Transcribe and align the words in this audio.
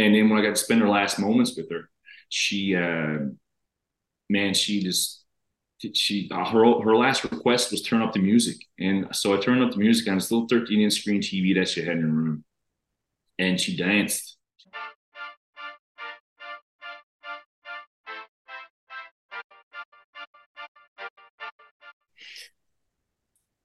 and 0.00 0.14
then 0.14 0.30
when 0.30 0.38
I 0.38 0.42
got 0.42 0.56
to 0.56 0.56
spend 0.56 0.80
her 0.80 0.88
last 0.88 1.18
moments 1.18 1.54
with 1.56 1.70
her, 1.70 1.90
she, 2.30 2.74
uh, 2.74 3.18
man, 4.30 4.54
she 4.54 4.82
just, 4.82 5.24
she, 5.92 6.26
her, 6.32 6.80
her 6.80 6.96
last 6.96 7.22
request 7.22 7.70
was 7.70 7.82
turn 7.82 8.00
up 8.00 8.14
the 8.14 8.18
music. 8.18 8.56
And 8.78 9.14
so 9.14 9.34
I 9.34 9.40
turned 9.40 9.62
up 9.62 9.72
the 9.72 9.78
music 9.78 10.08
on 10.08 10.14
this 10.14 10.30
little 10.30 10.48
13 10.48 10.80
inch 10.80 10.94
screen 10.94 11.20
TV 11.20 11.54
that 11.54 11.68
she 11.68 11.80
had 11.82 11.98
in 11.98 12.02
her 12.02 12.08
room. 12.08 12.44
And 13.38 13.60
she 13.60 13.76
danced. 13.76 14.38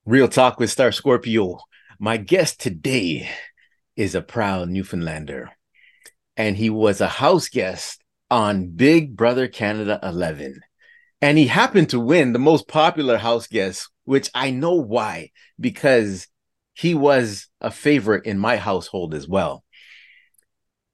Real 0.06 0.28
Talk 0.28 0.60
with 0.60 0.70
Star 0.70 0.92
Scorpio. 0.92 1.60
My 1.98 2.18
guest 2.18 2.60
today 2.60 3.30
is 3.96 4.16
a 4.16 4.22
proud 4.22 4.68
Newfoundlander, 4.68 5.52
and 6.38 6.58
he 6.58 6.70
was 6.70 7.02
a 7.02 7.08
house 7.08 7.50
guest 7.50 8.02
on 8.30 8.68
Big 8.68 9.16
Brother 9.16 9.48
Canada 9.48 10.00
11. 10.04 10.62
And 11.22 11.38
he 11.38 11.48
happened 11.48 11.90
to 11.90 12.00
win 12.00 12.34
the 12.34 12.40
most 12.40 12.68
popular 12.68 13.18
house 13.18 13.48
guest, 13.48 13.90
which 14.04 14.30
I 14.34 14.52
know 14.52 14.76
why, 14.76 15.32
because 15.60 16.28
he 16.74 16.94
was 16.94 17.48
a 17.62 17.72
favorite 17.72 18.26
in 18.26 18.38
my 18.38 18.58
household 18.58 19.14
as 19.14 19.28
well. 19.28 19.64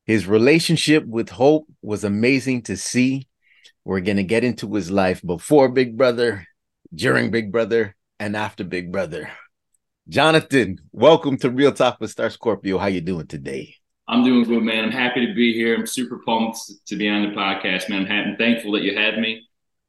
His 0.05 0.27
relationship 0.27 1.05
with 1.05 1.29
Hope 1.29 1.67
was 1.81 2.03
amazing 2.03 2.63
to 2.63 2.77
see. 2.77 3.27
We're 3.83 4.01
going 4.01 4.17
to 4.17 4.23
get 4.23 4.43
into 4.43 4.71
his 4.73 4.91
life 4.91 5.21
before 5.25 5.69
Big 5.69 5.97
Brother, 5.97 6.45
during 6.93 7.31
Big 7.31 7.51
Brother, 7.51 7.95
and 8.19 8.35
after 8.35 8.63
Big 8.63 8.91
Brother. 8.91 9.31
Jonathan, 10.07 10.79
welcome 10.91 11.37
to 11.37 11.49
Real 11.49 11.71
Talk 11.71 11.99
with 11.99 12.11
Star 12.11 12.29
Scorpio. 12.29 12.77
How 12.77 12.87
you 12.87 13.01
doing 13.01 13.27
today? 13.27 13.75
I'm 14.07 14.23
doing 14.23 14.43
good, 14.43 14.63
man. 14.63 14.85
I'm 14.85 14.91
happy 14.91 15.25
to 15.25 15.33
be 15.33 15.53
here. 15.53 15.75
I'm 15.75 15.87
super 15.87 16.19
pumped 16.25 16.59
to 16.87 16.95
be 16.95 17.07
on 17.07 17.21
the 17.23 17.35
podcast, 17.35 17.89
man. 17.89 18.01
I'm 18.01 18.05
happy, 18.07 18.35
thankful 18.37 18.73
that 18.73 18.83
you 18.83 18.97
had 18.97 19.17
me. 19.17 19.47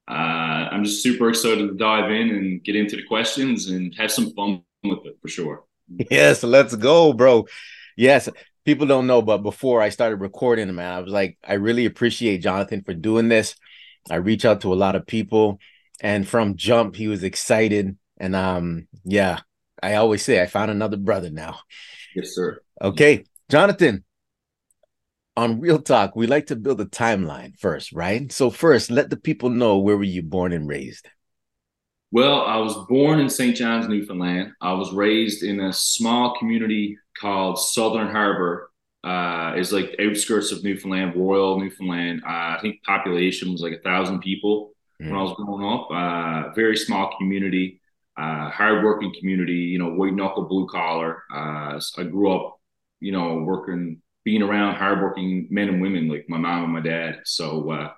Uh, 0.08 0.68
I'm 0.70 0.84
just 0.84 1.02
super 1.02 1.28
excited 1.30 1.68
to 1.68 1.74
dive 1.74 2.10
in 2.10 2.30
and 2.30 2.62
get 2.62 2.77
into 2.77 2.96
the 2.96 3.05
questions 3.05 3.68
and 3.68 3.94
have 3.96 4.12
some 4.12 4.33
fun 4.34 4.62
with 4.84 5.06
it 5.06 5.18
for 5.20 5.28
sure. 5.28 5.64
Yes, 6.10 6.42
let's 6.42 6.74
go, 6.77 7.12
bro. 7.12 7.46
Yes, 7.96 8.28
people 8.64 8.86
don't 8.86 9.06
know, 9.06 9.22
but 9.22 9.38
before 9.38 9.83
I 9.83 9.88
started 9.88 10.16
recording, 10.16 10.74
man, 10.74 10.92
I 10.92 11.00
was 11.00 11.12
like, 11.12 11.38
I 11.44 11.55
really 11.55 11.86
appreciate 11.86 12.38
Jonathan 12.38 12.83
for 12.83 12.94
doing 12.94 13.28
this. 13.28 13.56
I 14.10 14.16
reach 14.16 14.44
out 14.44 14.62
to 14.62 14.72
a 14.72 14.74
lot 14.74 14.96
of 14.96 15.06
people, 15.06 15.58
and 16.00 16.27
from 16.27 16.56
jump, 16.56 16.96
he 16.96 17.08
was 17.08 17.22
excited 17.22 17.96
and 18.22 18.36
um, 18.36 18.86
yeah, 19.05 19.40
I 19.83 19.96
always 19.96 20.22
say 20.22 20.40
I 20.40 20.46
found 20.46 20.70
another 20.70 20.96
brother 20.96 21.28
now. 21.28 21.58
Yes, 22.14 22.34
sir. 22.34 22.62
Okay, 22.80 23.24
Jonathan. 23.53 24.03
On 25.36 25.61
Real 25.61 25.78
Talk, 25.78 26.17
we 26.17 26.27
like 26.27 26.47
to 26.47 26.56
build 26.56 26.81
a 26.81 26.86
timeline 26.86 27.55
first, 27.58 27.92
right? 27.92 28.33
So 28.33 28.48
first, 28.48 28.91
let 28.91 29.11
the 29.11 29.19
people 29.19 29.50
know 29.50 29.77
where 29.77 29.98
were 29.98 30.05
you 30.05 30.22
born 30.22 30.55
and 30.55 30.67
raised. 30.67 31.06
Well, 32.11 32.41
I 32.47 32.56
was 32.56 32.75
born 32.89 33.20
in 33.20 33.28
St. 33.28 33.55
John's, 33.55 33.89
Newfoundland. 33.89 34.53
I 34.62 34.73
was 34.73 34.95
raised 34.95 35.42
in 35.42 35.61
a 35.61 35.70
small 35.70 36.34
community 36.39 36.97
called 37.20 37.58
Southern 37.58 38.08
Harbor. 38.08 38.70
Uh, 39.05 39.53
it's 39.56 39.70
like 39.70 39.98
the 39.98 40.08
outskirts 40.08 40.50
of 40.50 40.64
Newfoundland, 40.64 41.14
Royal 41.14 41.61
Newfoundland. 41.61 42.23
Uh, 42.25 42.56
I 42.56 42.58
think 42.62 42.83
population 42.84 43.53
was 43.53 43.61
like 43.61 43.75
a 43.75 43.83
thousand 43.83 44.20
people 44.20 44.73
mm. 44.98 45.11
when 45.11 45.19
I 45.19 45.23
was 45.23 45.34
growing 45.36 45.62
up. 45.62 45.89
Uh, 45.91 46.55
very 46.55 46.78
small 46.78 47.14
community 47.19 47.83
uh, 48.17 48.50
hardworking 48.50 49.14
community, 49.19 49.55
you 49.55 49.78
know, 49.78 49.95
white 49.95 50.14
knuckle, 50.14 50.45
blue 50.45 50.67
collar. 50.69 51.23
Uh, 51.33 51.80
I 51.98 52.03
grew 52.05 52.33
up, 52.33 52.58
you 53.03 53.12
know, 53.12 53.42
working, 53.42 54.00
being 54.25 54.42
around 54.42 54.77
hardworking 54.77 55.48
men 55.50 55.69
and 55.69 55.83
women 55.83 56.08
like 56.08 56.27
my 56.28 56.39
mom 56.39 56.64
and 56.64 56.72
my 56.72 56.81
dad. 56.81 57.20
So, 57.25 57.70
uh, 57.70 57.91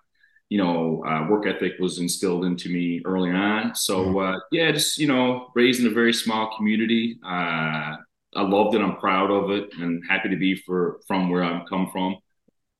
you 0.48 0.58
know, 0.58 1.04
uh, 1.06 1.26
work 1.28 1.46
ethic 1.46 1.74
was 1.78 1.98
instilled 1.98 2.44
into 2.44 2.68
me 2.68 3.02
early 3.04 3.30
on. 3.30 3.74
So, 3.74 4.06
mm-hmm. 4.06 4.36
uh, 4.36 4.38
yeah, 4.50 4.72
just, 4.72 4.98
you 4.98 5.06
know, 5.06 5.48
raised 5.54 5.80
in 5.80 5.86
a 5.86 5.94
very 5.94 6.12
small 6.12 6.56
community. 6.56 7.18
Uh, 7.24 7.96
I 8.36 8.42
loved 8.42 8.74
it. 8.74 8.80
I'm 8.80 8.96
proud 8.96 9.30
of 9.30 9.50
it 9.50 9.72
and 9.78 10.02
happy 10.08 10.28
to 10.30 10.36
be 10.36 10.56
for 10.56 11.00
from 11.06 11.28
where 11.28 11.44
I'm 11.44 11.66
come 11.66 11.90
from. 11.92 12.16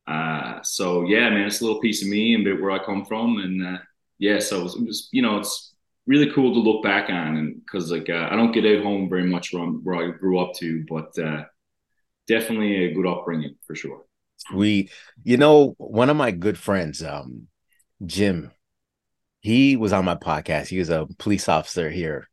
Uh, 0.06 0.62
so 0.62 1.04
yeah, 1.04 1.30
man, 1.30 1.46
it's 1.46 1.60
a 1.60 1.64
little 1.64 1.80
piece 1.80 2.02
of 2.02 2.08
me 2.08 2.34
and 2.34 2.44
bit 2.44 2.60
where 2.60 2.72
I 2.72 2.84
come 2.84 3.04
from. 3.04 3.38
And 3.38 3.66
uh, 3.66 3.78
yeah, 4.18 4.38
so 4.40 4.60
it 4.60 4.62
was, 4.64 4.76
it 4.76 4.86
was, 4.86 5.08
you 5.12 5.22
know, 5.22 5.38
it's 5.38 5.74
really 6.06 6.30
cool 6.32 6.52
to 6.52 6.60
look 6.60 6.82
back 6.82 7.08
on 7.08 7.36
and 7.36 7.54
because 7.64 7.90
like 7.90 8.10
uh, 8.10 8.28
I 8.30 8.36
don't 8.36 8.52
get 8.52 8.66
out 8.66 8.84
home 8.84 9.08
very 9.08 9.24
much 9.24 9.48
from 9.48 9.80
where 9.84 9.96
I 9.96 10.10
grew 10.10 10.38
up 10.38 10.54
to, 10.56 10.84
but 10.88 11.18
uh, 11.18 11.44
definitely 12.26 12.84
a 12.84 12.92
good 12.92 13.06
upbringing 13.06 13.56
for 13.66 13.74
sure. 13.74 14.04
We, 14.54 14.90
you 15.22 15.36
know, 15.36 15.74
one 15.78 16.10
of 16.10 16.16
my 16.16 16.30
good 16.30 16.58
friends, 16.58 17.02
um, 17.02 17.46
Jim, 18.04 18.50
he 19.40 19.76
was 19.76 19.92
on 19.92 20.04
my 20.04 20.16
podcast. 20.16 20.68
He 20.68 20.78
was 20.78 20.90
a 20.90 21.06
police 21.18 21.48
officer 21.48 21.90
here. 21.90 22.28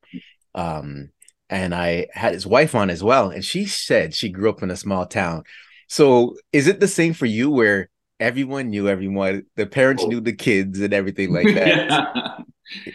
Um, 0.56 1.12
and 1.50 1.76
I 1.76 2.08
had 2.14 2.34
his 2.34 2.48
wife 2.48 2.76
on 2.76 2.90
as 2.90 3.04
well. 3.04 3.30
And 3.30 3.44
she 3.44 3.66
said 3.66 4.14
she 4.14 4.30
grew 4.30 4.50
up 4.50 4.64
in 4.64 4.72
a 4.72 4.76
small 4.76 5.06
town. 5.06 5.44
So 5.88 6.38
is 6.54 6.68
it 6.68 6.80
the 6.80 6.88
same 6.88 7.14
for 7.14 7.26
you 7.26 7.50
where 7.50 7.90
everyone 8.20 8.70
knew 8.70 8.88
everyone, 8.88 9.44
the 9.56 9.66
parents 9.66 10.04
oh. 10.04 10.08
knew 10.08 10.22
the 10.22 10.34
kids 10.34 10.80
and 10.80 10.94
everything 10.94 11.34
like 11.34 11.54
that? 11.54 11.90
yeah 11.90 12.44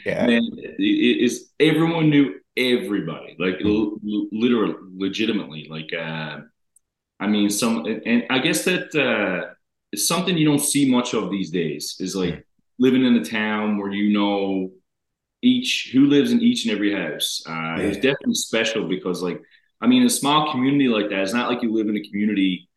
yeah. 0.05 0.27
Man, 0.27 0.51
it 0.55 1.25
is 1.25 1.51
everyone 1.61 2.11
knew 2.11 2.35
everybody, 2.57 3.37
like 3.39 3.57
l- 3.65 3.99
literally, 4.03 4.75
legitimately. 4.97 5.69
Like, 5.71 5.91
uh, 5.93 6.41
I 7.19 7.27
mean, 7.27 7.51
some, 7.51 7.87
and 7.87 8.25
I 8.31 8.39
guess 8.39 8.65
that 8.65 8.95
uh, 8.95 9.55
is 9.93 10.07
something 10.07 10.37
you 10.37 10.47
don't 10.47 10.59
see 10.59 10.91
much 10.91 11.15
of 11.15 11.31
these 11.31 11.51
days. 11.51 11.97
Is 11.99 12.15
like 12.15 12.47
living 12.79 13.05
in 13.05 13.17
a 13.17 13.25
town 13.25 13.79
where 13.79 13.91
you 13.91 14.13
know 14.13 14.71
each 15.43 15.91
who 15.93 16.07
lives 16.07 16.33
in 16.33 16.43
each 16.43 16.67
and 16.67 16.75
every 16.75 16.93
house. 16.93 17.43
Uh, 17.49 17.53
yeah. 17.53 17.79
It 17.79 17.89
was 17.89 17.97
definitely 17.97 18.35
special 18.35 18.89
because, 18.89 19.23
like, 19.23 19.41
I 19.81 19.87
mean, 19.87 20.05
a 20.05 20.11
small 20.11 20.51
community 20.53 20.89
like 20.89 21.09
that. 21.11 21.21
It's 21.21 21.33
not 21.33 21.49
like 21.49 21.63
you 21.63 21.73
live 21.73 21.89
in 21.89 21.97
a 21.97 22.03
community 22.03 22.69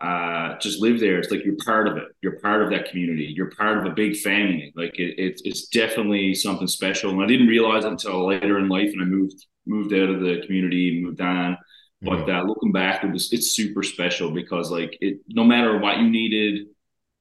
uh, 0.00 0.58
just 0.58 0.80
live 0.80 1.00
there. 1.00 1.18
It's 1.18 1.30
like 1.30 1.44
you're 1.44 1.56
part 1.64 1.88
of 1.88 1.96
it. 1.96 2.08
You're 2.20 2.38
part 2.40 2.62
of 2.62 2.70
that 2.70 2.90
community. 2.90 3.32
You're 3.34 3.50
part 3.50 3.78
of 3.78 3.86
a 3.86 3.94
big 3.94 4.16
family. 4.16 4.72
Like 4.76 4.98
it, 4.98 5.18
it, 5.18 5.40
it's 5.44 5.68
definitely 5.68 6.34
something 6.34 6.66
special. 6.66 7.10
And 7.10 7.22
I 7.22 7.26
didn't 7.26 7.46
realize 7.46 7.84
it 7.84 7.92
until 7.92 8.26
later 8.26 8.58
in 8.58 8.68
life, 8.68 8.90
and 8.92 9.00
I 9.00 9.06
moved 9.06 9.46
moved 9.66 9.94
out 9.94 10.10
of 10.10 10.20
the 10.20 10.42
community 10.44 10.94
and 10.94 11.06
moved 11.06 11.20
on. 11.22 11.56
But 12.04 12.28
uh, 12.28 12.42
looking 12.42 12.72
back, 12.72 13.02
it 13.02 13.10
was 13.10 13.32
it's 13.32 13.52
super 13.52 13.82
special 13.82 14.30
because 14.30 14.70
like 14.70 14.98
it, 15.00 15.20
no 15.28 15.44
matter 15.44 15.78
what 15.78 15.98
you 15.98 16.10
needed, 16.10 16.66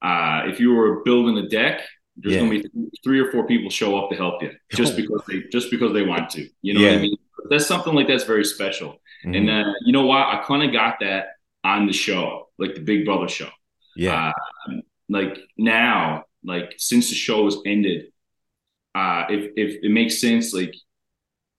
uh, 0.02 0.44
if 0.46 0.60
you 0.60 0.74
were 0.74 1.04
building 1.04 1.38
a 1.38 1.48
deck, 1.48 1.82
there's 2.18 2.36
yeah. 2.36 2.42
gonna 2.42 2.52
be 2.52 2.70
three 3.04 3.20
or 3.20 3.32
four 3.32 3.48
people 3.48 3.70
show 3.70 3.98
up 3.98 4.10
to 4.10 4.16
help 4.16 4.42
you 4.42 4.52
just 4.72 4.96
because 4.96 5.22
they 5.28 5.44
just 5.52 5.72
because 5.72 5.94
they 5.94 6.04
want 6.04 6.30
to. 6.32 6.48
You 6.62 6.74
know 6.74 6.82
yeah. 6.82 6.92
what 6.92 6.98
I 6.98 7.02
mean? 7.02 7.18
That's 7.50 7.66
something 7.66 7.94
like 7.94 8.08
that's 8.08 8.26
very 8.26 8.46
special. 8.46 9.00
Mm-hmm. 9.26 9.36
And 9.36 9.50
uh, 9.50 9.74
you 9.86 9.94
know 9.94 10.06
what? 10.06 10.28
I 10.28 10.44
kind 10.46 10.64
of 10.64 10.72
got 10.72 11.00
that 11.00 11.28
on 11.64 11.88
the 11.88 11.94
show, 11.94 12.50
like 12.58 12.76
the 12.76 12.82
Big 12.82 13.06
Brother 13.06 13.28
show. 13.28 13.50
Yeah. 13.96 14.32
Uh, 14.68 14.74
like 15.10 15.38
now, 15.58 16.26
like 16.44 16.74
since 16.78 17.10
the 17.10 17.16
show 17.16 17.46
has 17.46 17.58
ended, 17.66 18.08
uh, 18.96 19.26
if 19.30 19.52
if 19.56 19.84
it 19.84 19.92
makes 19.92 20.20
sense, 20.20 20.54
like 20.54 20.76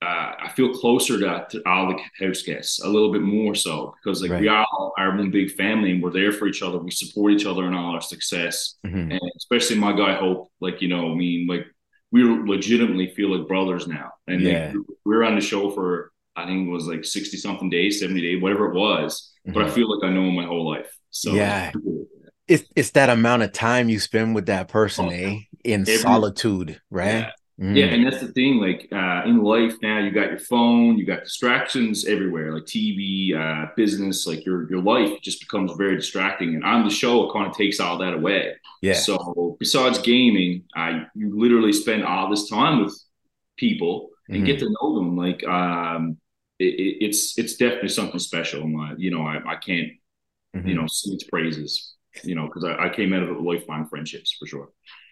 uh, 0.05 0.35
I 0.39 0.51
feel 0.55 0.73
closer 0.73 1.17
to, 1.19 1.47
to 1.49 1.61
all 1.67 1.87
the 1.87 2.25
house 2.25 2.41
guests 2.43 2.81
a 2.83 2.87
little 2.87 3.11
bit 3.11 3.21
more 3.21 3.55
so 3.55 3.95
because 4.03 4.21
like 4.21 4.31
right. 4.31 4.41
we 4.41 4.47
all 4.47 4.93
are 4.97 5.15
one 5.15 5.31
big 5.31 5.51
family 5.51 5.91
and 5.91 6.03
we're 6.03 6.11
there 6.11 6.31
for 6.31 6.47
each 6.47 6.61
other. 6.61 6.77
We 6.77 6.91
support 6.91 7.31
each 7.31 7.45
other 7.45 7.65
in 7.65 7.73
all 7.73 7.93
our 7.93 8.01
success, 8.01 8.75
mm-hmm. 8.85 9.11
and 9.11 9.21
especially 9.37 9.77
my 9.77 9.93
guy 9.93 10.13
Hope. 10.13 10.51
Like 10.59 10.81
you 10.81 10.87
know, 10.87 11.11
I 11.11 11.15
mean, 11.15 11.47
like 11.47 11.65
we 12.11 12.23
legitimately 12.23 13.13
feel 13.15 13.35
like 13.35 13.47
brothers 13.47 13.87
now, 13.87 14.11
and 14.27 14.41
yeah. 14.41 14.73
like, 14.75 14.85
we 15.05 15.15
are 15.15 15.23
on 15.23 15.35
the 15.35 15.41
show 15.41 15.71
for 15.71 16.11
I 16.35 16.45
think 16.45 16.67
it 16.67 16.71
was 16.71 16.87
like 16.87 17.05
sixty 17.05 17.37
something 17.37 17.69
days, 17.69 17.99
seventy 17.99 18.21
days, 18.21 18.41
whatever 18.41 18.67
it 18.67 18.75
was 18.75 19.31
but 19.45 19.57
I 19.57 19.65
mm-hmm. 19.65 19.75
feel 19.75 19.95
like 19.95 20.09
I 20.09 20.13
know 20.13 20.23
him 20.23 20.35
my 20.35 20.45
whole 20.45 20.67
life. 20.69 20.97
So 21.11 21.33
yeah, 21.33 21.71
it's 22.47 22.67
it's 22.75 22.91
that 22.91 23.09
amount 23.09 23.43
of 23.43 23.51
time 23.51 23.89
you 23.89 23.99
spend 23.99 24.35
with 24.35 24.47
that 24.47 24.67
person, 24.67 25.05
oh, 25.05 25.09
eh? 25.09 25.39
In 25.63 25.81
every, 25.81 25.97
solitude, 25.97 26.81
right? 26.89 27.19
Yeah. 27.19 27.31
Mm. 27.59 27.77
yeah. 27.77 27.85
and 27.85 28.05
that's 28.05 28.19
the 28.19 28.33
thing. 28.33 28.57
Like 28.57 28.87
uh, 28.91 29.23
in 29.25 29.41
life 29.41 29.75
now, 29.81 29.99
you 29.99 30.11
got 30.11 30.29
your 30.29 30.39
phone, 30.39 30.97
you 30.97 31.05
got 31.05 31.23
distractions 31.23 32.05
everywhere, 32.05 32.53
like 32.53 32.65
TV, 32.65 33.33
uh, 33.33 33.71
business. 33.77 34.27
Like 34.27 34.45
your 34.45 34.69
your 34.69 34.81
life 34.81 35.21
just 35.21 35.39
becomes 35.39 35.71
very 35.77 35.95
distracting. 35.95 36.55
And 36.55 36.65
on 36.65 36.83
the 36.83 36.93
show, 36.93 37.29
it 37.29 37.33
kind 37.33 37.47
of 37.47 37.55
takes 37.55 37.79
all 37.79 37.97
that 37.99 38.13
away. 38.13 38.55
Yeah. 38.81 38.93
So 38.93 39.55
besides 39.59 39.99
gaming, 39.99 40.63
I 40.75 41.05
you 41.15 41.39
literally 41.39 41.71
spend 41.71 42.03
all 42.03 42.29
this 42.29 42.49
time 42.49 42.83
with 42.83 42.99
people 43.57 44.09
and 44.27 44.37
mm-hmm. 44.37 44.45
get 44.45 44.59
to 44.59 44.69
know 44.69 44.95
them. 44.95 45.15
Like 45.15 45.43
um, 45.47 46.17
it, 46.59 46.97
it's 47.01 47.37
it's 47.37 47.55
definitely 47.55 47.89
something 47.89 48.19
special. 48.19 48.67
My, 48.67 48.95
you 48.97 49.11
know, 49.11 49.25
I, 49.25 49.37
I 49.47 49.55
can't, 49.55 49.91
mm-hmm. 50.55 50.67
you 50.67 50.75
know, 50.75 50.87
sing 50.87 51.13
its 51.13 51.23
praises, 51.23 51.95
you 52.23 52.35
know, 52.35 52.47
because 52.47 52.63
I, 52.63 52.87
I, 52.87 52.89
came 52.89 53.13
out 53.13 53.23
of 53.23 53.41
lifelong 53.41 53.87
friendships 53.87 54.35
for 54.37 54.45
sure. 54.45 54.69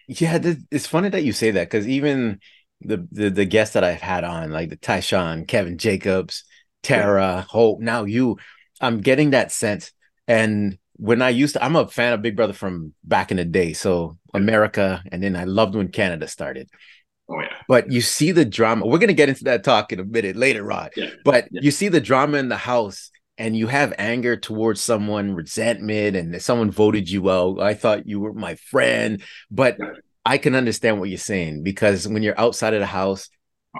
Yeah, 0.08 0.38
it's 0.70 0.86
funny 0.86 1.08
that 1.08 1.24
you 1.24 1.32
say 1.32 1.50
that 1.52 1.64
because 1.70 1.88
even 1.88 2.40
the, 2.80 3.06
the 3.10 3.30
the 3.30 3.44
guests 3.44 3.74
that 3.74 3.84
I've 3.84 4.00
had 4.00 4.24
on, 4.24 4.50
like 4.50 4.70
the 4.70 4.76
Tychon, 4.76 5.46
Kevin 5.48 5.78
Jacobs, 5.78 6.44
Tara, 6.82 7.22
yeah. 7.22 7.40
Hope, 7.42 7.80
now 7.80 8.04
you, 8.04 8.36
I'm 8.80 9.00
getting 9.00 9.30
that 9.30 9.52
sense. 9.52 9.92
And 10.28 10.78
when 10.96 11.22
I 11.22 11.30
used 11.30 11.54
to, 11.54 11.64
I'm 11.64 11.76
a 11.76 11.88
fan 11.88 12.12
of 12.12 12.22
Big 12.22 12.36
Brother 12.36 12.52
from 12.52 12.92
back 13.02 13.30
in 13.30 13.38
the 13.38 13.44
day. 13.44 13.72
So 13.72 14.18
America, 14.34 15.02
and 15.10 15.22
then 15.22 15.36
I 15.36 15.44
loved 15.44 15.74
when 15.74 15.88
Canada 15.88 16.28
started. 16.28 16.68
Oh 17.28 17.40
yeah. 17.40 17.56
But 17.68 17.90
you 17.90 18.00
see 18.02 18.32
the 18.32 18.44
drama. 18.44 18.86
We're 18.86 18.98
gonna 18.98 19.14
get 19.14 19.28
into 19.30 19.44
that 19.44 19.64
talk 19.64 19.92
in 19.92 20.00
a 20.00 20.04
minute 20.04 20.36
later 20.36 20.70
on. 20.70 20.90
Yeah. 20.96 21.10
But 21.24 21.48
Yeah. 21.50 21.62
you 21.62 21.70
see 21.70 21.88
the 21.88 22.00
drama 22.00 22.38
in 22.38 22.48
the 22.48 22.56
house, 22.56 23.10
and 23.36 23.56
you 23.56 23.66
have 23.66 23.92
anger 23.98 24.36
towards 24.36 24.80
someone, 24.80 25.34
resentment, 25.34 26.16
and 26.16 26.40
someone 26.40 26.70
voted 26.70 27.10
you 27.10 27.30
out. 27.30 27.60
I 27.60 27.74
thought 27.74 28.06
you 28.06 28.20
were 28.20 28.32
my 28.32 28.54
friend, 28.54 29.22
but 29.50 29.76
I 30.24 30.38
can 30.38 30.54
understand 30.54 31.00
what 31.00 31.08
you're 31.08 31.18
saying 31.18 31.62
because 31.62 32.06
when 32.06 32.22
you're 32.22 32.38
outside 32.38 32.74
of 32.74 32.80
the 32.80 32.86
house, 32.86 33.28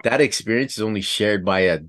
that 0.02 0.20
experience 0.20 0.76
is 0.76 0.82
only 0.82 1.00
shared 1.00 1.44
by 1.44 1.60
a 1.60 1.80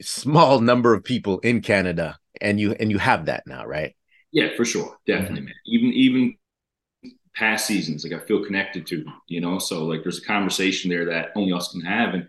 small 0.00 0.60
number 0.60 0.94
of 0.94 1.04
people 1.04 1.40
in 1.40 1.60
Canada, 1.60 2.16
and 2.40 2.60
you 2.60 2.72
and 2.72 2.90
you 2.90 2.98
have 2.98 3.26
that 3.26 3.42
now, 3.46 3.66
right? 3.66 3.96
Yeah, 4.32 4.50
for 4.56 4.64
sure, 4.64 4.84
mm-hmm. 4.84 5.12
definitely, 5.12 5.40
man. 5.42 5.54
Even 5.66 5.92
even 5.92 6.36
past 7.34 7.66
seasons, 7.66 8.04
like 8.04 8.12
I 8.12 8.24
feel 8.24 8.44
connected 8.44 8.86
to, 8.88 9.04
you 9.26 9.40
know. 9.40 9.58
So 9.58 9.84
like, 9.84 10.02
there's 10.02 10.18
a 10.18 10.24
conversation 10.24 10.90
there 10.90 11.06
that 11.06 11.30
only 11.34 11.52
us 11.52 11.72
can 11.72 11.80
have, 11.80 12.14
and 12.14 12.28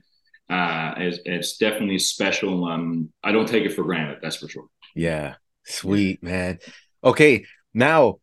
uh, 0.51 0.93
it's, 0.97 1.19
it's 1.25 1.57
definitely 1.57 1.99
special. 1.99 2.65
Um, 2.65 3.11
I 3.23 3.31
don't 3.31 3.47
take 3.47 3.63
it 3.65 3.73
for 3.73 3.83
granted. 3.83 4.19
That's 4.21 4.37
for 4.37 4.49
sure. 4.49 4.67
Yeah, 4.95 5.35
sweet 5.63 6.21
man. 6.23 6.59
Okay, 7.03 7.45
now, 7.73 8.19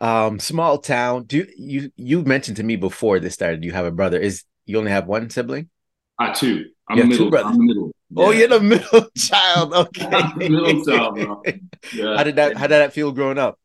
um, 0.00 0.40
small 0.40 0.78
town. 0.78 1.24
Do 1.24 1.38
you 1.38 1.46
you 1.56 1.92
you 1.96 2.22
mentioned 2.24 2.56
to 2.58 2.62
me 2.64 2.76
before 2.76 3.20
this 3.20 3.34
started? 3.34 3.64
You 3.64 3.72
have 3.72 3.86
a 3.86 3.90
brother. 3.92 4.18
Is 4.20 4.44
you 4.66 4.78
only 4.78 4.90
have 4.90 5.06
one 5.06 5.30
sibling? 5.30 5.70
I 6.18 6.32
too. 6.32 6.66
I'm 6.88 6.98
Yeah, 6.98 7.06
the 7.06 7.08
two 7.08 7.26
middle. 7.26 7.28
brothers. 7.28 7.46
I'm 7.46 7.58
the 7.58 7.64
middle. 7.64 7.92
Oh, 8.16 8.32
you're 8.32 8.48
the 8.48 8.60
middle 8.60 9.10
child. 9.18 9.74
Okay. 9.74 10.32
Middle 10.36 10.84
child. 10.84 11.46
Yeah. 11.92 12.18
How 12.18 12.24
did 12.24 12.36
that 12.36 12.56
How 12.56 12.66
did 12.66 12.76
that 12.80 12.92
feel 12.92 13.12
growing 13.12 13.38
up? 13.38 13.58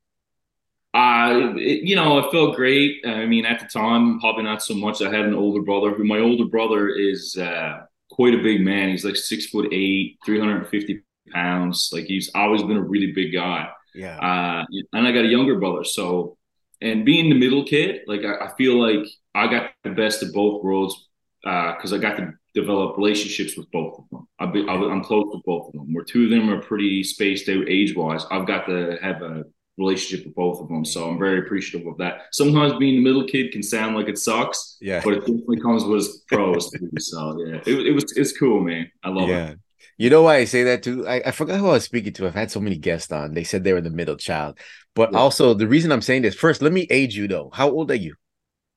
Uh, 0.94 1.54
it, 1.58 1.84
you 1.84 1.96
know, 1.96 2.20
it 2.20 2.32
felt 2.32 2.56
great. 2.56 3.04
I 3.06 3.26
mean, 3.26 3.46
at 3.46 3.60
the 3.60 3.66
time, 3.66 4.20
probably 4.20 4.44
not 4.44 4.62
so 4.62 4.76
much. 4.76 5.02
I 5.02 5.10
had 5.10 5.26
an 5.26 5.34
older 5.34 5.62
brother 5.64 5.92
who 5.94 6.04
my 6.04 6.20
older 6.20 6.46
brother 6.46 6.90
is 6.90 7.36
uh, 7.36 7.82
quite 8.14 8.36
a 8.36 8.44
big 8.44 8.62
man. 8.62 8.90
He's 8.90 9.04
like 9.04 9.16
six 9.16 9.48
foot 9.48 9.74
eight, 9.74 10.18
350 10.26 11.02
pounds. 11.32 11.90
Like 11.92 12.06
he's 12.06 12.30
always 12.36 12.62
been 12.62 12.78
a 12.78 12.82
really 12.82 13.12
big 13.12 13.34
guy. 13.34 13.70
Yeah. 13.96 14.18
Uh, 14.18 14.66
and 14.94 15.08
I 15.08 15.12
got 15.12 15.26
a 15.26 15.30
younger 15.30 15.60
brother. 15.60 15.84
So, 15.84 16.38
and 16.82 17.06
being 17.06 17.30
the 17.30 17.40
middle 17.40 17.66
kid, 17.66 18.02
like 18.08 18.22
I, 18.24 18.46
I 18.46 18.56
feel 18.56 18.80
like 18.80 19.08
I 19.34 19.48
got 19.48 19.72
the 19.84 19.92
best 19.92 20.22
of 20.22 20.34
both 20.34 20.64
worlds 20.64 21.10
because 21.42 21.92
I 21.92 21.98
got 21.98 22.18
to 22.18 22.34
develop 22.54 22.98
relationships 22.98 23.58
with 23.58 23.70
both 23.72 24.00
of 24.00 24.06
them. 24.12 24.28
I've 24.40 24.54
been, 24.54 24.70
I'm 24.70 25.04
close 25.04 25.26
with 25.34 25.44
both 25.44 25.68
of 25.68 25.74
them. 25.74 25.94
Where 25.94 26.04
two 26.04 26.26
of 26.26 26.30
them 26.30 26.50
are 26.50 26.62
pretty 26.62 27.04
spaced 27.04 27.50
out 27.50 27.68
age 27.68 27.96
wise, 27.96 28.26
I've 28.30 28.48
got 28.48 28.66
to 28.68 28.98
have 29.02 29.22
a 29.22 29.44
relationship 29.78 30.26
with 30.26 30.36
both 30.36 30.62
of 30.62 30.68
them. 30.68 30.86
So 30.86 31.10
I'm 31.10 31.18
very 31.18 31.40
appreciative 31.40 31.88
of 31.88 31.98
that. 31.98 32.24
Sometimes 32.32 32.74
being 32.78 32.96
the 32.96 33.04
middle 33.04 33.26
kid 33.28 33.52
can 33.52 33.64
sound 33.64 33.96
like 33.96 34.08
it 34.08 34.18
sucks, 34.18 34.78
Yeah. 34.82 35.02
but 35.04 35.14
it 35.14 35.20
definitely 35.22 35.60
comes 35.62 35.84
with 35.84 36.06
its 36.06 36.18
pros. 36.28 36.70
too. 36.72 36.90
So 37.00 37.44
yeah, 37.46 37.56
it, 37.66 37.88
it 37.88 37.92
was 37.92 38.12
it's 38.16 38.38
cool, 38.38 38.62
man. 38.62 38.92
I 39.04 39.10
love 39.10 39.30
yeah. 39.30 39.50
it. 39.52 39.60
You 39.98 40.10
know 40.10 40.24
why 40.24 40.38
I 40.38 40.46
say 40.46 40.64
that 40.64 40.84
too? 40.84 41.08
I, 41.08 41.22
I 41.26 41.32
forgot 41.32 41.60
who 41.60 41.68
I 41.68 41.74
was 41.74 41.84
speaking 41.84 42.14
to. 42.14 42.28
I've 42.28 42.34
had 42.34 42.52
so 42.52 42.60
many 42.60 42.78
guests 42.78 43.12
on. 43.12 43.34
They 43.34 43.44
said 43.44 43.64
they 43.64 43.74
were 43.74 43.82
the 43.82 43.90
middle 43.90 44.16
child. 44.18 44.58
But 44.96 45.12
Yeah. 45.12 45.20
also 45.20 45.54
the 45.54 45.68
reason 45.68 45.92
I'm 45.92 46.02
saying 46.02 46.24
this 46.24 46.36
first, 46.36 46.62
let 46.62 46.74
me 46.74 46.88
age 46.90 47.16
you 47.16 47.28
though. 47.28 47.50
How 47.54 47.70
old 47.70 47.92
are 47.92 47.96
you? 47.96 48.16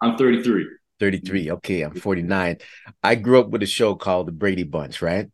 I'm 0.01 0.17
33. 0.17 0.67
33. 0.99 1.51
Okay, 1.53 1.83
I'm 1.83 1.95
49. 1.95 2.59
I 3.03 3.15
grew 3.17 3.39
up 3.41 3.49
with 3.49 3.63
a 3.63 3.67
show 3.67 3.95
called 3.95 4.29
The 4.29 4.33
Brady 4.33 4.63
Bunch, 4.63 5.03
right? 5.03 5.27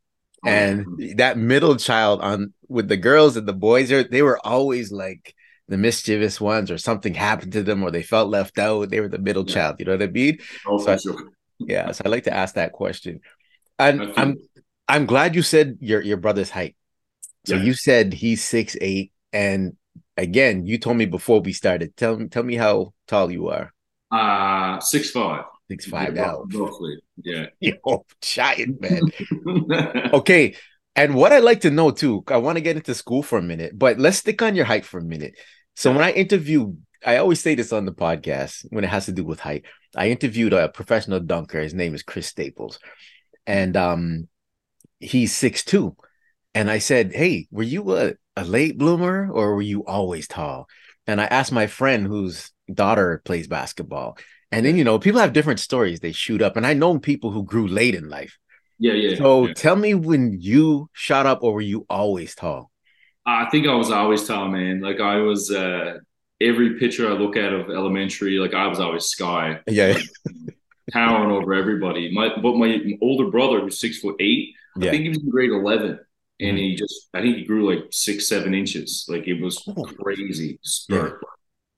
Oh, 0.45 0.49
and 0.49 0.87
that 1.19 1.39
middle 1.39 1.77
child 1.77 2.21
on 2.21 2.53
with 2.69 2.89
the 2.89 2.97
girls 2.97 3.37
and 3.37 3.47
the 3.47 3.53
boys 3.53 3.91
they 3.91 4.23
were 4.23 4.45
always 4.45 4.91
like 4.91 5.35
the 5.73 5.79
mischievous 5.89 6.37
ones 6.41 6.71
or 6.71 6.79
something 6.79 7.15
happened 7.15 7.53
to 7.57 7.63
them 7.69 7.83
or 7.83 7.91
they 7.91 8.03
felt 8.15 8.29
left 8.39 8.59
out 8.59 8.91
they 8.91 9.01
were 9.01 9.09
the 9.09 9.19
middle 9.29 9.45
Yeah. 9.49 9.55
child 9.55 9.73
you 9.79 9.85
know 9.87 9.93
what 9.97 10.03
i 10.03 10.13
mean 10.21 10.39
Oh, 10.69 10.79
So 10.85 10.93
I- 10.93 10.97
sure. 11.05 11.17
yeah 11.59 11.87
so 11.95 12.03
i 12.05 12.09
like 12.15 12.25
to 12.31 12.35
ask 12.43 12.55
that 12.61 12.73
question 12.73 13.15
and 13.79 13.97
i'm 14.21 14.37
i'm 14.93 15.07
glad 15.13 15.35
you 15.35 15.43
said 15.43 15.79
your 15.81 16.01
your 16.11 16.19
brother's 16.25 16.51
height 16.59 16.75
so 17.49 17.55
Yeah. 17.57 17.63
you 17.67 17.75
said 17.75 18.13
he's 18.23 18.43
six 18.57 18.77
eight 18.81 19.13
and 19.33 19.77
again 20.17 20.67
you 20.71 20.77
told 20.79 20.97
me 21.01 21.07
before 21.19 21.41
we 21.41 21.53
started 21.63 21.97
tell 21.97 22.15
me 22.21 22.29
tell 22.29 22.43
me 22.51 22.57
how 22.67 22.93
tall 23.09 23.31
you 23.39 23.49
are 23.57 23.67
Uh, 24.13 24.77
six 24.95 25.09
five. 25.11 25.45
six 25.73 25.81
five 25.95 26.13
Yeah, 26.15 26.23
now 26.23 26.37
roughly. 26.61 26.95
Yeah. 27.31 27.47
yo 27.61 28.05
giant 28.21 28.77
man 28.85 29.03
okay. 30.21 30.45
And 30.95 31.15
what 31.15 31.33
I'd 31.33 31.49
like 31.51 31.63
to 31.65 31.71
know 31.79 31.91
too, 31.91 32.15
I 32.29 32.37
want 32.37 32.57
to 32.59 32.67
get 32.69 32.77
into 32.77 32.93
school 32.95 33.23
for 33.23 33.39
a 33.39 33.43
minute, 33.53 33.73
but 33.85 33.99
let's 34.05 34.19
stick 34.19 34.43
on 34.43 34.53
your 34.55 34.67
height 34.73 34.85
for 34.85 34.99
a 35.01 35.09
minute. 35.15 35.35
So 35.77 35.93
when 35.93 36.03
I 36.03 36.13
interview, 36.13 36.75
I 37.05 37.17
always 37.17 37.41
say 37.41 37.55
this 37.55 37.73
on 37.73 37.87
the 37.87 37.93
podcast 37.93 38.67
when 38.71 38.85
it 38.85 38.91
has 38.91 39.07
to 39.07 39.13
do 39.13 39.25
with 39.25 39.41
height. 39.41 39.65
I 39.97 40.11
interviewed 40.11 40.53
a 40.53 40.69
professional 40.69 41.21
dunker. 41.21 41.61
His 41.61 41.75
name 41.75 41.95
is 41.95 42.03
Chris 42.03 42.27
Staples, 42.27 42.79
and 43.47 43.77
um, 43.77 44.29
he's 45.01 45.35
six 45.35 45.65
two. 45.65 45.97
And 46.55 46.71
I 46.71 46.79
said, 46.79 47.13
"Hey, 47.15 47.49
were 47.51 47.63
you 47.63 47.97
a, 47.97 48.13
a 48.37 48.45
late 48.45 48.79
bloomer 48.79 49.31
or 49.31 49.55
were 49.55 49.63
you 49.63 49.85
always 49.85 50.29
tall?" 50.29 50.69
And 51.07 51.21
I 51.21 51.25
asked 51.25 51.53
my 51.53 51.67
friend 51.67 52.07
whose 52.07 52.51
daughter 52.73 53.21
plays 53.25 53.49
basketball. 53.49 54.17
And 54.51 54.65
then 54.67 54.77
you 54.77 54.85
know, 54.85 54.99
people 54.99 55.21
have 55.21 55.33
different 55.33 55.61
stories. 55.61 56.01
They 56.01 56.13
shoot 56.13 56.43
up, 56.43 56.57
and 56.57 56.67
I 56.67 56.75
know 56.75 56.99
people 56.99 57.31
who 57.31 57.45
grew 57.45 57.67
late 57.67 57.95
in 57.95 58.09
life. 58.09 58.39
yeah, 58.79 58.95
yeah. 58.95 59.17
So 59.17 59.47
yeah. 59.47 59.55
tell 59.55 59.77
me 59.77 59.95
when 59.95 60.39
you 60.41 60.91
shot 60.93 61.27
up 61.27 61.43
or 61.43 61.55
were 61.55 61.61
you 61.61 61.87
always 61.89 62.35
tall? 62.35 62.72
I 63.27 63.49
think 63.51 63.67
I 63.67 63.75
was 63.75 63.91
always 63.91 64.27
tall, 64.27 64.49
man. 64.49 64.81
Like 64.81 65.01
I 65.01 65.17
was 65.19 65.51
uh 65.51 65.99
every 66.41 66.79
picture 66.79 67.09
I 67.09 67.13
look 67.13 67.37
at 67.37 67.53
of 67.53 67.71
elementary, 67.71 68.39
like 68.39 68.55
I 68.55 68.67
was 68.67 68.81
always 68.81 69.05
sky, 69.07 69.61
Yeah. 69.69 69.97
towering 70.93 71.31
over 71.31 71.55
everybody. 71.55 72.13
My 72.13 72.31
but 72.41 72.57
my 72.57 72.83
older 73.01 73.31
brother 73.31 73.61
who's 73.61 73.79
six 73.81 73.99
foot 74.01 74.17
eight, 74.21 74.55
I 74.77 74.91
think 74.91 75.03
he 75.05 75.09
was 75.11 75.19
in 75.19 75.31
grade 75.31 75.51
eleven. 75.51 75.99
And 76.41 76.59
he 76.59 76.75
just 76.75 77.09
I 77.15 77.21
think 77.21 77.37
he 77.37 77.45
grew 77.45 77.73
like 77.73 77.85
six, 77.93 78.27
seven 78.29 78.55
inches. 78.55 79.07
Like 79.09 79.29
it 79.29 79.41
was 79.41 79.63
Oh. 79.69 79.85
crazy 79.85 80.59
spurt. 80.63 81.23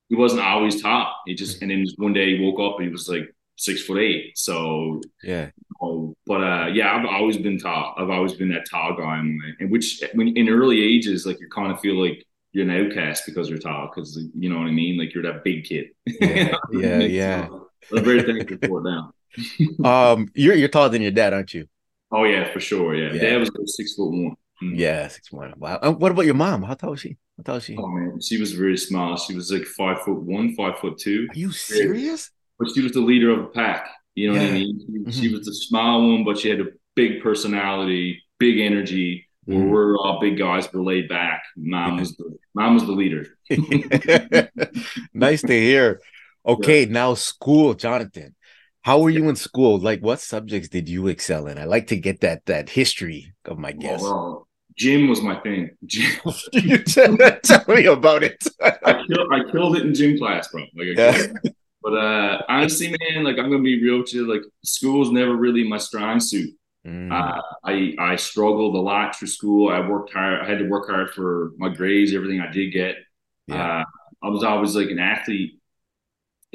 He 0.08 0.16
wasn't 0.16 0.42
always 0.42 0.80
top. 0.80 1.16
He 1.26 1.34
just 1.34 1.60
and 1.60 1.70
then 1.70 1.84
one 1.96 2.14
day 2.14 2.36
he 2.36 2.42
woke 2.44 2.60
up 2.60 2.78
and 2.78 2.86
he 2.86 2.92
was 2.92 3.08
like 3.08 3.34
six 3.56 3.82
foot 3.82 3.98
eight. 3.98 4.38
So 4.38 5.02
Yeah. 5.22 5.50
Oh, 5.82 6.13
but 6.26 6.42
uh, 6.42 6.66
yeah, 6.72 6.94
I've 6.94 7.04
always 7.06 7.36
been 7.36 7.58
tall. 7.58 7.94
I've 7.96 8.10
always 8.10 8.32
been 8.34 8.48
that 8.50 8.66
tall 8.70 8.96
guy, 8.96 9.18
and 9.18 9.70
which 9.70 10.02
when 10.14 10.28
in 10.36 10.48
early 10.48 10.82
ages, 10.82 11.26
like 11.26 11.40
you 11.40 11.48
kind 11.48 11.70
of 11.72 11.80
feel 11.80 12.00
like 12.02 12.24
you're 12.52 12.64
an 12.64 12.86
outcast 12.86 13.24
because 13.26 13.48
you're 13.48 13.58
tall, 13.58 13.90
because 13.92 14.18
you 14.34 14.48
know 14.48 14.58
what 14.58 14.68
I 14.68 14.70
mean. 14.70 14.98
Like 14.98 15.12
you're 15.14 15.24
that 15.24 15.44
big 15.44 15.64
kid. 15.64 15.88
Yeah, 16.06 16.54
yeah, 16.72 16.98
yeah. 17.00 17.46
So, 17.48 17.68
I'm 17.96 18.04
very 18.04 18.22
thankful 18.22 18.68
for 18.68 18.80
it 18.80 18.90
now. 18.90 19.12
Um, 19.84 20.28
you're 20.34 20.54
you're 20.54 20.68
taller 20.68 20.88
than 20.90 21.02
your 21.02 21.10
dad, 21.10 21.32
aren't 21.34 21.52
you? 21.54 21.66
Oh 22.12 22.24
yeah, 22.24 22.52
for 22.52 22.60
sure. 22.60 22.94
Yeah, 22.94 23.12
Yeah. 23.12 23.20
Dad 23.22 23.40
was 23.40 23.50
like 23.50 23.66
six 23.66 23.94
foot 23.94 24.10
one. 24.10 24.36
Mm. 24.62 24.78
Yeah, 24.78 25.08
six 25.08 25.32
one. 25.32 25.52
Wow. 25.56 25.78
Um, 25.82 25.98
what 25.98 26.12
about 26.12 26.26
your 26.26 26.34
mom? 26.34 26.62
How 26.62 26.74
tall 26.74 26.90
was 26.90 27.00
she? 27.00 27.16
How 27.36 27.42
tall 27.42 27.56
is 27.56 27.64
she? 27.64 27.76
Oh 27.76 27.88
man, 27.88 28.20
she 28.20 28.38
was 28.38 28.52
very 28.52 28.76
small. 28.76 29.16
She 29.16 29.34
was 29.34 29.50
like 29.50 29.64
five 29.64 30.00
foot 30.02 30.20
one, 30.22 30.54
five 30.54 30.78
foot 30.78 30.96
two, 30.98 31.26
Are 31.30 31.38
you 31.38 31.50
serious? 31.50 32.30
but 32.58 32.68
she 32.72 32.80
was 32.82 32.92
the 32.92 33.00
leader 33.00 33.30
of 33.30 33.38
the 33.40 33.48
pack. 33.48 33.88
You 34.14 34.28
know 34.28 34.34
what 34.38 34.48
I 34.48 34.52
mean? 34.52 35.06
She, 35.12 35.28
she 35.28 35.34
was 35.34 35.46
the 35.46 35.54
small 35.54 36.12
one, 36.12 36.24
but 36.24 36.38
she 36.38 36.48
had 36.48 36.60
a 36.60 36.66
big 36.94 37.22
personality, 37.22 38.22
big 38.38 38.60
energy. 38.60 39.26
Where 39.46 39.58
Mhm. 39.58 39.70
we're 39.70 39.98
all 39.98 40.20
big 40.20 40.38
guys, 40.38 40.72
we're 40.72 40.82
laid 40.82 41.08
back. 41.08 41.42
Mom 41.56 41.98
was 41.98 42.16
the 42.16 42.34
mom 42.54 42.74
was 42.74 42.84
the 42.86 42.92
leader. 42.92 43.26
nice 45.14 45.42
to 45.42 45.52
hear. 45.52 46.00
Okay, 46.46 46.84
now 46.84 47.14
school, 47.14 47.72
Jonathan. 47.72 48.34
How 48.82 48.98
were 49.00 49.08
you 49.08 49.30
in 49.30 49.36
school? 49.36 49.78
Like, 49.78 50.00
what 50.00 50.20
subjects 50.20 50.68
did 50.68 50.90
you 50.90 51.06
excel 51.08 51.46
in? 51.46 51.56
I 51.56 51.64
like 51.64 51.86
to 51.86 51.96
get 51.96 52.20
that 52.20 52.44
that 52.44 52.68
history 52.68 53.32
of 53.46 53.58
my 53.58 53.70
Oh, 53.72 53.78
guess. 53.80 54.02
well, 54.02 54.48
gym 54.76 55.08
was 55.08 55.22
my 55.22 55.40
thing. 55.40 55.70
You 56.52 56.78
tell, 56.84 57.16
tell 57.42 57.64
me 57.68 57.86
about 57.86 58.22
it. 58.24 58.46
I 58.62 58.92
killed 59.08 59.28
I 59.32 59.50
killed 59.50 59.76
it 59.76 59.86
in 59.86 59.94
gym 59.94 60.18
class, 60.18 60.48
bro. 60.48 60.62
Like, 60.76 60.88
I 60.88 60.94
Yeah. 61.00 61.52
But 61.84 61.94
uh, 61.94 62.42
honestly, 62.48 62.88
man, 62.88 63.24
like 63.24 63.38
I'm 63.38 63.50
gonna 63.50 63.62
be 63.62 63.82
real 63.82 64.00
with 64.00 64.14
you. 64.14 64.26
Like 64.32 64.42
school's 64.64 65.12
never 65.12 65.36
really 65.36 65.68
my 65.68 65.78
strong 65.78 66.20
suit. 66.20 66.54
Mm, 66.86 67.10
Uh, 67.10 67.42
I 67.64 67.94
I 67.98 68.16
struggled 68.16 68.76
a 68.76 68.80
lot 68.80 69.16
through 69.16 69.28
school. 69.28 69.70
I 69.70 69.86
worked 69.88 70.12
hard. 70.12 70.40
I 70.42 70.48
had 70.48 70.58
to 70.60 70.68
work 70.68 70.88
hard 70.88 71.10
for 71.12 71.52
my 71.58 71.70
grades, 71.70 72.14
everything 72.14 72.40
I 72.40 72.50
did 72.52 72.72
get. 72.72 72.96
yeah. 73.46 73.80
Uh, 73.80 73.84
I 74.22 74.28
was 74.30 74.44
always 74.44 74.76
like 74.76 74.90
an 74.90 75.00
athlete 75.00 75.60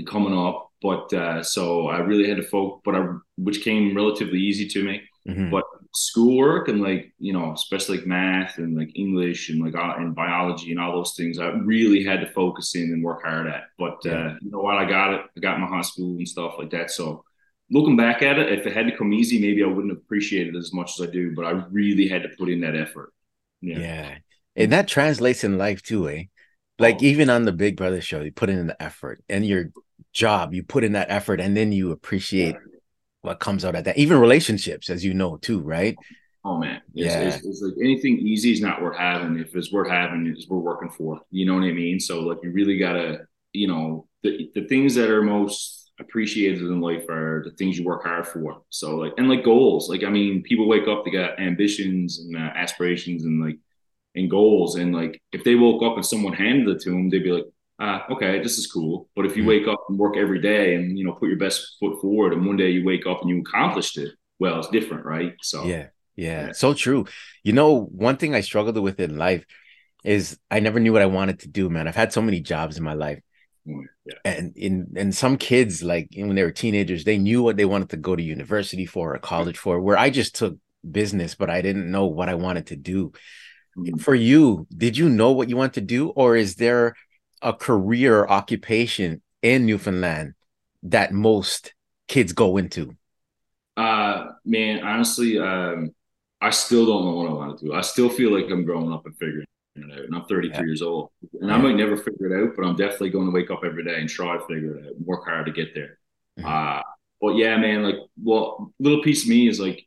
coming 0.08 0.38
up, 0.38 0.72
but 0.82 1.12
uh, 1.14 1.44
so 1.44 1.88
I 1.88 2.00
really 2.00 2.28
had 2.28 2.38
to 2.38 2.44
focus. 2.44 2.82
But 2.86 2.96
I, 2.96 3.08
which 3.38 3.62
came 3.64 3.96
relatively 3.96 4.40
easy 4.40 4.68
to 4.70 4.84
me. 4.84 5.02
Mhm. 5.28 5.52
But 5.52 5.64
schoolwork 5.93 6.67
and 6.67 6.81
like 6.81 7.13
you 7.19 7.34
know, 7.34 7.53
especially 7.53 7.98
like 7.98 8.08
math 8.08 8.58
and 8.58 8.77
like 8.77 8.91
English 8.96 9.50
and 9.50 9.63
like 9.63 9.75
uh, 9.75 9.96
and 9.98 10.15
biology 10.15 10.72
and 10.72 10.79
all 10.79 10.93
those 10.93 11.15
things, 11.15 11.39
I 11.39 11.48
really 11.50 12.03
had 12.03 12.22
to 12.22 12.27
focus 12.27 12.75
in 12.75 12.84
and 12.84 13.03
work 13.03 13.24
hard 13.24 13.48
at. 13.48 13.63
But 13.77 13.98
Yeah. 14.03 14.12
uh, 14.12 14.36
you 14.41 14.51
know 14.51 14.60
what? 14.60 14.77
I 14.77 14.86
got 14.86 15.13
it. 15.13 15.22
I 15.36 15.39
got 15.39 15.60
my 15.60 15.67
high 15.67 15.81
school 15.81 16.17
and 16.17 16.27
stuff 16.27 16.55
like 16.60 16.69
that. 16.72 16.91
So 16.91 17.24
looking 17.72 17.98
back 17.98 18.22
at 18.22 18.38
it, 18.39 18.51
if 18.60 18.65
it 18.67 18.74
had 18.74 18.88
to 18.88 18.98
come 18.98 19.13
easy, 19.13 19.39
maybe 19.39 19.63
I 19.63 19.67
wouldn't 19.67 19.93
appreciate 19.93 20.48
it 20.48 20.55
as 20.55 20.74
much 20.74 21.00
as 21.00 21.08
I 21.08 21.12
do. 21.12 21.34
But 21.36 21.46
I 21.46 21.51
really 21.72 22.08
had 22.08 22.24
to 22.24 22.29
put 22.38 22.50
in 22.50 22.62
that 22.62 22.75
effort. 22.75 23.13
Yeah. 23.62 24.17
And 24.55 24.72
that 24.72 24.88
translates 24.88 25.43
in 25.43 25.58
life 25.58 25.81
too, 25.81 26.10
eh? 26.10 26.24
Like 26.77 26.98
oh. 27.01 27.05
even 27.05 27.29
on 27.29 27.46
the 27.46 27.51
Big 27.51 27.77
Brother 27.77 28.01
show, 28.01 28.22
you 28.22 28.31
put 28.31 28.50
in 28.50 28.67
the 28.67 28.81
effort 28.81 29.24
and 29.29 29.46
your 29.46 29.72
job, 30.13 30.53
you 30.53 30.63
put 30.63 30.84
in 30.84 30.93
that 30.93 31.10
effort, 31.10 31.41
and 31.41 31.55
then 31.55 31.72
you 31.72 31.91
appreciate 31.91 32.55
yeah. 32.55 32.79
What 33.22 33.40
comes 33.40 33.66
out 33.66 33.76
of 33.76 33.84
that. 33.86 33.98
Even 33.98 34.20
relationships, 34.20 34.90
as 34.90 35.04
you 35.04 35.14
know, 35.14 35.38
too, 35.38 35.60
right? 35.60 35.96
Oh 36.46 36.58
man, 36.58 36.82
it's, 36.96 37.14
yeah. 37.14 37.20
It's, 37.22 37.46
it's, 37.46 37.62
like 37.62 37.74
anything 37.84 38.18
easy 38.20 38.52
is 38.52 38.62
not 38.62 38.82
worth 38.82 38.98
having. 38.98 39.38
If 39.38 39.56
it's 39.56 39.72
worth 39.72 39.90
having, 39.90 40.26
it's 40.28 40.48
worth 40.48 40.64
working 40.64 40.90
for. 40.90 41.22
You 41.32 41.46
know 41.46 41.56
what 41.56 41.64
I 41.64 41.74
mean? 41.74 42.00
So 42.00 42.22
like, 42.22 42.40
you 42.44 42.52
really 42.52 42.78
gotta, 42.78 43.26
you 43.52 43.68
know, 43.68 44.08
the 44.24 44.50
the 44.56 44.66
things 44.68 44.96
that 44.96 45.10
are 45.10 45.22
most 45.22 45.92
appreciated 46.00 46.62
in 46.62 46.80
life 46.80 47.10
are 47.10 47.44
the 47.44 47.52
things 47.52 47.78
you 47.78 47.84
work 47.84 48.04
hard 48.04 48.26
for. 48.26 48.62
So 48.70 48.96
like, 48.96 49.14
and 49.18 49.28
like 49.28 49.44
goals. 49.44 49.90
Like, 49.90 50.04
I 50.04 50.10
mean, 50.10 50.42
people 50.44 50.68
wake 50.68 50.88
up, 50.88 51.04
they 51.04 51.12
got 51.12 51.40
ambitions 51.40 52.20
and 52.20 52.38
uh, 52.38 52.52
aspirations 52.56 53.26
and 53.26 53.44
like 53.44 53.60
and 54.16 54.30
goals, 54.30 54.76
and 54.76 54.96
like 54.96 55.22
if 55.34 55.44
they 55.44 55.56
woke 55.56 55.84
up 55.84 55.96
and 55.96 56.06
someone 56.06 56.34
handed 56.34 56.70
it 56.70 56.82
to 56.84 56.92
them, 56.92 57.10
they'd 57.10 57.24
be 57.24 57.32
like, 57.32 57.46
ah, 57.80 58.06
okay, 58.12 58.42
this 58.42 58.58
is 58.58 58.68
cool. 58.68 59.10
But 59.16 59.26
if 59.26 59.36
you 59.36 59.44
mm-hmm. 59.44 59.50
wake 59.50 59.68
up 59.68 59.86
and 59.90 59.98
work 59.98 60.18
every 60.18 60.42
day 60.42 60.76
and 60.76 60.98
you 60.98 61.06
know 61.06 61.14
put 61.14 61.30
your 61.30 61.38
best 61.38 61.78
foot 61.80 62.02
forward, 62.02 62.34
and 62.34 62.46
one 62.46 62.58
day 62.58 62.70
you 62.70 62.86
wake 62.86 63.06
up 63.08 63.22
and 63.22 63.30
you 63.30 63.42
accomplished 63.42 63.98
it, 63.98 64.14
well, 64.40 64.60
it's 64.60 64.70
different, 64.70 65.06
right? 65.06 65.34
So 65.42 65.66
yeah 65.66 65.88
yeah, 66.20 66.52
so 66.52 66.74
true. 66.74 67.06
You 67.44 67.54
know, 67.54 67.86
one 67.86 68.18
thing 68.18 68.36
I 68.36 68.42
struggled 68.42 68.78
with 68.78 69.00
in 69.00 69.18
life 69.18 69.46
is 70.04 70.38
I 70.52 70.60
never 70.60 70.80
knew 70.80 70.92
what 70.92 71.02
I 71.02 71.06
wanted 71.08 71.40
to 71.40 71.48
do, 71.48 71.70
man. 71.70 71.88
I've 71.88 71.96
had 71.96 72.12
so 72.12 72.22
many 72.22 72.42
jobs 72.42 72.78
in 72.78 72.84
my 72.84 72.94
life. 72.94 73.22
Mm, 73.66 73.84
yeah. 74.06 74.16
And 74.26 74.58
in 74.58 74.94
and 74.98 75.16
some 75.16 75.38
kids, 75.38 75.82
like 75.82 76.10
when 76.14 76.36
they 76.36 76.44
were 76.44 76.52
teenagers, 76.52 77.06
they 77.06 77.18
knew 77.18 77.42
what 77.42 77.56
they 77.56 77.64
wanted 77.64 77.90
to 77.92 77.98
go 77.98 78.18
to 78.18 78.22
university 78.22 78.86
for 78.86 79.16
or 79.16 79.20
college 79.20 79.58
for, 79.58 79.80
where 79.80 79.98
I 79.98 80.10
just 80.10 80.36
took 80.36 80.58
business, 80.90 81.36
but 81.36 81.50
I 81.50 81.62
didn't 81.62 81.90
know 81.90 82.06
what 82.08 82.28
I 82.28 82.36
wanted 82.36 82.68
to 82.68 82.76
do. 82.76 83.14
Mm-hmm. 83.78 83.98
For 84.00 84.14
you, 84.14 84.68
did 84.76 84.98
you 84.98 85.08
know 85.08 85.32
what 85.32 85.48
you 85.48 85.56
want 85.56 85.76
to 85.76 85.82
do, 85.82 86.10
or 86.10 86.36
is 86.36 86.56
there 86.56 86.96
a 87.41 87.53
career 87.53 88.25
occupation 88.25 89.22
in 89.41 89.65
Newfoundland 89.65 90.34
that 90.84 91.13
most 91.13 91.74
kids 92.08 92.34
go 92.34 92.58
into? 92.58 92.96
Uh 93.77 94.27
man, 94.46 94.84
honestly, 94.84 95.39
um, 95.39 95.91
I 96.41 96.50
still 96.51 96.86
don't 96.86 97.05
know 97.05 97.15
what 97.15 97.29
I 97.29 97.34
want 97.34 97.60
to 97.60 97.65
do. 97.65 97.74
I 97.74 97.81
still 97.81 98.10
feel 98.10 98.31
like 98.31 98.50
I'm 98.50 98.65
growing 98.65 98.91
up 98.91 99.05
and 99.05 99.15
figuring 99.17 99.46
it 99.75 99.91
out. 99.91 100.05
And 100.05 100.15
I'm 100.15 100.25
33 100.25 100.51
yeah. 100.53 100.62
years 100.65 100.81
old. 100.81 101.10
And 101.39 101.50
yeah. 101.50 101.55
I 101.55 101.58
might 101.58 101.75
never 101.75 101.98
figure 101.98 102.31
it 102.31 102.43
out, 102.43 102.55
but 102.55 102.65
I'm 102.65 102.75
definitely 102.75 103.10
going 103.12 103.27
to 103.27 103.34
wake 103.34 103.51
up 103.51 103.62
every 103.63 103.84
day 103.84 104.00
and 104.00 104.10
try 104.10 104.38
to 104.38 104.46
figure 104.46 104.77
it 104.77 104.88
out, 104.88 105.01
work 105.01 105.25
hard 105.25 105.46
to 105.48 105.51
get 105.51 105.74
there. 105.74 105.98
Mm-hmm. 106.39 106.48
Uh, 106.48 106.81
but 107.22 107.36
yeah, 107.36 107.58
man, 107.58 107.84
like, 107.84 107.98
well, 108.22 108.74
little 108.79 109.03
piece 109.03 109.24
of 109.24 109.29
me 109.29 109.48
is 109.48 109.60
like 109.60 109.86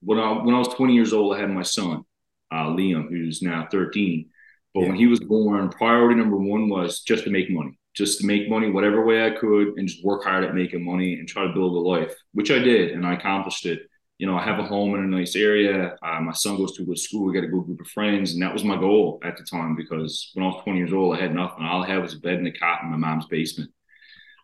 when 0.00 0.18
I 0.18 0.32
when 0.42 0.54
I 0.54 0.58
was 0.58 0.68
20 0.68 0.94
years 0.94 1.12
old, 1.12 1.34
I 1.34 1.40
had 1.40 1.50
my 1.50 1.62
son, 1.62 2.04
uh, 2.50 2.66
Liam, 2.66 3.08
who's 3.08 3.42
now 3.42 3.68
13. 3.70 4.30
But 4.74 4.80
yeah. 4.80 4.88
when 4.88 4.96
he 4.96 5.06
was 5.06 5.20
born, 5.20 5.68
priority 5.70 6.16
number 6.16 6.36
one 6.36 6.68
was 6.68 7.00
just 7.00 7.24
to 7.24 7.30
make 7.30 7.50
money, 7.50 7.78
just 7.94 8.20
to 8.20 8.26
make 8.26 8.48
money 8.48 8.70
whatever 8.70 9.04
way 9.04 9.24
I 9.24 9.30
could, 9.30 9.74
and 9.76 9.88
just 9.88 10.04
work 10.04 10.24
hard 10.24 10.44
at 10.44 10.54
making 10.54 10.84
money 10.84 11.14
and 11.14 11.28
try 11.28 11.46
to 11.46 11.52
build 11.52 11.76
a 11.76 11.78
life, 11.78 12.14
which 12.32 12.50
I 12.50 12.58
did, 12.58 12.90
and 12.90 13.06
I 13.06 13.14
accomplished 13.14 13.66
it 13.66 13.88
you 14.18 14.26
know, 14.26 14.36
I 14.36 14.44
have 14.44 14.60
a 14.60 14.64
home 14.64 14.94
in 14.94 15.02
a 15.02 15.06
nice 15.06 15.34
area. 15.34 15.96
Uh, 16.02 16.20
my 16.20 16.32
son 16.32 16.56
goes 16.56 16.76
to 16.76 16.82
a 16.82 16.86
good 16.86 16.98
school. 16.98 17.24
We 17.24 17.34
got 17.34 17.44
a 17.44 17.48
good 17.48 17.64
group 17.64 17.80
of 17.80 17.88
friends, 17.88 18.32
and 18.32 18.42
that 18.42 18.52
was 18.52 18.62
my 18.62 18.76
goal 18.76 19.20
at 19.24 19.36
the 19.36 19.42
time 19.42 19.74
because 19.74 20.30
when 20.34 20.44
I 20.44 20.48
was 20.48 20.62
20 20.62 20.78
years 20.78 20.92
old, 20.92 21.16
I 21.16 21.20
had 21.20 21.34
nothing. 21.34 21.64
All 21.64 21.82
I 21.82 21.88
had 21.88 22.00
was 22.00 22.14
a 22.14 22.20
bed 22.20 22.38
and 22.38 22.46
a 22.46 22.52
cot 22.52 22.82
in 22.82 22.90
my 22.90 22.96
mom's 22.96 23.26
basement. 23.26 23.70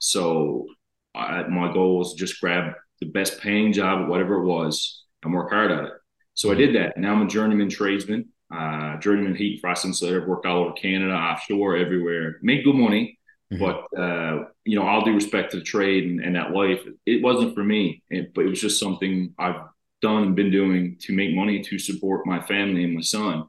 So 0.01 0.67
I, 1.15 1.45
my 1.45 1.73
goal 1.73 1.99
was 1.99 2.15
just 2.15 2.41
grab 2.41 2.73
the 3.01 3.07
best 3.07 3.41
paying 3.41 3.73
job, 3.73 4.09
whatever 4.09 4.35
it 4.35 4.47
was, 4.47 5.05
and 5.23 5.33
work 5.33 5.51
hard 5.51 5.71
at 5.71 5.85
it. 5.85 5.93
So 6.35 6.51
I 6.51 6.57
did 6.57 6.75
that. 6.75 6.97
Now 6.97 7.13
I'm 7.13 7.23
a 7.23 7.29
journeyman 7.29 7.69
tradesman, 7.69 8.31
uh, 8.55 8.97
journeyman 8.99 9.35
heat 9.35 9.61
frost 9.61 9.93
So 9.95 10.17
I've 10.17 10.27
worked 10.27 10.47
all 10.47 10.65
over 10.65 10.73
Canada, 10.73 11.13
offshore, 11.13 11.77
everywhere. 11.77 12.39
Made 12.43 12.65
good 12.65 12.75
money, 12.75 13.19
Mm-hmm. 13.53 13.65
But 13.65 14.01
uh, 14.01 14.45
you 14.65 14.79
know, 14.79 14.87
all 14.87 15.05
due 15.05 15.15
respect 15.15 15.51
to 15.53 15.59
the 15.59 15.65
trade 15.65 16.05
and, 16.05 16.21
and 16.21 16.37
that 16.37 16.53
life, 16.53 16.81
it 17.05 17.23
wasn't 17.23 17.55
for 17.55 17.65
me. 17.65 18.03
It, 18.09 18.33
but 18.35 18.45
it 18.45 18.49
was 18.49 18.61
just 18.61 18.79
something 18.79 19.35
I've 19.39 19.63
done 20.03 20.23
and 20.23 20.37
been 20.37 20.51
doing 20.51 20.97
to 21.01 21.13
make 21.13 21.35
money 21.35 21.61
to 21.63 21.79
support 21.79 22.27
my 22.27 22.41
family 22.41 22.85
and 22.85 22.95
my 22.95 23.01
son. 23.01 23.47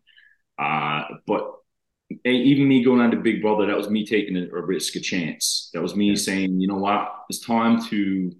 Uh, 0.57 1.03
but 1.27 1.51
even 2.25 2.67
me 2.67 2.83
going 2.83 2.99
on 2.99 3.11
to 3.11 3.17
Big 3.17 3.41
Brother, 3.41 3.67
that 3.67 3.77
was 3.77 3.89
me 3.89 4.05
taking 4.05 4.35
a, 4.35 4.43
a 4.55 4.61
risk, 4.61 4.95
a 4.95 4.99
chance. 4.99 5.69
That 5.73 5.81
was 5.81 5.95
me 5.95 6.09
yeah. 6.09 6.15
saying, 6.15 6.59
you 6.59 6.67
know 6.67 6.77
what, 6.77 7.11
it's 7.29 7.45
time 7.45 7.83
to. 7.89 8.31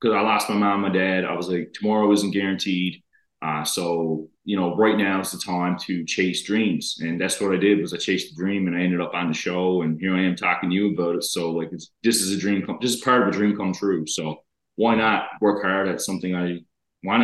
Because 0.00 0.14
I 0.14 0.20
lost 0.20 0.48
my 0.48 0.54
mom, 0.54 0.82
my 0.82 0.90
dad. 0.90 1.24
I 1.24 1.34
was 1.34 1.48
like, 1.48 1.72
tomorrow 1.72 2.12
isn't 2.12 2.30
guaranteed. 2.30 3.02
Uh, 3.40 3.62
so 3.64 4.28
you 4.44 4.56
know, 4.56 4.74
right 4.74 4.96
now 4.96 5.20
is 5.20 5.30
the 5.30 5.38
time 5.38 5.78
to 5.78 6.04
chase 6.04 6.42
dreams, 6.42 6.98
and 7.00 7.20
that's 7.20 7.40
what 7.40 7.52
I 7.52 7.56
did. 7.56 7.80
Was 7.80 7.94
I 7.94 7.98
chased 7.98 8.30
the 8.30 8.42
dream, 8.42 8.66
and 8.66 8.76
I 8.76 8.80
ended 8.80 9.00
up 9.00 9.14
on 9.14 9.28
the 9.28 9.34
show, 9.34 9.82
and 9.82 10.00
here 10.00 10.14
I 10.14 10.22
am 10.22 10.34
talking 10.34 10.70
to 10.70 10.74
you 10.74 10.92
about 10.94 11.16
it. 11.16 11.24
So 11.24 11.52
like, 11.52 11.68
it's 11.72 11.90
this 12.02 12.20
is 12.20 12.36
a 12.36 12.40
dream 12.40 12.64
come, 12.66 12.78
this 12.80 12.94
is 12.94 13.00
part 13.00 13.22
of 13.22 13.28
a 13.28 13.32
dream 13.32 13.56
come 13.56 13.72
true. 13.72 14.06
So 14.06 14.42
why 14.76 14.94
not 14.94 15.28
work 15.40 15.62
hard 15.62 15.88
at 15.88 16.00
something 16.00 16.34
I 16.34 16.60
want 17.04 17.22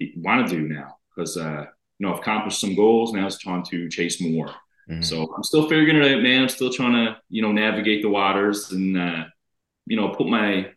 to 0.00 0.10
want 0.16 0.48
to 0.48 0.54
do 0.54 0.68
now? 0.68 0.96
Because 1.14 1.36
uh, 1.36 1.64
you 1.98 2.06
know, 2.06 2.12
I've 2.12 2.20
accomplished 2.20 2.60
some 2.60 2.74
goals. 2.74 3.12
Now 3.12 3.26
it's 3.26 3.42
time 3.42 3.62
to 3.70 3.88
chase 3.88 4.20
more. 4.20 4.48
Mm-hmm. 4.90 5.02
So 5.02 5.32
I'm 5.34 5.42
still 5.44 5.68
figuring 5.68 5.96
it 5.96 6.14
out, 6.14 6.22
man. 6.22 6.42
I'm 6.42 6.48
still 6.48 6.72
trying 6.72 6.92
to 6.92 7.16
you 7.30 7.40
know 7.40 7.52
navigate 7.52 8.02
the 8.02 8.10
waters 8.10 8.70
and 8.72 8.98
uh, 8.98 9.24
you 9.86 9.96
know 9.96 10.10
put 10.10 10.28
my 10.28 10.70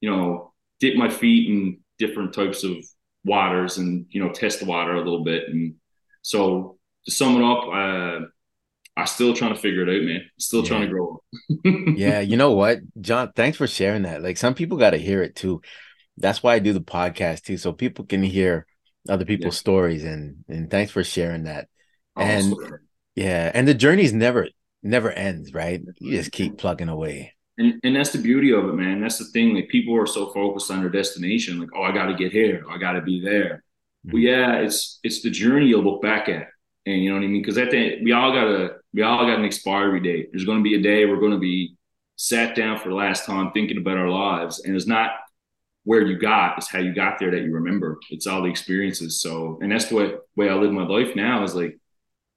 you 0.00 0.10
know 0.10 0.52
dip 0.80 0.96
my 0.96 1.10
feet 1.10 1.50
in 1.50 1.80
different 1.98 2.32
types 2.32 2.64
of 2.64 2.76
waters 3.24 3.78
and 3.78 4.06
you 4.10 4.22
know 4.22 4.32
test 4.32 4.60
the 4.60 4.66
water 4.66 4.94
a 4.94 4.98
little 4.98 5.24
bit. 5.24 5.48
And 5.48 5.74
so 6.22 6.78
to 7.04 7.10
sum 7.10 7.36
it 7.36 7.44
up, 7.44 7.68
uh, 7.68 8.26
I'm 8.96 9.06
still 9.06 9.34
trying 9.34 9.54
to 9.54 9.60
figure 9.60 9.88
it 9.88 9.96
out, 9.96 10.06
man. 10.06 10.30
Still 10.38 10.62
yeah. 10.62 10.68
trying 10.68 10.82
to 10.82 10.88
grow 10.88 11.22
yeah, 11.96 12.20
you 12.20 12.36
know 12.36 12.52
what, 12.52 12.80
John? 13.00 13.32
Thanks 13.34 13.58
for 13.58 13.66
sharing 13.66 14.02
that. 14.02 14.22
Like 14.22 14.36
some 14.36 14.54
people 14.54 14.78
got 14.78 14.90
to 14.90 14.98
hear 14.98 15.22
it 15.22 15.34
too. 15.34 15.62
That's 16.18 16.42
why 16.42 16.54
I 16.54 16.58
do 16.58 16.72
the 16.72 16.80
podcast 16.80 17.42
too, 17.42 17.56
so 17.56 17.72
people 17.72 18.04
can 18.04 18.22
hear 18.22 18.66
other 19.08 19.24
people's 19.24 19.56
yeah. 19.56 19.60
stories. 19.60 20.04
And 20.04 20.44
and 20.48 20.70
thanks 20.70 20.92
for 20.92 21.02
sharing 21.02 21.44
that. 21.44 21.68
And 22.16 22.54
yeah, 23.14 23.50
and 23.52 23.66
the 23.66 23.74
journey's 23.74 24.12
never 24.12 24.48
never 24.82 25.10
ends, 25.10 25.54
right? 25.54 25.80
You 25.98 26.16
just 26.16 26.32
keep 26.32 26.58
plugging 26.58 26.88
away. 26.88 27.31
And, 27.58 27.80
and 27.84 27.94
that's 27.94 28.10
the 28.10 28.18
beauty 28.18 28.52
of 28.52 28.64
it, 28.64 28.74
man. 28.74 29.00
That's 29.00 29.18
the 29.18 29.26
thing. 29.26 29.54
Like 29.54 29.68
people 29.68 29.96
are 29.96 30.06
so 30.06 30.32
focused 30.32 30.70
on 30.70 30.80
their 30.80 30.88
destination, 30.88 31.60
like, 31.60 31.68
oh, 31.74 31.82
I 31.82 31.92
got 31.92 32.06
to 32.06 32.14
get 32.14 32.32
here, 32.32 32.64
I 32.70 32.78
got 32.78 32.92
to 32.92 33.02
be 33.02 33.20
there. 33.20 33.62
Mm-hmm. 34.06 34.12
Well, 34.12 34.22
yeah, 34.22 34.56
it's 34.56 34.98
it's 35.02 35.22
the 35.22 35.30
journey 35.30 35.66
you'll 35.66 35.84
look 35.84 36.02
back 36.02 36.28
at, 36.28 36.48
and 36.86 37.02
you 37.02 37.10
know 37.10 37.16
what 37.16 37.24
I 37.24 37.28
mean. 37.28 37.42
Because 37.42 37.58
at 37.58 37.70
the 37.70 38.02
we 38.02 38.12
all 38.12 38.32
got 38.32 38.48
a 38.48 38.76
we 38.92 39.02
all 39.02 39.26
got 39.26 39.38
an 39.38 39.44
expiry 39.44 40.00
date. 40.00 40.30
There's 40.32 40.44
going 40.44 40.58
to 40.58 40.64
be 40.64 40.74
a 40.74 40.82
day 40.82 41.04
we're 41.04 41.20
going 41.20 41.32
to 41.32 41.38
be 41.38 41.76
sat 42.16 42.56
down 42.56 42.78
for 42.78 42.88
the 42.88 42.94
last 42.94 43.26
time 43.26 43.52
thinking 43.52 43.78
about 43.78 43.98
our 43.98 44.08
lives, 44.08 44.64
and 44.64 44.74
it's 44.74 44.86
not 44.86 45.10
where 45.84 46.02
you 46.02 46.16
got, 46.18 46.58
it's 46.58 46.70
how 46.70 46.78
you 46.78 46.94
got 46.94 47.18
there 47.18 47.32
that 47.32 47.42
you 47.42 47.52
remember. 47.52 47.98
It's 48.10 48.26
all 48.26 48.42
the 48.42 48.48
experiences. 48.48 49.20
So, 49.20 49.58
and 49.60 49.72
that's 49.72 49.86
the 49.86 49.96
way, 49.96 50.14
way 50.36 50.48
I 50.48 50.54
live 50.54 50.70
my 50.70 50.86
life 50.86 51.16
now. 51.16 51.42
Is 51.42 51.54
like 51.54 51.78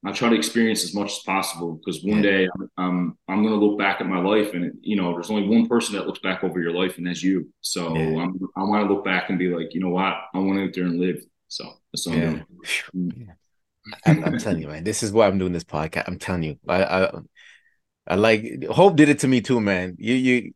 I 0.04 0.12
try 0.12 0.28
to 0.28 0.36
experience 0.36 0.84
as 0.84 0.94
much 0.94 1.12
as 1.12 1.18
possible 1.20 1.74
because 1.74 2.04
one 2.04 2.22
yeah. 2.22 2.30
day 2.30 2.48
I'm, 2.54 2.70
I'm, 2.76 3.18
I'm 3.28 3.42
going 3.42 3.58
to 3.58 3.64
look 3.64 3.78
back 3.78 4.00
at 4.00 4.06
my 4.06 4.20
life 4.20 4.54
and 4.54 4.72
you 4.80 4.96
know 4.96 5.12
there's 5.12 5.30
only 5.30 5.48
one 5.48 5.66
person 5.66 5.96
that 5.96 6.06
looks 6.06 6.20
back 6.20 6.44
over 6.44 6.60
your 6.60 6.72
life 6.72 6.98
and 6.98 7.06
that's 7.06 7.22
you. 7.22 7.48
So 7.60 7.96
yeah. 7.96 8.22
I'm, 8.22 8.38
i 8.56 8.62
want 8.62 8.86
to 8.86 8.92
look 8.92 9.04
back 9.04 9.30
and 9.30 9.38
be 9.38 9.48
like, 9.48 9.74
you 9.74 9.80
know 9.80 9.88
what, 9.88 10.14
I 10.34 10.38
want 10.38 10.58
to 10.58 10.64
out 10.64 10.74
there 10.74 10.84
and 10.84 11.00
live. 11.00 11.24
So 11.48 11.72
that's 11.92 12.06
what 12.06 12.18
yeah. 12.18 12.24
I'm 12.24 12.46
doing. 12.92 13.04
Mm. 13.16 13.28
I'm, 14.04 14.24
I'm, 14.24 14.38
telling 14.38 14.60
you, 14.60 14.68
man, 14.68 14.84
this 14.84 15.02
is 15.02 15.12
why 15.12 15.26
I'm 15.26 15.38
doing 15.38 15.52
this 15.52 15.64
podcast. 15.64 16.04
I'm 16.06 16.18
telling 16.18 16.42
you, 16.42 16.58
I, 16.68 16.84
I, 16.84 17.10
I 18.08 18.14
like 18.16 18.64
Hope 18.70 18.96
did 18.96 19.08
it 19.08 19.20
to 19.20 19.28
me 19.28 19.40
too, 19.40 19.60
man. 19.60 19.96
You, 19.98 20.14
you, 20.14 20.52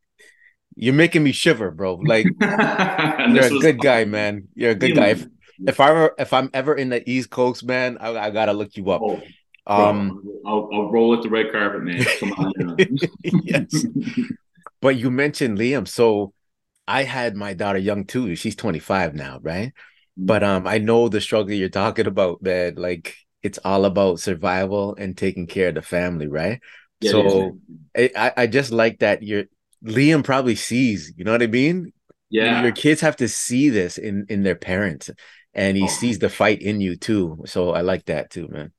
you're 0.76 0.94
making 0.94 1.23
me 1.23 1.32
shiver, 1.32 1.70
bro. 1.70 1.94
Like 1.94 2.26
you're 2.40 2.50
a 2.50 3.61
good 3.61 3.76
fun. 3.76 3.78
guy, 3.78 4.04
man. 4.04 4.49
You're 4.54 4.73
a 4.73 4.75
good 4.75 4.94
guy. 4.94 5.09
If, 5.09 5.26
if 5.67 5.81
I 5.81 6.11
if 6.19 6.33
I'm 6.33 6.50
ever 6.55 6.75
in 6.75 6.88
the 6.88 7.09
East 7.09 7.31
Coast, 7.31 7.64
man, 7.64 7.99
I, 7.99 8.17
I 8.17 8.31
gotta 8.31 8.52
look 8.52 8.76
you 8.76 8.90
up. 8.90 9.02
Oh. 9.02 9.23
Um, 9.67 10.25
I'll, 10.45 10.69
I'll 10.73 10.90
roll 10.90 11.14
at 11.14 11.23
the 11.23 11.29
red 11.29 11.52
carpet, 11.52 11.83
man. 11.83 12.05
Come 12.19 12.33
on. 12.33 12.76
yes. 13.45 13.87
But 14.81 14.97
you 14.97 15.11
mentioned 15.11 15.59
Liam, 15.59 15.87
so 15.87 16.33
I 16.88 17.05
had 17.05 17.37
my 17.37 17.55
daughter 17.55 17.79
young 17.79 18.05
too. 18.05 18.35
She's 18.35 18.57
25 18.57 19.14
now, 19.14 19.38
right? 19.43 19.69
Mm-hmm. 19.69 20.26
But 20.26 20.43
um, 20.43 20.67
I 20.67 20.79
know 20.79 21.09
the 21.09 21.21
struggle 21.21 21.52
you're 21.52 21.69
talking 21.69 22.07
about, 22.07 22.43
man. 22.43 22.75
Like 22.76 23.17
it's 23.43 23.59
all 23.59 23.85
about 23.85 24.21
survival 24.21 24.97
and 24.97 25.17
taking 25.17 25.47
care 25.47 25.69
of 25.69 25.76
the 25.76 25.83
family, 25.83 26.26
right? 26.26 26.61
Yeah, 27.00 27.12
so 27.12 27.59
I, 27.97 28.33
I 28.37 28.47
just 28.47 28.73
like 28.73 28.99
that 28.99 29.23
you're 29.23 29.45
Liam 29.85 30.23
probably 30.23 30.57
sees, 30.57 31.12
you 31.17 31.25
know 31.25 31.33
what 31.33 31.43
I 31.43 31.47
mean? 31.47 31.93
Yeah. 32.29 32.62
Your 32.62 32.73
kids 32.73 33.00
have 33.00 33.17
to 33.17 33.29
see 33.29 33.71
this 33.71 33.99
in 33.99 34.26
in 34.29 34.43
their 34.43 34.55
parents 34.55 35.11
and 35.54 35.76
he 35.76 35.85
oh. 35.85 35.88
sees 35.88 36.19
the 36.19 36.28
fight 36.28 36.62
in 36.62 36.80
you 36.80 36.97
too. 36.97 37.42
So 37.47 37.71
I 37.71 37.80
like 37.80 38.07
that 38.07 38.30
too, 38.30 38.49
man. 38.49 38.73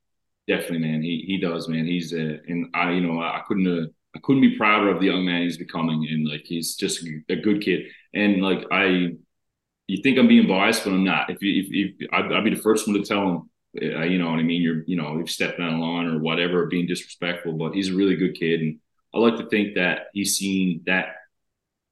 Definitely, 0.48 0.78
man. 0.78 1.02
He 1.02 1.24
he 1.26 1.38
does, 1.38 1.68
man. 1.68 1.86
He's 1.86 2.12
uh, 2.12 2.38
and 2.48 2.66
I, 2.74 2.92
you 2.92 3.00
know, 3.00 3.20
I 3.20 3.42
couldn't 3.46 3.66
uh, 3.66 3.86
I 4.14 4.20
couldn't 4.22 4.42
be 4.42 4.56
prouder 4.56 4.90
of 4.90 5.00
the 5.00 5.06
young 5.06 5.24
man 5.24 5.42
he's 5.42 5.58
becoming, 5.58 6.06
and 6.10 6.28
like 6.28 6.42
he's 6.44 6.74
just 6.76 7.06
a 7.28 7.36
good 7.36 7.62
kid. 7.62 7.86
And 8.12 8.42
like 8.42 8.64
I, 8.70 9.12
you 9.86 10.02
think 10.02 10.18
I'm 10.18 10.28
being 10.28 10.48
biased, 10.48 10.84
but 10.84 10.92
I'm 10.92 11.04
not. 11.04 11.30
If 11.30 11.42
you, 11.42 11.62
if, 11.62 12.00
if 12.02 12.08
I'd, 12.12 12.32
I'd, 12.32 12.44
be 12.44 12.50
the 12.50 12.60
first 12.60 12.86
one 12.86 12.96
to 12.96 13.04
tell 13.04 13.28
him 13.28 13.50
Uh, 13.80 14.04
you 14.04 14.18
know 14.18 14.30
what 14.30 14.38
I 14.38 14.42
mean? 14.42 14.60
You're, 14.62 14.84
you 14.86 14.96
know, 14.96 15.16
you've 15.16 15.30
stepped 15.30 15.58
on 15.60 15.72
a 15.72 15.78
lawn 15.78 16.06
or 16.06 16.18
whatever, 16.18 16.66
being 16.66 16.86
disrespectful, 16.86 17.54
but 17.54 17.72
he's 17.72 17.88
a 17.90 17.94
really 17.94 18.16
good 18.16 18.34
kid. 18.34 18.60
And 18.60 18.78
I 19.14 19.18
like 19.18 19.36
to 19.38 19.48
think 19.48 19.76
that 19.76 20.08
he's 20.12 20.36
seen 20.36 20.82
that 20.86 21.06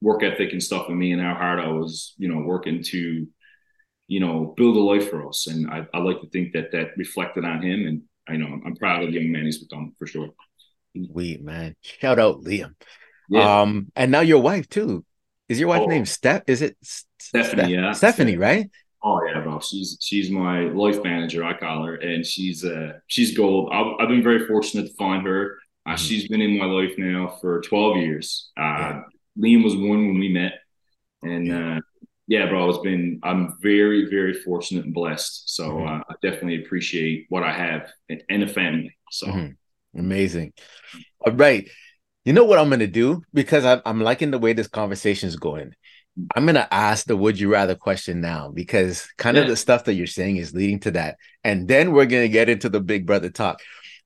work 0.01 0.23
ethic 0.23 0.51
and 0.51 0.61
stuff 0.61 0.89
in 0.89 0.97
me 0.97 1.11
and 1.11 1.21
how 1.21 1.33
hard 1.33 1.59
I 1.59 1.69
was, 1.69 2.13
you 2.17 2.27
know, 2.27 2.41
working 2.41 2.83
to, 2.83 3.27
you 4.11 4.19
know, 4.19 4.53
build 4.57 4.75
a 4.75 4.79
life 4.81 5.09
for 5.09 5.25
us. 5.25 5.47
And 5.47 5.71
I, 5.71 5.87
I 5.93 5.99
like 5.99 6.19
to 6.19 6.27
think 6.27 6.51
that 6.51 6.73
that 6.73 6.97
reflected 6.97 7.45
on 7.45 7.61
him. 7.63 7.87
And 7.87 8.01
I 8.27 8.35
know 8.35 8.59
I'm 8.65 8.75
proud 8.75 9.03
of 9.03 9.09
the 9.09 9.17
young 9.17 9.31
man 9.31 9.45
he's 9.45 9.63
become 9.63 9.93
for 9.97 10.05
sure. 10.05 10.27
Sweet 10.93 11.41
man. 11.41 11.77
Shout 11.79 12.19
out 12.19 12.43
Liam. 12.43 12.75
Yeah. 13.29 13.61
Um, 13.61 13.89
and 13.95 14.11
now 14.11 14.19
your 14.19 14.41
wife 14.41 14.67
too. 14.67 15.05
Is 15.47 15.61
your 15.61 15.69
wife 15.69 15.83
oh. 15.83 15.87
named 15.87 16.09
Steph? 16.09 16.43
Is 16.47 16.61
it 16.61 16.75
Stephanie? 16.81 17.61
Steph- 17.63 17.69
yeah, 17.69 17.91
Stephanie, 17.93 18.35
right? 18.35 18.69
Oh 19.01 19.21
yeah, 19.25 19.39
bro. 19.39 19.61
She's 19.61 19.97
she's 20.01 20.29
my 20.29 20.63
life 20.63 21.01
manager. 21.01 21.45
I 21.45 21.57
call 21.57 21.85
her, 21.85 21.95
and 21.95 22.25
she's 22.25 22.65
uh 22.65 22.99
she's 23.07 23.37
gold. 23.37 23.69
I've, 23.71 23.93
I've 23.97 24.09
been 24.09 24.23
very 24.23 24.45
fortunate 24.45 24.87
to 24.87 24.93
find 24.95 25.25
her. 25.25 25.55
Uh, 25.85 25.91
mm-hmm. 25.91 25.95
She's 25.95 26.27
been 26.27 26.41
in 26.41 26.59
my 26.59 26.65
life 26.65 26.95
now 26.97 27.37
for 27.39 27.61
twelve 27.61 27.95
years. 27.95 28.51
Uh, 28.57 28.61
yeah. 28.61 29.01
Liam 29.39 29.63
was 29.63 29.73
one 29.73 30.07
when 30.07 30.19
we 30.19 30.27
met, 30.33 30.55
and 31.21 31.49
uh, 31.49 31.79
yeah, 32.27 32.47
bro, 32.47 32.69
it's 32.69 32.79
been. 32.79 33.19
I'm 33.23 33.57
very 33.61 34.09
very 34.09 34.33
fortunate 34.33 34.85
and 34.85 34.93
blessed. 34.93 35.53
So 35.53 35.69
mm-hmm. 35.69 35.87
uh, 35.87 35.99
I 36.09 36.13
definitely 36.21 36.63
appreciate 36.63 37.25
what 37.29 37.43
I 37.43 37.51
have 37.51 37.91
and, 38.09 38.23
and 38.29 38.43
a 38.43 38.47
family. 38.47 38.95
So 39.11 39.27
mm-hmm. 39.27 39.99
amazing. 39.99 40.53
All 41.25 41.33
right. 41.33 41.67
You 42.23 42.33
know 42.33 42.45
what 42.45 42.59
I'm 42.59 42.69
gonna 42.69 42.87
do 42.87 43.23
because 43.33 43.65
I'm, 43.65 43.81
I'm 43.85 44.01
liking 44.01 44.31
the 44.31 44.39
way 44.39 44.53
this 44.53 44.67
conversation 44.67 45.27
is 45.27 45.35
going. 45.35 45.73
I'm 46.35 46.45
gonna 46.45 46.67
ask 46.69 47.05
the 47.05 47.17
would 47.17 47.39
you 47.39 47.51
rather 47.51 47.75
question 47.75 48.21
now 48.21 48.49
because 48.49 49.07
kind 49.17 49.37
yeah. 49.37 49.43
of 49.43 49.49
the 49.49 49.55
stuff 49.55 49.85
that 49.85 49.93
you're 49.93 50.07
saying 50.07 50.37
is 50.37 50.53
leading 50.53 50.79
to 50.81 50.91
that, 50.91 51.17
and 51.43 51.67
then 51.67 51.91
we're 51.91 52.05
gonna 52.05 52.27
get 52.27 52.49
into 52.49 52.69
the 52.69 52.81
Big 52.81 53.05
Brother 53.05 53.29
talk. 53.29 53.59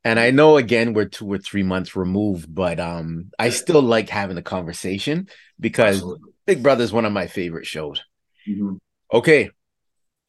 And 0.04 0.20
I 0.20 0.30
know 0.32 0.58
again 0.58 0.94
we're 0.94 1.06
two 1.06 1.32
or 1.32 1.40
three 1.40 1.64
months 1.64 1.96
removed, 1.96 2.54
but 2.54 2.80
um, 2.80 3.32
I 3.38 3.50
still 3.50 3.82
like 3.82 4.08
having 4.08 4.36
the 4.36 4.44
conversation 4.44 5.28
because 5.60 5.98
Absolutely. 5.98 6.32
Big 6.46 6.62
Brother 6.62 6.84
is 6.84 6.94
one 6.94 7.06
of 7.06 7.12
my 7.12 7.28
favorite 7.28 7.66
shows. 7.66 8.04
Mm-hmm. 8.48 8.76
Okay, 9.14 9.50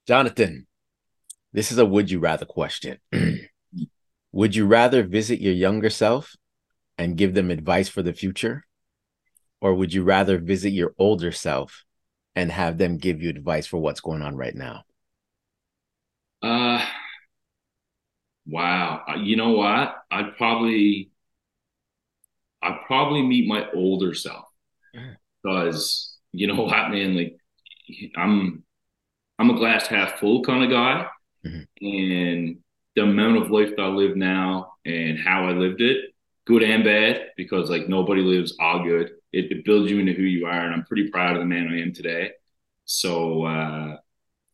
Jonathan, 0.06 0.66
this 1.52 1.72
is 1.72 1.78
a 1.78 1.84
would 1.84 2.10
you 2.10 2.18
rather 2.18 2.46
question. 2.46 2.98
would 4.32 4.54
you 4.54 4.66
rather 4.66 5.02
visit 5.02 5.40
your 5.40 5.52
younger 5.52 5.90
self 5.90 6.34
and 6.98 7.16
give 7.16 7.34
them 7.34 7.50
advice 7.50 7.88
for 7.88 8.02
the 8.02 8.12
future? 8.12 8.64
Or 9.60 9.74
would 9.74 9.92
you 9.92 10.04
rather 10.04 10.38
visit 10.38 10.70
your 10.70 10.94
older 10.98 11.32
self 11.32 11.84
and 12.34 12.52
have 12.52 12.78
them 12.78 12.98
give 12.98 13.22
you 13.22 13.30
advice 13.30 13.66
for 13.66 13.78
what's 13.78 14.00
going 14.00 14.22
on 14.22 14.36
right 14.36 14.54
now? 14.54 14.84
Uh 16.42 16.84
wow. 18.46 19.02
Uh, 19.08 19.16
you 19.16 19.36
know 19.36 19.52
what? 19.52 19.96
I'd 20.10 20.36
probably 20.36 21.10
I'd 22.62 22.80
probably 22.86 23.22
meet 23.22 23.48
my 23.48 23.66
older 23.72 24.14
self. 24.14 24.46
Because 25.46 26.16
you 26.32 26.46
know 26.46 26.54
what, 26.62 26.90
man, 26.90 27.16
like 27.16 27.38
I'm 28.16 28.64
I'm 29.38 29.50
a 29.50 29.56
glass 29.56 29.86
half 29.86 30.18
full 30.18 30.42
kind 30.42 30.64
of 30.64 30.70
guy. 30.70 31.06
Mm-hmm. 31.44 31.86
And 31.86 32.58
the 32.94 33.02
amount 33.02 33.36
of 33.36 33.50
life 33.50 33.70
that 33.76 33.82
I 33.82 33.88
live 33.88 34.16
now 34.16 34.72
and 34.84 35.18
how 35.18 35.46
I 35.46 35.52
lived 35.52 35.80
it, 35.80 36.12
good 36.46 36.62
and 36.62 36.82
bad, 36.82 37.28
because 37.36 37.70
like 37.70 37.88
nobody 37.88 38.22
lives 38.22 38.56
all 38.58 38.82
good 38.82 39.10
it, 39.36 39.52
it 39.52 39.64
builds 39.64 39.90
you 39.90 39.98
into 39.98 40.12
who 40.12 40.22
you 40.22 40.46
are. 40.46 40.64
And 40.64 40.72
I'm 40.72 40.84
pretty 40.84 41.10
proud 41.10 41.36
of 41.36 41.40
the 41.40 41.46
man 41.46 41.68
I 41.68 41.82
am 41.82 41.92
today. 41.92 42.32
So, 42.86 43.44
uh, 43.44 43.96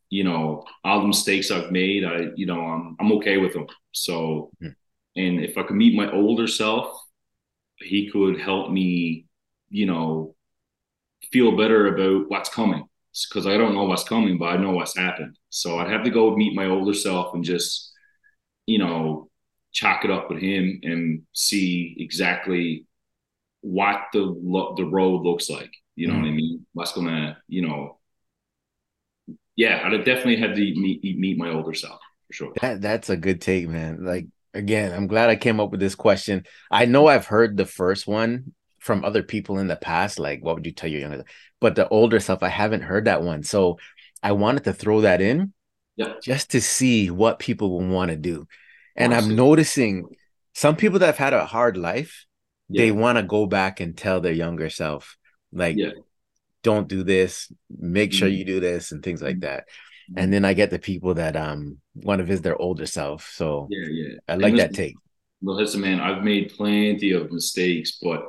you 0.09 0.25
know, 0.25 0.65
all 0.85 1.01
the 1.01 1.07
mistakes 1.07 1.51
I've 1.51 1.71
made, 1.71 2.05
I, 2.05 2.29
you 2.35 2.47
know, 2.47 2.61
I'm, 2.61 2.97
I'm 2.99 3.13
okay 3.13 3.39
with 3.39 3.53
them. 3.53 3.67
So, 3.93 4.51
mm-hmm. 4.63 4.69
and 5.17 5.45
if 5.45 5.57
I 5.57 5.63
could 5.63 5.77
meet 5.77 5.95
my 5.95 6.11
older 6.11 6.47
self, 6.47 6.99
he 7.77 8.11
could 8.11 8.41
help 8.41 8.71
me, 8.71 9.27
you 9.71 9.87
know, 9.87 10.35
feel 11.31 11.57
better 11.57 11.95
about 11.95 12.29
what's 12.29 12.49
coming 12.49 12.85
because 13.29 13.47
I 13.47 13.57
don't 13.57 13.75
know 13.75 13.85
what's 13.85 14.05
coming, 14.05 14.39
but 14.39 14.47
I 14.47 14.57
know 14.57 14.71
what's 14.71 14.97
happened. 14.97 15.37
So 15.51 15.79
I'd 15.79 15.91
have 15.91 16.05
to 16.05 16.11
go 16.11 16.35
meet 16.35 16.55
my 16.55 16.67
older 16.67 16.95
self 16.95 17.35
and 17.35 17.45
just, 17.45 17.93
you 18.67 18.79
know, 18.79 19.29
chalk 19.73 20.05
it 20.05 20.11
up 20.11 20.31
with 20.31 20.41
him 20.41 20.81
and 20.83 21.23
see 21.33 21.95
exactly 21.99 22.87
what 23.61 24.01
the 24.13 24.21
lo- 24.21 24.75
the 24.77 24.85
road 24.85 25.23
looks 25.23 25.51
like. 25.51 25.73
You 25.95 26.09
know 26.09 26.15
mm-hmm. 26.15 26.23
what 26.23 26.27
I 26.27 26.31
mm-hmm. 26.31 26.37
mean? 26.37 26.67
What's 26.73 26.93
gonna, 26.93 27.39
you 27.49 27.67
know, 27.67 27.99
yeah, 29.57 29.83
I'd 29.85 30.05
definitely 30.05 30.37
have 30.37 30.55
to 30.55 30.61
meet 30.61 31.03
meet 31.19 31.39
my 31.39 31.51
older 31.51 31.75
self 31.75 32.01
for 32.27 32.33
sure. 32.33 32.53
That 32.61 32.81
that's 32.81 33.11
a 33.11 33.17
good 33.17 33.41
take, 33.41 33.69
man. 33.69 34.05
Like 34.05 34.27
again, 34.55 34.93
I'm 34.93 35.07
glad 35.07 35.31
I 35.31 35.37
came 35.37 35.61
up 35.61 35.71
with 35.71 35.81
this 35.81 35.95
question. 35.95 36.45
I 36.71 36.87
know 36.87 37.07
I've 37.07 37.27
heard 37.27 37.57
the 37.57 37.67
first 37.67 38.07
one 38.07 38.55
from 38.83 39.05
other 39.05 39.23
people 39.23 39.59
in 39.59 39.69
the 39.69 39.77
past, 39.77 40.19
like 40.19 40.43
what 40.43 40.57
would 40.57 40.67
you 40.67 40.73
tell 40.73 40.91
your 40.91 41.01
younger? 41.01 41.25
But 41.61 41.77
the 41.77 41.89
older 41.89 42.21
self, 42.21 42.43
I 42.43 42.49
haven't 42.49 42.83
heard 42.83 43.05
that 43.05 43.23
one, 43.23 43.43
so 43.43 43.79
I 44.23 44.33
wanted 44.33 44.65
to 44.65 44.73
throw 44.73 45.03
that 45.03 45.21
in, 45.21 45.53
yeah, 45.97 46.15
just 46.23 46.51
to 46.51 46.61
see 46.61 47.11
what 47.11 47.39
people 47.39 47.71
will 47.71 47.87
want 47.87 48.11
to 48.11 48.17
do. 48.17 48.47
And 48.95 49.15
I'm 49.15 49.35
noticing 49.37 50.05
some 50.55 50.77
people 50.77 50.99
that 50.99 51.07
have 51.07 51.17
had 51.17 51.33
a 51.33 51.47
hard 51.47 51.77
life, 51.77 52.27
yeah. 52.69 52.83
they 52.83 52.91
want 52.91 53.19
to 53.19 53.23
go 53.23 53.47
back 53.47 53.81
and 53.81 53.97
tell 53.97 54.21
their 54.21 54.33
younger 54.33 54.71
self 54.71 55.17
like 55.53 55.77
yeah. 55.77 55.91
don't 56.63 56.89
do 56.89 57.03
this 57.03 57.53
make 57.79 58.13
sure 58.13 58.29
mm-hmm. 58.29 58.39
you 58.39 58.45
do 58.45 58.61
this 58.61 58.93
and 58.93 59.03
things 59.03 59.23
like 59.23 59.37
mm-hmm. 59.37 59.41
that 59.41 59.65
mm-hmm. 59.65 60.19
and 60.19 60.33
then 60.33 60.45
i 60.45 60.55
get 60.55 60.71
the 60.71 60.79
people 60.79 61.15
that 61.15 61.37
um 61.37 61.79
want 61.95 62.19
to 62.19 62.25
visit 62.25 62.43
their 62.43 62.61
older 62.61 62.87
self 62.87 63.31
so 63.33 63.69
yeah 63.71 63.89
yeah 63.91 64.15
i 64.29 64.35
like 64.35 64.57
that 64.57 64.75
take 64.75 64.95
well 65.43 65.57
listen 65.57 65.81
man 65.81 66.01
i've 66.01 66.25
made 66.25 66.53
plenty 66.57 67.13
of 67.13 67.31
mistakes 67.31 67.99
but 68.03 68.25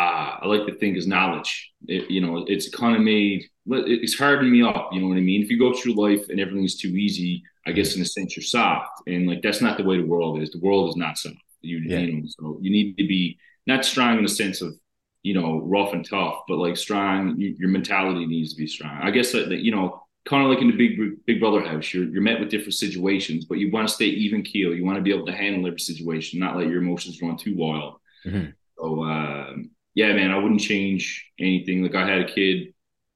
uh, 0.00 0.38
I 0.42 0.46
like 0.46 0.66
to 0.66 0.74
think 0.76 0.96
is 0.96 1.06
knowledge. 1.06 1.72
It, 1.86 2.10
you 2.10 2.20
know, 2.20 2.44
it's 2.48 2.68
kind 2.74 2.96
of 2.96 3.02
made 3.02 3.44
it's 3.66 4.18
hardened 4.18 4.50
me 4.50 4.62
up. 4.62 4.90
You 4.92 5.00
know 5.00 5.08
what 5.08 5.18
I 5.18 5.20
mean? 5.20 5.42
If 5.42 5.50
you 5.50 5.58
go 5.58 5.74
through 5.74 5.94
life 5.94 6.28
and 6.28 6.40
everything's 6.40 6.78
too 6.78 6.88
easy, 6.88 7.42
I 7.66 7.72
guess 7.72 7.94
in 7.94 8.02
a 8.02 8.06
sense 8.06 8.36
you're 8.36 8.42
soft, 8.42 9.02
and 9.06 9.28
like 9.28 9.42
that's 9.42 9.60
not 9.60 9.76
the 9.76 9.84
way 9.84 9.98
the 9.98 10.06
world 10.06 10.40
is. 10.40 10.50
The 10.50 10.60
world 10.60 10.88
is 10.88 10.96
not 10.96 11.18
soft. 11.18 11.36
You, 11.60 11.78
yeah. 11.78 11.98
you 11.98 12.12
know, 12.12 12.22
so 12.28 12.58
you 12.62 12.70
need 12.70 12.96
to 12.96 13.06
be 13.06 13.38
not 13.66 13.84
strong 13.84 14.16
in 14.16 14.22
the 14.22 14.30
sense 14.30 14.62
of 14.62 14.74
you 15.22 15.34
know 15.34 15.60
rough 15.60 15.92
and 15.92 16.08
tough, 16.08 16.40
but 16.48 16.56
like 16.56 16.76
strong. 16.76 17.38
You, 17.38 17.54
your 17.58 17.68
mentality 17.68 18.24
needs 18.26 18.54
to 18.54 18.58
be 18.58 18.66
strong. 18.66 18.98
I 19.02 19.10
guess 19.10 19.32
that, 19.32 19.50
that 19.50 19.60
you 19.60 19.72
know 19.72 20.02
kind 20.26 20.42
of 20.42 20.50
like 20.50 20.60
in 20.60 20.70
the 20.70 20.76
big 20.76 21.24
big 21.26 21.40
brother 21.40 21.62
house 21.62 21.94
you're, 21.94 22.04
you're 22.04 22.20
met 22.20 22.38
with 22.38 22.50
different 22.50 22.74
situations 22.74 23.46
but 23.46 23.56
you 23.56 23.70
want 23.70 23.88
to 23.88 23.94
stay 23.94 24.04
even 24.04 24.42
keel 24.42 24.74
you 24.74 24.84
want 24.84 24.96
to 24.96 25.02
be 25.02 25.10
able 25.14 25.24
to 25.24 25.32
handle 25.32 25.66
every 25.66 25.80
situation 25.80 26.38
not 26.38 26.58
let 26.58 26.68
your 26.68 26.82
emotions 26.82 27.22
run 27.22 27.38
too 27.38 27.56
wild 27.56 27.94
mm-hmm. 28.26 28.50
so 28.78 29.02
uh, 29.02 29.54
yeah 29.94 30.12
man 30.12 30.30
i 30.30 30.38
wouldn't 30.38 30.60
change 30.60 31.30
anything 31.38 31.82
like 31.82 31.94
i 31.94 32.08
had 32.08 32.20
a 32.20 32.32
kid 32.32 32.72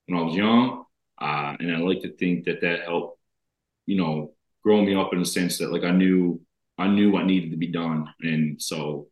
when 0.06 0.18
i 0.18 0.22
was 0.22 0.34
young 0.34 0.84
uh, 1.20 1.56
and 1.58 1.74
i 1.74 1.78
like 1.78 2.02
to 2.02 2.14
think 2.16 2.44
that 2.44 2.60
that 2.60 2.82
helped 2.82 3.18
you 3.86 3.96
know 3.96 4.32
grow 4.62 4.82
me 4.82 4.94
up 4.94 5.12
in 5.12 5.18
the 5.18 5.26
sense 5.26 5.58
that 5.58 5.72
like 5.72 5.84
i 5.84 5.90
knew 5.90 6.40
i 6.78 6.86
knew 6.86 7.10
what 7.10 7.26
needed 7.26 7.50
to 7.50 7.56
be 7.56 7.68
done 7.68 8.08
and 8.20 8.60
so 8.60 9.08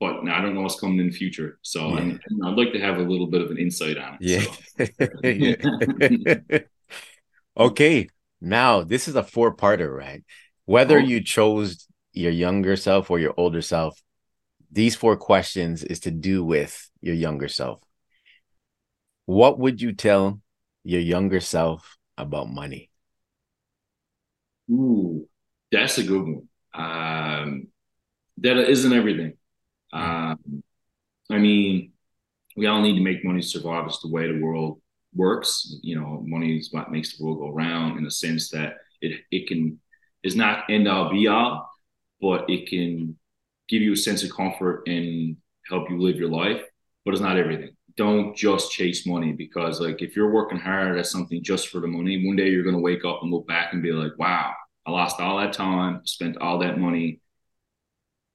but 0.00 0.28
I 0.28 0.42
don't 0.42 0.54
know 0.54 0.60
what's 0.60 0.78
coming 0.78 1.00
in 1.00 1.06
the 1.06 1.16
future. 1.16 1.58
So 1.62 1.88
yeah. 1.88 2.16
i 2.44 2.48
would 2.48 2.58
like 2.58 2.72
to 2.72 2.80
have 2.80 2.98
a 2.98 3.02
little 3.02 3.28
bit 3.28 3.40
of 3.40 3.50
an 3.50 3.58
insight 3.58 3.96
on 3.96 4.18
it. 4.20 4.46
Yeah. 6.38 6.58
okay. 7.56 8.08
Now 8.40 8.82
this 8.82 9.08
is 9.08 9.16
a 9.16 9.22
four 9.22 9.56
parter, 9.56 9.94
right? 9.94 10.22
Whether 10.66 10.98
oh. 10.98 11.02
you 11.02 11.22
chose 11.22 11.86
your 12.12 12.32
younger 12.32 12.76
self 12.76 13.10
or 13.10 13.18
your 13.18 13.34
older 13.36 13.62
self, 13.62 14.00
these 14.70 14.96
four 14.96 15.16
questions 15.16 15.82
is 15.82 16.00
to 16.00 16.10
do 16.10 16.44
with 16.44 16.90
your 17.00 17.14
younger 17.14 17.48
self. 17.48 17.80
What 19.26 19.58
would 19.58 19.80
you 19.80 19.92
tell 19.92 20.40
your 20.84 21.00
younger 21.00 21.40
self 21.40 21.96
about 22.16 22.48
money? 22.48 22.90
Ooh, 24.70 25.28
that's 25.70 25.98
a 25.98 26.02
good 26.02 26.22
one. 26.22 26.48
Um, 26.74 27.68
that 28.38 28.56
isn't 28.56 28.92
everything. 28.92 29.34
Um, 29.92 30.62
I 31.30 31.38
mean, 31.38 31.92
we 32.56 32.66
all 32.66 32.82
need 32.82 32.96
to 32.96 33.04
make 33.04 33.24
money 33.24 33.40
to 33.40 33.46
survive. 33.46 33.86
It's 33.86 34.00
the 34.00 34.10
way 34.10 34.30
the 34.30 34.40
world 34.40 34.80
works. 35.14 35.76
You 35.82 35.98
know, 36.00 36.22
money 36.24 36.56
is 36.56 36.72
what 36.72 36.90
makes 36.90 37.16
the 37.16 37.24
world 37.24 37.38
go 37.38 37.50
round 37.50 37.98
in 37.98 38.04
the 38.04 38.10
sense 38.10 38.50
that 38.50 38.76
it 39.00 39.20
it 39.30 39.48
can 39.48 39.80
is 40.22 40.36
not 40.36 40.70
end 40.70 40.88
all 40.88 41.10
be 41.10 41.26
all, 41.26 41.70
but 42.20 42.48
it 42.48 42.68
can 42.68 43.18
give 43.68 43.82
you 43.82 43.92
a 43.92 43.96
sense 43.96 44.22
of 44.22 44.34
comfort 44.34 44.82
and 44.86 45.36
help 45.68 45.90
you 45.90 46.00
live 46.00 46.16
your 46.16 46.30
life. 46.30 46.62
But 47.04 47.14
it's 47.14 47.22
not 47.22 47.38
everything. 47.38 47.70
Don't 47.96 48.36
just 48.36 48.72
chase 48.72 49.06
money 49.06 49.32
because 49.32 49.80
like 49.80 50.02
if 50.02 50.16
you're 50.16 50.32
working 50.32 50.58
hard 50.58 50.98
at 50.98 51.06
something 51.06 51.42
just 51.42 51.68
for 51.68 51.80
the 51.80 51.86
money, 51.86 52.26
one 52.26 52.36
day 52.36 52.50
you're 52.50 52.64
gonna 52.64 52.78
wake 52.78 53.04
up 53.04 53.20
and 53.22 53.30
look 53.30 53.46
back 53.46 53.72
and 53.72 53.82
be 53.82 53.92
like, 53.92 54.18
wow, 54.18 54.52
I 54.84 54.90
lost 54.90 55.20
all 55.20 55.38
that 55.38 55.52
time, 55.52 56.02
spent 56.04 56.36
all 56.38 56.58
that 56.58 56.78
money, 56.78 57.20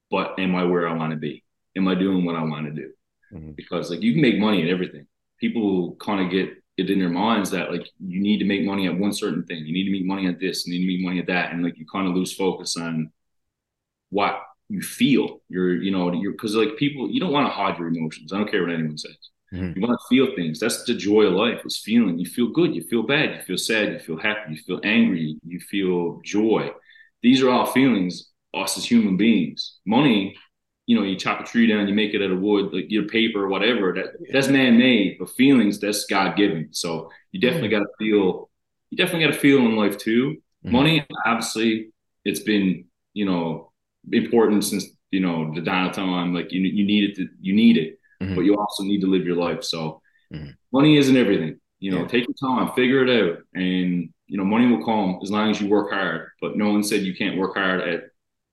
but 0.10 0.38
am 0.40 0.56
I 0.56 0.64
where 0.66 0.88
I 0.88 0.94
want 0.94 1.12
to 1.12 1.18
be? 1.18 1.44
Am 1.78 1.88
I 1.88 1.96
doing 1.96 2.26
what 2.26 2.36
I 2.36 2.44
want 2.44 2.66
to 2.68 2.72
do? 2.72 2.92
Mm-hmm. 3.34 3.52
Because 3.52 3.90
like 3.90 4.02
you 4.02 4.14
can 4.14 4.22
make 4.22 4.40
money 4.40 4.62
at 4.64 4.70
everything. 4.70 5.08
People 5.40 5.96
kind 5.96 6.26
of 6.26 6.32
get 6.32 6.50
it 6.78 6.90
in 6.90 7.00
their 7.00 7.10
minds 7.10 7.52
that 7.52 7.72
like 7.72 7.88
you 8.00 8.22
need 8.22 8.40
to 8.40 8.46
make 8.46 8.66
money 8.66 8.88
at 8.88 8.98
one 8.98 9.14
certain 9.14 9.46
thing. 9.46 9.66
You 9.66 9.74
need 9.74 9.86
to 9.86 9.92
make 9.92 10.06
money 10.06 10.28
at 10.28 10.40
this. 10.40 10.68
You 10.68 10.74
need 10.74 10.86
to 10.86 10.94
make 10.94 11.06
money 11.06 11.20
at 11.20 11.28
that, 11.28 11.52
and 11.52 11.64
like 11.64 11.78
you 11.78 11.86
kind 11.92 12.08
of 12.08 12.14
lose 12.14 12.34
focus 12.34 12.78
on 12.78 13.12
what 14.10 14.42
you 14.72 14.82
feel. 14.82 15.42
You're, 15.50 15.82
you 15.82 15.92
know, 15.92 16.12
you're 16.14 16.32
because 16.32 16.56
like 16.56 16.78
people, 16.78 17.10
you 17.10 17.20
don't 17.20 17.32
want 17.32 17.48
to 17.48 17.54
hide 17.54 17.78
your 17.78 17.88
emotions. 17.88 18.32
I 18.32 18.38
don't 18.38 18.50
care 18.50 18.62
what 18.62 18.74
anyone 18.74 18.98
says. 18.98 19.18
Mm-hmm. 19.54 19.80
You 19.80 19.88
want 19.88 20.00
to 20.00 20.08
feel 20.08 20.36
things. 20.36 20.60
That's 20.60 20.84
the 20.84 20.94
joy 20.94 21.24
of 21.24 21.34
life. 21.34 21.62
Is 21.66 21.78
feeling. 21.78 22.18
You 22.18 22.26
feel 22.26 22.48
good. 22.48 22.74
You 22.74 22.84
feel 22.84 23.04
bad. 23.04 23.36
You 23.36 23.42
feel 23.42 23.58
sad. 23.58 23.94
You 23.94 24.00
feel 24.00 24.18
happy. 24.18 24.54
You 24.54 24.58
feel 24.58 24.80
angry. 24.84 25.38
You 25.46 25.60
feel 25.60 26.22
joy. 26.24 26.72
These 27.22 27.42
are 27.42 27.50
all 27.50 27.66
feelings. 27.66 28.30
Us 28.54 28.78
as 28.78 28.86
human 28.86 29.18
beings. 29.18 29.80
Money 29.86 30.36
you 30.92 30.98
know, 30.98 31.04
you 31.04 31.16
chop 31.16 31.40
a 31.40 31.44
tree 31.46 31.68
down, 31.68 31.88
you 31.88 31.94
make 31.94 32.14
it 32.14 32.22
out 32.22 32.32
of 32.32 32.42
wood, 32.42 32.74
like 32.74 32.88
your 32.90 33.08
paper 33.08 33.46
or 33.46 33.48
whatever. 33.48 33.94
That 33.94 34.08
that's 34.32 34.50
man 34.50 34.78
made, 34.78 35.18
but 35.20 35.30
feelings 35.30 35.80
that's 35.80 36.06
God 36.06 36.36
given. 36.36 36.68
So 36.72 37.10
you 37.32 37.40
definitely 37.40 37.70
mm-hmm. 37.70 37.84
got 37.84 37.88
to 37.88 38.06
feel. 38.06 38.50
You 38.90 38.98
definitely 38.98 39.26
got 39.26 39.34
to 39.34 39.40
feel 39.40 39.60
in 39.60 39.78
life 39.78 39.98
too. 39.98 40.42
Mm-hmm. 40.66 40.72
Money, 40.72 41.08
obviously, 41.26 41.92
it's 42.26 42.42
been 42.42 42.86
you 43.14 43.26
know 43.26 43.71
important 44.12 44.64
since 44.64 44.86
you 45.12 45.20
know 45.20 45.54
the 45.54 45.62
dawn 45.62 45.92
time. 45.92 46.34
Like 46.34 46.52
you 46.52 46.62
you 46.62 46.86
need 46.86 47.10
it 47.10 47.16
to 47.18 47.28
you 47.40 47.54
need 47.54 47.78
it, 47.78 48.00
mm-hmm. 48.22 48.36
but 48.36 48.42
you 48.42 48.56
also 48.58 48.84
need 48.84 49.02
to 49.02 49.08
live 49.08 49.26
your 49.26 49.38
life. 49.38 49.64
So 49.64 50.02
mm-hmm. 50.34 50.52
money 50.72 50.98
isn't 50.98 51.18
everything. 51.18 51.60
You 51.80 51.92
know, 51.92 52.02
yeah. 52.02 52.08
take 52.08 52.28
your 52.28 52.50
time, 52.50 52.74
figure 52.74 53.06
it 53.06 53.10
out, 53.10 53.40
and 53.54 54.10
you 54.28 54.38
know 54.38 54.46
money 54.46 54.68
will 54.68 54.86
come 54.86 55.20
as 55.24 55.32
long 55.32 55.50
as 55.50 55.60
you 55.60 55.68
work 55.68 55.92
hard. 55.92 56.30
But 56.40 56.58
no 56.58 56.70
one 56.72 56.84
said 56.84 57.02
you 57.02 57.16
can't 57.16 57.38
work 57.38 57.56
hard 57.56 57.82
at 57.82 58.12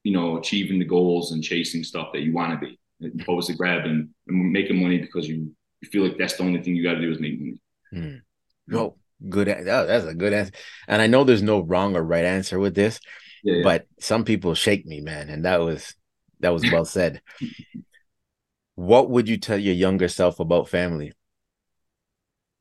you 0.08 0.12
know, 0.12 0.38
achieving 0.38 0.78
the 0.78 0.84
goals 0.84 1.32
and 1.32 1.42
chasing 1.42 1.84
stuff 1.84 2.08
that 2.12 2.22
you 2.22 2.32
want 2.32 2.58
to 2.58 2.66
be, 2.66 3.20
opposed 3.20 3.48
to 3.48 3.54
grabbing 3.54 4.08
and 4.26 4.52
making 4.52 4.80
money 4.80 4.96
because 4.96 5.28
you, 5.28 5.52
you 5.82 5.88
feel 5.90 6.02
like 6.02 6.16
that's 6.16 6.36
the 6.36 6.42
only 6.42 6.62
thing 6.62 6.74
you 6.74 6.82
got 6.82 6.94
to 6.94 7.00
do 7.00 7.10
is 7.10 7.20
make 7.20 7.38
money. 7.38 7.60
No, 8.66 8.96
good. 9.28 9.48
That's 9.48 10.06
a 10.06 10.14
good 10.14 10.32
answer. 10.32 10.52
And 10.86 11.02
I 11.02 11.08
know 11.08 11.24
there's 11.24 11.42
no 11.42 11.60
wrong 11.60 11.94
or 11.94 12.02
right 12.02 12.24
answer 12.24 12.58
with 12.58 12.74
this, 12.74 13.00
yeah, 13.42 13.56
yeah. 13.56 13.62
but 13.62 13.86
some 14.00 14.24
people 14.24 14.54
shake 14.54 14.86
me, 14.86 15.00
man, 15.00 15.28
and 15.28 15.44
that 15.44 15.60
was 15.60 15.94
that 16.40 16.52
was 16.52 16.62
well 16.70 16.84
said. 16.84 17.20
what 18.74 19.10
would 19.10 19.28
you 19.28 19.36
tell 19.36 19.58
your 19.58 19.74
younger 19.74 20.08
self 20.08 20.40
about 20.40 20.68
family? 20.68 21.12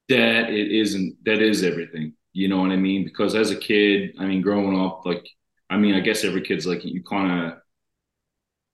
That 0.10 0.50
it 0.50 0.72
isn't. 0.72 1.18
That 1.26 1.42
is 1.42 1.64
everything. 1.64 2.14
You 2.34 2.48
know 2.48 2.60
what 2.60 2.72
I 2.72 2.76
mean? 2.76 3.04
Because 3.04 3.36
as 3.36 3.52
a 3.52 3.56
kid, 3.56 4.16
I 4.20 4.26
mean, 4.26 4.42
growing 4.42 4.80
up, 4.80 5.06
like 5.06 5.28
I 5.70 5.78
mean, 5.78 5.96
I 5.96 6.00
guess 6.00 6.24
every 6.24 6.42
kid's 6.42 6.66
like 6.66 6.84
you 6.86 7.04
kind 7.04 7.46
of, 7.46 7.58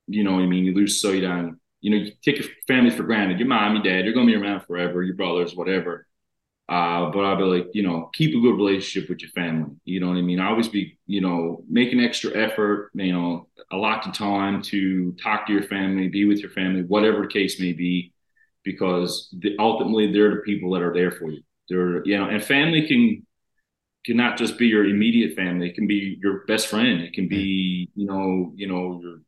you 0.07 0.23
know, 0.23 0.39
I 0.39 0.45
mean, 0.45 0.63
you 0.63 0.73
lose 0.73 1.01
sight 1.01 1.23
on, 1.23 1.59
you 1.81 1.91
know, 1.91 1.97
you 1.97 2.11
take 2.23 2.39
your 2.39 2.47
family 2.67 2.91
for 2.91 3.03
granted. 3.03 3.39
Your 3.39 3.47
mom, 3.47 3.75
your 3.75 3.83
dad, 3.83 4.05
you're 4.05 4.13
gonna 4.13 4.25
be 4.25 4.35
around 4.35 4.61
forever. 4.61 5.01
Your 5.03 5.15
brothers, 5.15 5.55
whatever. 5.55 6.07
Uh, 6.69 7.11
but 7.11 7.19
I'll 7.25 7.35
be 7.35 7.43
like, 7.43 7.67
you 7.73 7.83
know, 7.83 8.09
keep 8.13 8.35
a 8.35 8.39
good 8.39 8.55
relationship 8.55 9.09
with 9.09 9.21
your 9.21 9.31
family. 9.31 9.75
You 9.83 9.99
know 9.99 10.07
what 10.07 10.17
I 10.17 10.21
mean? 10.21 10.39
I 10.39 10.47
always 10.47 10.69
be, 10.69 10.97
you 11.05 11.19
know, 11.19 11.63
make 11.69 11.91
an 11.91 11.99
extra 11.99 12.35
effort. 12.35 12.89
You 12.93 13.11
know, 13.11 13.47
allot 13.71 14.03
the 14.03 14.11
time 14.11 14.61
to 14.63 15.11
talk 15.21 15.45
to 15.47 15.53
your 15.53 15.63
family, 15.63 16.07
be 16.07 16.25
with 16.25 16.39
your 16.39 16.51
family, 16.51 16.83
whatever 16.83 17.23
the 17.23 17.27
case 17.27 17.59
may 17.59 17.73
be, 17.73 18.13
because 18.63 19.29
the, 19.39 19.55
ultimately 19.59 20.11
they're 20.11 20.35
the 20.35 20.41
people 20.41 20.71
that 20.71 20.81
are 20.81 20.93
there 20.93 21.11
for 21.11 21.29
you. 21.29 21.41
They're, 21.67 22.05
you 22.05 22.17
know, 22.17 22.29
and 22.29 22.43
family 22.43 22.87
can 22.87 23.25
cannot 24.05 24.37
just 24.37 24.57
be 24.57 24.67
your 24.67 24.85
immediate 24.85 25.35
family. 25.35 25.69
It 25.69 25.75
can 25.75 25.87
be 25.87 26.17
your 26.21 26.45
best 26.45 26.67
friend. 26.67 27.01
It 27.01 27.13
can 27.13 27.27
be, 27.27 27.89
you 27.95 28.05
know, 28.05 28.53
you 28.55 28.67
know, 28.67 29.01
your 29.01 29.19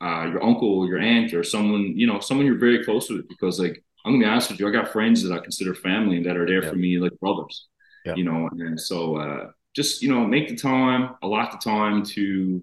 uh, 0.00 0.26
your 0.26 0.44
uncle, 0.44 0.86
your 0.88 0.98
aunt, 0.98 1.34
or 1.34 1.42
someone, 1.42 1.96
you 1.96 2.06
know, 2.06 2.20
someone 2.20 2.46
you're 2.46 2.58
very 2.58 2.84
close 2.84 3.10
with. 3.10 3.28
Because 3.28 3.58
like 3.58 3.82
I'm 4.04 4.12
gonna 4.12 4.24
be 4.24 4.28
honest 4.28 4.50
with 4.50 4.60
you, 4.60 4.68
I 4.68 4.70
got 4.70 4.92
friends 4.92 5.22
that 5.22 5.32
I 5.32 5.38
consider 5.40 5.74
family 5.74 6.22
that 6.24 6.36
are 6.36 6.46
there 6.46 6.62
for 6.62 6.76
me 6.76 6.98
like 6.98 7.18
brothers. 7.20 7.68
You 8.16 8.24
know, 8.24 8.48
and 8.52 8.78
so 8.78 9.16
uh, 9.16 9.50
just 9.74 10.02
you 10.02 10.12
know, 10.12 10.26
make 10.26 10.48
the 10.48 10.56
time, 10.56 11.16
allot 11.22 11.52
the 11.52 11.58
time 11.58 12.04
to 12.04 12.62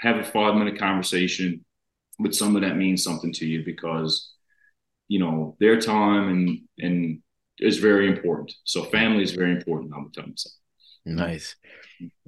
have 0.00 0.16
a 0.16 0.24
five 0.24 0.56
minute 0.56 0.78
conversation 0.78 1.64
with 2.18 2.34
someone 2.34 2.62
that 2.62 2.76
means 2.76 3.02
something 3.04 3.32
to 3.32 3.46
you 3.46 3.64
because 3.64 4.32
you 5.08 5.18
know 5.18 5.56
their 5.60 5.80
time 5.80 6.28
and 6.28 6.58
and 6.78 7.22
is 7.58 7.78
very 7.78 8.08
important. 8.08 8.52
So 8.64 8.84
family 8.84 9.22
is 9.22 9.32
very 9.32 9.52
important. 9.52 9.92
I'm 9.94 10.10
telling 10.12 10.30
myself. 10.30 10.54
Nice. 11.04 11.56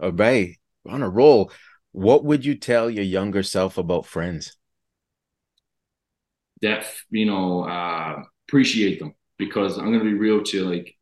All 0.00 0.12
right. 0.12 0.56
On 0.88 1.02
a 1.02 1.08
roll. 1.08 1.50
What 1.92 2.24
would 2.24 2.44
you 2.44 2.56
tell 2.56 2.90
your 2.90 3.04
younger 3.04 3.42
self 3.42 3.78
about 3.78 4.06
friends? 4.06 4.56
That, 6.62 6.86
you 7.10 7.26
know, 7.26 7.62
uh, 7.62 8.22
appreciate 8.46 8.98
them 8.98 9.14
because 9.38 9.78
I'm 9.78 9.92
to 9.92 10.04
be 10.04 10.14
real 10.14 10.42
to 10.42 10.68
like 10.68 10.96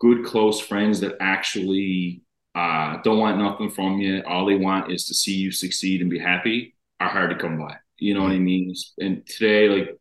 good, 0.00 0.24
close 0.24 0.60
friends 0.60 1.00
that 1.00 1.16
actually 1.20 2.22
uh, 2.54 2.98
don't 3.02 3.18
want 3.18 3.38
nothing 3.38 3.70
from 3.70 3.98
you. 3.98 4.22
All 4.26 4.46
they 4.46 4.56
want 4.56 4.92
is 4.92 5.06
to 5.06 5.14
see 5.14 5.36
you 5.36 5.50
succeed 5.50 6.00
and 6.00 6.10
be 6.10 6.18
happy 6.18 6.74
are 7.00 7.08
hard 7.08 7.30
to 7.30 7.36
come 7.36 7.58
by. 7.58 7.76
You 7.98 8.14
know 8.14 8.22
what 8.22 8.32
I 8.32 8.38
mean? 8.38 8.74
And 8.98 9.26
today, 9.26 9.68
like, 9.68 9.98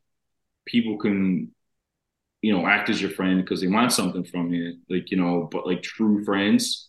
people 0.66 0.98
can 0.98 1.52
you 2.42 2.56
know 2.56 2.68
act 2.68 2.90
as 2.90 3.02
your 3.02 3.12
friend 3.12 3.42
because 3.42 3.62
they 3.62 3.68
want 3.68 3.92
something 3.92 4.24
from 4.24 4.54
you 4.54 4.78
like 4.90 5.10
you 5.10 5.18
know 5.18 5.50
but 5.52 5.66
like 5.66 5.82
true 5.82 6.24
friends 6.24 6.88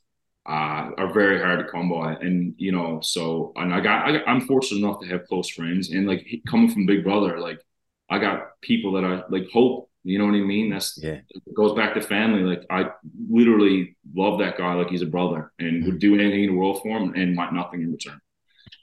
uh, 0.48 0.90
are 0.96 1.12
very 1.12 1.38
hard 1.40 1.58
to 1.58 1.70
come 1.70 1.90
by. 1.90 2.14
And 2.14 2.54
you 2.56 2.72
know, 2.72 3.00
so 3.02 3.52
and 3.56 3.72
I 3.72 3.80
got, 3.80 4.08
I 4.08 4.32
am 4.32 4.40
fortunate 4.40 4.78
enough 4.78 5.00
to 5.00 5.06
have 5.08 5.26
close 5.26 5.50
friends, 5.50 5.90
and 5.90 6.06
like 6.06 6.26
coming 6.48 6.70
from 6.70 6.86
Big 6.86 7.04
Brother, 7.04 7.38
like 7.38 7.60
I 8.08 8.18
got 8.18 8.60
people 8.62 8.92
that 8.92 9.04
I 9.04 9.22
like 9.28 9.48
hope. 9.52 9.87
You 10.04 10.18
know 10.18 10.26
what 10.26 10.34
I 10.34 10.40
mean? 10.40 10.70
That's 10.70 10.98
yeah. 11.02 11.20
It 11.28 11.54
goes 11.54 11.74
back 11.74 11.94
to 11.94 12.00
family. 12.00 12.42
Like 12.42 12.64
I 12.70 12.90
literally 13.28 13.96
love 14.14 14.38
that 14.38 14.56
guy 14.56 14.74
like 14.74 14.88
he's 14.88 15.02
a 15.02 15.06
brother, 15.06 15.52
and 15.58 15.82
mm-hmm. 15.82 15.86
would 15.86 15.98
do 15.98 16.14
anything 16.14 16.44
in 16.44 16.50
the 16.50 16.56
world 16.56 16.80
for 16.82 16.96
him, 16.96 17.14
and 17.14 17.36
want 17.36 17.52
nothing 17.52 17.82
in 17.82 17.92
return. 17.92 18.20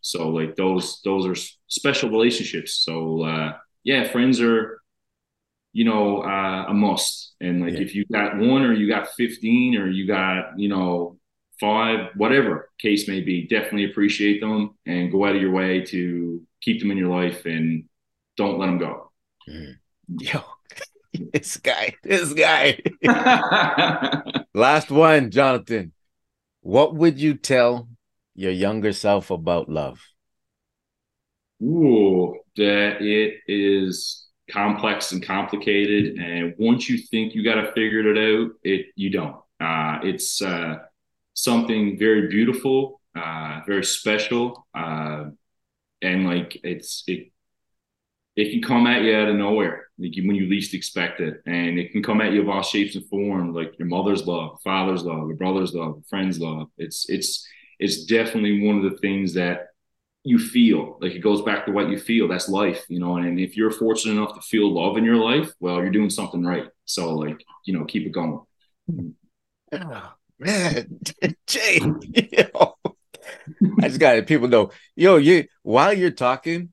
So 0.01 0.29
like 0.29 0.55
those 0.55 1.01
those 1.03 1.25
are 1.25 1.35
special 1.67 2.09
relationships. 2.09 2.73
So 2.83 3.23
uh, 3.23 3.53
yeah, 3.83 4.07
friends 4.11 4.41
are 4.41 4.81
you 5.75 5.83
know, 5.83 6.23
uh, 6.23 6.67
a 6.69 6.73
must. 6.73 7.35
And 7.41 7.61
like, 7.61 7.73
yeah. 7.73 7.81
if 7.81 7.93
you 7.93 8.05
got 8.05 8.37
one 8.37 8.61
or 8.61 8.71
you 8.71 8.87
got 8.87 9.09
15 9.09 9.75
or 9.75 9.89
you 9.89 10.07
got, 10.07 10.57
you 10.57 10.69
know, 10.69 11.17
five, 11.59 12.11
whatever 12.15 12.69
case 12.79 13.09
may 13.09 13.19
be, 13.19 13.45
definitely 13.45 13.83
appreciate 13.83 14.39
them 14.39 14.77
and 14.85 15.11
go 15.11 15.25
out 15.25 15.35
of 15.35 15.41
your 15.41 15.51
way 15.51 15.81
to 15.81 16.41
keep 16.61 16.79
them 16.79 16.91
in 16.91 16.97
your 16.97 17.09
life 17.09 17.45
and 17.45 17.89
don't 18.37 18.57
let 18.57 18.67
them 18.67 18.77
go. 18.77 19.11
Mm. 19.49 19.75
Yo, 20.21 20.39
this 21.33 21.57
guy, 21.57 21.95
this 22.03 22.33
guy. 22.33 22.79
Last 24.53 24.91
one, 24.91 25.31
Jonathan. 25.31 25.93
What 26.61 26.95
would 26.95 27.19
you 27.19 27.35
tell 27.35 27.89
your 28.33 28.51
younger 28.51 28.93
self 28.93 29.29
about 29.31 29.69
love? 29.69 30.01
Ooh, 31.61 32.35
that 32.57 33.01
it 33.01 33.39
is 33.47 34.27
complex 34.51 35.11
and 35.11 35.23
complicated, 35.25 36.17
and 36.17 36.53
once 36.57 36.89
you 36.89 36.97
think 36.97 37.33
you 37.33 37.43
got 37.43 37.55
to 37.55 37.71
figure 37.71 37.99
it 37.99 38.17
out, 38.17 38.51
it 38.63 38.87
you 38.95 39.09
don't. 39.09 39.37
Uh, 39.59 39.99
it's 40.03 40.41
uh, 40.41 40.75
something 41.33 41.97
very 41.97 42.27
beautiful, 42.27 43.01
uh, 43.15 43.61
very 43.65 43.83
special, 43.83 44.67
uh, 44.75 45.25
and 46.01 46.25
like 46.25 46.59
it's 46.63 47.03
it 47.07 47.31
it 48.35 48.51
can 48.51 48.61
come 48.61 48.85
at 48.87 49.03
you 49.03 49.15
out 49.15 49.29
of 49.29 49.35
nowhere, 49.35 49.84
like 49.97 50.13
when 50.17 50.35
you 50.35 50.49
least 50.49 50.73
expect 50.73 51.21
it, 51.21 51.41
and 51.45 51.79
it 51.79 51.91
can 51.91 52.03
come 52.03 52.21
at 52.21 52.33
you 52.33 52.41
of 52.41 52.49
all 52.49 52.61
shapes 52.61 52.95
and 52.95 53.07
forms, 53.07 53.55
like 53.55 53.77
your 53.79 53.87
mother's 53.87 54.25
love, 54.25 54.59
father's 54.63 55.03
love, 55.03 55.27
your 55.27 55.37
brother's 55.37 55.73
love, 55.73 56.03
friend's 56.09 56.39
love. 56.39 56.67
It's 56.77 57.09
it's 57.09 57.47
it's 57.79 58.05
definitely 58.05 58.65
one 58.65 58.77
of 58.77 58.91
the 58.91 58.97
things 58.97 59.33
that 59.33 59.67
you 60.23 60.39
feel 60.39 60.97
like 61.01 61.13
it 61.13 61.19
goes 61.19 61.43
back 61.43 61.65
to 61.65 61.71
what 61.71 61.89
you 61.89 61.99
feel. 61.99 62.27
That's 62.27 62.49
life 62.49 62.83
you 62.89 62.99
know 62.99 63.17
and 63.17 63.39
if 63.39 63.55
you're 63.55 63.71
fortunate 63.71 64.13
enough 64.13 64.35
to 64.35 64.41
feel 64.41 64.73
love 64.73 64.97
in 64.97 65.03
your 65.03 65.17
life 65.17 65.53
well 65.59 65.77
you're 65.77 65.91
doing 65.91 66.09
something 66.09 66.43
right. 66.43 66.67
So 66.85 67.15
like 67.15 67.43
you 67.65 67.77
know 67.77 67.85
keep 67.85 68.05
it 68.05 68.11
going. 68.11 68.41
Oh, 69.71 70.13
man, 70.39 70.99
Jay, 71.47 71.79
I 73.81 73.87
just 73.87 73.99
got 73.99 74.13
to 74.13 74.23
people 74.23 74.47
know, 74.47 74.71
yo, 74.95 75.17
you 75.17 75.45
while 75.63 75.93
you're 75.93 76.11
talking, 76.11 76.71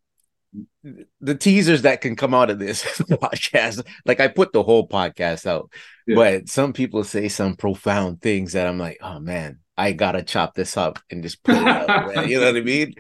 the 1.21 1.35
teasers 1.35 1.83
that 1.83 2.01
can 2.01 2.17
come 2.17 2.35
out 2.35 2.51
of 2.51 2.59
this 2.59 2.85
podcast, 3.01 3.87
like 4.05 4.21
I 4.21 4.29
put 4.29 4.53
the 4.53 4.63
whole 4.63 4.89
podcast 4.89 5.47
out, 5.47 5.71
yeah. 6.07 6.17
but 6.17 6.49
some 6.49 6.73
people 6.73 7.05
say 7.05 7.29
some 7.29 7.55
profound 7.55 8.21
things 8.21 8.53
that 8.53 8.67
I'm 8.67 8.79
like, 8.79 8.99
oh 9.01 9.21
man, 9.21 9.61
I 9.77 9.93
gotta 9.93 10.23
chop 10.23 10.55
this 10.55 10.77
up 10.77 10.99
and 11.11 11.23
just 11.23 11.43
put 11.43 11.57
it 11.57 11.67
out. 11.67 12.29
you 12.29 12.41
know 12.41 12.47
what 12.47 12.57
I 12.57 12.61
mean? 12.65 12.95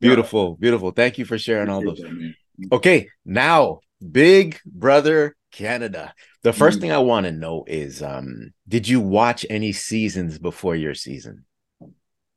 Beautiful, 0.00 0.56
beautiful. 0.56 0.90
Thank 0.90 1.18
you 1.18 1.24
for 1.24 1.38
sharing 1.38 1.68
all 1.68 1.82
those. 1.82 2.02
Okay, 2.72 3.08
now 3.24 3.80
Big 4.10 4.60
Brother 4.66 5.36
Canada. 5.52 6.12
The 6.42 6.52
first 6.52 6.78
mm. 6.78 6.82
thing 6.82 6.92
I 6.92 6.98
want 6.98 7.24
to 7.26 7.32
know 7.32 7.64
is 7.66 8.02
um 8.02 8.52
did 8.68 8.88
you 8.88 9.00
watch 9.00 9.46
any 9.48 9.72
seasons 9.72 10.38
before 10.38 10.74
your 10.74 10.94
season? 10.94 11.44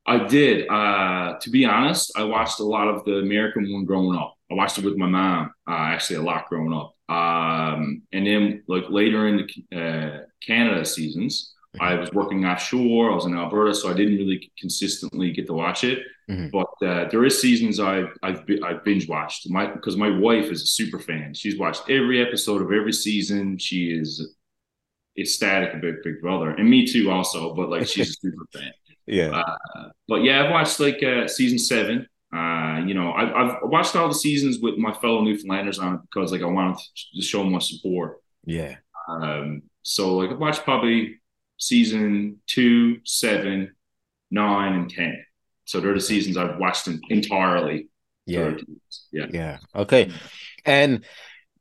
I 0.06 0.26
did. 0.26 0.70
Uh 0.70 1.38
to 1.42 1.50
be 1.50 1.66
honest, 1.66 2.12
I 2.16 2.24
watched 2.24 2.60
a 2.60 2.66
lot 2.66 2.88
of 2.88 3.04
the 3.04 3.18
American 3.18 3.72
one 3.74 3.86
growing 3.86 4.18
up. 4.18 4.35
I 4.56 4.58
watched 4.58 4.78
it 4.78 4.86
with 4.86 4.98
my 4.98 5.08
mom, 5.08 5.54
uh, 5.68 5.72
actually 5.72 6.18
a 6.18 6.22
lot 6.22 6.48
growing 6.50 6.74
up. 6.74 6.94
Um 7.08 8.02
and 8.14 8.26
then 8.26 8.64
like 8.68 8.86
later 8.90 9.28
in 9.28 9.38
the 9.38 9.80
uh, 9.80 10.20
Canada 10.42 10.84
seasons, 10.86 11.54
I 11.80 11.96
was 11.96 12.12
working 12.14 12.46
offshore. 12.46 13.12
I 13.12 13.16
was 13.16 13.26
in 13.26 13.38
Alberta, 13.38 13.74
so 13.76 13.90
I 13.90 13.94
didn't 13.94 14.18
really 14.18 14.52
consistently 14.58 15.32
get 15.32 15.48
to 15.48 15.54
watch 15.54 15.84
it. 15.84 16.00
Mm-hmm. 16.30 16.48
But 16.50 16.88
uh, 16.88 17.10
there 17.10 17.24
is 17.26 17.40
seasons 17.40 17.80
I've 17.80 18.10
I've, 18.24 18.44
I've 18.64 18.84
binge 18.84 19.08
watched 19.08 19.50
my 19.50 19.68
because 19.68 19.96
my 19.96 20.10
wife 20.10 20.46
is 20.46 20.64
a 20.64 20.68
super 20.68 21.00
fan. 21.00 21.34
She's 21.34 21.58
watched 21.58 21.90
every 21.90 22.22
episode 22.22 22.62
of 22.62 22.72
every 22.72 22.94
season. 22.94 23.58
She 23.58 23.92
is 23.92 24.36
ecstatic 25.18 25.74
about 25.74 26.04
Big 26.04 26.22
Brother, 26.22 26.52
and 26.52 26.70
me 26.70 26.88
too, 26.88 27.12
also. 27.12 27.54
But 27.54 27.70
like 27.70 27.88
she's 27.88 28.10
a 28.10 28.14
super 28.22 28.46
fan. 28.54 28.72
Yeah. 29.06 29.44
Uh, 29.44 29.90
but 30.08 30.24
yeah, 30.24 30.44
I've 30.44 30.52
watched 30.52 30.80
like 30.80 31.04
uh, 31.04 31.28
season 31.28 31.60
seven. 31.60 32.08
Uh, 32.36 32.84
you 32.86 32.94
know, 32.94 33.14
I've, 33.14 33.34
I've 33.34 33.58
watched 33.64 33.96
all 33.96 34.08
the 34.08 34.16
seasons 34.16 34.60
with 34.62 34.78
my 34.78 34.94
fellow 34.94 35.22
Newfoundlanders 35.22 35.82
on 35.82 35.96
it 35.96 36.02
because 36.02 36.32
like 36.32 36.42
I 36.42 36.46
wanted 36.46 36.78
to 37.16 37.22
show 37.22 37.44
my 37.44 37.60
support. 37.60 38.18
Yeah. 38.46 38.76
Um, 39.08 39.64
so 39.84 40.18
like 40.18 40.32
I've 40.32 40.40
watched 40.40 40.64
probably 40.64 41.22
season 41.58 42.42
two, 42.48 43.00
seven, 43.06 43.74
nine, 44.32 44.74
and 44.74 44.90
ten. 44.90 45.24
So 45.66 45.80
they're 45.80 45.94
the 45.94 46.02
seasons 46.02 46.36
I've 46.36 46.58
watched 46.58 46.90
entirely. 47.10 47.90
Yeah. 48.26 48.56
Yeah. 49.12 49.28
Yeah. 49.32 49.58
Okay. 49.74 50.12
And 50.66 51.06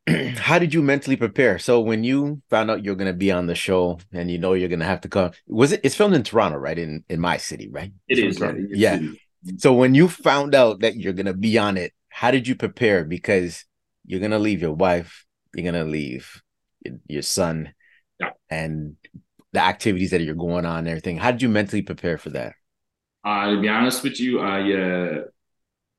how 0.37 0.59
did 0.59 0.75
you 0.75 0.83
mentally 0.83 1.17
prepare? 1.17 1.59
So 1.59 1.81
when 1.81 2.03
you 2.03 2.43
found 2.51 2.71
out 2.71 2.85
you're 2.85 2.97
going 2.97 3.13
to 3.13 3.17
be 3.17 3.31
on 3.31 3.47
the 3.47 3.55
show 3.55 4.01
and 4.13 4.31
you 4.31 4.39
know 4.39 4.55
you're 4.55 4.69
going 4.69 4.81
to 4.81 4.87
have 4.87 5.03
to 5.03 5.09
come, 5.09 5.31
was 5.47 5.73
it? 5.73 5.81
It's 5.85 5.95
filmed 5.95 6.15
in 6.15 6.25
Toronto, 6.25 6.59
right? 6.59 6.79
In 6.79 7.05
in 7.09 7.21
my 7.21 7.37
city, 7.37 7.69
right? 7.71 7.93
It 8.09 8.19
is. 8.19 8.43
Yeah. 8.71 8.99
So 9.59 9.75
when 9.75 9.95
you 9.95 10.09
found 10.09 10.55
out 10.55 10.81
that 10.81 10.97
you're 10.97 11.13
to 11.13 11.35
be 11.35 11.59
on 11.59 11.77
it, 11.77 11.93
how 12.09 12.31
did 12.31 12.49
you 12.49 12.55
prepare? 12.55 13.05
Because 13.05 13.65
you're 14.07 14.21
to 14.21 14.39
leave 14.39 14.63
your 14.63 14.73
wife, 14.73 15.27
you're 15.55 15.73
to 15.73 15.85
leave 15.85 16.43
your, 16.85 16.95
your 17.07 17.23
son, 17.23 17.75
yeah. 18.21 18.31
and 18.49 18.97
the 19.53 19.61
activities 19.61 20.11
that 20.11 20.23
you're 20.23 20.35
going 20.35 20.65
on 20.65 20.79
and 20.79 20.89
everything. 20.89 21.17
How 21.17 21.31
did 21.31 21.43
you 21.43 21.49
mentally 21.49 21.83
prepare 21.83 22.19
for 22.19 22.31
that? 22.31 22.55
Uh, 23.25 23.51
to 23.51 23.61
be 23.61 23.69
honest 23.69 24.03
with 24.03 24.21
you, 24.21 24.41
I 24.41 24.73
uh, 24.73 25.23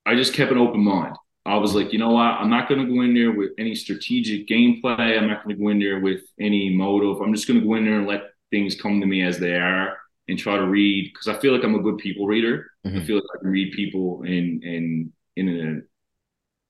I 0.06 0.16
just 0.16 0.34
kept 0.34 0.52
an 0.52 0.58
open 0.58 0.82
mind. 0.82 1.16
I 1.46 1.58
was 1.58 1.76
like, 1.76 1.94
you 1.94 2.00
know 2.00 2.12
what? 2.12 2.24
I'm 2.24 2.50
not 2.50 2.68
going 2.68 2.86
to 2.86 2.92
go 2.92 3.02
in 3.02 3.14
there 3.14 3.32
with 3.32 3.52
any 3.60 3.76
strategic 3.76 4.48
gameplay. 4.48 5.18
I'm 5.18 5.28
not 5.28 5.44
going 5.44 5.56
to 5.56 5.62
go 5.62 5.70
in 5.70 5.80
there 5.80 6.00
with 6.00 6.22
any 6.40 6.76
motive. 6.76 7.22
I'm 7.22 7.34
just 7.34 7.48
going 7.48 7.60
to 7.60 7.66
go 7.66 7.76
in 7.76 7.86
there 7.86 8.00
and 8.00 8.08
let 8.08 8.24
things 8.50 8.80
come 8.80 9.00
to 9.00 9.06
me 9.06 9.22
as 9.22 9.38
they 9.38 9.54
are 9.54 9.98
and 10.28 10.40
try 10.40 10.58
to 10.58 10.66
read 10.66 11.12
because 11.14 11.28
I 11.28 11.40
feel 11.40 11.54
like 11.54 11.64
I'm 11.64 11.76
a 11.76 11.82
good 11.82 11.98
people 11.98 12.28
reader. 12.28 12.68
Mm-hmm. 12.86 13.00
I 13.00 13.04
feel 13.04 13.16
like 13.18 13.26
I 13.36 13.40
can 13.42 13.52
read 13.52 13.74
people 13.74 14.24
in 14.24 14.62
in 14.64 15.14
in 15.36 15.86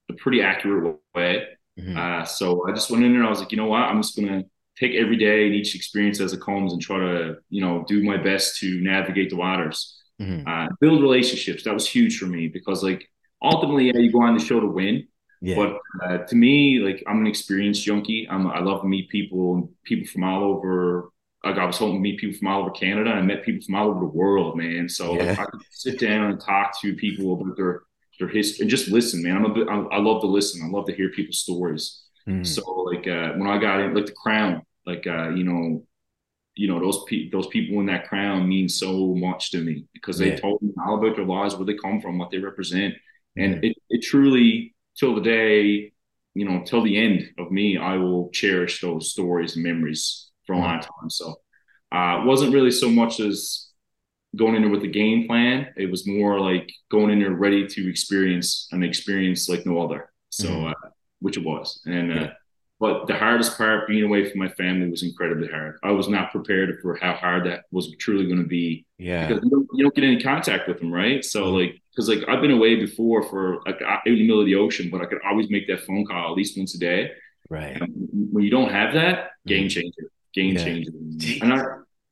a, 0.09 0.13
a 0.13 0.15
pretty 0.17 0.41
accurate 0.41 0.97
way. 1.13 1.47
Mm-hmm. 1.79 1.97
Uh, 1.97 2.25
so 2.25 2.67
I 2.67 2.71
just 2.71 2.89
went 2.89 3.03
in 3.03 3.13
there. 3.13 3.23
I 3.23 3.29
was 3.29 3.39
like, 3.39 3.51
you 3.51 3.57
know 3.57 3.67
what? 3.67 3.81
I'm 3.81 4.01
just 4.01 4.15
going 4.15 4.27
to 4.27 4.49
take 4.77 4.93
every 4.93 5.17
day 5.17 5.45
and 5.45 5.55
each 5.55 5.75
experience 5.75 6.19
as 6.19 6.33
it 6.33 6.41
comes 6.41 6.73
and 6.73 6.81
try 6.81 6.97
to 6.97 7.37
you 7.49 7.61
know 7.61 7.85
do 7.87 8.03
my 8.03 8.17
best 8.17 8.59
to 8.59 8.81
navigate 8.81 9.29
the 9.29 9.35
waters. 9.35 10.01
Mm-hmm. 10.21 10.47
Uh, 10.47 10.67
build 10.79 11.01
relationships. 11.01 11.63
That 11.63 11.73
was 11.73 11.87
huge 11.87 12.17
for 12.17 12.25
me 12.25 12.47
because 12.47 12.83
like 12.83 13.09
ultimately, 13.41 13.87
yeah, 13.87 13.97
you 13.97 14.11
go 14.11 14.21
on 14.21 14.37
the 14.37 14.43
show 14.43 14.59
to 14.59 14.67
win. 14.67 15.07
Yeah. 15.41 15.55
But 15.55 15.77
uh, 16.03 16.17
to 16.25 16.35
me, 16.35 16.79
like 16.79 17.03
I'm 17.07 17.19
an 17.19 17.27
experienced 17.27 17.83
junkie. 17.83 18.27
I'm, 18.29 18.47
I 18.47 18.59
love 18.59 18.81
to 18.81 18.87
meet 18.87 19.09
people, 19.09 19.69
people 19.83 20.07
from 20.07 20.23
all 20.23 20.43
over. 20.43 21.11
Like 21.45 21.57
I 21.57 21.65
was 21.65 21.77
hoping 21.77 21.97
to 21.97 22.01
meet 22.01 22.19
people 22.19 22.37
from 22.37 22.47
all 22.47 22.61
over 22.61 22.71
Canada. 22.71 23.11
I 23.11 23.21
met 23.21 23.43
people 23.43 23.63
from 23.63 23.75
all 23.75 23.89
over 23.89 23.99
the 23.99 24.05
world, 24.05 24.57
man. 24.57 24.89
So 24.89 25.13
yeah. 25.13 25.25
like, 25.25 25.39
I 25.39 25.45
could 25.45 25.61
sit 25.69 25.99
down 25.99 26.31
and 26.31 26.41
talk 26.41 26.81
to 26.81 26.95
people 26.95 27.33
about 27.33 27.55
their 27.55 27.83
their 28.19 28.27
history 28.27 28.63
and 28.63 28.69
just 28.69 28.87
listen, 28.87 29.21
man. 29.21 29.37
I'm 29.37 29.45
a 29.45 29.53
bit, 29.53 29.67
I, 29.67 29.75
I 29.75 29.99
love 29.99 30.21
to 30.21 30.27
listen. 30.27 30.61
I 30.63 30.69
love 30.69 30.87
to 30.87 30.95
hear 30.95 31.09
people's 31.09 31.39
stories. 31.39 32.01
Mm. 32.27 32.45
So 32.45 32.63
like 32.71 33.07
uh, 33.07 33.33
when 33.33 33.47
I 33.47 33.59
got 33.59 33.79
in, 33.81 33.93
like 33.93 34.07
the 34.07 34.13
crown, 34.13 34.63
like 34.87 35.05
uh, 35.05 35.29
you 35.29 35.43
know, 35.43 35.83
you 36.55 36.67
know 36.67 36.79
those 36.79 37.03
pe- 37.07 37.29
those 37.29 37.47
people 37.47 37.79
in 37.79 37.85
that 37.87 38.07
crown 38.07 38.49
mean 38.49 38.67
so 38.67 39.13
much 39.13 39.51
to 39.51 39.59
me 39.61 39.85
because 39.93 40.17
they 40.17 40.31
yeah. 40.31 40.37
told 40.37 40.61
me 40.63 40.71
all 40.83 40.97
about 40.97 41.15
their 41.15 41.25
lives, 41.25 41.55
where 41.55 41.65
they 41.65 41.75
come 41.75 42.01
from, 42.01 42.17
what 42.17 42.31
they 42.31 42.39
represent, 42.39 42.95
and 43.37 43.63
it, 43.63 43.77
it 43.89 44.01
truly, 44.01 44.73
till 44.97 45.13
the 45.13 45.21
day, 45.21 45.91
you 46.33 46.45
know, 46.45 46.63
till 46.65 46.81
the 46.81 46.97
end 46.97 47.29
of 47.37 47.51
me, 47.51 47.77
I 47.77 47.97
will 47.97 48.29
cherish 48.31 48.81
those 48.81 49.11
stories 49.11 49.55
and 49.55 49.63
memories 49.63 50.24
for 50.45 50.53
a 50.53 50.59
long 50.59 50.79
time. 50.79 51.09
So 51.09 51.35
uh, 51.91 52.19
it 52.21 52.25
wasn't 52.25 52.53
really 52.53 52.71
so 52.71 52.89
much 52.89 53.19
as 53.19 53.69
going 54.35 54.55
in 54.55 54.61
there 54.63 54.71
with 54.71 54.83
a 54.83 54.87
game 54.87 55.27
plan. 55.27 55.67
It 55.77 55.89
was 55.89 56.07
more 56.07 56.39
like 56.39 56.71
going 56.89 57.11
in 57.11 57.19
there 57.19 57.31
ready 57.31 57.67
to 57.67 57.89
experience 57.89 58.67
an 58.71 58.83
experience 58.83 59.47
like 59.49 59.65
no 59.65 59.81
other. 59.81 60.11
So, 60.29 60.49
mm-hmm. 60.49 60.67
uh, 60.67 60.89
which 61.19 61.37
it 61.37 61.45
was. 61.45 61.81
And 61.85 62.11
uh, 62.11 62.29
but 62.79 63.07
the 63.07 63.15
hardest 63.15 63.57
part, 63.57 63.87
being 63.87 64.03
away 64.03 64.29
from 64.29 64.39
my 64.39 64.49
family, 64.49 64.89
was 64.89 65.03
incredibly 65.03 65.47
hard. 65.47 65.77
I 65.83 65.91
was 65.91 66.09
not 66.09 66.31
prepared 66.31 66.77
for 66.81 66.95
how 66.95 67.13
hard 67.13 67.45
that 67.45 67.63
was 67.71 67.95
truly 67.97 68.25
going 68.25 68.43
to 68.43 68.47
be. 68.47 68.85
Yeah, 68.97 69.27
because 69.27 69.43
you 69.43 69.49
don't, 69.49 69.67
you 69.73 69.83
don't, 69.83 69.95
get 69.95 70.03
any 70.03 70.21
contact 70.21 70.67
with 70.67 70.79
them, 70.79 70.91
right? 70.91 71.23
So 71.23 71.45
mm-hmm. 71.45 71.55
like, 71.55 71.81
because 71.91 72.09
like 72.09 72.27
I've 72.27 72.41
been 72.41 72.51
away 72.51 72.75
before 72.75 73.23
for 73.23 73.61
like 73.65 73.79
in 74.05 74.15
the 74.15 74.27
middle 74.27 74.41
of 74.41 74.45
the 74.45 74.55
ocean, 74.55 74.89
but 74.91 75.01
I 75.01 75.05
could 75.05 75.19
always 75.25 75.49
make 75.49 75.67
that 75.67 75.85
phone 75.85 76.05
call 76.05 76.31
at 76.31 76.37
least 76.37 76.57
once 76.57 76.75
a 76.75 76.79
day. 76.79 77.11
Right. 77.49 77.79
And 77.79 78.09
when 78.11 78.43
you 78.43 78.49
don't 78.49 78.71
have 78.71 78.93
that, 78.95 79.29
game 79.47 79.67
mm-hmm. 79.67 79.67
changer, 79.69 80.11
game 80.35 80.55
yeah. 80.55 80.63
changer. 80.63 80.91
And 81.41 81.53
I, 81.53 81.63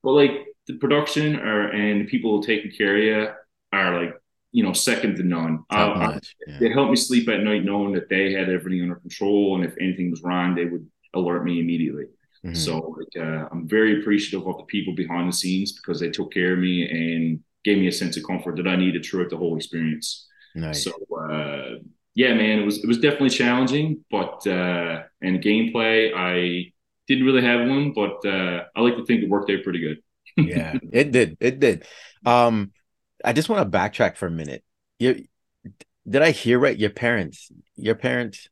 but 0.01 0.11
like 0.11 0.31
the 0.67 0.77
production 0.77 1.35
or 1.35 1.69
and 1.69 2.01
the 2.01 2.05
people 2.05 2.41
taking 2.41 2.71
care 2.71 2.97
of 2.97 3.03
you 3.03 3.29
are 3.71 4.03
like 4.03 4.15
you 4.53 4.61
know, 4.63 4.71
second 4.71 5.15
to 5.15 5.23
none. 5.23 5.65
Uh, 5.71 6.19
yeah. 6.47 6.59
They 6.59 6.69
helped 6.69 6.91
me 6.91 6.95
sleep 6.95 7.27
at 7.27 7.41
night 7.41 7.65
knowing 7.65 7.91
that 7.93 8.07
they 8.07 8.31
had 8.31 8.49
everything 8.49 8.83
under 8.83 8.95
control, 8.95 9.55
and 9.55 9.65
if 9.65 9.73
anything 9.81 10.11
was 10.11 10.21
wrong, 10.21 10.53
they 10.53 10.65
would 10.65 10.87
alert 11.15 11.43
me 11.43 11.59
immediately. 11.59 12.05
Mm-hmm. 12.45 12.53
So 12.53 12.95
like, 12.97 13.25
uh, 13.25 13.47
I'm 13.51 13.67
very 13.67 13.99
appreciative 13.99 14.47
of 14.47 14.57
the 14.57 14.63
people 14.65 14.93
behind 14.93 15.27
the 15.27 15.35
scenes 15.35 15.71
because 15.71 15.99
they 15.99 16.11
took 16.11 16.31
care 16.31 16.53
of 16.53 16.59
me 16.59 16.87
and 16.87 17.39
gave 17.63 17.79
me 17.79 17.87
a 17.87 17.91
sense 17.91 18.15
of 18.15 18.23
comfort 18.25 18.57
that 18.57 18.67
I 18.67 18.75
needed 18.75 19.03
throughout 19.03 19.31
the 19.31 19.37
whole 19.37 19.57
experience. 19.57 20.27
Nice. 20.53 20.83
So 20.83 20.91
uh, 21.15 21.79
yeah, 22.13 22.35
man, 22.35 22.59
it 22.59 22.65
was 22.65 22.83
it 22.83 22.87
was 22.87 22.99
definitely 22.99 23.31
challenging, 23.31 24.05
but 24.11 24.45
uh, 24.45 25.03
and 25.21 25.41
gameplay 25.41 26.11
I 26.15 26.72
didn't 27.07 27.25
really 27.25 27.41
have 27.41 27.67
one, 27.67 27.93
but 27.93 28.25
uh, 28.25 28.63
I 28.75 28.81
like 28.81 28.95
to 28.95 29.05
think 29.05 29.23
it 29.23 29.29
worked 29.29 29.51
out 29.51 29.63
pretty 29.63 29.79
good. 29.79 29.97
yeah, 30.37 30.77
it 30.91 31.11
did. 31.11 31.37
It 31.39 31.59
did. 31.59 31.85
Um, 32.25 32.71
I 33.23 33.33
just 33.33 33.49
want 33.49 33.69
to 33.69 33.77
backtrack 33.77 34.17
for 34.17 34.27
a 34.27 34.31
minute. 34.31 34.63
You 34.99 35.25
did 36.07 36.21
I 36.21 36.31
hear 36.31 36.59
right? 36.59 36.77
Your 36.77 36.89
parents, 36.89 37.51
your 37.75 37.95
parents. 37.95 38.49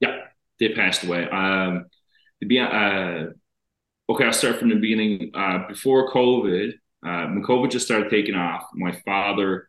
Yeah, 0.00 0.18
they 0.58 0.74
passed 0.74 1.04
away. 1.04 1.28
Um, 1.28 1.86
to 2.40 2.46
be 2.46 2.58
uh, 2.58 3.26
okay, 4.08 4.24
I'll 4.24 4.32
start 4.32 4.58
from 4.58 4.68
the 4.68 4.76
beginning. 4.76 5.30
Uh, 5.34 5.68
before 5.68 6.12
COVID, 6.12 6.72
uh, 7.04 7.26
when 7.26 7.42
COVID 7.42 7.70
just 7.70 7.86
started 7.86 8.10
taking 8.10 8.34
off, 8.34 8.64
my 8.74 8.92
father 9.04 9.68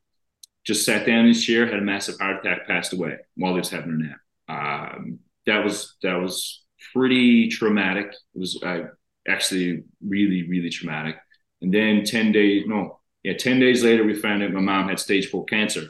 just 0.65 0.85
sat 0.85 1.05
down 1.05 1.19
in 1.19 1.27
his 1.27 1.45
chair, 1.45 1.65
had 1.65 1.79
a 1.79 1.81
massive 1.81 2.19
heart 2.19 2.45
attack, 2.45 2.67
passed 2.67 2.93
away 2.93 3.17
while 3.35 3.53
he 3.53 3.59
was 3.59 3.69
having 3.69 3.91
a 3.91 3.95
nap. 4.03 4.19
Um, 4.49 5.19
that 5.45 5.63
was 5.63 5.95
that 6.03 6.15
was 6.15 6.63
pretty 6.97 7.49
traumatic. 7.49 8.07
It 8.35 8.39
was 8.39 8.61
uh, 8.63 8.87
actually 9.27 9.83
really 10.05 10.47
really 10.49 10.69
traumatic. 10.69 11.15
And 11.61 11.73
then 11.73 12.03
ten 12.03 12.31
days, 12.31 12.65
no, 12.67 12.97
yeah, 13.27 13.35
10 13.35 13.59
days 13.59 13.83
later, 13.83 14.05
we 14.05 14.15
found 14.15 14.41
out 14.41 14.53
my 14.53 14.61
mom 14.61 14.87
had 14.87 14.99
stage 14.99 15.29
four 15.29 15.43
cancer. 15.43 15.87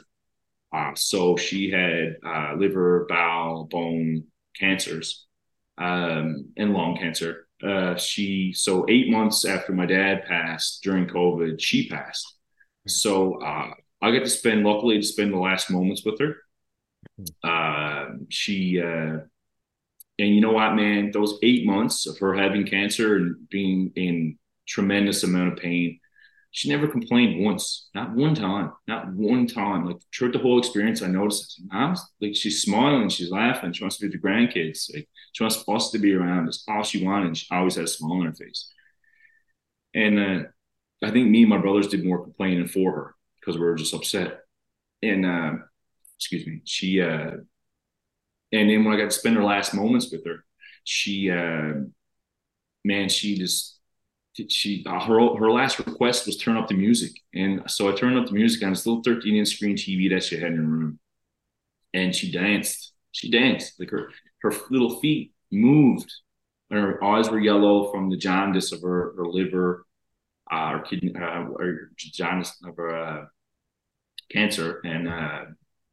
Uh, 0.74 0.92
so 0.96 1.36
she 1.36 1.70
had 1.70 2.16
uh, 2.26 2.54
liver, 2.56 3.06
bowel, 3.08 3.68
bone 3.70 4.24
cancers, 4.58 5.26
um, 5.78 6.48
and 6.56 6.72
lung 6.72 6.96
cancer. 6.96 7.46
Uh, 7.62 7.96
she 7.96 8.52
so 8.52 8.86
eight 8.88 9.08
months 9.08 9.44
after 9.44 9.72
my 9.72 9.86
dad 9.86 10.24
passed 10.26 10.82
during 10.82 11.06
COVID, 11.06 11.60
she 11.60 11.88
passed. 11.88 12.26
So 12.88 13.40
uh, 13.40 13.70
I 14.02 14.10
got 14.10 14.24
to 14.24 14.28
spend, 14.28 14.64
luckily, 14.64 14.96
to 14.96 15.06
spend 15.06 15.32
the 15.32 15.38
last 15.38 15.70
moments 15.70 16.04
with 16.04 16.18
her. 16.18 16.36
Uh, 17.44 18.16
she 18.30 18.80
uh, 18.80 19.18
and 20.18 20.34
you 20.34 20.40
know 20.40 20.52
what, 20.52 20.74
man, 20.74 21.10
those 21.12 21.38
eight 21.42 21.66
months 21.66 22.06
of 22.06 22.18
her 22.18 22.34
having 22.34 22.66
cancer 22.66 23.16
and 23.16 23.48
being 23.48 23.92
in 23.94 24.38
tremendous 24.66 25.22
amount 25.22 25.52
of 25.52 25.58
pain 25.58 25.98
she 26.50 26.68
never 26.68 26.88
complained 26.88 27.44
once, 27.44 27.88
not 27.94 28.14
one 28.14 28.34
time, 28.34 28.72
not 28.86 29.12
one 29.12 29.46
time. 29.46 29.84
Like 29.84 29.98
throughout 30.14 30.32
the 30.32 30.38
whole 30.38 30.58
experience, 30.58 31.02
I 31.02 31.08
noticed 31.08 31.60
mom's 31.70 32.04
like 32.20 32.34
she's 32.34 32.62
smiling, 32.62 33.08
she's 33.10 33.30
laughing, 33.30 33.72
she 33.72 33.84
wants 33.84 33.98
to 33.98 34.02
be 34.02 34.08
with 34.08 34.22
the 34.22 34.28
grandkids, 34.28 34.92
like 34.94 35.08
she 35.32 35.44
wants 35.44 35.62
us 35.68 35.90
to 35.90 35.98
be 35.98 36.14
around. 36.14 36.46
That's 36.46 36.64
all 36.68 36.82
she 36.82 37.04
wanted. 37.04 37.36
She 37.36 37.46
always 37.50 37.76
had 37.76 37.84
a 37.84 37.88
smile 37.88 38.20
on 38.20 38.26
her 38.26 38.34
face. 38.34 38.72
And 39.94 40.18
uh, 40.18 40.48
I 41.02 41.10
think 41.10 41.28
me 41.28 41.42
and 41.42 41.50
my 41.50 41.58
brothers 41.58 41.88
did 41.88 42.04
more 42.04 42.22
complaining 42.22 42.68
for 42.68 42.92
her 42.92 43.14
because 43.40 43.58
we 43.58 43.64
were 43.64 43.74
just 43.74 43.94
upset. 43.94 44.40
And 45.02 45.26
uh, 45.26 45.52
excuse 46.16 46.46
me, 46.46 46.62
she 46.64 47.02
uh, 47.02 47.32
and 48.52 48.70
then 48.70 48.84
when 48.84 48.94
I 48.94 48.98
got 48.98 49.10
to 49.10 49.18
spend 49.18 49.36
her 49.36 49.44
last 49.44 49.74
moments 49.74 50.10
with 50.12 50.24
her, 50.26 50.44
she 50.84 51.30
uh, 51.30 51.74
man, 52.84 53.08
she 53.08 53.36
just 53.36 53.78
she 54.48 54.84
uh, 54.86 55.00
her 55.00 55.36
her 55.36 55.50
last 55.50 55.78
request 55.78 56.26
was 56.26 56.36
turn 56.36 56.56
up 56.56 56.68
the 56.68 56.74
music, 56.74 57.12
and 57.34 57.62
so 57.70 57.90
I 57.90 57.94
turned 57.96 58.18
up 58.18 58.26
the 58.26 58.32
music 58.34 58.62
on 58.64 58.70
this 58.72 58.86
little 58.86 59.02
13 59.02 59.36
inch 59.36 59.48
screen 59.48 59.76
TV 59.76 60.08
that 60.10 60.24
she 60.24 60.36
had 60.38 60.52
in 60.52 60.56
her 60.58 60.62
room, 60.64 60.98
and 61.94 62.14
she 62.14 62.32
danced. 62.32 62.94
She 63.12 63.30
danced 63.30 63.80
like 63.80 63.90
her 63.90 64.10
her 64.42 64.52
little 64.70 65.00
feet 65.00 65.32
moved, 65.52 66.12
and 66.70 66.80
her 66.80 67.04
eyes 67.04 67.30
were 67.30 67.40
yellow 67.40 67.90
from 67.92 68.10
the 68.10 68.16
jaundice 68.16 68.72
of 68.72 68.82
her 68.82 69.14
her 69.16 69.26
liver. 69.26 69.86
uh, 70.52 70.72
or 70.74 70.80
kidney 70.82 71.14
uh, 71.16 71.44
or 71.48 71.90
jaundice 71.98 72.56
or 72.78 72.96
uh, 72.96 73.26
cancer, 74.30 74.80
and 74.84 75.08
uh, 75.08 75.44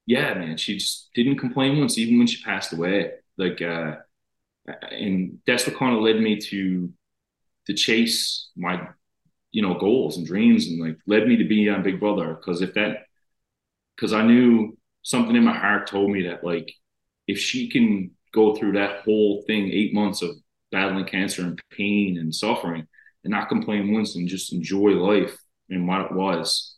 yeah, 0.06 0.34
man, 0.36 0.58
she 0.58 0.78
just 0.78 1.10
didn't 1.16 1.38
complain 1.38 1.80
once, 1.80 1.98
even 1.98 2.18
when 2.18 2.28
she 2.28 2.44
passed 2.44 2.74
away. 2.74 3.12
Like, 3.38 3.62
uh, 3.62 3.96
and 4.92 5.40
that's 5.46 5.68
what 5.68 5.78
kind 5.78 5.96
of 5.96 6.02
led 6.02 6.20
me 6.20 6.40
to 6.40 6.92
to 7.68 7.74
chase 7.74 8.50
my 8.56 8.88
you 9.52 9.62
know 9.62 9.76
goals 9.80 10.18
and 10.18 10.28
dreams, 10.28 10.68
and 10.68 10.80
like 10.80 10.98
led 11.08 11.28
me 11.28 11.38
to 11.38 11.46
be 11.46 11.70
on 11.70 11.84
Big 11.84 12.00
Brother. 12.00 12.36
Because 12.36 12.62
if 12.62 12.74
that, 12.76 13.06
because 13.96 14.14
I 14.14 14.24
knew 14.24 14.78
something 15.02 15.36
in 15.36 15.44
my 15.44 15.58
heart 15.58 15.88
told 15.88 16.12
me 16.12 16.24
that 16.28 16.44
like 16.44 16.72
if 17.28 17.40
she 17.40 17.70
can 17.70 18.12
go 18.34 18.56
through 18.56 18.74
that 18.74 19.02
whole 19.04 19.44
thing, 19.48 19.72
eight 19.72 19.94
months 19.94 20.22
of 20.22 20.32
battling 20.72 21.06
cancer 21.06 21.42
and 21.44 21.60
pain 21.72 22.18
and 22.20 22.34
suffering, 22.34 22.88
and 23.24 23.32
not 23.32 23.50
complain 23.50 23.92
once 23.92 24.16
and 24.16 24.28
just 24.28 24.54
enjoy 24.54 24.92
life 24.92 25.36
and 25.70 25.88
what 25.88 26.02
it 26.02 26.12
was, 26.12 26.76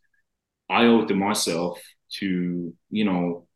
I 0.69 0.85
owe 0.85 1.01
it 1.03 1.07
to 1.07 1.15
myself 1.15 1.81
to, 2.19 2.73
you 2.89 3.05
know, 3.05 3.47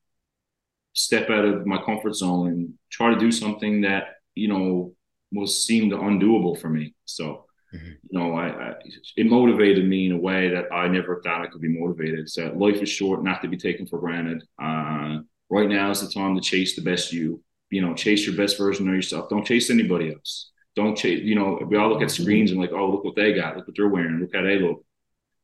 step 0.94 1.30
out 1.30 1.46
of 1.46 1.66
my 1.66 1.82
comfort 1.84 2.16
zone 2.16 2.48
and 2.48 2.74
try 2.90 3.14
to 3.14 3.20
do 3.20 3.32
something 3.32 3.82
that, 3.82 4.16
you 4.36 4.48
know, 4.48 4.94
was 5.32 5.64
seemed 5.64 5.94
undoable 5.94 6.60
for 6.60 6.70
me. 6.70 6.94
So, 7.06 7.46
mm-hmm. 7.74 7.88
you 7.88 8.20
know, 8.20 8.34
I, 8.34 8.48
I, 8.48 8.74
it 9.16 9.28
motivated 9.28 9.88
me 9.88 10.08
in 10.08 10.12
a 10.12 10.18
way 10.18 10.50
that 10.50 10.66
I 10.74 10.88
never 10.88 11.22
thought 11.22 11.42
I 11.42 11.48
could 11.48 11.62
be 11.62 11.80
motivated. 11.80 12.30
So 12.30 12.52
life 12.56 12.82
is 12.82 12.90
short, 12.90 13.24
not 13.24 13.42
to 13.42 13.48
be 13.48 13.58
taken 13.58 13.86
for 13.88 14.00
granted. 14.00 14.44
Uh, 14.62 15.20
right 15.50 15.70
now 15.70 15.92
is 15.92 16.02
the 16.02 16.12
time 16.12 16.36
to 16.36 16.42
chase 16.42 16.76
the 16.76 16.82
best 16.82 17.14
you. 17.14 17.42
You 17.70 17.82
know, 17.82 17.94
chase 17.94 18.26
your 18.26 18.36
best 18.36 18.58
version 18.58 18.90
of 18.90 18.94
yourself. 18.94 19.30
Don't 19.30 19.46
chase 19.46 19.70
anybody 19.70 20.12
else. 20.14 20.52
Don't 20.76 20.98
chase. 20.98 21.22
You 21.24 21.36
know, 21.36 21.60
we 21.66 21.78
all 21.78 21.88
look 21.88 22.02
at 22.02 22.12
screens 22.12 22.52
and 22.52 22.60
like, 22.60 22.74
oh, 22.74 22.92
look 22.92 23.06
what 23.06 23.16
they 23.16 23.34
got. 23.34 23.56
Look 23.56 23.68
what 23.68 23.78
they're 23.78 23.88
wearing. 23.88 24.20
Look 24.20 24.36
how 24.36 24.42
they 24.42 24.60
look. 24.60 24.84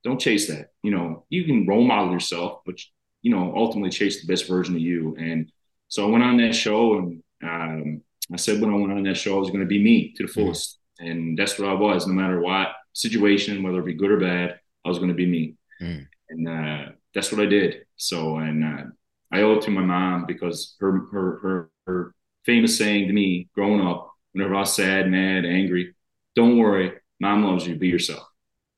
Don't 0.04 0.20
chase 0.20 0.48
that. 0.50 0.72
You 0.84 0.91
know, 0.91 1.26
you 1.30 1.46
can 1.46 1.65
role 1.65 1.86
model 1.86 2.12
yourself, 2.12 2.60
but 2.65 2.76
you 3.21 3.32
know, 3.32 3.53
ultimately 3.56 3.89
chase 3.89 4.21
the 4.21 4.32
best 4.32 4.47
version 4.47 4.75
of 4.75 4.82
you. 4.82 5.15
And 5.19 5.51
so 5.88 6.06
I 6.06 6.12
went 6.12 6.23
on 6.23 6.38
that 6.38 6.53
show 6.53 6.97
and 6.97 7.23
um, 7.43 8.01
I 8.32 8.38
said 8.38 8.60
when 8.62 8.71
I 8.71 8.75
went 8.75 8.91
on 8.91 9.03
that 9.03 9.17
show, 9.17 9.36
I 9.36 9.39
was 9.39 9.49
going 9.49 9.62
to 9.62 9.65
be 9.65 9.84
me 9.84 10.13
to 10.13 10.23
the 10.23 10.30
mm-hmm. 10.30 10.41
fullest. 10.41 10.80
Mm. 11.01 11.12
And 11.12 11.38
that's 11.38 11.58
what 11.58 11.69
I 11.69 11.73
was, 11.73 12.08
no 12.08 12.13
matter 12.13 12.39
what 12.39 12.69
situation, 12.93 13.63
whether 13.63 13.80
it 13.80 13.86
be 13.86 13.93
good 13.93 14.12
or 14.12 14.19
bad, 14.19 14.60
I 14.86 14.89
was 14.89 14.97
going 14.97 15.10
to 15.10 15.15
be 15.15 15.25
me. 15.25 15.56
Mm. 15.82 16.08
And 16.30 16.47
uh, 16.47 16.91
that's 17.13 17.32
what 17.32 17.41
I 17.41 17.45
did. 17.45 17.86
So, 17.95 18.38
and 18.38 18.63
uh, 18.63 18.84
I 19.32 19.41
owe 19.41 19.53
it 19.53 19.62
to 19.63 19.71
my 19.71 19.82
mom 19.82 20.25
because 20.25 20.75
her, 20.80 21.08
her, 21.12 21.39
her, 21.39 21.69
her 21.86 22.15
famous 22.45 22.77
saying 22.77 23.08
to 23.08 23.13
me 23.13 23.49
growing 23.53 23.86
up, 23.86 24.12
whenever 24.34 24.56
I 24.56 24.60
was 24.60 24.73
sad, 24.73 25.10
mad, 25.10 25.45
angry, 25.45 25.95
don't 26.36 26.58
worry, 26.58 26.93
mom 27.19 27.43
loves 27.43 27.65
you, 27.67 27.75
be 27.75 27.88
yourself. 27.88 28.27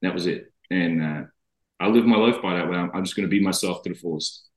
That 0.01 0.13
was 0.13 0.27
it. 0.27 0.51
And 0.69 1.01
uh, 1.01 1.21
I 1.79 1.87
live 1.87 2.05
my 2.05 2.17
life 2.17 2.41
by 2.41 2.55
that 2.55 2.69
way. 2.69 2.77
I'm, 2.77 2.91
I'm 2.93 3.03
just 3.03 3.15
going 3.15 3.27
to 3.27 3.29
be 3.29 3.41
myself 3.41 3.83
to 3.83 3.89
the 3.89 3.95
fullest. 3.95 4.47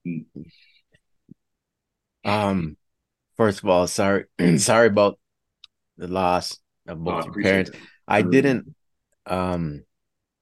Um, 2.24 2.76
first 3.36 3.62
of 3.62 3.68
all, 3.68 3.86
sorry, 3.86 4.24
sorry 4.58 4.88
about 4.88 5.18
the 5.96 6.08
loss 6.08 6.58
of 6.86 7.02
both 7.02 7.24
oh, 7.24 7.26
your 7.26 7.42
parents. 7.42 7.70
That. 7.70 7.80
I 8.08 8.22
didn't. 8.22 8.74
Um, 9.26 9.84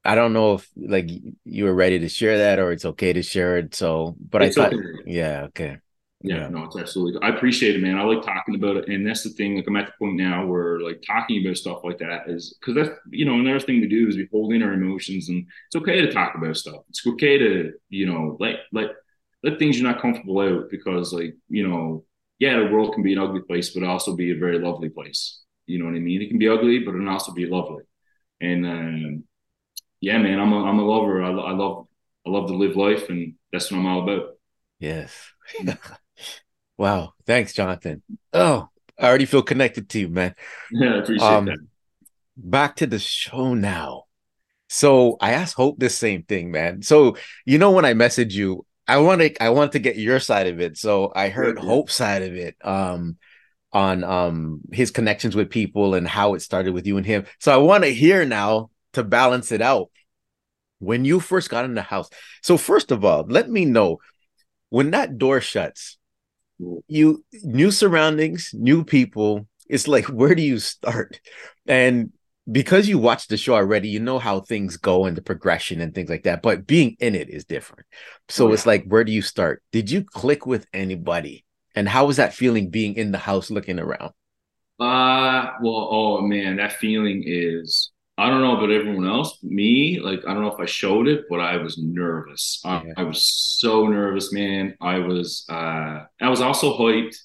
I 0.03 0.15
don't 0.15 0.33
know 0.33 0.55
if 0.55 0.69
like 0.75 1.09
you 1.45 1.65
were 1.65 1.73
ready 1.73 1.99
to 1.99 2.09
share 2.09 2.39
that 2.39 2.59
or 2.59 2.71
it's 2.71 2.85
okay 2.85 3.13
to 3.13 3.21
share 3.21 3.57
it. 3.57 3.75
So, 3.75 4.15
but 4.19 4.41
it's 4.41 4.57
I 4.57 4.63
thought, 4.63 4.73
okay. 4.73 4.85
yeah, 5.05 5.41
okay. 5.49 5.77
Yeah, 6.23 6.41
yeah, 6.41 6.47
no, 6.49 6.63
it's 6.65 6.77
absolutely. 6.77 7.19
I 7.21 7.29
appreciate 7.29 7.75
it, 7.75 7.81
man. 7.81 7.97
I 7.97 8.03
like 8.03 8.23
talking 8.23 8.55
about 8.55 8.77
it, 8.77 8.89
and 8.89 9.05
that's 9.05 9.23
the 9.23 9.29
thing. 9.29 9.55
Like 9.55 9.67
I'm 9.67 9.75
at 9.75 9.87
the 9.87 9.93
point 9.99 10.17
now 10.17 10.45
where 10.45 10.79
like 10.79 11.03
talking 11.05 11.43
about 11.43 11.57
stuff 11.57 11.79
like 11.83 11.97
that 11.99 12.29
is 12.29 12.55
because 12.59 12.75
that's 12.75 12.99
you 13.09 13.25
know 13.25 13.35
another 13.35 13.59
thing 13.59 13.81
we 13.81 13.87
do 13.87 14.07
is 14.07 14.17
we 14.17 14.27
hold 14.31 14.53
in 14.53 14.63
our 14.63 14.73
emotions, 14.73 15.29
and 15.29 15.45
it's 15.67 15.75
okay 15.75 16.01
to 16.01 16.11
talk 16.11 16.35
about 16.35 16.57
stuff. 16.57 16.83
It's 16.89 17.05
okay 17.05 17.37
to 17.37 17.73
you 17.89 18.05
know 18.05 18.37
let 18.39 18.57
let 18.71 18.91
let 19.43 19.57
things 19.57 19.79
you're 19.79 19.91
not 19.91 20.01
comfortable 20.01 20.39
out 20.39 20.69
because 20.69 21.11
like 21.13 21.35
you 21.49 21.67
know 21.67 22.05
yeah 22.39 22.59
the 22.59 22.65
world 22.71 22.93
can 22.93 23.03
be 23.03 23.13
an 23.13 23.19
ugly 23.19 23.41
place, 23.41 23.71
but 23.71 23.83
also 23.83 24.15
be 24.15 24.31
a 24.31 24.39
very 24.39 24.59
lovely 24.59 24.89
place. 24.89 25.41
You 25.65 25.79
know 25.79 25.85
what 25.85 25.95
I 25.95 25.99
mean? 25.99 26.21
It 26.21 26.29
can 26.29 26.39
be 26.39 26.49
ugly, 26.49 26.79
but 26.79 26.91
it 26.93 26.99
can 26.99 27.07
also 27.07 27.31
be 27.31 27.45
lovely. 27.47 27.83
And 28.41 28.65
um, 28.65 29.23
yeah, 30.01 30.17
man, 30.17 30.39
I'm 30.39 30.53
a 30.53 30.63
I'm 30.65 30.79
a 30.79 30.85
lover. 30.85 31.23
I, 31.23 31.29
I 31.29 31.51
love 31.53 31.87
I 32.27 32.29
love 32.29 32.47
to 32.47 32.55
live 32.55 32.75
life, 32.75 33.09
and 33.09 33.35
that's 33.51 33.71
what 33.71 33.79
I'm 33.79 33.87
all 33.87 34.03
about. 34.03 34.35
Yes. 34.79 35.13
Wow. 36.77 37.13
Thanks, 37.25 37.53
Jonathan. 37.53 38.01
Oh, 38.33 38.69
I 38.97 39.07
already 39.07 39.25
feel 39.25 39.43
connected 39.43 39.89
to 39.89 39.99
you, 39.99 40.09
man. 40.09 40.35
Yeah, 40.71 40.95
I 40.95 40.97
appreciate 40.99 41.27
um, 41.27 41.45
that. 41.45 41.57
Back 42.37 42.77
to 42.77 42.87
the 42.87 42.99
show 42.99 43.53
now. 43.53 44.05
So 44.69 45.17
I 45.19 45.33
asked 45.33 45.55
Hope 45.55 45.79
the 45.79 45.89
same 45.89 46.23
thing, 46.23 46.51
man. 46.51 46.81
So 46.81 47.17
you 47.45 47.57
know 47.57 47.71
when 47.71 47.83
I 47.83 47.93
message 47.93 48.35
you, 48.35 48.65
I 48.87 48.97
want 48.97 49.21
to 49.21 49.43
I 49.43 49.49
want 49.49 49.73
to 49.73 49.79
get 49.79 49.97
your 49.97 50.19
side 50.19 50.47
of 50.47 50.61
it. 50.61 50.77
So 50.77 51.11
I 51.13 51.29
heard 51.29 51.57
yeah, 51.57 51.65
Hope's 51.65 51.95
side 51.95 52.21
of 52.21 52.35
it. 52.35 52.55
Um 52.63 53.17
on 53.73 54.03
um 54.03 54.61
his 54.71 54.91
connections 54.91 55.35
with 55.35 55.49
people 55.49 55.93
and 55.93 56.07
how 56.07 56.35
it 56.35 56.41
started 56.41 56.73
with 56.73 56.87
you 56.87 56.97
and 56.97 57.05
him. 57.05 57.25
So 57.39 57.53
I 57.53 57.57
want 57.57 57.83
to 57.83 57.93
hear 57.93 58.25
now 58.25 58.69
to 58.93 59.03
balance 59.03 59.51
it 59.51 59.61
out. 59.61 59.89
When 60.79 61.05
you 61.05 61.19
first 61.19 61.49
got 61.49 61.65
in 61.65 61.75
the 61.75 61.81
house. 61.81 62.09
So 62.41 62.57
first 62.57 62.91
of 62.91 63.05
all, 63.05 63.25
let 63.27 63.49
me 63.49 63.65
know 63.65 63.99
when 64.69 64.91
that 64.91 65.17
door 65.17 65.41
shuts 65.41 65.97
you 66.87 67.23
new 67.43 67.71
surroundings, 67.71 68.51
new 68.53 68.83
people. 68.83 69.47
It's 69.69 69.87
like 69.87 70.05
where 70.09 70.35
do 70.35 70.41
you 70.41 70.59
start? 70.59 71.19
And 71.67 72.11
because 72.51 72.87
you 72.87 72.97
watched 72.97 73.29
the 73.29 73.37
show 73.37 73.53
already, 73.53 73.89
you 73.89 73.99
know 73.99 74.19
how 74.19 74.41
things 74.41 74.77
go 74.77 75.05
and 75.05 75.15
the 75.15 75.21
progression 75.21 75.79
and 75.79 75.93
things 75.93 76.09
like 76.09 76.23
that. 76.23 76.41
But 76.41 76.65
being 76.65 76.97
in 76.99 77.15
it 77.15 77.29
is 77.29 77.45
different. 77.45 77.85
So 78.29 78.45
oh, 78.45 78.47
yeah. 78.47 78.53
it's 78.55 78.65
like, 78.65 78.85
where 78.85 79.03
do 79.03 79.11
you 79.11 79.21
start? 79.21 79.61
Did 79.71 79.91
you 79.91 80.03
click 80.03 80.45
with 80.45 80.65
anybody? 80.73 81.45
And 81.75 81.87
how 81.87 82.05
was 82.05 82.17
that 82.17 82.33
feeling 82.33 82.69
being 82.69 82.95
in 82.95 83.11
the 83.11 83.17
house 83.17 83.51
looking 83.51 83.79
around? 83.79 84.11
Uh 84.79 85.51
well, 85.61 85.87
oh 85.91 86.21
man, 86.21 86.57
that 86.57 86.73
feeling 86.73 87.23
is 87.25 87.90
I 88.21 88.29
don't 88.29 88.41
know 88.41 88.55
about 88.55 88.69
everyone 88.69 89.07
else. 89.07 89.39
Me, 89.41 89.99
like 89.99 90.19
I 90.27 90.33
don't 90.35 90.43
know 90.43 90.53
if 90.53 90.59
I 90.59 90.67
showed 90.67 91.07
it, 91.07 91.25
but 91.27 91.39
I 91.39 91.57
was 91.57 91.79
nervous. 91.79 92.61
I, 92.63 92.85
I 92.95 93.01
was 93.01 93.25
so 93.59 93.87
nervous, 93.87 94.31
man. 94.31 94.75
I 94.79 94.99
was. 94.99 95.43
uh 95.49 96.05
I 96.21 96.29
was 96.29 96.39
also 96.39 96.77
hyped, 96.77 97.15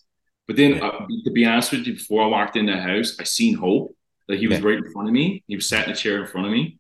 but 0.46 0.56
then 0.56 0.76
yeah. 0.76 0.86
uh, 0.86 1.06
to 1.24 1.30
be 1.32 1.44
honest 1.44 1.72
with 1.72 1.86
you, 1.86 1.92
before 1.94 2.24
I 2.24 2.28
walked 2.28 2.56
in 2.56 2.64
the 2.64 2.78
house, 2.78 3.18
I 3.20 3.24
seen 3.24 3.54
Hope. 3.56 3.94
Like 4.26 4.38
he 4.38 4.46
was 4.46 4.58
yeah. 4.58 4.66
right 4.66 4.78
in 4.78 4.90
front 4.90 5.08
of 5.08 5.12
me. 5.12 5.44
He 5.46 5.56
was 5.56 5.68
sat 5.68 5.86
in 5.86 5.92
a 5.92 5.96
chair 5.96 6.22
in 6.22 6.28
front 6.28 6.46
of 6.46 6.52
me, 6.54 6.78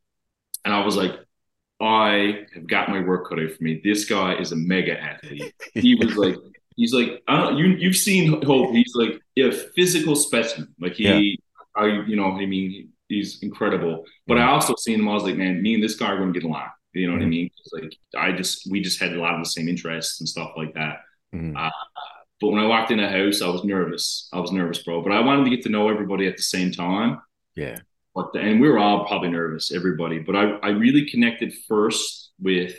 and 0.64 0.72
I 0.72 0.82
was 0.82 0.96
like, 0.96 1.12
I 1.78 2.46
have 2.54 2.66
got 2.66 2.88
my 2.88 3.02
work 3.02 3.28
cut 3.28 3.38
out 3.38 3.50
for 3.52 3.62
me. 3.62 3.82
This 3.84 4.06
guy 4.06 4.36
is 4.36 4.50
a 4.50 4.56
mega 4.56 4.98
athlete. 4.98 5.52
He 5.74 5.94
was 5.94 6.16
like, 6.16 6.36
he's 6.74 6.94
like, 6.94 7.22
I 7.28 7.36
don't. 7.36 7.58
You 7.58 7.66
you've 7.66 7.96
seen 7.96 8.42
Hope. 8.46 8.72
He's 8.72 8.94
like 8.94 9.20
a 9.38 9.52
physical 9.52 10.16
specimen. 10.16 10.74
Like 10.80 10.94
he, 10.94 11.04
yeah. 11.04 11.82
I, 11.82 11.86
you 12.06 12.16
know, 12.16 12.32
I 12.32 12.46
mean 12.46 12.92
he's 13.08 13.42
incredible. 13.42 14.04
But 14.26 14.38
I 14.38 14.48
also 14.48 14.74
seen 14.78 15.00
him. 15.00 15.08
I 15.08 15.14
was 15.14 15.24
like, 15.24 15.36
man, 15.36 15.62
me 15.62 15.74
and 15.74 15.82
this 15.82 15.96
guy 15.96 16.08
are 16.08 16.18
going 16.18 16.32
to 16.32 16.38
get 16.38 16.46
along. 16.46 16.68
You 16.92 17.08
know 17.08 17.12
what 17.14 17.22
I 17.22 17.26
mean? 17.26 17.50
Like 17.72 17.94
I 18.16 18.32
just 18.32 18.70
we 18.70 18.80
just 18.80 19.00
had 19.00 19.12
a 19.12 19.20
lot 19.20 19.34
of 19.34 19.40
the 19.40 19.50
same 19.50 19.68
interests 19.68 20.20
and 20.20 20.28
stuff 20.28 20.52
like 20.56 20.72
that. 20.74 21.00
Mm-hmm. 21.34 21.56
Uh, 21.56 21.70
but 22.40 22.48
when 22.48 22.62
I 22.62 22.66
walked 22.66 22.90
in 22.90 22.98
the 22.98 23.08
house, 23.08 23.42
I 23.42 23.48
was 23.48 23.64
nervous. 23.64 24.28
I 24.32 24.40
was 24.40 24.50
nervous, 24.50 24.82
bro. 24.82 25.02
But 25.02 25.12
I 25.12 25.20
wanted 25.20 25.44
to 25.44 25.50
get 25.50 25.62
to 25.64 25.68
know 25.68 25.90
everybody 25.90 26.26
at 26.26 26.36
the 26.36 26.42
same 26.42 26.72
time. 26.72 27.20
Yeah. 27.54 27.78
But 28.14 28.32
the, 28.32 28.40
and 28.40 28.60
we 28.62 28.68
were 28.68 28.78
all 28.78 29.06
probably 29.06 29.28
nervous, 29.28 29.72
everybody. 29.72 30.20
But 30.20 30.36
I 30.36 30.44
I 30.62 30.68
really 30.68 31.06
connected 31.06 31.52
first 31.68 32.32
with 32.40 32.74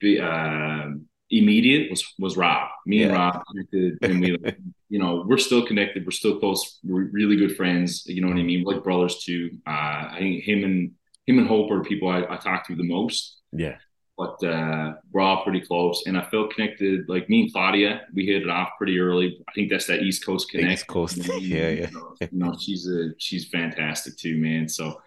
the. 0.00 0.20
Um, 0.20 1.06
immediate 1.32 1.90
was 1.90 2.04
was 2.18 2.36
Rob. 2.36 2.68
Me 2.86 3.00
yeah. 3.00 3.06
and 3.06 3.14
Rob 3.14 3.42
connected, 3.50 3.98
and 4.02 4.20
we, 4.20 4.38
you 4.88 4.98
know, 4.98 5.24
we're 5.26 5.38
still 5.38 5.66
connected. 5.66 6.04
We're 6.04 6.12
still 6.12 6.38
close. 6.38 6.78
We're 6.84 7.08
really 7.10 7.36
good 7.36 7.56
friends. 7.56 8.04
You 8.06 8.20
know 8.20 8.28
what 8.28 8.36
I 8.36 8.42
mean? 8.42 8.62
We're 8.64 8.74
like 8.74 8.84
brothers 8.84 9.24
too. 9.24 9.50
Uh, 9.66 9.70
I 10.12 10.16
think 10.18 10.44
him 10.44 10.64
and 10.64 10.92
him 11.26 11.38
and 11.38 11.48
Hope 11.48 11.70
are 11.70 11.82
people 11.82 12.08
I, 12.08 12.24
I 12.28 12.36
talk 12.36 12.66
to 12.68 12.76
the 12.76 12.84
most. 12.84 13.40
Yeah. 13.52 13.76
But 14.18 14.44
uh, 14.44 14.92
we're 15.10 15.22
all 15.22 15.42
pretty 15.42 15.62
close, 15.62 16.04
and 16.06 16.18
I 16.18 16.22
felt 16.22 16.54
connected. 16.54 17.08
Like 17.08 17.30
me 17.30 17.42
and 17.42 17.52
Claudia, 17.52 18.02
we 18.14 18.26
hit 18.26 18.42
it 18.42 18.50
off 18.50 18.68
pretty 18.76 19.00
early. 19.00 19.42
I 19.48 19.52
think 19.52 19.70
that's 19.70 19.86
that 19.86 20.02
East 20.02 20.24
Coast 20.24 20.50
connect. 20.50 20.72
East 20.72 20.86
Coast, 20.86 21.16
yeah, 21.16 21.36
yeah. 21.36 21.70
You 21.70 21.90
know, 21.90 22.16
you 22.20 22.28
know, 22.32 22.54
she's 22.60 22.86
a 22.86 23.14
she's 23.18 23.48
fantastic 23.48 24.16
too, 24.18 24.36
man. 24.36 24.68
So, 24.68 25.00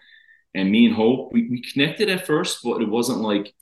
and 0.54 0.70
me 0.70 0.86
and 0.86 0.94
Hope, 0.94 1.32
we, 1.32 1.48
we 1.48 1.62
connected 1.62 2.08
at 2.08 2.26
first, 2.26 2.58
but 2.64 2.82
it 2.82 2.88
wasn't 2.88 3.20
like 3.20 3.54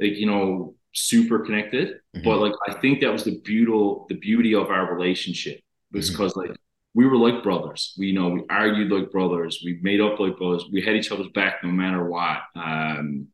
like 0.00 0.16
you 0.16 0.26
know 0.26 0.74
super 0.94 1.40
connected. 1.40 2.00
Mm-hmm. 2.16 2.24
But 2.24 2.40
like 2.40 2.54
I 2.68 2.74
think 2.74 3.00
that 3.00 3.12
was 3.12 3.24
the 3.24 3.38
beautiful 3.40 4.06
the 4.08 4.16
beauty 4.16 4.54
of 4.54 4.70
our 4.70 4.94
relationship 4.94 5.60
was 5.92 6.10
because 6.10 6.32
mm-hmm. 6.32 6.50
like 6.50 6.58
we 6.94 7.06
were 7.06 7.16
like 7.16 7.42
brothers. 7.42 7.94
We 7.98 8.08
you 8.08 8.14
know 8.14 8.28
we 8.30 8.42
argued 8.48 8.90
like 8.90 9.10
brothers. 9.10 9.60
We 9.64 9.78
made 9.82 10.00
up 10.00 10.18
like 10.18 10.38
brothers. 10.38 10.64
We 10.72 10.82
had 10.82 10.96
each 10.96 11.10
other's 11.10 11.28
back 11.28 11.62
no 11.62 11.70
matter 11.70 12.04
what. 12.04 12.38
Um, 12.54 13.28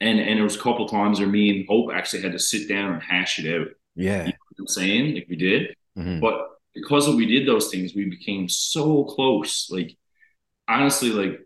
and 0.00 0.18
and 0.18 0.36
there 0.36 0.44
was 0.44 0.56
a 0.56 0.60
couple 0.60 0.88
times 0.88 1.20
where 1.20 1.28
me 1.28 1.50
and 1.50 1.68
Hope 1.68 1.90
actually 1.92 2.22
had 2.22 2.32
to 2.32 2.38
sit 2.38 2.68
down 2.68 2.92
and 2.94 3.02
hash 3.02 3.38
it 3.38 3.60
out. 3.60 3.68
Yeah, 3.94 4.26
you 4.26 4.32
know 4.32 4.38
I'm 4.58 4.66
saying 4.66 5.14
like 5.14 5.26
we 5.28 5.36
did. 5.36 5.74
Mm-hmm. 5.96 6.20
But 6.20 6.48
because 6.74 7.08
we 7.08 7.26
did 7.26 7.46
those 7.46 7.70
things, 7.70 7.94
we 7.94 8.08
became 8.08 8.48
so 8.48 9.04
close. 9.04 9.70
Like 9.70 9.96
honestly, 10.68 11.10
like 11.10 11.40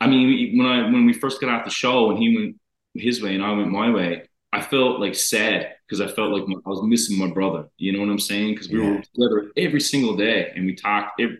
I 0.00 0.06
mean, 0.08 0.58
when 0.58 0.66
I 0.66 0.82
when 0.82 1.06
we 1.06 1.12
first 1.12 1.40
got 1.40 1.50
off 1.50 1.64
the 1.64 1.70
show 1.70 2.10
and 2.10 2.18
he 2.18 2.36
went 2.36 2.56
his 2.94 3.22
way 3.22 3.34
and 3.34 3.44
I 3.44 3.52
went 3.52 3.70
my 3.70 3.90
way, 3.90 4.28
I 4.56 4.62
felt 4.62 5.00
like 5.00 5.14
sad 5.14 5.74
because 5.86 6.00
I 6.00 6.10
felt 6.10 6.32
like 6.32 6.48
my, 6.48 6.56
I 6.64 6.68
was 6.70 6.82
missing 6.82 7.18
my 7.18 7.28
brother. 7.28 7.68
You 7.76 7.92
know 7.92 8.00
what 8.00 8.08
I'm 8.08 8.18
saying? 8.18 8.54
Because 8.54 8.70
we 8.70 8.80
yeah. 8.80 8.90
were 8.90 9.02
together 9.02 9.52
every 9.58 9.80
single 9.80 10.16
day 10.16 10.50
and 10.56 10.64
we 10.64 10.74
talked. 10.74 11.20
Every, 11.20 11.36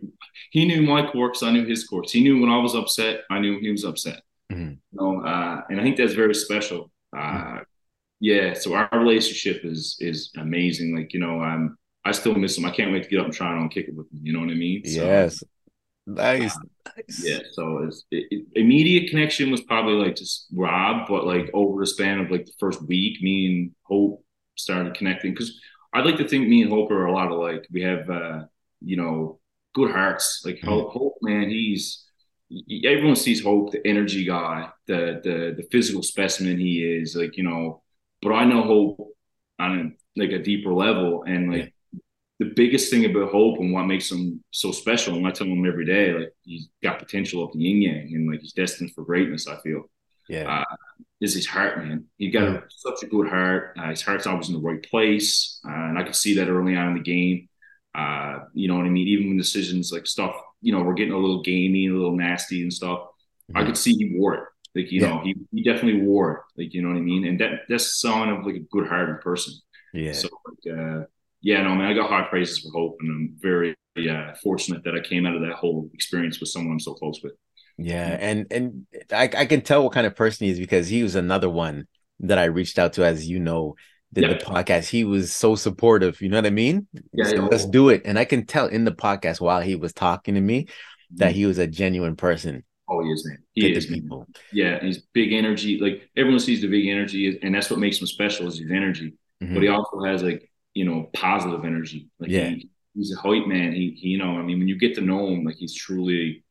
he 0.50 0.66
knew 0.66 0.82
my 0.82 1.02
quirks, 1.06 1.42
I 1.42 1.50
knew 1.50 1.64
his 1.64 1.84
quirks. 1.84 2.12
He 2.12 2.22
knew 2.22 2.38
when 2.40 2.50
I 2.50 2.58
was 2.58 2.74
upset, 2.74 3.20
I 3.30 3.38
knew 3.38 3.58
he 3.58 3.70
was 3.70 3.84
upset. 3.84 4.20
Mm-hmm. 4.52 4.72
You 4.72 4.78
know, 4.92 5.24
uh, 5.24 5.62
and 5.70 5.80
I 5.80 5.82
think 5.82 5.96
that's 5.96 6.12
very 6.12 6.34
special. 6.34 6.90
Uh, 7.16 7.20
mm-hmm. 7.20 7.58
Yeah, 8.20 8.54
so 8.54 8.74
our 8.74 8.88
relationship 8.92 9.64
is 9.64 9.96
is 10.00 10.30
amazing. 10.36 10.94
Like 10.96 11.12
you 11.12 11.20
know, 11.20 11.40
I'm 11.40 11.76
I 12.04 12.12
still 12.12 12.34
miss 12.34 12.56
him. 12.56 12.66
I 12.66 12.70
can't 12.70 12.92
wait 12.92 13.02
to 13.04 13.08
get 13.08 13.20
up 13.20 13.26
and 13.26 13.34
try 13.34 13.56
and 13.56 13.70
kick 13.70 13.88
it 13.88 13.94
with 13.94 14.10
him. 14.12 14.20
You 14.22 14.32
know 14.32 14.40
what 14.40 14.50
I 14.50 14.54
mean? 14.54 14.84
So, 14.86 15.04
yes, 15.04 15.42
Nice. 16.06 16.56
nice. 16.96 17.24
Yeah. 17.24 17.40
So 17.52 17.78
it's, 17.78 18.04
it, 18.10 18.26
it, 18.30 18.46
immediate 18.54 19.10
connection 19.10 19.50
was 19.50 19.62
probably 19.62 19.94
like 19.94 20.16
just 20.16 20.46
Rob, 20.54 21.08
but 21.08 21.26
like 21.26 21.50
over 21.52 21.80
the 21.80 21.86
span 21.86 22.20
of 22.20 22.30
like 22.30 22.46
the 22.46 22.52
first 22.60 22.80
week, 22.86 23.20
me 23.22 23.46
and 23.46 23.72
Hope 23.82 24.24
started 24.54 24.94
connecting 24.94 25.32
because 25.32 25.60
I'd 25.92 26.06
like 26.06 26.16
to 26.18 26.28
think 26.28 26.48
me 26.48 26.62
and 26.62 26.70
Hope 26.70 26.90
are 26.90 27.06
a 27.06 27.12
lot 27.12 27.32
of 27.32 27.38
like 27.38 27.66
we 27.72 27.82
have 27.82 28.08
uh, 28.08 28.44
you 28.80 28.96
know 28.96 29.40
good 29.74 29.90
hearts. 29.90 30.42
Like 30.44 30.56
mm-hmm. 30.56 30.68
Hope, 30.68 30.92
Hope, 30.92 31.16
man, 31.22 31.48
he's 31.48 32.04
everyone 32.84 33.16
sees 33.16 33.42
Hope, 33.42 33.72
the 33.72 33.84
energy 33.86 34.24
guy, 34.24 34.68
the 34.86 35.20
the 35.24 35.54
the 35.56 35.68
physical 35.72 36.02
specimen 36.02 36.58
he 36.58 36.84
is. 36.84 37.16
Like 37.16 37.36
you 37.36 37.44
know, 37.44 37.82
but 38.22 38.32
I 38.32 38.44
know 38.44 38.62
Hope 38.62 39.08
on 39.58 39.96
like 40.16 40.30
a 40.30 40.42
deeper 40.42 40.72
level, 40.72 41.24
and 41.24 41.52
like 41.52 41.74
the 42.38 42.52
biggest 42.54 42.90
thing 42.90 43.04
about 43.04 43.32
Hope 43.32 43.58
and 43.60 43.72
what 43.72 43.86
makes 43.86 44.10
him 44.10 44.42
so 44.50 44.70
special, 44.70 45.14
and 45.14 45.26
I 45.26 45.30
tell 45.30 45.46
him 45.46 45.66
every 45.66 45.86
day, 45.86 46.12
like 46.12 46.32
he's 46.42 46.68
got 46.82 46.98
potential 46.98 47.42
of 47.42 47.52
the 47.52 47.60
yin 47.60 47.82
yang, 47.82 48.14
and 48.14 48.30
like 48.30 48.40
he's 48.40 48.52
destined 48.52 48.92
for 48.94 49.04
greatness. 49.04 49.48
I 49.48 49.56
feel, 49.60 49.84
yeah, 50.28 50.60
uh, 50.60 50.76
is 51.20 51.34
his 51.34 51.46
heart, 51.46 51.78
man. 51.78 52.04
He 52.18 52.30
got 52.30 52.52
yeah. 52.52 52.60
such 52.68 53.02
a 53.02 53.06
good 53.06 53.28
heart. 53.28 53.76
Uh, 53.78 53.90
his 53.90 54.02
heart's 54.02 54.26
always 54.26 54.48
in 54.48 54.54
the 54.54 54.60
right 54.60 54.82
place, 54.82 55.60
uh, 55.66 55.72
and 55.72 55.98
I 55.98 56.02
could 56.02 56.16
see 56.16 56.34
that 56.34 56.48
early 56.48 56.76
on 56.76 56.88
in 56.88 56.94
the 56.94 57.00
game. 57.00 57.48
Uh, 57.94 58.40
you 58.52 58.68
know 58.68 58.76
what 58.76 58.84
I 58.84 58.90
mean? 58.90 59.08
Even 59.08 59.28
when 59.28 59.38
decisions 59.38 59.90
like 59.90 60.06
stuff, 60.06 60.36
you 60.60 60.72
know, 60.72 60.82
we're 60.82 60.92
getting 60.92 61.14
a 61.14 61.18
little 61.18 61.42
gamey, 61.42 61.86
a 61.86 61.92
little 61.92 62.16
nasty 62.16 62.60
and 62.60 62.72
stuff. 62.72 63.00
Mm-hmm. 63.50 63.56
I 63.56 63.64
could 63.64 63.78
see 63.78 63.94
he 63.94 64.14
wore 64.14 64.34
it. 64.34 64.44
Like 64.74 64.92
you 64.92 65.00
yeah. 65.00 65.08
know, 65.08 65.20
he, 65.22 65.34
he 65.52 65.62
definitely 65.62 66.02
wore 66.02 66.32
it. 66.32 66.62
Like 66.62 66.74
you 66.74 66.82
know 66.82 66.88
what 66.88 66.98
I 66.98 67.00
mean? 67.00 67.26
And 67.26 67.40
that 67.40 67.62
that's 67.66 67.98
sign 67.98 68.28
of 68.28 68.44
like 68.44 68.56
a 68.56 68.66
good 68.70 68.86
hearted 68.86 69.22
person. 69.22 69.54
Yeah. 69.94 70.12
So 70.12 70.28
like, 70.44 70.78
uh, 70.78 71.04
yeah, 71.46 71.62
no, 71.62 71.76
man, 71.76 71.86
I 71.86 71.94
got 71.94 72.10
high 72.10 72.26
praises 72.28 72.58
for 72.58 72.72
Hope, 72.72 72.96
and 72.98 73.08
I'm 73.08 73.36
very 73.38 73.76
uh, 73.96 74.34
fortunate 74.42 74.82
that 74.82 74.96
I 74.96 75.00
came 75.00 75.24
out 75.26 75.36
of 75.36 75.42
that 75.42 75.52
whole 75.52 75.88
experience 75.94 76.40
with 76.40 76.48
someone 76.48 76.72
I'm 76.72 76.80
so 76.80 76.92
close 76.94 77.20
with. 77.22 77.34
Yeah, 77.78 78.16
and 78.18 78.46
and 78.50 78.86
I, 79.12 79.30
I 79.32 79.46
can 79.46 79.60
tell 79.60 79.84
what 79.84 79.92
kind 79.92 80.08
of 80.08 80.16
person 80.16 80.46
he 80.46 80.50
is 80.50 80.58
because 80.58 80.88
he 80.88 81.04
was 81.04 81.14
another 81.14 81.48
one 81.48 81.86
that 82.18 82.36
I 82.36 82.46
reached 82.46 82.80
out 82.80 82.94
to, 82.94 83.04
as 83.04 83.28
you 83.28 83.38
know, 83.38 83.76
did 84.12 84.24
yeah. 84.24 84.30
the 84.30 84.44
podcast. 84.44 84.88
He 84.88 85.04
was 85.04 85.32
so 85.32 85.54
supportive. 85.54 86.20
You 86.20 86.30
know 86.30 86.38
what 86.38 86.46
I 86.46 86.50
mean? 86.50 86.88
Yeah, 87.12 87.26
so 87.26 87.36
let's 87.48 87.64
do 87.64 87.90
it. 87.90 88.02
And 88.04 88.18
I 88.18 88.24
can 88.24 88.44
tell 88.44 88.66
in 88.66 88.84
the 88.84 88.90
podcast 88.90 89.40
while 89.40 89.60
he 89.60 89.76
was 89.76 89.92
talking 89.92 90.34
to 90.34 90.40
me 90.40 90.66
that 91.14 91.28
mm-hmm. 91.28 91.36
he 91.36 91.46
was 91.46 91.58
a 91.58 91.68
genuine 91.68 92.16
person. 92.16 92.64
Oh, 92.90 93.04
he 93.04 93.10
is, 93.10 93.24
man. 93.24 93.38
He 93.52 93.72
is, 93.72 93.86
people. 93.86 94.26
Yeah, 94.52 94.80
he's 94.80 94.98
big 95.12 95.32
energy. 95.32 95.78
Like 95.78 96.10
everyone 96.16 96.40
sees 96.40 96.60
the 96.60 96.66
big 96.66 96.88
energy, 96.88 97.38
and 97.40 97.54
that's 97.54 97.70
what 97.70 97.78
makes 97.78 98.00
him 98.00 98.08
special 98.08 98.48
is 98.48 98.58
his 98.58 98.72
energy. 98.72 99.14
Mm-hmm. 99.40 99.54
But 99.54 99.62
he 99.62 99.68
also 99.68 100.02
has 100.02 100.24
like 100.24 100.50
you 100.76 100.84
know, 100.84 101.08
positive 101.14 101.64
energy. 101.64 102.10
Like 102.20 102.30
yeah. 102.30 102.50
he, 102.50 102.68
he's 102.94 103.16
a 103.16 103.20
white 103.26 103.48
man. 103.48 103.72
He, 103.72 103.96
he, 103.98 104.08
you 104.10 104.18
know, 104.18 104.38
I 104.38 104.42
mean, 104.42 104.58
when 104.58 104.68
you 104.68 104.78
get 104.78 104.94
to 104.96 105.00
know 105.00 105.26
him, 105.28 105.42
like 105.44 105.56
he's 105.56 105.74
truly 105.74 106.44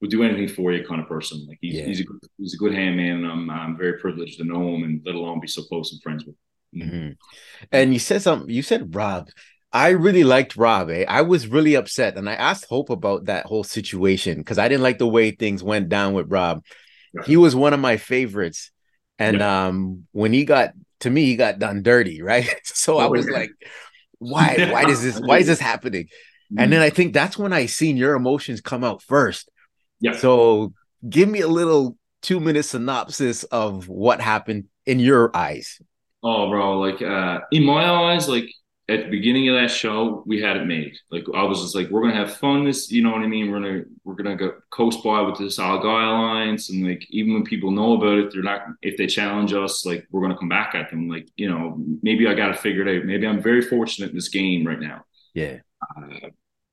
would 0.00 0.10
do 0.10 0.22
anything 0.22 0.48
for 0.48 0.72
you 0.72 0.84
kind 0.84 1.00
of 1.00 1.08
person. 1.08 1.46
Like 1.48 1.58
he's, 1.62 1.76
yeah. 1.76 1.84
he's 1.84 2.00
a 2.00 2.04
good, 2.04 2.18
he's 2.36 2.54
a 2.54 2.58
good 2.58 2.74
hand 2.74 2.96
man. 2.96 3.24
And 3.24 3.26
I'm, 3.26 3.48
I'm 3.48 3.78
very 3.78 3.98
privileged 3.98 4.36
to 4.38 4.44
know 4.44 4.74
him 4.74 4.82
and 4.84 5.00
let 5.06 5.14
alone 5.14 5.40
be 5.40 5.48
so 5.48 5.62
close 5.62 5.90
and 5.92 6.02
friends 6.02 6.26
with 6.26 6.36
him. 6.74 6.88
Mm-hmm. 6.88 7.10
And 7.72 7.94
you 7.94 7.98
said 7.98 8.20
something, 8.20 8.50
you 8.50 8.62
said 8.62 8.94
Rob, 8.94 9.30
I 9.72 9.90
really 9.90 10.24
liked 10.24 10.56
Rob. 10.56 10.90
Eh? 10.90 11.06
I 11.08 11.22
was 11.22 11.46
really 11.46 11.74
upset, 11.74 12.18
and 12.18 12.28
I 12.28 12.34
asked 12.34 12.66
Hope 12.66 12.90
about 12.90 13.24
that 13.26 13.46
whole 13.46 13.64
situation 13.64 14.36
because 14.36 14.58
I 14.58 14.68
didn't 14.68 14.82
like 14.82 14.98
the 14.98 15.08
way 15.08 15.30
things 15.30 15.62
went 15.62 15.88
down 15.88 16.12
with 16.12 16.30
Rob. 16.30 16.62
Yeah. 17.14 17.22
He 17.24 17.36
was 17.38 17.56
one 17.56 17.72
of 17.72 17.80
my 17.80 17.96
favorites, 17.96 18.70
and 19.18 19.38
yeah. 19.38 19.66
um, 19.66 20.06
when 20.12 20.34
he 20.34 20.44
got 20.44 20.72
to 21.02 21.10
me, 21.10 21.26
he 21.26 21.36
got 21.36 21.58
done 21.58 21.82
dirty, 21.82 22.22
right? 22.22 22.48
So 22.64 22.98
I 22.98 23.06
was 23.06 23.28
like, 23.28 23.50
why? 24.18 24.68
Why 24.70 24.84
does 24.84 25.02
this? 25.02 25.20
Why 25.20 25.38
is 25.38 25.46
this 25.46 25.60
happening? 25.60 26.08
And 26.50 26.58
mm-hmm. 26.58 26.70
then 26.70 26.82
I 26.82 26.90
think 26.90 27.12
that's 27.12 27.38
when 27.38 27.52
I 27.52 27.66
seen 27.66 27.96
your 27.96 28.14
emotions 28.14 28.60
come 28.60 28.84
out 28.84 29.02
first. 29.02 29.50
Yeah. 30.00 30.16
So 30.16 30.72
give 31.08 31.28
me 31.28 31.40
a 31.40 31.48
little 31.48 31.96
two 32.22 32.40
minute 32.40 32.64
synopsis 32.64 33.44
of 33.44 33.88
what 33.88 34.20
happened 34.20 34.64
in 34.86 35.00
your 35.00 35.36
eyes. 35.36 35.80
Oh, 36.22 36.48
bro, 36.50 36.78
like 36.78 37.02
uh, 37.02 37.40
in 37.50 37.64
my 37.64 37.84
eyes, 37.84 38.28
like 38.28 38.48
at 38.92 39.04
the 39.04 39.10
beginning 39.10 39.48
of 39.48 39.54
that 39.54 39.70
show, 39.70 40.22
we 40.26 40.40
had 40.40 40.56
it 40.56 40.66
made. 40.66 40.96
Like 41.10 41.24
I 41.34 41.42
was 41.44 41.62
just 41.62 41.74
like, 41.74 41.88
we're 41.88 42.02
gonna 42.02 42.14
have 42.14 42.36
fun. 42.36 42.64
This, 42.64 42.90
you 42.90 43.02
know 43.02 43.10
what 43.10 43.22
I 43.22 43.26
mean? 43.26 43.50
We're 43.50 43.60
gonna 43.60 43.82
we're 44.04 44.14
gonna 44.14 44.36
go 44.36 44.54
coast 44.70 45.02
by 45.02 45.22
with 45.22 45.38
this 45.38 45.56
Guy 45.56 45.74
alliance, 45.74 46.68
and 46.68 46.86
like 46.86 47.06
even 47.10 47.34
when 47.34 47.44
people 47.44 47.70
know 47.70 47.94
about 47.94 48.18
it, 48.18 48.32
they're 48.32 48.42
not. 48.42 48.66
If 48.82 48.96
they 48.96 49.06
challenge 49.06 49.52
us, 49.52 49.86
like 49.86 50.06
we're 50.10 50.20
gonna 50.20 50.38
come 50.38 50.48
back 50.48 50.74
at 50.74 50.90
them. 50.90 51.08
Like 51.08 51.28
you 51.36 51.48
know, 51.48 51.76
maybe 52.02 52.26
I 52.26 52.34
got 52.34 52.48
to 52.48 52.54
figure 52.54 52.86
it 52.86 52.98
out. 52.98 53.06
Maybe 53.06 53.26
I'm 53.26 53.42
very 53.42 53.62
fortunate 53.62 54.10
in 54.10 54.16
this 54.16 54.28
game 54.28 54.66
right 54.66 54.80
now. 54.80 55.04
Yeah, 55.34 55.58
uh, 55.80 56.28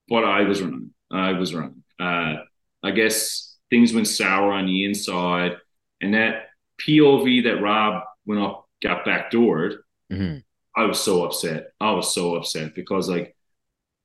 but 0.07 0.25
I 0.25 0.41
was 0.41 0.61
wrong. 0.61 0.91
I 1.11 1.31
was 1.33 1.53
wrong. 1.53 1.83
Uh, 1.99 2.35
I 2.83 2.91
guess 2.91 3.57
things 3.69 3.93
went 3.93 4.07
sour 4.07 4.51
on 4.51 4.65
the 4.65 4.85
inside, 4.85 5.57
and 6.01 6.13
that 6.13 6.49
POV 6.81 7.45
that 7.45 7.61
Rob 7.61 8.03
went 8.25 8.41
up 8.41 8.67
got 8.81 9.05
backdoored. 9.05 9.77
Mm-hmm 10.11 10.39
I 10.79 10.85
was 10.85 11.01
so 11.01 11.25
upset. 11.25 11.73
I 11.81 11.91
was 11.91 12.13
so 12.15 12.35
upset 12.35 12.73
because 12.73 13.09
like 13.09 13.35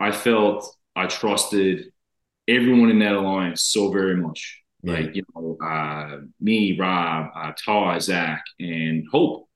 I 0.01 0.11
felt 0.11 0.77
I 0.97 1.07
trusted 1.07 1.93
everyone 2.49 2.91
in 2.91 2.99
that 2.99 3.15
alliance 3.15 3.63
so 3.63 3.93
very 3.93 4.17
much. 4.17 4.61
Yeah. 4.83 4.95
Like, 4.95 5.15
you 5.15 5.23
know, 5.33 5.57
uh, 5.65 6.23
me, 6.41 6.77
Rob, 6.77 7.31
uh, 7.33 7.53
Ty, 7.65 8.01
Zach, 8.01 8.43
and 8.59 9.05
Hope. 9.13 9.49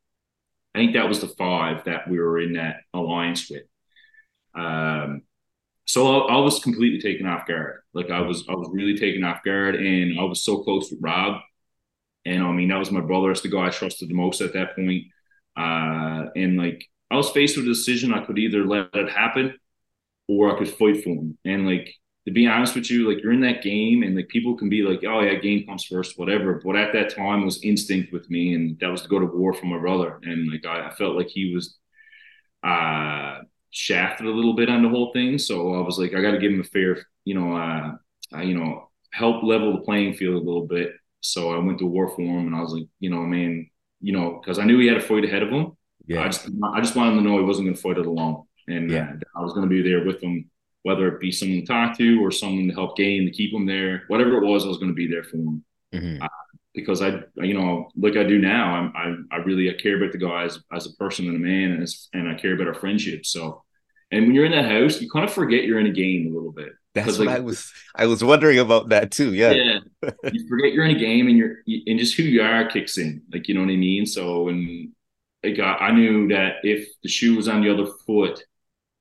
I 0.77 0.79
think 0.79 0.95
that 0.95 1.09
was 1.09 1.21
the 1.21 1.27
five 1.27 1.85
that 1.87 2.09
we 2.09 2.21
were 2.21 2.39
in 2.39 2.53
that 2.53 2.83
alliance 2.95 3.51
with. 3.51 3.65
Um, 4.55 5.23
so 5.87 6.21
I, 6.21 6.37
I, 6.37 6.39
was 6.39 6.61
completely 6.61 7.01
taken 7.01 7.27
off 7.27 7.49
guard. 7.49 7.81
Like 7.95 8.11
I 8.11 8.21
was, 8.21 8.45
I 8.49 8.53
was 8.53 8.71
really 8.73 8.97
taken 8.97 9.25
off 9.25 9.43
guard, 9.45 9.75
and 9.75 10.21
I 10.21 10.23
was 10.23 10.45
so 10.45 10.63
close 10.63 10.89
with 10.89 11.01
Rob. 11.03 11.41
And 12.25 12.45
I 12.45 12.53
mean, 12.53 12.69
that 12.69 12.79
was 12.79 12.93
my 12.93 13.01
brother. 13.01 13.33
It's 13.33 13.41
the 13.41 13.49
guy 13.49 13.67
I 13.67 13.71
trusted 13.71 14.09
the 14.09 14.15
most 14.15 14.41
at 14.41 14.53
that 14.53 14.77
point. 14.77 15.05
Uh, 15.57 16.31
and 16.37 16.57
like 16.57 16.89
I 17.11 17.17
was 17.17 17.31
faced 17.31 17.57
with 17.57 17.67
a 17.67 17.71
decision. 17.71 18.13
I 18.13 18.25
could 18.25 18.39
either 18.39 18.65
let 18.65 18.89
it 18.95 19.11
happen 19.11 19.55
or 20.29 20.55
I 20.55 20.59
could 20.59 20.69
fight 20.69 21.03
for 21.03 21.11
him. 21.11 21.39
And 21.45 21.67
like 21.67 21.95
to 22.27 22.33
be 22.33 22.47
honest 22.47 22.75
with 22.75 22.91
you, 22.91 23.09
like 23.09 23.23
you're 23.23 23.33
in 23.33 23.41
that 23.41 23.63
game 23.63 24.03
and 24.03 24.15
like 24.17 24.29
people 24.29 24.57
can 24.57 24.69
be 24.69 24.83
like, 24.83 25.01
oh 25.05 25.21
yeah, 25.23 25.35
game 25.37 25.67
comes 25.67 25.87
first, 25.87 26.19
whatever. 26.19 26.61
But 26.65 26.77
at 26.77 26.93
that 26.93 27.15
time 27.15 27.45
was 27.45 27.63
instinct 27.65 28.13
with 28.13 28.29
me, 28.31 28.55
and 28.55 28.79
that 28.81 28.89
was 28.91 29.03
to 29.03 29.09
go 29.09 29.19
to 29.19 29.27
war 29.27 29.55
for 29.55 29.67
my 29.67 29.79
brother. 29.79 30.21
And 30.23 30.51
like 30.53 30.67
I, 30.67 30.89
I 30.89 30.95
felt 30.95 31.17
like 31.17 31.29
he 31.29 31.55
was 31.55 31.77
uh 32.65 33.39
shafted 33.71 34.27
a 34.27 34.31
little 34.31 34.55
bit 34.55 34.71
on 34.71 34.83
the 34.83 34.89
whole 34.89 35.13
thing. 35.13 35.39
So 35.39 35.75
I 35.75 35.81
was 35.83 35.99
like, 35.99 36.15
I 36.15 36.23
got 36.23 36.33
to 36.33 36.39
give 36.39 36.53
him 36.53 36.61
a 36.61 36.65
fair, 36.65 37.07
you 37.25 37.35
know, 37.35 37.57
uh, 37.57 37.93
uh, 38.37 38.41
you 38.41 38.59
know, 38.59 38.91
help 39.13 39.43
level 39.45 39.73
the 39.75 39.81
playing 39.83 40.15
field 40.15 40.37
a 40.37 40.47
little 40.47 40.67
bit. 40.67 40.93
So 41.21 41.53
I 41.55 41.59
went 41.59 41.79
to 41.81 41.87
war 41.87 42.09
for 42.09 42.23
him, 42.23 42.47
and 42.49 42.57
I 42.57 42.61
was 42.61 42.73
like, 42.73 42.87
you 43.01 43.11
know, 43.11 43.23
man, 43.23 43.71
you 44.01 44.13
know, 44.13 44.41
because 44.41 44.59
I 44.59 44.65
knew 44.65 44.79
he 44.79 44.87
had 44.87 44.99
a 44.99 45.01
fight 45.01 45.25
ahead 45.25 45.43
of 45.43 45.51
him. 45.51 45.78
Yeah. 46.09 46.23
I 46.23 46.29
just 46.29 46.49
I 46.75 46.81
just 46.81 46.97
wanted 46.97 47.17
to 47.17 47.21
know 47.21 47.39
he 47.39 47.45
wasn't 47.45 47.67
going 47.67 47.77
to 47.77 47.81
fight 47.81 47.99
it 47.99 48.07
alone, 48.07 48.45
and 48.67 48.91
yeah. 48.91 49.13
uh, 49.13 49.39
I 49.39 49.43
was 49.43 49.53
going 49.53 49.69
to 49.69 49.71
be 49.71 49.89
there 49.89 50.05
with 50.05 50.23
him, 50.23 50.51
whether 50.83 51.07
it 51.07 51.21
be 51.21 51.31
someone 51.31 51.61
to 51.61 51.67
talk 51.67 51.97
to 51.99 52.25
or 52.25 52.31
someone 52.31 52.67
to 52.67 52.75
help 52.75 52.97
game 52.97 53.27
to 53.27 53.31
keep 53.31 53.53
him 53.53 53.67
there, 53.67 54.05
whatever 54.09 54.39
it 54.39 54.47
was, 54.47 54.65
I 54.65 54.69
was 54.69 54.79
going 54.79 54.91
to 54.91 54.95
be 54.95 55.07
there 55.07 55.23
for 55.23 55.37
him. 55.37 55.65
Mm-hmm. 55.95 56.23
Uh, 56.23 56.29
because 56.75 57.03
I, 57.03 57.21
you 57.37 57.55
know, 57.55 57.91
like 57.97 58.17
I 58.17 58.23
do 58.23 58.39
now, 58.39 58.75
I'm, 58.75 59.27
I, 59.31 59.37
I 59.37 59.39
really 59.41 59.69
I 59.69 59.75
care 59.75 59.97
about 59.97 60.13
the 60.13 60.19
guy 60.19 60.45
as, 60.45 60.61
as 60.73 60.87
a 60.87 60.93
person 60.93 61.27
and 61.27 61.37
a 61.37 61.39
man, 61.39 61.73
and 61.73 61.83
as, 61.83 62.09
and 62.13 62.29
I 62.29 62.35
care 62.35 62.55
about 62.55 62.69
our 62.69 62.75
friendship. 62.75 63.27
So, 63.27 63.65
and 64.11 64.27
when 64.27 64.35
you're 64.35 64.45
in 64.45 64.53
that 64.53 64.71
house, 64.71 65.01
you 65.01 65.11
kind 65.11 65.25
of 65.25 65.33
forget 65.33 65.65
you're 65.65 65.81
in 65.81 65.87
a 65.87 65.93
game 65.93 66.29
a 66.31 66.35
little 66.35 66.53
bit. 66.53 66.73
That's 66.95 67.19
what 67.19 67.27
like, 67.27 67.37
I 67.37 67.41
was. 67.41 67.73
I 67.95 68.07
was 68.07 68.25
wondering 68.25 68.59
about 68.59 68.89
that 68.91 69.11
too. 69.11 69.35
Yeah. 69.35 69.53
Yeah. 69.53 70.11
you 70.33 70.49
forget 70.49 70.73
you're 70.73 70.85
in 70.85 70.97
a 70.97 70.99
game, 70.99 71.29
and 71.29 71.37
you're 71.37 71.57
and 71.67 71.99
just 71.99 72.17
who 72.17 72.23
you 72.23 72.43
are 72.43 72.67
kicks 72.69 72.99
in. 72.99 73.23
Like 73.33 73.49
you 73.49 73.55
know 73.55 73.61
what 73.61 73.71
I 73.71 73.77
mean. 73.77 74.07
So 74.07 74.45
when 74.45 74.93
like 75.43 75.59
I, 75.59 75.73
I 75.73 75.93
knew 75.93 76.29
that 76.29 76.57
if 76.63 76.89
the 77.03 77.09
shoe 77.09 77.37
was 77.37 77.49
on 77.49 77.63
the 77.63 77.73
other 77.73 77.91
foot, 78.07 78.43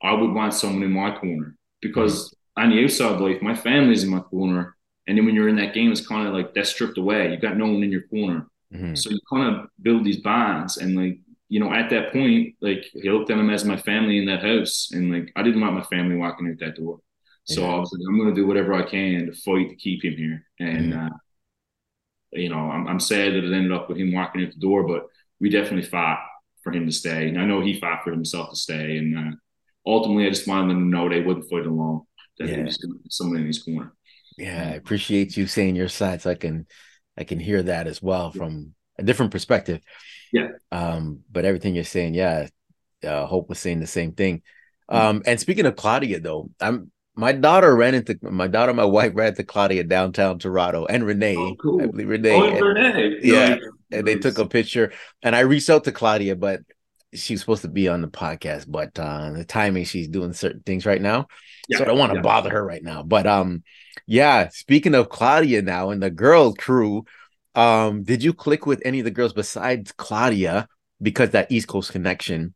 I 0.02 0.14
would 0.14 0.32
want 0.32 0.54
someone 0.54 0.84
in 0.84 0.92
my 0.92 1.18
corner 1.18 1.56
because 1.82 2.30
mm-hmm. 2.30 2.64
on 2.64 2.70
the 2.70 2.84
outside 2.84 3.20
life, 3.20 3.42
my 3.42 3.56
family's 3.56 4.04
in 4.04 4.10
my 4.10 4.20
corner. 4.20 4.76
And 5.08 5.18
then 5.18 5.26
when 5.26 5.36
you're 5.36 5.48
in 5.48 5.56
that 5.56 5.74
game, 5.74 5.92
it's 5.92 6.06
kind 6.06 6.28
of 6.28 6.34
like 6.34 6.54
that's 6.54 6.70
stripped 6.70 6.98
away. 6.98 7.32
You've 7.32 7.42
got 7.42 7.58
no 7.58 7.66
one 7.66 7.82
in 7.84 7.92
your 7.92 8.08
corner. 8.08 8.48
Mm-hmm. 8.74 8.96
So 8.96 9.10
you 9.10 9.20
kind 9.32 9.56
of 9.56 9.70
build 9.82 10.04
these 10.04 10.22
bonds. 10.22 10.78
And 10.78 10.96
like, 10.96 11.20
you 11.48 11.62
know, 11.62 11.74
at 11.74 11.90
that 11.92 12.12
point, 12.12 12.56
like 12.60 12.86
he 12.94 13.10
looked 13.10 13.32
at 13.32 13.38
them 13.38 13.50
as 13.50 13.64
my 13.64 13.78
family 13.78 14.18
in 14.18 14.26
that 14.26 14.44
house. 14.44 14.90
And 14.92 15.12
like, 15.12 15.32
I 15.36 15.44
didn't 15.44 15.62
want 15.62 15.76
my 15.76 15.84
family 15.84 16.18
walking 16.18 16.50
out 16.50 16.60
that 16.60 16.76
door. 16.76 17.00
So 17.46 17.62
yeah. 17.62 17.74
I 17.74 17.80
was 17.80 17.92
like, 17.94 18.06
I'm 18.08 18.18
going 18.18 18.36
to 18.36 18.40
do 18.40 18.46
whatever 18.46 18.74
I 18.74 18.84
can 18.84 19.28
to 19.28 19.32
fight 19.32 19.70
to 19.70 19.76
keep 19.76 20.04
him 20.04 20.18
here. 20.18 20.46
And, 20.60 20.94
mm-hmm. 20.94 21.06
uh, 21.06 21.18
you 22.34 22.50
know, 22.50 22.70
I'm, 22.70 22.86
I'm 22.88 23.00
sad 23.00 23.34
that 23.34 23.46
it 23.46 23.54
ended 23.54 23.72
up 23.72 23.88
with 23.88 23.98
him 23.98 24.14
walking 24.14 24.44
out 24.44 24.52
the 24.52 24.60
door, 24.60 24.86
but 24.86 25.06
we 25.40 25.50
definitely 25.50 25.90
fought 25.90 26.20
for 26.68 26.78
him 26.78 26.86
to 26.86 26.92
stay. 26.92 27.30
And 27.30 27.40
I 27.40 27.46
know 27.46 27.62
he 27.62 27.80
fought 27.80 28.04
for 28.04 28.12
himself 28.12 28.50
to 28.50 28.56
stay. 28.56 28.98
And 28.98 29.18
uh, 29.18 29.36
ultimately, 29.86 30.26
I 30.26 30.30
just 30.30 30.48
wanted 30.48 30.72
them 30.72 30.92
to 30.92 30.98
know 30.98 31.08
they 31.08 31.22
wouldn't 31.22 31.50
fight 31.50 31.66
alone. 31.66 32.02
That 32.40 32.50
yeah. 32.50 32.64
was 32.64 32.78
someone 33.10 33.40
in 33.40 33.48
his 33.48 33.64
corner. 33.64 33.94
Yeah, 34.38 34.70
I 34.72 34.76
appreciate 34.76 35.38
you 35.38 35.48
saying 35.48 35.76
your 35.76 35.88
side, 35.88 36.22
so 36.22 36.30
I 36.30 36.36
can 36.36 36.68
I 37.18 37.24
can 37.24 37.40
hear 37.40 37.64
that 37.64 37.88
as 37.88 38.02
well 38.02 38.32
from 38.32 38.76
a 39.00 39.04
different 39.04 39.32
perspective. 39.32 39.82
Yeah. 40.32 40.50
Um, 40.72 41.22
but 41.32 41.46
everything 41.46 41.74
you're 41.74 41.84
saying, 41.84 42.14
yeah, 42.14 42.48
uh, 43.04 43.26
Hope 43.26 43.50
was 43.50 43.58
saying 43.58 43.80
the 43.80 43.88
same 43.88 44.12
thing. 44.12 44.44
Um, 44.90 45.24
and 45.26 45.40
speaking 45.40 45.66
of 45.66 45.76
Claudia, 45.76 46.20
though, 46.20 46.52
I'm 46.60 46.92
my 47.16 47.32
daughter 47.32 47.76
ran 47.76 47.96
into 47.96 48.20
my 48.22 48.48
daughter, 48.48 48.74
my 48.74 48.86
wife 48.86 49.14
ran 49.16 49.30
into 49.30 49.44
Claudia 49.44 49.84
downtown 49.84 50.38
Toronto, 50.38 50.86
and 50.86 51.04
Renee, 51.06 51.36
oh, 51.38 51.56
cool. 51.56 51.82
I 51.82 51.88
believe 51.88 52.10
Renee, 52.10 52.36
oh, 52.36 52.44
and, 52.44 52.62
Renee, 52.62 53.18
yeah. 53.24 53.58
And 53.92 54.08
they 54.08 54.16
took 54.16 54.38
a 54.38 54.48
picture, 54.48 54.92
and 55.22 55.36
I 55.36 55.42
reached 55.42 55.70
out 55.70 55.84
to 55.86 55.92
Claudia, 55.92 56.36
but 56.36 56.62
she's 57.14 57.40
supposed 57.40 57.62
to 57.62 57.68
be 57.68 57.88
on 57.88 58.02
the 58.02 58.08
podcast, 58.08 58.66
but 58.68 58.98
uh, 59.00 59.32
the 59.32 59.46
timing 59.46 59.86
she's 59.86 60.08
doing 60.08 60.34
certain 60.34 60.62
things 60.62 60.86
right 60.86 61.02
now, 61.02 61.28
yeah, 61.68 61.78
so 61.78 61.84
I 61.84 61.88
don't 61.88 61.98
want 61.98 62.12
to 62.12 62.18
yeah. 62.18 62.24
bother 62.24 62.50
her 62.52 62.64
right 62.64 62.84
now. 62.84 63.04
But 63.04 63.28
um, 63.28 63.64
yeah, 64.06 64.50
speaking 64.50 64.96
of 64.96 65.10
Claudia 65.10 65.62
now 65.62 65.90
and 65.90 66.02
the 66.02 66.10
girl 66.10 66.54
crew, 66.54 67.06
um, 67.56 68.04
did 68.04 68.24
you 68.24 68.34
click 68.34 68.66
with 68.66 68.82
any 68.86 69.00
of 69.00 69.06
the 69.06 69.12
girls 69.12 69.34
besides 69.34 69.92
Claudia 69.92 70.68
because 71.02 71.32
that 71.32 71.52
East 71.52 71.68
Coast 71.68 71.92
connection? 71.92 72.54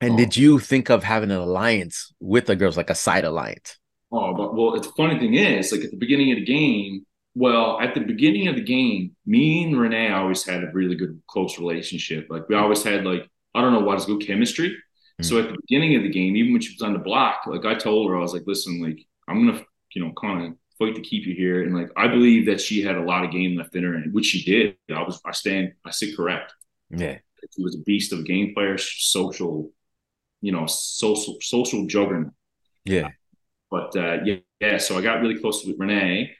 And 0.00 0.14
oh. 0.14 0.16
did 0.16 0.36
you 0.36 0.58
think 0.58 0.90
of 0.90 1.04
having 1.04 1.30
an 1.30 1.38
alliance 1.38 2.12
with 2.20 2.46
the 2.46 2.56
girls, 2.56 2.76
like 2.76 2.90
a 2.90 2.94
side 2.94 3.24
alliance? 3.24 3.78
Oh, 4.10 4.34
but 4.34 4.54
well, 4.54 4.72
the 4.72 4.90
funny 4.96 5.18
thing 5.18 5.34
is, 5.34 5.70
like 5.72 5.82
at 5.82 5.90
the 5.90 5.96
beginning 5.96 6.32
of 6.32 6.38
the 6.38 6.44
game, 6.44 7.06
well, 7.34 7.80
at 7.80 7.94
the 7.94 8.00
beginning 8.00 8.48
of 8.48 8.56
the 8.56 8.62
game, 8.62 9.14
me 9.24 9.64
and 9.64 9.78
Renee 9.78 10.12
always 10.12 10.44
had 10.44 10.64
a 10.64 10.70
really 10.72 10.96
good 10.96 11.20
close 11.28 11.58
relationship. 11.58 12.26
Like 12.28 12.48
we 12.48 12.56
always 12.56 12.82
had 12.82 13.04
like 13.04 13.28
I 13.54 13.60
don't 13.60 13.72
know 13.72 13.80
what 13.80 13.98
is 13.98 14.06
good 14.06 14.26
chemistry. 14.26 14.70
Mm-hmm. 14.70 15.24
So 15.24 15.38
at 15.38 15.48
the 15.48 15.58
beginning 15.66 15.96
of 15.96 16.02
the 16.02 16.10
game, 16.10 16.36
even 16.36 16.52
when 16.52 16.62
she 16.62 16.74
was 16.74 16.82
on 16.82 16.92
the 16.92 16.98
block, 16.98 17.42
like 17.46 17.64
I 17.64 17.74
told 17.74 18.10
her, 18.10 18.16
I 18.16 18.20
was 18.20 18.32
like, 18.32 18.44
listen, 18.46 18.82
like 18.82 19.06
I'm 19.28 19.46
gonna, 19.46 19.62
you 19.94 20.04
know, 20.04 20.12
kind 20.20 20.46
of 20.46 20.58
fight 20.78 20.94
to 20.96 21.00
keep 21.00 21.26
you 21.26 21.34
here. 21.34 21.62
And 21.62 21.76
like 21.76 21.90
I 21.96 22.08
believe 22.08 22.46
that 22.46 22.60
she 22.60 22.82
had 22.82 22.96
a 22.96 23.02
lot 23.02 23.24
of 23.24 23.30
game 23.30 23.56
left 23.56 23.76
in 23.76 23.84
her, 23.84 23.94
and 23.94 24.12
which 24.12 24.26
she 24.26 24.42
did. 24.42 24.76
I 24.94 25.02
was 25.02 25.20
I 25.24 25.32
stand 25.32 25.72
I 25.84 25.90
sit 25.90 26.16
correct. 26.16 26.52
Yeah. 26.90 27.18
She 27.56 27.62
was 27.62 27.74
a 27.74 27.82
beast 27.84 28.12
of 28.12 28.20
a 28.20 28.22
game 28.22 28.54
player, 28.54 28.76
social, 28.76 29.70
you 30.40 30.52
know, 30.52 30.66
social 30.66 31.38
social 31.40 31.86
juggernaut. 31.86 32.32
Yeah. 32.84 33.10
But 33.70 33.96
uh, 33.96 34.18
yeah, 34.24 34.36
yeah, 34.60 34.78
so 34.78 34.98
I 34.98 35.00
got 35.00 35.20
really 35.20 35.38
close 35.38 35.64
with 35.64 35.76
Renee. 35.78 36.32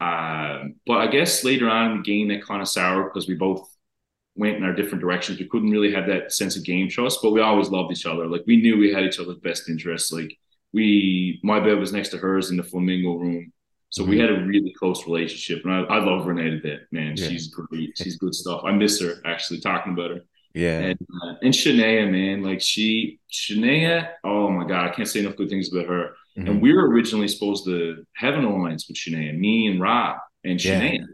Um, 0.00 0.74
but 0.86 0.98
I 0.98 1.06
guess 1.06 1.44
later 1.44 1.68
on 1.68 1.98
the 1.98 2.02
game 2.02 2.28
that 2.28 2.44
kind 2.44 2.60
of 2.60 2.68
soured 2.68 3.12
because 3.12 3.28
we 3.28 3.34
both 3.34 3.66
went 4.34 4.56
in 4.56 4.64
our 4.64 4.74
different 4.74 5.00
directions. 5.00 5.38
We 5.38 5.48
couldn't 5.48 5.70
really 5.70 5.92
have 5.92 6.06
that 6.06 6.32
sense 6.32 6.56
of 6.56 6.64
game 6.64 6.88
trust, 6.88 7.20
but 7.22 7.32
we 7.32 7.40
always 7.40 7.70
loved 7.70 7.92
each 7.92 8.06
other. 8.06 8.26
Like 8.26 8.42
we 8.46 8.58
knew 8.58 8.76
we 8.76 8.92
had 8.92 9.04
each 9.04 9.18
other's 9.18 9.38
best 9.38 9.68
interests. 9.68 10.12
Like 10.12 10.36
we, 10.72 11.40
my 11.42 11.60
bed 11.60 11.78
was 11.78 11.92
next 11.92 12.10
to 12.10 12.18
hers 12.18 12.50
in 12.50 12.56
the 12.56 12.62
flamingo 12.62 13.14
room. 13.14 13.52
So 13.88 14.02
mm-hmm. 14.02 14.10
we 14.10 14.18
had 14.18 14.30
a 14.30 14.44
really 14.44 14.74
close 14.78 15.06
relationship, 15.06 15.64
and 15.64 15.72
I, 15.72 15.80
I 15.82 16.04
love 16.04 16.26
Renee 16.26 16.50
to 16.50 16.60
bit, 16.60 16.80
man. 16.90 17.14
Yeah. 17.16 17.28
She's 17.28 17.48
great. 17.48 17.96
She's 17.96 18.16
good 18.16 18.34
stuff. 18.34 18.62
I 18.64 18.72
miss 18.72 19.00
her 19.00 19.14
actually 19.24 19.60
talking 19.60 19.92
about 19.92 20.10
her. 20.10 20.20
Yeah. 20.54 20.80
And 20.80 20.98
uh, 21.22 21.34
and 21.42 21.54
Shania, 21.54 22.10
man, 22.10 22.42
like 22.42 22.60
she 22.60 23.20
Shania, 23.32 24.08
oh 24.24 24.50
my 24.50 24.66
god, 24.66 24.90
I 24.90 24.94
can't 24.94 25.08
say 25.08 25.20
enough 25.20 25.36
good 25.36 25.48
things 25.48 25.72
about 25.72 25.86
her. 25.86 26.14
Mm-hmm. 26.36 26.48
And 26.48 26.62
we 26.62 26.72
were 26.72 26.88
originally 26.88 27.28
supposed 27.28 27.64
to 27.64 28.04
have 28.14 28.34
an 28.34 28.44
alliance 28.44 28.88
with 28.88 28.96
Shania, 28.96 29.36
me 29.36 29.68
and 29.68 29.80
Rob 29.80 30.18
and 30.44 30.58
Shania. 30.58 31.06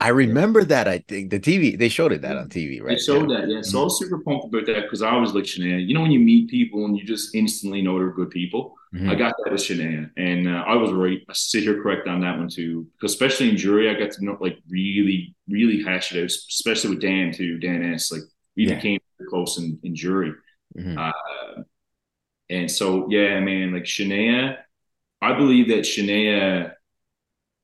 I 0.00 0.08
remember 0.08 0.62
that. 0.64 0.86
I 0.86 0.98
think 0.98 1.30
the 1.30 1.40
TV 1.40 1.76
they 1.76 1.88
showed 1.88 2.12
it 2.12 2.22
that 2.22 2.36
on 2.36 2.48
TV, 2.48 2.80
right? 2.80 2.96
They 2.96 3.02
showed 3.02 3.30
yeah. 3.30 3.40
that, 3.40 3.48
yeah. 3.48 3.62
So 3.62 3.70
mm-hmm. 3.70 3.78
I 3.78 3.82
was 3.84 3.98
super 3.98 4.18
pumped 4.20 4.46
about 4.46 4.66
that 4.66 4.82
because 4.82 5.02
I 5.02 5.16
was 5.16 5.34
like 5.34 5.44
Shania. 5.44 5.84
You 5.84 5.94
know, 5.94 6.02
when 6.02 6.12
you 6.12 6.20
meet 6.20 6.48
people 6.48 6.84
and 6.84 6.96
you 6.96 7.04
just 7.04 7.34
instantly 7.34 7.82
know 7.82 7.98
they're 7.98 8.12
good 8.12 8.30
people. 8.30 8.76
Mm-hmm. 8.94 9.10
I 9.10 9.16
got 9.16 9.34
that 9.44 9.52
with 9.52 9.60
Shania, 9.60 10.08
and 10.16 10.48
uh, 10.48 10.62
I 10.66 10.76
was 10.76 10.92
right. 10.92 11.20
I 11.28 11.32
sit 11.32 11.64
here 11.64 11.82
correct 11.82 12.06
on 12.06 12.20
that 12.20 12.38
one 12.38 12.48
too, 12.48 12.86
because 12.92 13.12
especially 13.12 13.50
in 13.50 13.56
jury, 13.56 13.90
I 13.90 13.98
got 13.98 14.12
to 14.12 14.24
know 14.24 14.38
like 14.40 14.58
really, 14.70 15.34
really 15.48 15.82
hash 15.82 16.14
it 16.14 16.22
out, 16.22 16.26
especially 16.26 16.90
with 16.90 17.00
Dan 17.00 17.32
too. 17.32 17.58
Dan 17.58 17.92
S. 17.92 18.12
Like 18.12 18.22
we 18.56 18.68
yeah. 18.68 18.76
became 18.76 19.00
close 19.28 19.58
in, 19.58 19.80
in 19.82 19.96
jury, 19.96 20.32
mm-hmm. 20.78 20.96
uh, 20.96 21.62
and 22.48 22.70
so 22.70 23.08
yeah, 23.10 23.40
man, 23.40 23.74
like 23.74 23.82
Shania 23.82 24.58
I 25.20 25.34
believe 25.34 25.68
that 25.68 25.80
Shania 25.80 26.72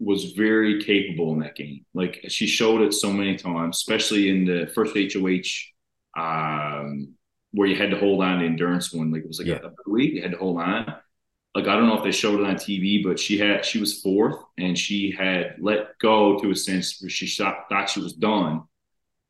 was 0.00 0.32
very 0.32 0.82
capable 0.82 1.32
in 1.32 1.40
that 1.40 1.56
game. 1.56 1.84
Like 1.94 2.24
she 2.28 2.46
showed 2.46 2.82
it 2.82 2.92
so 2.94 3.12
many 3.12 3.36
times, 3.36 3.76
especially 3.76 4.28
in 4.28 4.44
the 4.44 4.70
first 4.74 4.96
HOH 4.96 6.20
um, 6.20 7.14
where 7.52 7.68
you 7.68 7.76
had 7.76 7.90
to 7.90 7.98
hold 7.98 8.22
on 8.22 8.40
to 8.40 8.46
endurance 8.46 8.92
one. 8.92 9.12
Like 9.12 9.22
it 9.22 9.28
was 9.28 9.38
like 9.38 9.48
yeah. 9.48 9.60
a, 9.62 9.90
week, 9.90 10.14
you 10.14 10.22
had 10.22 10.32
to 10.32 10.38
hold 10.38 10.60
on. 10.60 10.96
Like 11.54 11.68
I 11.68 11.76
don't 11.76 11.86
know 11.86 11.96
if 11.96 12.02
they 12.02 12.10
showed 12.12 12.40
it 12.40 12.46
on 12.46 12.56
TV, 12.56 13.02
but 13.04 13.18
she 13.18 13.38
had 13.38 13.64
she 13.64 13.78
was 13.78 14.00
fourth 14.00 14.42
and 14.58 14.76
she 14.76 15.12
had 15.12 15.54
let 15.60 15.96
go 16.00 16.38
to 16.40 16.50
a 16.50 16.56
sense 16.56 17.00
where 17.00 17.08
she 17.08 17.26
shot, 17.26 17.68
thought 17.68 17.88
she 17.88 18.00
was 18.00 18.12
done, 18.12 18.62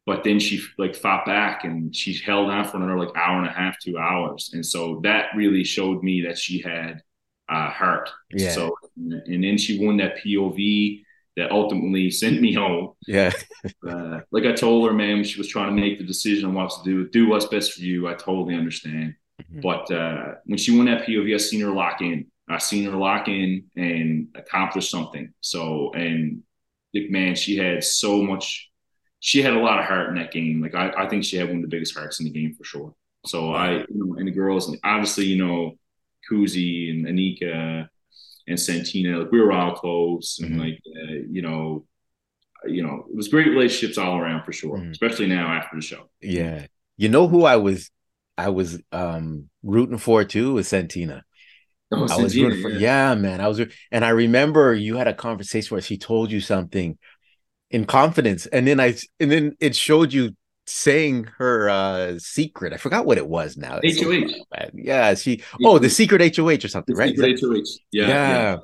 but 0.07 0.25
then 0.25 0.41
she 0.41 0.63
like 0.79 0.97
fought 0.97 1.27
back 1.27 1.65
and 1.65 1.95
she 1.95 2.17
held 2.17 2.49
on 2.49 2.65
for 2.65 2.79
another 2.79 2.99
like 2.99 3.15
hour 3.15 3.39
and 3.39 3.47
a 3.47 3.53
half, 3.53 3.79
two 3.79 3.99
hours, 3.99 4.51
and 4.55 4.65
so 4.65 5.01
that 5.03 5.37
really 5.37 5.65
showed 5.65 6.03
me 6.03 6.23
that 6.23 6.39
she 6.39 6.61
had 6.63 7.03
uh, 7.49 7.71
heart. 7.71 8.11
Yeah. 8.31 8.53
So 8.53 8.75
and 8.97 9.45
then 9.45 9.59
she 9.59 9.85
won 9.85 9.97
that 9.99 10.17
POV 10.19 11.03
that 11.37 11.51
ultimately 11.51 12.11
sent 12.11 12.41
me 12.41 12.53
home. 12.53 12.93
Yeah. 13.07 13.33
uh, 13.89 14.21
like 14.31 14.45
I 14.45 14.53
told 14.53 14.87
her, 14.87 14.95
man, 14.95 15.25
she 15.25 15.39
was 15.39 15.49
trying 15.49 15.75
to 15.75 15.81
make 15.81 15.99
the 15.99 16.05
decision 16.05 16.47
on 16.47 16.55
what 16.55 16.71
to 16.71 16.85
do. 16.85 17.09
Do 17.09 17.29
what's 17.29 17.47
best 17.47 17.73
for 17.73 17.81
you. 17.81 18.07
I 18.09 18.15
totally 18.15 18.55
understand. 18.55 19.15
Mm-hmm. 19.43 19.61
But 19.61 19.91
uh, 19.91 20.35
when 20.45 20.59
she 20.59 20.77
won 20.77 20.87
that 20.87 21.07
POV, 21.07 21.35
I 21.35 21.39
seen 21.39 21.61
her 21.63 21.73
lock 21.73 22.01
in. 22.01 22.27
I 22.49 22.59
seen 22.59 22.85
her 22.85 22.97
lock 22.97 23.29
in 23.29 23.65
and 23.75 24.29
accomplish 24.35 24.91
something. 24.91 25.33
So 25.41 25.93
and 25.95 26.43
like 26.95 27.11
man, 27.11 27.35
she 27.35 27.57
had 27.57 27.83
so 27.83 28.23
much. 28.23 28.71
She 29.21 29.41
had 29.41 29.55
a 29.55 29.59
lot 29.59 29.81
of 29.81 29.87
heart 29.87 30.11
in 30.11 30.17
that 30.17 30.33
game. 30.33 30.61
Like 30.61 30.75
I, 30.75 30.93
I 30.97 31.09
think 31.09 31.25
she 31.25 31.37
had 31.37 31.49
one 31.49 31.57
of 31.57 31.63
the 31.63 31.69
biggest 31.69 31.97
hearts 31.97 32.21
in 32.21 32.25
the 32.25 32.31
game 32.31 32.55
for 32.55 32.65
sure. 32.65 32.95
So 33.27 33.55
I, 33.55 33.79
you 33.79 33.87
know, 33.89 34.17
and 34.17 34.29
the 34.29 34.33
girls, 34.33 34.69
and 34.69 34.79
obviously, 34.85 35.25
you 35.25 35.43
know, 35.43 35.79
Kuzie 36.31 36.91
and 36.91 37.07
Anika 37.07 37.89
and 38.47 38.61
Santina, 38.61 39.19
like 39.19 39.33
we 39.33 39.41
were 39.41 39.53
all 39.53 39.75
close 39.75 40.39
and 40.41 40.53
mm-hmm. 40.53 40.61
like 40.61 40.81
uh, 40.87 41.15
you 41.31 41.43
know, 41.43 41.87
you 42.67 42.83
know, 42.83 43.07
it 43.11 43.17
was 43.17 43.29
great 43.29 43.49
relationships 43.49 43.99
all 43.99 44.19
around 44.19 44.45
for 44.45 44.53
sure, 44.53 44.77
mm-hmm. 44.77 44.91
especially 44.91 45.27
now 45.27 45.53
after 45.53 45.77
the 45.77 45.83
show. 45.83 46.09
Yeah, 46.21 46.67
you 46.97 47.09
know 47.09 47.29
who 47.29 47.45
I 47.45 47.57
was, 47.57 47.91
I 48.37 48.51
was 48.51 48.81
um 48.93 49.49
rooting 49.63 49.99
for 49.99 50.25
too 50.25 50.55
was 50.55 50.69
Santina. 50.69 51.25
Oh, 51.93 52.07
I 52.11 52.17
was 52.21 52.37
rooting 52.37 52.63
for, 52.63 52.71
yeah. 52.71 53.11
yeah, 53.11 53.15
man. 53.15 53.41
I 53.41 53.49
was, 53.49 53.61
and 53.93 54.05
I 54.05 54.09
remember 54.09 54.75
you 54.75 54.97
had 54.97 55.07
a 55.07 55.15
conversation 55.15 55.75
where 55.75 55.83
she 55.83 55.97
told 55.97 56.31
you 56.33 56.41
something 56.41 56.99
in 57.71 57.85
confidence, 57.85 58.47
and 58.47 58.67
then 58.67 58.81
I, 58.81 58.97
and 59.21 59.31
then 59.31 59.57
it 59.61 59.77
showed 59.77 60.13
you 60.13 60.35
saying 60.67 61.29
her 61.39 61.69
uh 61.69 62.19
secret. 62.19 62.73
I 62.73 62.77
forgot 62.77 63.07
what 63.07 63.19
it 63.19 63.27
was 63.27 63.57
now. 63.57 63.81
HOH. 63.85 64.29
So 64.29 64.71
yeah, 64.75 65.15
she 65.15 65.43
oh 65.63 65.79
the 65.79 65.91
secret 65.91 66.37
HOH 66.37 66.65
or 66.65 66.69
something, 66.69 66.95
the 66.95 67.01
right? 67.01 67.17
Secret 67.17 67.41
HOH. 67.41 67.63
Yeah, 67.93 68.09
yeah. 68.09 68.09
yeah. 68.09 68.57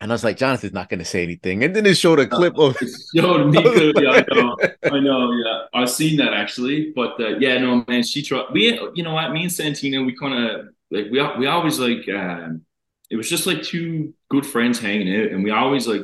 And 0.00 0.12
I 0.12 0.14
was 0.14 0.22
like, 0.22 0.36
Jonathan's 0.36 0.72
not 0.72 0.88
going 0.88 1.00
to 1.00 1.04
say 1.04 1.24
anything. 1.24 1.64
And 1.64 1.74
then 1.74 1.84
it 1.84 1.96
showed 1.96 2.20
a 2.20 2.22
uh, 2.22 2.26
clip 2.26 2.56
of. 2.56 2.76
showed 3.16 3.52
me. 3.52 3.92
yeah, 4.00 4.10
I 4.10 4.24
know. 4.32 4.56
I 4.84 5.00
know. 5.00 5.32
Yeah, 5.32 5.62
I've 5.74 5.90
seen 5.90 6.16
that 6.18 6.32
actually. 6.34 6.92
But 6.94 7.20
uh, 7.20 7.38
yeah, 7.38 7.58
no, 7.58 7.84
man, 7.88 8.04
she 8.04 8.22
tried. 8.22 8.46
We, 8.52 8.78
you 8.94 9.02
know 9.02 9.14
what? 9.14 9.32
Me 9.32 9.42
and 9.42 9.52
Santina, 9.52 10.02
we 10.02 10.14
kind 10.16 10.34
of 10.34 10.68
like 10.90 11.06
we 11.10 11.20
we 11.38 11.46
always 11.46 11.78
like. 11.78 12.08
Um, 12.08 12.62
it 13.10 13.16
was 13.16 13.28
just 13.28 13.46
like 13.46 13.62
two 13.62 14.12
good 14.28 14.46
friends 14.46 14.78
hanging 14.78 15.12
out, 15.14 15.32
and 15.32 15.42
we 15.42 15.50
always 15.50 15.88
like 15.88 16.02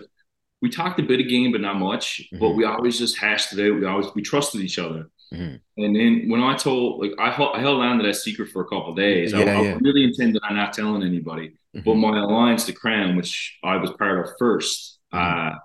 we 0.61 0.71
talked 0.71 0.99
a 0.99 1.03
bit 1.03 1.21
of 1.21 1.29
game, 1.29 1.53
but 1.53 1.61
not 1.61 1.77
much. 1.77 2.23
Mm-hmm. 2.33 2.39
But 2.39 2.51
we 2.51 2.65
always 2.65 2.99
just 2.99 3.19
hashed 3.19 3.53
it 3.53 3.61
out. 3.61 3.79
We 3.79 3.87
always 3.87 4.07
we 4.15 4.23
trusted 4.23 4.61
each 4.63 4.79
other. 4.79 5.11
Mm-hmm. 5.33 5.83
And 5.83 5.97
then 5.97 6.29
when 6.29 6.43
I 6.43 6.57
told, 6.57 7.03
like, 7.03 7.13
I, 7.19 7.31
I 7.31 7.61
held 7.61 7.81
on 7.81 7.99
to 7.99 8.07
that 8.07 8.15
secret 8.15 8.51
for 8.51 8.63
a 8.63 8.67
couple 8.67 8.95
days. 8.95 9.33
Yeah, 9.33 9.41
I, 9.41 9.43
yeah. 9.45 9.71
I, 9.71 9.79
really 9.81 10.05
intended 10.05 10.43
on 10.49 10.57
not 10.57 10.73
telling 10.73 11.03
anybody. 11.03 11.49
Mm-hmm. 11.75 11.81
But 11.85 11.95
my 11.97 12.19
alliance 12.19 12.67
to 12.67 12.73
Crown, 12.73 13.17
which 13.17 13.59
I 13.65 13.77
was 13.77 13.91
part 13.93 14.21
of 14.21 14.37
1st 14.41 14.91
mm-hmm. 15.13 15.55
uh, 15.55 15.59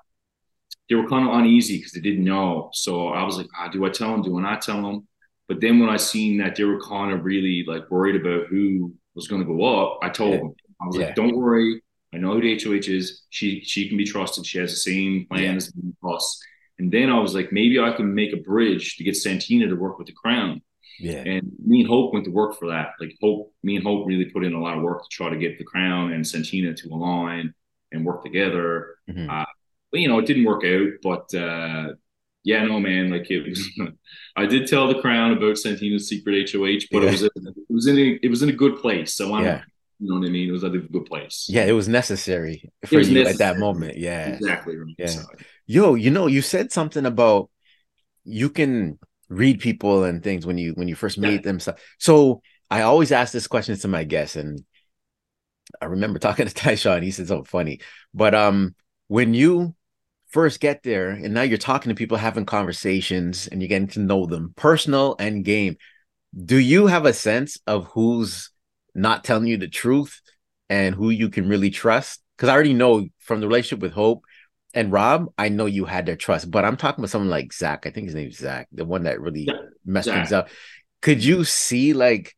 they 0.90 0.96
were 0.96 1.08
kind 1.08 1.28
of 1.28 1.36
uneasy 1.36 1.78
because 1.78 1.92
they 1.92 2.02
didn't 2.02 2.24
know. 2.24 2.72
So 2.74 3.10
I 3.10 3.24
was 3.24 3.38
like, 3.38 3.48
ah, 3.58 3.68
do 3.68 3.86
I 3.86 3.90
tell 3.90 4.12
them? 4.12 4.24
Do 4.24 4.38
I 4.40 4.42
not 4.42 4.62
tell 4.62 4.82
them? 4.82 5.08
But 5.48 5.62
then 5.62 5.80
when 5.80 5.90
I 5.90 5.98
seen 5.98 6.40
that 6.40 6.56
they 6.56 6.64
were 6.64 6.82
kind 6.82 7.12
of 7.12 7.24
really 7.24 7.64
like 7.68 7.90
worried 7.92 8.20
about 8.20 8.48
who 8.48 8.94
was 9.16 9.28
going 9.28 9.42
to 9.42 9.48
go 9.48 9.64
up, 9.64 10.00
I 10.02 10.10
told 10.10 10.34
yeah. 10.34 10.38
them. 10.38 10.56
I 10.82 10.88
was 10.88 10.98
like, 10.98 11.16
don't 11.16 11.36
worry. 11.36 11.82
I 12.14 12.18
know 12.18 12.34
who 12.34 12.42
the 12.42 12.60
HOH 12.60 12.92
is. 12.92 13.24
She 13.30 13.62
she 13.64 13.88
can 13.88 13.98
be 13.98 14.06
trusted. 14.06 14.46
She 14.46 14.58
has 14.58 14.72
the 14.72 14.78
same 14.78 15.28
plan 15.30 15.58
as 15.58 15.72
us. 16.04 16.40
And 16.80 16.92
then 16.92 17.10
I 17.10 17.20
was 17.20 17.36
like, 17.36 17.52
maybe 17.52 17.80
I 17.80 17.92
can 17.92 18.16
make 18.16 18.34
a 18.34 18.38
bridge 18.38 18.96
to 18.98 19.04
get 19.04 19.16
Santina 19.16 19.68
to 19.68 19.76
work 19.76 19.98
with 19.98 20.08
the 20.08 20.14
crown. 20.14 20.62
Yeah. 21.00 21.24
And 21.26 21.52
me 21.66 21.82
and 21.82 21.90
Hope 21.90 22.14
went 22.14 22.26
to 22.26 22.32
work 22.32 22.58
for 22.58 22.70
that. 22.70 22.92
Like 23.00 23.16
Hope, 23.22 23.54
me 23.64 23.76
and 23.76 23.86
Hope 23.86 24.08
really 24.08 24.26
put 24.26 24.44
in 24.44 24.54
a 24.54 24.62
lot 24.62 24.78
of 24.78 24.84
work 24.84 25.02
to 25.02 25.08
try 25.12 25.30
to 25.30 25.38
get 25.38 25.58
the 25.58 25.64
crown 25.64 26.14
and 26.14 26.26
Santina 26.26 26.74
to 26.74 26.90
align 26.90 27.54
and 27.92 28.06
work 28.06 28.24
together. 28.24 28.96
Mm-hmm. 29.10 29.30
Uh, 29.30 29.46
but, 29.92 30.00
you 30.00 30.08
know, 30.08 30.20
it 30.20 30.26
didn't 30.26 30.46
work 30.46 30.64
out, 30.66 30.90
but 31.02 31.34
uh, 31.38 31.94
yeah, 32.44 32.64
no, 32.64 32.80
man. 32.80 33.10
Like 33.10 33.30
it 33.30 33.48
was, 33.48 33.68
I 34.36 34.46
did 34.46 34.68
tell 34.68 34.88
the 34.88 35.02
crown 35.02 35.34
about 35.34 35.58
Santina's 35.58 36.08
secret 36.08 36.50
HOH, 36.52 36.88
but 36.92 37.04
yeah. 37.04 37.10
it 37.10 37.12
was 37.12 37.24
it 37.24 37.34
was 37.70 37.88
in 37.88 37.98
a, 37.98 38.20
it 38.24 38.30
was 38.30 38.42
in 38.42 38.50
a 38.50 38.54
good 38.54 38.78
place. 38.78 39.16
So 39.16 39.34
I'm, 39.34 39.44
yeah. 39.44 39.62
you 40.00 40.10
know 40.10 40.20
what 40.20 40.28
I 40.28 40.32
mean. 40.32 40.48
It 40.48 40.52
was 40.52 40.64
at 40.64 40.74
a 40.74 40.80
good 40.80 41.06
place. 41.06 41.48
Yeah, 41.50 41.66
it 41.66 41.74
was 41.74 41.88
necessary 41.88 42.72
for 42.86 42.98
was 42.98 43.10
you 43.10 43.24
necessary. 43.24 43.34
at 43.34 43.56
that 43.56 43.60
moment. 43.60 43.98
Yeah, 43.98 44.30
exactly. 44.30 44.78
Right. 44.78 44.96
Yeah. 44.98 45.08
So, 45.08 45.24
Yo, 45.72 45.94
you 45.94 46.10
know, 46.10 46.26
you 46.26 46.42
said 46.42 46.72
something 46.72 47.06
about 47.06 47.48
you 48.24 48.50
can 48.50 48.98
read 49.30 49.60
people 49.60 50.04
and 50.04 50.24
things 50.24 50.44
when 50.44 50.58
you 50.58 50.74
when 50.74 50.88
you 50.88 50.96
first 50.96 51.20
meet 51.20 51.32
yeah. 51.36 51.42
them. 51.42 51.60
So, 51.60 51.76
so 52.00 52.42
I 52.72 52.82
always 52.82 53.12
ask 53.12 53.32
this 53.32 53.46
question 53.46 53.78
to 53.78 53.88
my 53.88 54.04
guests, 54.04 54.36
and 54.36 54.66
I 55.80 55.86
remember 55.86 56.18
talking 56.20 56.48
to 56.48 56.52
Tychon. 56.52 57.04
He 57.04 57.12
said 57.12 57.28
something 57.28 57.46
funny, 57.46 57.82
but 58.16 58.34
um, 58.34 58.74
when 59.10 59.36
you 59.36 59.76
first 60.30 60.60
get 60.60 60.82
there 60.82 61.12
and 61.12 61.36
now 61.36 61.44
you're 61.44 61.60
talking 61.60 61.90
to 61.90 61.96
people 61.96 62.18
having 62.18 62.46
conversations 62.48 63.46
and 63.46 63.62
you're 63.62 63.70
getting 63.70 63.88
to 63.90 64.00
know 64.00 64.26
them 64.26 64.54
personal 64.56 65.16
and 65.20 65.44
game 65.44 65.76
do 66.46 66.56
you 66.56 66.86
have 66.86 67.08
a 67.08 67.14
sense 67.14 67.58
of 67.66 67.88
who's 67.88 68.52
not 68.94 69.24
telling 69.24 69.48
you 69.48 69.58
the 69.58 69.68
truth 69.68 70.22
and 70.70 70.94
who 70.94 71.10
you 71.10 71.30
can 71.30 71.50
really 71.50 71.72
trust 71.72 72.22
because 72.38 72.48
i 72.48 72.54
already 72.54 72.76
know 72.76 73.08
from 73.18 73.42
the 73.42 73.48
relationship 73.48 73.82
with 73.82 73.92
hope 73.92 74.24
and 74.74 74.92
rob 74.92 75.32
i 75.38 75.50
know 75.50 75.66
you 75.66 75.86
had 75.86 76.06
their 76.06 76.16
trust 76.16 76.50
but 76.50 76.64
i'm 76.66 76.78
talking 76.78 77.02
about 77.02 77.10
someone 77.10 77.30
like 77.30 77.52
zach 77.54 77.86
i 77.86 77.90
think 77.90 78.06
his 78.06 78.16
name's 78.16 78.38
zach 78.38 78.68
the 78.72 78.86
one 78.86 79.04
that 79.04 79.20
really 79.20 79.44
yeah, 79.44 79.54
messed 79.86 80.06
zach. 80.06 80.16
things 80.16 80.32
up 80.32 80.50
could 81.02 81.24
you 81.24 81.44
see 81.44 81.94
like 81.94 82.36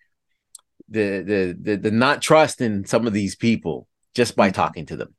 the, 0.89 1.21
the 1.21 1.57
the 1.59 1.77
the 1.77 1.91
not 1.91 2.21
trust 2.21 2.61
in 2.61 2.85
some 2.85 3.07
of 3.07 3.13
these 3.13 3.35
people 3.35 3.87
just 4.13 4.35
by 4.35 4.49
mm-hmm. 4.49 4.55
talking 4.55 4.85
to 4.85 4.97
them 4.97 5.13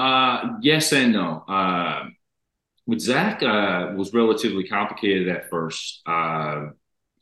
uh, 0.00 0.56
yes 0.62 0.92
and 0.92 1.12
no. 1.12 1.44
Uh, 1.46 2.08
with 2.86 3.00
Zach, 3.00 3.42
uh, 3.42 3.92
was 3.96 4.14
relatively 4.14 4.64
complicated 4.64 5.28
at 5.28 5.50
first. 5.50 6.00
Uh, 6.06 6.68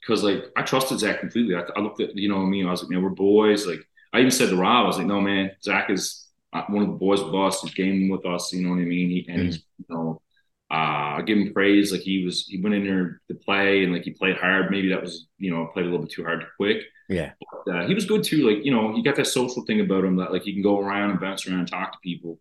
because 0.00 0.22
like 0.22 0.44
I 0.56 0.62
trusted 0.62 1.00
Zach 1.00 1.20
completely. 1.20 1.56
I, 1.56 1.64
I, 1.76 1.80
looked 1.80 2.00
at 2.00 2.16
you 2.16 2.28
know 2.28 2.38
me. 2.38 2.60
I 2.60 2.62
mean. 2.62 2.66
I 2.66 2.70
was 2.70 2.82
like, 2.82 2.90
man, 2.90 3.02
we're 3.02 3.10
boys. 3.10 3.66
Like 3.66 3.80
I 4.12 4.20
even 4.20 4.30
said 4.30 4.50
to 4.50 4.56
Rob, 4.56 4.84
I 4.84 4.86
was 4.86 4.96
like, 4.96 5.06
no 5.06 5.20
man, 5.20 5.50
Zach 5.62 5.90
is 5.90 6.27
one 6.66 6.82
of 6.82 6.88
the 6.88 6.94
boys 6.94 7.22
with 7.22 7.34
us. 7.34 7.60
He's 7.62 7.74
gaming 7.74 8.08
with 8.08 8.26
us. 8.26 8.52
You 8.52 8.62
know 8.62 8.70
what 8.70 8.80
I 8.80 8.84
mean? 8.84 9.10
He, 9.10 9.26
and 9.28 9.38
mm-hmm. 9.38 9.46
he's 9.46 9.56
you 9.78 9.86
know. 9.88 10.22
Uh, 10.70 11.16
I 11.16 11.22
give 11.24 11.38
him 11.38 11.54
praise. 11.54 11.92
Like 11.92 12.02
he 12.02 12.26
was, 12.26 12.46
he 12.46 12.60
went 12.60 12.74
in 12.74 12.84
there 12.84 13.22
to 13.28 13.34
play 13.34 13.84
and 13.84 13.92
like 13.94 14.02
he 14.02 14.10
played 14.10 14.36
hard. 14.36 14.70
Maybe 14.70 14.90
that 14.90 15.00
was, 15.00 15.26
you 15.38 15.50
know, 15.50 15.66
played 15.72 15.86
a 15.86 15.88
little 15.88 16.04
bit 16.04 16.12
too 16.12 16.24
hard 16.24 16.42
too 16.42 16.46
quick. 16.58 16.82
Yeah. 17.08 17.32
But, 17.64 17.74
uh, 17.74 17.86
he 17.86 17.94
was 17.94 18.04
good 18.04 18.22
too. 18.22 18.46
Like, 18.46 18.66
you 18.66 18.70
know, 18.70 18.94
he 18.94 19.02
got 19.02 19.16
that 19.16 19.26
social 19.26 19.64
thing 19.64 19.80
about 19.80 20.04
him 20.04 20.16
that 20.16 20.30
like 20.30 20.42
he 20.42 20.52
can 20.52 20.62
go 20.62 20.78
around 20.78 21.10
and 21.10 21.20
bounce 21.20 21.46
around 21.46 21.60
and 21.60 21.68
talk 21.68 21.92
to 21.92 21.98
people. 22.02 22.38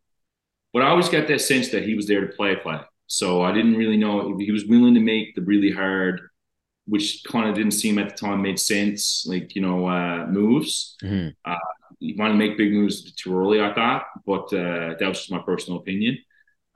But 0.74 0.82
I 0.82 0.90
always 0.90 1.08
got 1.08 1.28
that 1.30 1.40
sense 1.40 1.70
that 1.70 1.84
he 1.84 1.96
was 1.96 2.06
there 2.06 2.20
to 2.20 2.36
play 2.36 2.58
play. 2.58 2.82
So 3.08 3.44
I 3.44 3.54
didn't 3.54 3.78
really 3.78 3.96
know 3.96 4.34
if 4.34 4.40
he 4.40 4.52
was 4.52 4.66
willing 4.66 4.96
to 4.96 5.00
make 5.00 5.34
the 5.34 5.42
really 5.42 5.72
hard, 5.72 6.20
which 6.86 7.24
kind 7.24 7.48
of 7.48 7.56
didn't 7.56 7.72
seem 7.72 7.98
at 7.98 8.10
the 8.10 8.16
time 8.16 8.42
made 8.42 8.60
sense, 8.60 9.26
like 9.26 9.56
you 9.56 9.62
know 9.62 9.88
uh, 9.88 10.26
moves. 10.28 10.98
Mm-hmm. 11.02 11.30
Uh, 11.50 11.58
he 12.00 12.16
wanted 12.18 12.34
to 12.34 12.38
make 12.38 12.58
big 12.58 12.72
moves 12.72 13.14
too 13.14 13.38
early, 13.38 13.62
I 13.62 13.74
thought, 13.74 14.06
but 14.26 14.46
uh, 14.54 14.96
that 15.00 15.08
was 15.08 15.20
just 15.20 15.32
my 15.32 15.40
personal 15.40 15.80
opinion. 15.80 16.18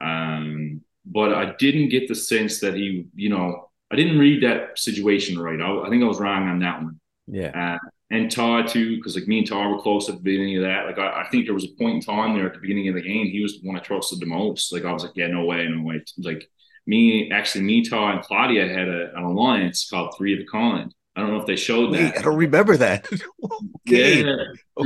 Um, 0.00 0.82
but 1.04 1.32
I 1.32 1.54
didn't 1.58 1.88
get 1.88 2.08
the 2.08 2.14
sense 2.14 2.60
that 2.60 2.74
he, 2.74 3.06
you 3.14 3.28
know, 3.28 3.70
I 3.90 3.96
didn't 3.96 4.18
read 4.18 4.42
that 4.42 4.78
situation 4.78 5.38
right. 5.38 5.60
I, 5.60 5.86
I 5.86 5.90
think 5.90 6.02
I 6.02 6.06
was 6.06 6.20
wrong 6.20 6.48
on 6.48 6.60
that 6.60 6.82
one. 6.82 7.00
Yeah. 7.26 7.76
Uh, 7.76 7.88
and 8.10 8.30
Todd 8.30 8.68
too, 8.68 8.96
because 8.96 9.14
like 9.14 9.26
me 9.26 9.38
and 9.38 9.46
Todd 9.46 9.70
were 9.70 9.80
close 9.80 10.08
at 10.08 10.16
the 10.16 10.22
beginning 10.22 10.58
of 10.58 10.64
that. 10.64 10.86
Like 10.86 10.98
I, 10.98 11.22
I, 11.22 11.28
think 11.30 11.46
there 11.46 11.54
was 11.54 11.64
a 11.64 11.78
point 11.78 11.94
in 11.96 12.00
time 12.02 12.34
there 12.34 12.46
at 12.46 12.52
the 12.52 12.60
beginning 12.60 12.88
of 12.88 12.94
the 12.94 13.02
game, 13.02 13.26
he 13.26 13.42
was 13.42 13.58
the 13.58 13.66
one 13.66 13.76
I 13.76 13.80
trusted 13.80 14.20
the 14.20 14.26
most. 14.26 14.72
Like 14.72 14.84
I 14.84 14.92
was 14.92 15.02
like, 15.02 15.12
yeah, 15.14 15.28
no 15.28 15.44
way, 15.44 15.66
no 15.66 15.82
way. 15.82 16.02
Like 16.18 16.48
me, 16.86 17.30
actually, 17.30 17.64
me, 17.64 17.84
Todd, 17.84 18.16
and 18.16 18.24
Claudia 18.24 18.68
had 18.68 18.88
a, 18.88 19.16
an 19.16 19.22
alliance 19.22 19.88
called 19.88 20.14
Three 20.16 20.34
of 20.34 20.40
a 20.40 20.44
Kind. 20.44 20.94
I 21.14 21.20
don't 21.20 21.30
know 21.30 21.40
if 21.40 21.46
they 21.46 21.56
showed 21.56 21.94
that. 21.94 22.18
I 22.18 22.22
don't 22.22 22.36
remember 22.36 22.76
that. 22.78 23.06
okay. 23.88 24.24
Yeah, 24.24 24.36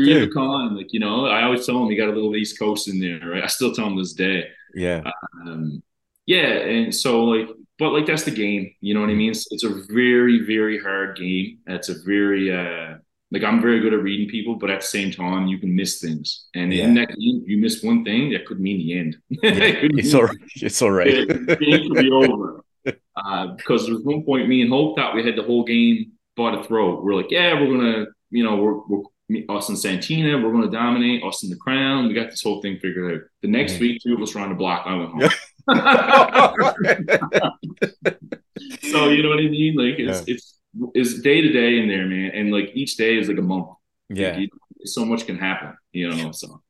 okay. 0.03 0.22
of 0.22 0.30
a 0.30 0.32
Kind. 0.32 0.76
Like 0.76 0.92
you 0.92 1.01
know, 1.01 1.26
I 1.26 1.42
always 1.42 1.66
tell 1.66 1.82
him 1.82 1.90
he 1.90 1.97
got 1.97 2.09
a 2.09 2.12
little 2.12 2.36
East 2.36 2.59
Coast 2.59 2.88
in 2.88 3.01
there. 3.01 3.20
Right. 3.28 3.44
I 3.44 3.47
still 3.47 3.74
tell 3.74 3.86
him 3.86 3.97
this 3.97 4.12
day. 4.12 4.49
Yeah. 4.74 5.03
Um, 5.44 5.82
yeah, 6.26 6.59
and 6.59 6.94
so 6.94 7.24
like 7.24 7.49
but 7.78 7.92
like 7.92 8.07
that's 8.07 8.24
the 8.24 8.30
game 8.30 8.74
you 8.80 8.94
know 8.94 9.03
what 9.03 9.11
i 9.11 9.14
mean 9.14 9.30
it's, 9.30 9.47
it's, 9.53 9.62
a 9.62 9.82
very 9.92 10.47
very 10.47 10.78
hard 10.78 11.14
game 11.14 11.59
it's 11.66 11.90
a 11.90 11.94
very 12.07 12.51
uh 12.51 12.97
like 13.32 13.42
I'm 13.42 13.61
very 13.61 13.80
good 13.80 13.92
at 13.92 14.03
reading 14.03 14.28
people, 14.28 14.55
but 14.55 14.70
at 14.70 14.80
the 14.80 14.86
same 14.86 15.11
time, 15.11 15.47
you 15.47 15.59
can 15.59 15.74
miss 15.74 16.01
things. 16.01 16.47
And 16.55 16.72
yeah. 16.72 16.84
in 16.84 16.94
that 16.94 17.09
game, 17.09 17.42
you 17.44 17.59
miss 17.59 17.82
one 17.82 18.05
thing, 18.05 18.30
that 18.30 18.47
could 18.47 18.61
mean 18.61 18.78
the 18.78 18.99
end. 18.99 19.16
Yeah, 19.42 19.51
it's, 19.53 20.14
all 20.14 20.24
right. 20.24 20.36
it's 20.57 20.82
all 20.82 20.90
right. 20.92 21.28
Could 21.28 21.59
be 21.59 22.11
over. 22.11 22.64
Uh, 23.16 23.49
because 23.49 23.86
there 23.86 23.94
was 23.94 24.05
one 24.05 24.22
point, 24.22 24.49
me 24.49 24.62
and 24.62 24.70
Hope 24.70 24.97
thought 24.97 25.14
we 25.14 25.24
had 25.24 25.36
the 25.36 25.42
whole 25.42 25.64
game 25.64 26.12
by 26.36 26.55
the 26.55 26.62
throat. 26.62 27.03
We're 27.03 27.14
like, 27.14 27.30
yeah, 27.30 27.55
we're 27.55 27.76
gonna, 27.76 28.07
you 28.30 28.44
know, 28.44 28.57
we're, 28.57 28.78
we're 28.86 29.03
us 29.49 29.68
and 29.68 29.79
Santina, 29.79 30.39
we're 30.39 30.53
gonna 30.53 30.70
dominate 30.70 31.22
Austin 31.22 31.51
the 31.51 31.57
crown. 31.57 32.09
We 32.09 32.14
got 32.14 32.31
this 32.31 32.43
whole 32.43 32.62
thing 32.62 32.79
figured 32.79 33.14
out. 33.14 33.20
The 33.43 33.49
next 33.49 33.74
yeah. 33.74 33.81
week, 33.81 34.03
two 34.03 34.14
of 34.14 34.22
us 34.22 34.31
trying 34.31 34.51
the 34.51 34.55
block. 34.55 34.85
I 34.87 34.95
went 34.95 35.11
home. 35.11 35.31
so 38.83 39.09
you 39.09 39.22
know 39.22 39.31
what 39.31 39.41
I 39.41 39.49
mean? 39.49 39.77
Like 39.77 39.99
it's 39.99 40.27
yeah. 40.27 40.35
it's 40.35 40.59
is 40.95 41.22
day 41.22 41.41
to 41.41 41.53
day 41.53 41.79
in 41.79 41.89
there, 41.89 42.07
man, 42.07 42.31
and 42.35 42.53
like 42.53 42.70
each 42.74 42.97
day 42.97 43.18
is 43.18 43.29
like 43.29 43.39
a 43.39 43.43
month. 43.43 43.68
Yeah, 44.09 44.37
like, 44.37 44.51
so 44.85 45.05
much 45.05 45.27
can 45.27 45.39
happen, 45.39 45.77
you 45.93 46.09
know. 46.09 46.33
So, 46.33 46.62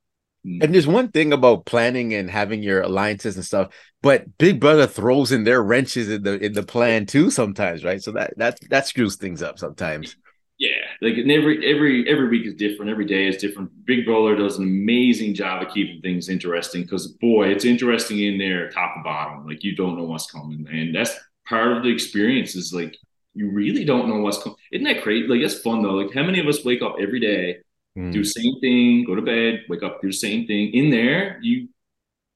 mm. 0.47 0.63
and 0.63 0.75
there's 0.75 0.87
one 0.87 1.11
thing 1.11 1.33
about 1.33 1.67
planning 1.67 2.15
and 2.15 2.31
having 2.31 2.63
your 2.63 2.83
alliances 2.83 3.37
and 3.37 3.45
stuff, 3.45 3.73
but 4.03 4.39
Big 4.39 4.61
Brother 4.61 4.87
throws 4.87 5.33
in 5.33 5.45
their 5.45 5.63
wrenches 5.63 6.09
in 6.09 6.23
the 6.23 6.43
in 6.43 6.55
the 6.55 6.63
plan 6.63 7.05
too 7.05 7.31
sometimes, 7.31 7.85
right? 7.85 8.03
So 8.03 8.13
that 8.13 8.35
that 8.39 8.59
that 8.71 8.87
screws 8.87 9.17
things 9.17 9.43
up 9.43 9.59
sometimes. 9.59 10.17
Yeah, 10.59 10.71
like 11.03 11.19
every 11.19 11.67
every 11.67 12.09
every 12.09 12.29
week 12.29 12.47
is 12.47 12.55
different. 12.55 12.91
Every 12.91 13.05
day 13.05 13.29
is 13.29 13.37
different. 13.37 13.71
Big 13.85 14.07
Brother 14.07 14.37
does 14.37 14.57
an 14.57 14.65
amazing 14.65 15.35
job 15.35 15.63
of 15.63 15.69
keeping 15.73 16.01
things 16.01 16.31
interesting 16.31 16.83
because 16.83 17.09
boy, 17.09 17.49
it's 17.49 17.67
interesting 17.67 18.21
in 18.21 18.39
there, 18.39 18.71
top 18.71 18.95
to 18.95 19.03
bottom. 19.03 19.47
Like 19.47 19.63
you 19.63 19.77
don't 19.77 19.99
know 19.99 20.05
what's 20.05 20.31
coming, 20.31 20.67
and 20.71 20.95
that's 20.95 21.15
part 21.47 21.77
of 21.77 21.83
the 21.83 21.91
experience. 21.91 22.57
Is 22.57 22.73
like 22.73 22.97
you 23.35 23.51
really 23.51 23.85
don't 23.85 24.09
know 24.09 24.21
what's 24.21 24.43
coming. 24.43 24.57
Isn't 24.73 24.85
that 24.85 25.03
crazy? 25.03 25.27
Like 25.27 25.41
it's 25.41 25.61
fun 25.61 25.83
though. 25.83 25.91
Like 25.91 26.15
how 26.15 26.23
many 26.23 26.41
of 26.41 26.47
us 26.47 26.65
wake 26.65 26.81
up 26.81 26.97
every 26.99 27.21
day, 27.21 27.59
mm. 27.97 28.11
do 28.11 28.23
the 28.23 28.29
same 28.29 28.59
thing, 28.61 29.05
go 29.05 29.15
to 29.15 29.21
bed, 29.21 29.65
wake 29.69 29.83
up, 29.83 30.01
do 30.01 30.09
the 30.09 30.13
same 30.15 30.47
thing. 30.47 30.73
In 30.73 30.89
there, 30.89 31.39
you 31.43 31.69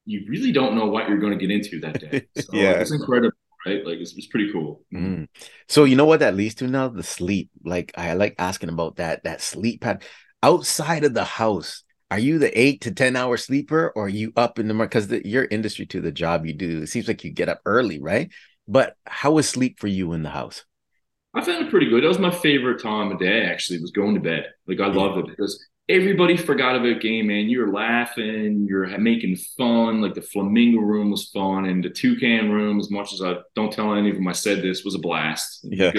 you 0.05 0.25
really 0.27 0.51
don't 0.51 0.75
know 0.75 0.85
what 0.85 1.09
you're 1.09 1.19
going 1.19 1.37
to 1.37 1.43
get 1.43 1.51
into 1.51 1.79
that 1.79 1.99
day. 1.99 2.27
So 2.41 2.55
yeah, 2.55 2.73
it's 2.73 2.91
incredible, 2.91 3.35
right? 3.65 3.85
Like 3.85 3.99
it's, 3.99 4.15
it's 4.15 4.27
pretty 4.27 4.51
cool. 4.51 4.83
Mm. 4.93 5.27
So 5.67 5.83
you 5.83 5.95
know 5.95 6.05
what 6.05 6.21
that 6.21 6.35
leads 6.35 6.55
to 6.55 6.67
now? 6.67 6.87
The 6.89 7.03
sleep. 7.03 7.49
Like 7.63 7.91
I 7.97 8.13
like 8.13 8.35
asking 8.37 8.69
about 8.69 8.97
that. 8.97 9.23
That 9.23 9.41
sleep 9.41 9.81
pattern 9.81 10.01
outside 10.43 11.03
of 11.03 11.13
the 11.13 11.23
house. 11.23 11.83
Are 12.09 12.19
you 12.19 12.39
the 12.39 12.59
eight 12.59 12.81
to 12.81 12.91
ten 12.91 13.15
hour 13.15 13.37
sleeper, 13.37 13.93
or 13.95 14.05
are 14.05 14.09
you 14.09 14.33
up 14.35 14.59
in 14.59 14.67
the 14.67 14.73
morning? 14.73 14.89
Because 14.89 15.09
your 15.25 15.45
industry 15.45 15.85
to 15.87 16.01
the 16.01 16.11
job 16.11 16.45
you 16.45 16.53
do, 16.53 16.81
it 16.81 16.87
seems 16.87 17.07
like 17.07 17.23
you 17.23 17.31
get 17.31 17.47
up 17.47 17.61
early, 17.65 18.01
right? 18.01 18.29
But 18.67 18.95
how 19.05 19.37
is 19.37 19.47
sleep 19.47 19.79
for 19.79 19.87
you 19.87 20.11
in 20.13 20.23
the 20.23 20.29
house? 20.29 20.65
I 21.33 21.41
found 21.41 21.65
it 21.65 21.71
pretty 21.71 21.89
good. 21.89 22.03
That 22.03 22.09
was 22.09 22.19
my 22.19 22.31
favorite 22.31 22.81
time 22.81 23.11
of 23.11 23.19
day. 23.19 23.45
Actually, 23.45 23.79
was 23.79 23.91
going 23.91 24.15
to 24.15 24.19
bed. 24.19 24.47
Like 24.67 24.81
I 24.81 24.87
loved 24.87 25.19
it 25.19 25.27
because 25.27 25.65
everybody 25.91 26.37
forgot 26.37 26.75
about 26.75 27.01
game, 27.01 27.27
man. 27.27 27.49
You 27.49 27.59
were 27.59 27.71
laughing, 27.71 28.65
you're 28.67 28.97
making 28.97 29.35
fun. 29.35 30.01
Like 30.01 30.13
the 30.13 30.21
flamingo 30.21 30.79
room 30.79 31.11
was 31.11 31.29
fun, 31.29 31.65
and 31.65 31.83
the 31.83 31.89
toucan 31.89 32.51
room, 32.51 32.79
as 32.79 32.89
much 32.89 33.13
as 33.13 33.21
I 33.21 33.35
don't 33.55 33.71
tell 33.71 33.93
any 33.93 34.09
of 34.09 34.15
them 34.15 34.27
I 34.27 34.31
said 34.31 34.61
this, 34.61 34.83
was 34.83 34.95
a 34.95 34.99
blast. 34.99 35.59
Yeah, 35.63 35.91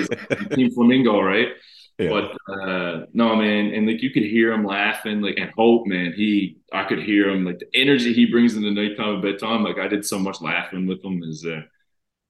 team 0.53 0.71
flamingo, 0.71 1.21
right? 1.21 1.49
Yeah. 1.99 2.09
But 2.09 2.53
uh, 2.53 3.05
no, 3.13 3.37
man, 3.37 3.75
and 3.75 3.87
like 3.87 4.03
you 4.03 4.11
could 4.11 4.23
hear 4.23 4.51
him 4.51 4.65
laughing, 4.65 5.21
like 5.21 5.37
and 5.37 5.53
Hope, 5.57 5.87
man, 5.87 6.15
he, 6.17 6.57
I 6.73 6.85
could 6.85 7.01
hear 7.01 7.29
him, 7.29 7.45
like 7.45 7.59
the 7.59 7.69
energy 7.75 8.15
he 8.15 8.25
brings 8.27 8.57
in 8.57 8.63
the 8.63 8.71
nighttime 8.71 9.17
and 9.17 9.23
bedtime. 9.23 9.63
Like 9.63 9.79
I 9.79 9.89
did 9.89 10.05
so 10.05 10.19
much 10.19 10.41
laughing 10.41 10.87
with 10.87 11.05
him. 11.05 11.23
Is 11.23 11.45
uh, 11.45 11.61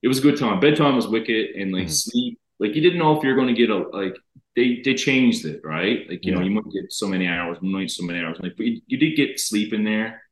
it 0.03 0.09
was 0.09 0.19
a 0.19 0.23
good 0.23 0.37
time. 0.37 0.59
Bedtime 0.59 0.97
was 0.97 1.07
wicked, 1.07 1.55
and 1.55 1.73
like 1.73 1.85
mm-hmm. 1.85 1.91
sleep 1.91 2.41
like 2.63 2.77
you 2.77 2.81
didn't 2.81 3.01
know 3.01 3.17
if 3.17 3.25
you're 3.25 3.35
going 3.35 3.49
to 3.49 3.55
get 3.55 3.71
a 3.71 3.77
like 3.77 4.17
they 4.57 4.83
they 4.85 4.95
changed 4.95 5.45
it 5.45 5.61
right? 5.65 6.09
Like 6.09 6.25
you 6.25 6.33
yeah. 6.33 6.39
know 6.39 6.45
you 6.45 6.51
might 6.51 6.71
get 6.73 6.93
so 6.93 7.07
many 7.09 7.27
hours 7.27 7.59
you 7.61 7.71
might 7.71 7.91
so 7.91 8.05
many 8.05 8.21
hours. 8.21 8.39
Like 8.41 8.57
but 8.57 8.67
you, 8.67 8.81
you 8.87 8.99
did 8.99 9.17
get 9.17 9.41
sleep 9.41 9.73
in 9.73 9.85
there. 9.85 10.23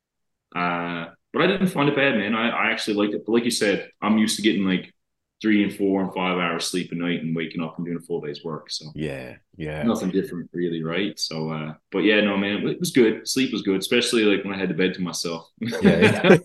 Uh 0.54 1.06
but 1.32 1.42
I 1.42 1.46
didn't 1.46 1.68
find 1.68 1.88
it 1.88 1.96
bad 1.96 2.16
man. 2.16 2.34
I, 2.34 2.50
I 2.50 2.70
actually 2.72 2.94
liked 2.94 3.14
it. 3.14 3.24
But 3.24 3.32
like 3.32 3.44
you 3.44 3.50
said 3.50 3.88
I'm 4.02 4.18
used 4.18 4.36
to 4.36 4.42
getting 4.42 4.64
like 4.64 4.92
three 5.40 5.62
and 5.64 5.74
four 5.74 6.02
and 6.02 6.12
five 6.12 6.36
hours 6.36 6.66
sleep 6.66 6.92
a 6.92 6.94
night 6.94 7.22
and 7.22 7.34
waking 7.34 7.62
up 7.62 7.78
and 7.78 7.86
doing 7.86 7.96
a 7.96 8.00
full 8.00 8.20
day's 8.20 8.44
work 8.44 8.70
so. 8.70 8.86
Yeah 8.94 9.36
yeah. 9.56 9.82
Nothing 9.84 10.10
different 10.10 10.50
really 10.52 10.82
right? 10.82 11.18
So 11.18 11.50
uh 11.50 11.74
but 11.90 12.00
yeah 12.00 12.20
no 12.20 12.36
man 12.36 12.66
it 12.68 12.78
was 12.78 12.90
good. 12.90 13.26
Sleep 13.26 13.52
was 13.52 13.62
good 13.62 13.78
especially 13.78 14.24
like 14.24 14.44
when 14.44 14.54
I 14.54 14.58
had 14.58 14.68
the 14.68 14.74
bed 14.74 14.94
to 14.94 15.02
myself. 15.02 15.48
Yeah. 15.60 16.36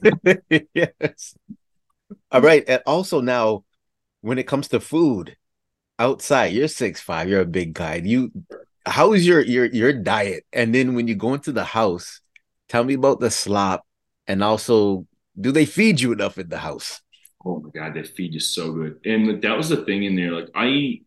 Yes. 0.73 1.36
All 2.32 2.41
right 2.41 2.63
and 2.67 2.82
also 2.86 3.19
now 3.19 3.65
when 4.21 4.38
it 4.38 4.47
comes 4.47 4.69
to 4.69 4.80
food 4.80 5.36
outside, 5.99 6.47
you're 6.47 6.67
six 6.67 7.01
five, 7.01 7.29
you're 7.29 7.41
a 7.41 7.45
big 7.45 7.73
guy. 7.73 8.01
You 8.03 8.31
how 8.85 9.13
is 9.13 9.25
your 9.25 9.41
your 9.41 9.65
your 9.65 9.93
diet? 9.93 10.45
And 10.53 10.73
then 10.73 10.95
when 10.95 11.07
you 11.07 11.15
go 11.15 11.33
into 11.33 11.51
the 11.51 11.63
house, 11.63 12.21
tell 12.69 12.83
me 12.83 12.93
about 12.93 13.19
the 13.19 13.31
slop 13.31 13.85
and 14.27 14.43
also 14.43 15.07
do 15.39 15.51
they 15.51 15.65
feed 15.65 15.99
you 15.99 16.11
enough 16.11 16.37
in 16.37 16.49
the 16.49 16.57
house? 16.57 17.01
Oh 17.45 17.59
my 17.59 17.69
god, 17.69 17.93
they 17.93 18.03
feed 18.03 18.33
you 18.33 18.39
so 18.39 18.71
good. 18.71 18.99
And 19.05 19.41
that 19.41 19.57
was 19.57 19.69
the 19.69 19.83
thing 19.85 20.03
in 20.03 20.15
there. 20.15 20.31
Like 20.31 20.49
I 20.55 20.67
eat, 20.67 21.05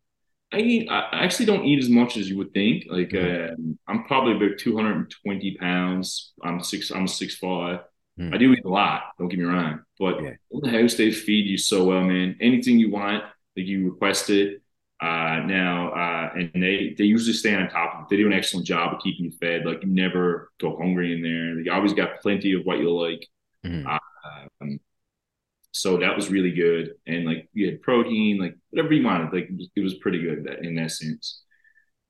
I 0.52 0.58
eat, 0.58 0.88
I 0.88 1.24
actually 1.24 1.46
don't 1.46 1.64
eat 1.64 1.82
as 1.82 1.88
much 1.88 2.16
as 2.16 2.28
you 2.28 2.36
would 2.38 2.52
think. 2.52 2.84
Like 2.88 3.10
mm. 3.10 3.52
um, 3.52 3.78
I'm 3.88 4.04
probably 4.04 4.36
about 4.36 4.58
220 4.58 5.56
pounds. 5.56 6.32
I'm 6.42 6.62
six. 6.62 6.90
I'm 6.90 7.08
six 7.08 7.36
five. 7.36 7.80
Mm. 8.18 8.34
I 8.34 8.38
do 8.38 8.52
eat 8.52 8.64
a 8.64 8.68
lot. 8.68 9.02
Don't 9.18 9.28
get 9.28 9.38
me 9.38 9.46
wrong. 9.46 9.80
But 9.98 10.22
yeah. 10.22 10.34
in 10.50 10.60
the 10.60 10.70
house, 10.70 10.94
they 10.94 11.10
feed 11.10 11.46
you 11.46 11.58
so 11.58 11.84
well, 11.84 12.02
man. 12.02 12.36
Anything 12.40 12.78
you 12.78 12.90
want, 12.90 13.24
like 13.56 13.66
you 13.66 13.90
request 13.90 14.30
it. 14.30 14.62
Uh, 15.00 15.40
now, 15.46 15.92
uh, 15.92 16.30
and 16.34 16.50
they 16.54 16.94
they 16.98 17.04
usually 17.04 17.32
stay 17.32 17.54
on 17.54 17.68
top 17.68 17.94
of 17.94 18.00
it. 18.02 18.06
They 18.10 18.16
do 18.16 18.26
an 18.26 18.32
excellent 18.32 18.66
job 18.66 18.94
of 18.94 19.00
keeping 19.00 19.26
you 19.26 19.30
fed. 19.30 19.64
Like 19.64 19.82
you 19.82 19.88
never 19.88 20.50
go 20.60 20.76
hungry 20.76 21.12
in 21.14 21.22
there. 21.22 21.60
You 21.60 21.72
always 21.72 21.92
got 21.92 22.20
plenty 22.20 22.54
of 22.54 22.64
what 22.64 22.78
you 22.78 22.90
like. 22.90 23.24
Mm-hmm. 23.64 23.86
Uh, 23.86 23.98
um, 24.60 24.80
so 25.70 25.98
that 25.98 26.16
was 26.16 26.30
really 26.30 26.50
good. 26.50 26.94
And 27.06 27.24
like 27.24 27.48
you 27.52 27.66
had 27.66 27.82
protein, 27.82 28.38
like 28.38 28.56
whatever 28.70 28.92
you 28.92 29.04
wanted, 29.04 29.32
like 29.32 29.48
it 29.50 29.56
was, 29.56 29.68
it 29.76 29.80
was 29.80 29.94
pretty 29.94 30.20
good 30.20 30.58
in 30.62 30.74
that 30.74 30.90
sense. 30.90 31.42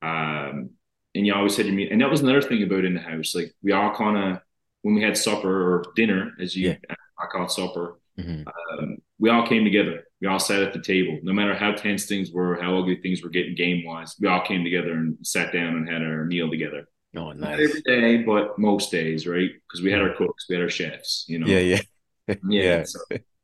Um, 0.00 0.70
and 1.14 1.26
you 1.26 1.34
always 1.34 1.56
had 1.56 1.66
your 1.66 1.74
meat. 1.74 1.92
And 1.92 2.00
that 2.00 2.10
was 2.10 2.22
another 2.22 2.40
thing 2.40 2.62
about 2.62 2.86
in 2.86 2.94
the 2.94 3.00
house. 3.00 3.34
Like 3.34 3.52
we 3.62 3.72
all 3.72 3.94
kind 3.94 4.16
of, 4.16 4.42
when 4.80 4.94
we 4.94 5.02
had 5.02 5.18
supper 5.18 5.74
or 5.74 5.84
dinner, 5.94 6.32
as 6.40 6.56
you, 6.56 6.70
yeah. 6.70 6.94
I 7.18 7.26
call 7.26 7.44
it 7.44 7.50
supper, 7.50 8.00
mm-hmm. 8.18 8.48
um, 8.78 8.96
we 9.18 9.28
all 9.28 9.46
came 9.46 9.64
together. 9.64 10.04
We 10.20 10.26
all 10.26 10.40
sat 10.40 10.62
at 10.62 10.72
the 10.72 10.80
table, 10.80 11.18
no 11.22 11.32
matter 11.32 11.54
how 11.54 11.72
tense 11.72 12.06
things 12.06 12.32
were, 12.32 12.60
how 12.60 12.76
ugly 12.78 12.96
things 12.96 13.22
were 13.22 13.28
getting 13.28 13.54
game 13.54 13.84
wise. 13.84 14.16
We 14.20 14.26
all 14.28 14.40
came 14.40 14.64
together 14.64 14.92
and 14.92 15.16
sat 15.22 15.52
down 15.52 15.76
and 15.76 15.88
had 15.88 16.02
our 16.02 16.24
meal 16.24 16.50
together. 16.50 16.88
Oh, 17.16 17.32
nice. 17.32 17.40
Not 17.40 17.60
every 17.60 17.80
day, 17.82 18.22
but 18.22 18.58
most 18.58 18.90
days, 18.90 19.26
right? 19.26 19.50
Because 19.68 19.82
we 19.82 19.92
had 19.92 20.00
our 20.02 20.14
cooks, 20.14 20.46
we 20.48 20.56
had 20.56 20.62
our 20.62 20.68
chefs, 20.68 21.24
you 21.28 21.38
know. 21.38 21.46
Yeah, 21.46 21.60
yeah. 21.60 21.80
yeah. 22.28 22.34
yeah. 22.48 22.82
So, 22.84 23.00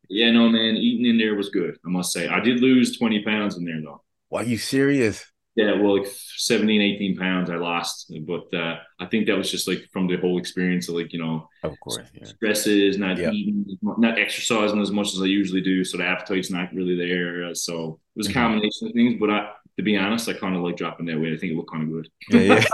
yeah, 0.09 0.31
no, 0.33 0.49
man, 0.49 0.77
eating 0.77 1.07
in 1.07 1.19
there 1.19 1.35
was 1.35 1.49
good. 1.49 1.77
I 1.85 1.89
must 1.89 2.13
say, 2.13 2.29
I 2.29 2.41
did 2.41 2.61
lose 2.61 2.99
twenty 2.99 3.23
pounds 3.23 3.57
in 3.57 3.65
there 3.65 3.81
though. 3.83 4.03
Why 4.29 4.43
are 4.43 4.45
you 4.45 4.59
serious? 4.59 5.25
Yeah, 5.57 5.81
well, 5.81 5.99
like 5.99 6.09
17, 6.09 6.81
18 6.81 7.17
pounds 7.17 7.49
I 7.49 7.57
lost, 7.57 8.13
but 8.23 8.53
uh, 8.53 8.79
I 8.99 9.07
think 9.07 9.27
that 9.27 9.37
was 9.37 9.49
just 9.49 9.69
like 9.69 9.89
from 9.93 10.09
the 10.09 10.17
whole 10.17 10.37
experience 10.37 10.89
of 10.89 10.97
like 10.97 11.13
you 11.13 11.23
know, 11.23 11.49
of 11.63 11.79
course, 11.79 11.99
yeah. 12.13 12.25
stresses, 12.25 12.99
not 12.99 13.19
yep. 13.19 13.33
eating, 13.33 13.65
not 13.81 14.19
exercising 14.19 14.81
as 14.81 14.91
much 14.91 15.15
as 15.15 15.23
I 15.23 15.27
usually 15.27 15.61
do, 15.61 15.85
so 15.85 15.97
the 15.97 16.07
appetite's 16.07 16.51
not 16.51 16.75
really 16.75 16.97
there. 16.97 17.55
So 17.55 18.01
it 18.17 18.19
was 18.19 18.27
a 18.27 18.31
mm-hmm. 18.31 18.41
combination 18.41 18.71
mm-hmm. 18.73 18.87
of 18.89 18.93
things, 18.95 19.21
but 19.21 19.31
I, 19.31 19.51
to 19.77 19.83
be 19.85 19.97
honest, 19.97 20.29
I 20.29 20.33
kind 20.33 20.57
of 20.57 20.63
like 20.63 20.77
dropping 20.77 21.07
that 21.07 21.21
weight. 21.21 21.35
I 21.35 21.37
think 21.37 21.53
it 21.53 21.57
looked 21.57 21.71
kind 21.71 21.85
of 21.85 21.91
good. 21.91 22.09
Yeah, 22.31 22.65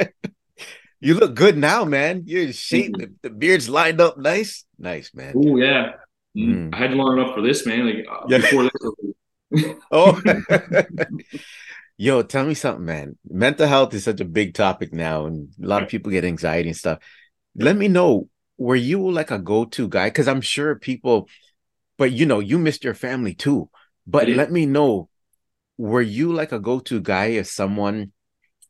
yeah. 0.00 0.06
You 1.04 1.14
look 1.14 1.34
good 1.34 1.58
now, 1.58 1.84
man. 1.84 2.22
You're 2.26 2.52
shape. 2.52 2.96
The, 2.96 3.12
the, 3.22 3.30
beard's 3.30 3.68
lined 3.68 4.00
up 4.00 4.18
nice. 4.18 4.64
Nice, 4.78 5.12
man. 5.12 5.34
Oh 5.36 5.56
yeah. 5.56 5.94
Mm. 6.38 6.70
mm. 6.70 6.74
I 6.74 6.78
had 6.78 6.92
to 6.92 6.96
learn 6.96 7.18
enough 7.18 7.34
for 7.34 7.42
this, 7.42 7.66
man. 7.66 7.86
Like 7.86 8.06
uh, 8.08 8.26
yeah. 8.28 8.38
before 8.38 8.62
this. 8.62 8.72
oh. 9.90 10.20
Yo, 11.96 12.22
tell 12.22 12.44
me 12.44 12.54
something, 12.54 12.84
man. 12.84 13.18
Mental 13.28 13.66
health 13.66 13.94
is 13.94 14.04
such 14.04 14.20
a 14.20 14.24
big 14.24 14.54
topic 14.54 14.92
now, 14.92 15.26
and 15.26 15.50
a 15.62 15.66
lot 15.66 15.82
of 15.82 15.88
people 15.88 16.10
get 16.10 16.24
anxiety 16.24 16.70
and 16.70 16.76
stuff. 16.76 16.98
Let 17.54 17.76
me 17.76 17.88
know, 17.88 18.28
were 18.56 18.76
you 18.76 19.10
like 19.10 19.30
a 19.30 19.38
go-to 19.38 19.88
guy? 19.88 20.08
Because 20.08 20.26
I'm 20.26 20.40
sure 20.40 20.74
people, 20.74 21.28
but 21.98 22.10
you 22.12 22.26
know, 22.26 22.40
you 22.40 22.58
missed 22.58 22.82
your 22.82 22.94
family 22.94 23.34
too. 23.34 23.68
But 24.06 24.28
let 24.28 24.50
me 24.50 24.66
know, 24.66 25.08
were 25.76 26.02
you 26.02 26.32
like 26.32 26.50
a 26.50 26.58
go-to 26.58 27.00
guy 27.00 27.26
if 27.26 27.46
someone 27.46 28.12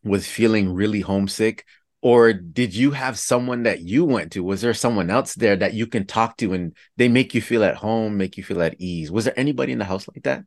was 0.04 0.26
feeling 0.26 0.74
really 0.74 1.00
homesick 1.00 1.64
or 2.02 2.32
did 2.32 2.74
you 2.74 2.90
have 2.90 3.16
someone 3.18 3.62
that 3.62 3.80
you 3.80 4.04
went 4.04 4.32
to 4.32 4.42
was 4.42 4.60
there 4.60 4.74
someone 4.74 5.08
else 5.08 5.34
there 5.34 5.56
that 5.56 5.74
you 5.74 5.86
can 5.86 6.06
talk 6.06 6.36
to 6.36 6.52
and 6.52 6.76
they 6.96 7.08
make 7.08 7.34
you 7.34 7.40
feel 7.40 7.62
at 7.62 7.76
home 7.76 8.16
make 8.16 8.36
you 8.36 8.42
feel 8.42 8.60
at 8.60 8.74
ease 8.80 9.10
was 9.10 9.24
there 9.24 9.38
anybody 9.38 9.72
in 9.72 9.78
the 9.78 9.84
house 9.84 10.06
like 10.08 10.24
that 10.24 10.42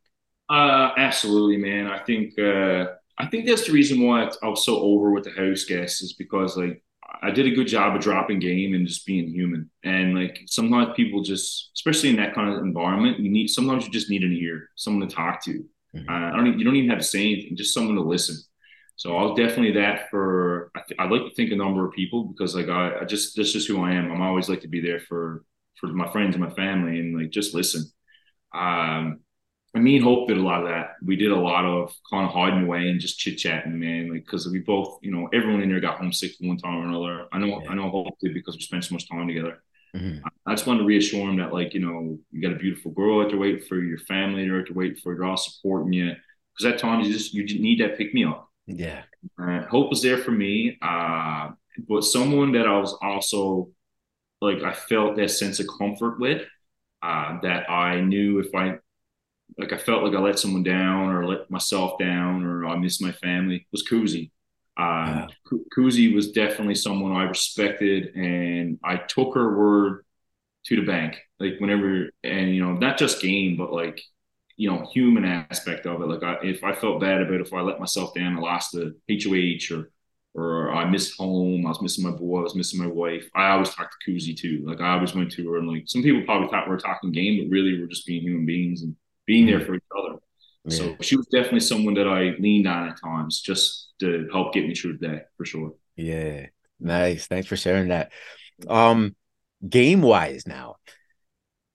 uh 0.48 0.90
absolutely 0.96 1.56
man 1.56 1.86
i 1.86 1.98
think 1.98 2.38
uh 2.38 2.86
i 3.18 3.26
think 3.26 3.46
that's 3.46 3.66
the 3.66 3.72
reason 3.72 4.00
why 4.02 4.30
i 4.42 4.48
was 4.48 4.64
so 4.64 4.78
over 4.80 5.10
with 5.10 5.24
the 5.24 5.30
house 5.30 5.64
guests 5.64 6.02
is 6.02 6.12
because 6.12 6.56
like 6.56 6.82
i 7.22 7.30
did 7.30 7.46
a 7.46 7.54
good 7.54 7.66
job 7.66 7.96
of 7.96 8.02
dropping 8.02 8.38
game 8.38 8.74
and 8.74 8.86
just 8.86 9.06
being 9.06 9.28
human 9.28 9.68
and 9.84 10.14
like 10.14 10.40
sometimes 10.46 10.94
people 10.94 11.22
just 11.22 11.70
especially 11.74 12.10
in 12.10 12.16
that 12.16 12.34
kind 12.34 12.52
of 12.52 12.62
environment 12.62 13.18
you 13.18 13.30
need 13.30 13.48
sometimes 13.48 13.84
you 13.84 13.92
just 13.92 14.10
need 14.10 14.22
an 14.22 14.32
ear 14.32 14.68
someone 14.76 15.08
to 15.08 15.14
talk 15.14 15.42
to 15.42 15.64
mm-hmm. 15.94 16.08
uh, 16.08 16.30
i 16.32 16.36
don't 16.36 16.58
you 16.58 16.64
don't 16.64 16.76
even 16.76 16.90
have 16.90 16.98
to 16.98 17.04
say 17.04 17.32
anything 17.32 17.56
just 17.56 17.74
someone 17.74 17.96
to 17.96 18.02
listen 18.02 18.36
so 18.96 19.14
I 19.14 19.22
was 19.22 19.36
definitely 19.36 19.72
that 19.72 20.08
for. 20.10 20.70
I, 20.74 20.80
th- 20.88 20.98
I 20.98 21.04
like 21.04 21.28
to 21.28 21.34
think 21.34 21.52
a 21.52 21.56
number 21.56 21.86
of 21.86 21.92
people 21.92 22.24
because 22.24 22.54
like 22.54 22.68
I, 22.68 23.00
I 23.00 23.04
just 23.04 23.36
this 23.36 23.54
is 23.54 23.66
who 23.66 23.82
I 23.82 23.92
am. 23.92 24.10
I'm 24.10 24.22
always 24.22 24.48
like 24.48 24.62
to 24.62 24.68
be 24.68 24.80
there 24.80 25.00
for 25.00 25.44
for 25.78 25.88
my 25.88 26.10
friends 26.10 26.34
and 26.34 26.42
my 26.42 26.50
family 26.50 26.98
and 26.98 27.16
like 27.16 27.30
just 27.30 27.54
listen. 27.54 27.84
Um, 28.54 29.20
I 29.76 29.78
mean, 29.78 30.00
Hope 30.00 30.26
did 30.26 30.38
a 30.38 30.42
lot 30.42 30.62
of 30.62 30.68
that. 30.68 30.94
We 31.04 31.16
did 31.16 31.30
a 31.30 31.36
lot 31.36 31.66
of 31.66 31.92
kind 32.10 32.26
of 32.26 32.32
hiding 32.32 32.64
away 32.64 32.88
and 32.88 32.98
just 32.98 33.18
chit 33.18 33.36
chatting, 33.36 33.78
man. 33.78 34.10
Like 34.10 34.24
because 34.24 34.48
we 34.48 34.60
both, 34.60 34.98
you 35.02 35.10
know, 35.10 35.28
everyone 35.34 35.60
in 35.60 35.68
there 35.68 35.80
got 35.80 35.98
homesick 35.98 36.32
one 36.40 36.56
time 36.56 36.78
or 36.78 36.88
another. 36.88 37.26
I 37.30 37.38
know, 37.38 37.60
yeah. 37.62 37.70
I 37.70 37.74
know 37.74 37.90
Hope 37.90 38.18
did 38.18 38.32
because 38.32 38.56
we 38.56 38.62
spent 38.62 38.84
so 38.84 38.94
much 38.94 39.06
time 39.06 39.28
together. 39.28 39.62
Mm-hmm. 39.94 40.26
I 40.46 40.54
just 40.54 40.66
wanted 40.66 40.80
to 40.80 40.86
reassure 40.86 41.28
him 41.28 41.36
that, 41.36 41.52
like, 41.52 41.74
you 41.74 41.80
know, 41.80 42.18
you 42.32 42.40
got 42.40 42.56
a 42.56 42.58
beautiful 42.58 42.90
girl 42.90 43.20
out 43.20 43.28
there 43.28 43.38
waiting 43.38 43.66
for 43.66 43.76
your 43.76 43.98
family, 43.98 44.46
they're 44.46 44.60
out 44.60 44.66
there 44.66 44.74
waiting 44.74 44.96
for 44.96 45.12
you, 45.12 45.18
they're 45.18 45.28
all 45.28 45.36
supporting 45.36 45.92
you. 45.92 46.12
Because 46.54 46.72
at 46.72 46.80
times 46.80 47.06
you 47.06 47.12
just 47.12 47.34
you 47.34 47.44
need 47.60 47.80
that 47.80 47.98
pick 47.98 48.14
me 48.14 48.24
up. 48.24 48.50
Yeah. 48.66 49.02
Uh, 49.38 49.60
hope 49.66 49.90
was 49.90 50.00
there 50.00 50.16
for 50.16 50.30
me. 50.30 50.78
Uh, 50.80 51.50
but 51.86 52.00
someone 52.02 52.52
that 52.52 52.66
I 52.66 52.78
was 52.78 52.96
also 53.02 53.68
like, 54.40 54.62
I 54.62 54.72
felt 54.72 55.16
that 55.16 55.30
sense 55.30 55.60
of 55.60 55.66
comfort 55.78 56.18
with, 56.18 56.46
uh, 57.02 57.40
that 57.42 57.70
I 57.70 58.00
knew 58.00 58.38
if 58.38 58.54
I, 58.54 58.78
like, 59.58 59.72
I 59.72 59.78
felt 59.78 60.02
like 60.02 60.14
I 60.14 60.20
let 60.20 60.38
someone 60.38 60.62
down 60.62 61.10
or 61.10 61.26
let 61.26 61.50
myself 61.50 61.98
down 61.98 62.44
or 62.44 62.66
I 62.66 62.76
missed 62.76 63.02
my 63.02 63.12
family 63.12 63.66
was 63.72 63.86
Kuzie. 63.86 64.30
Uh, 64.78 65.26
yeah. 65.52 65.58
Kuzie 65.76 66.14
was 66.14 66.32
definitely 66.32 66.74
someone 66.74 67.12
I 67.12 67.24
respected 67.24 68.14
and 68.14 68.78
I 68.84 68.96
took 68.96 69.34
her 69.34 69.56
word 69.56 70.04
to 70.66 70.76
the 70.76 70.82
bank. 70.82 71.18
Like, 71.40 71.54
whenever, 71.58 72.10
and, 72.22 72.54
you 72.54 72.62
know, 72.62 72.74
not 72.74 72.98
just 72.98 73.22
game, 73.22 73.56
but 73.56 73.72
like, 73.72 74.00
you 74.56 74.70
know 74.70 74.86
human 74.92 75.24
aspect 75.24 75.86
of 75.86 76.00
it. 76.00 76.06
Like 76.06 76.22
I, 76.22 76.38
if 76.42 76.64
I 76.64 76.74
felt 76.74 77.00
bad 77.00 77.22
about 77.22 77.40
if 77.40 77.52
I 77.52 77.60
let 77.60 77.78
myself 77.78 78.14
down, 78.14 78.36
I 78.36 78.40
lost 78.40 78.72
the 78.72 78.94
HOH 79.10 79.74
or 79.76 79.90
or 80.34 80.70
I 80.72 80.84
missed 80.84 81.16
home, 81.18 81.64
I 81.64 81.70
was 81.70 81.80
missing 81.80 82.04
my 82.04 82.10
boy, 82.10 82.40
I 82.40 82.42
was 82.42 82.54
missing 82.54 82.80
my 82.80 82.86
wife. 82.86 83.26
I 83.34 83.50
always 83.50 83.70
talked 83.70 83.94
to 83.98 84.10
Kuzie 84.10 84.36
too. 84.36 84.62
Like 84.66 84.80
I 84.80 84.94
always 84.94 85.14
went 85.14 85.32
to 85.32 85.50
her 85.50 85.58
and 85.58 85.68
like 85.68 85.84
some 85.86 86.02
people 86.02 86.22
probably 86.24 86.48
thought 86.48 86.68
we 86.68 86.74
are 86.74 86.78
talking 86.78 87.12
game, 87.12 87.42
but 87.42 87.50
really 87.50 87.78
we're 87.78 87.86
just 87.86 88.06
being 88.06 88.22
human 88.22 88.44
beings 88.44 88.82
and 88.82 88.94
being 89.26 89.46
there 89.46 89.58
mm-hmm. 89.58 89.66
for 89.66 89.74
each 89.74 89.82
other. 89.96 90.18
Yeah. 90.66 90.76
So 90.76 90.96
she 91.00 91.16
was 91.16 91.26
definitely 91.26 91.60
someone 91.60 91.94
that 91.94 92.08
I 92.08 92.34
leaned 92.38 92.66
on 92.66 92.88
at 92.88 93.00
times 93.00 93.40
just 93.40 93.92
to 94.00 94.28
help 94.32 94.52
get 94.52 94.66
me 94.66 94.74
through 94.74 94.98
the 94.98 95.08
day 95.08 95.20
for 95.36 95.44
sure. 95.44 95.74
Yeah. 95.96 96.46
Nice. 96.80 97.26
Thanks 97.26 97.46
for 97.46 97.56
sharing 97.56 97.88
that. 97.88 98.12
Um 98.68 99.14
game 99.66 100.02
wise 100.02 100.46
now. 100.46 100.76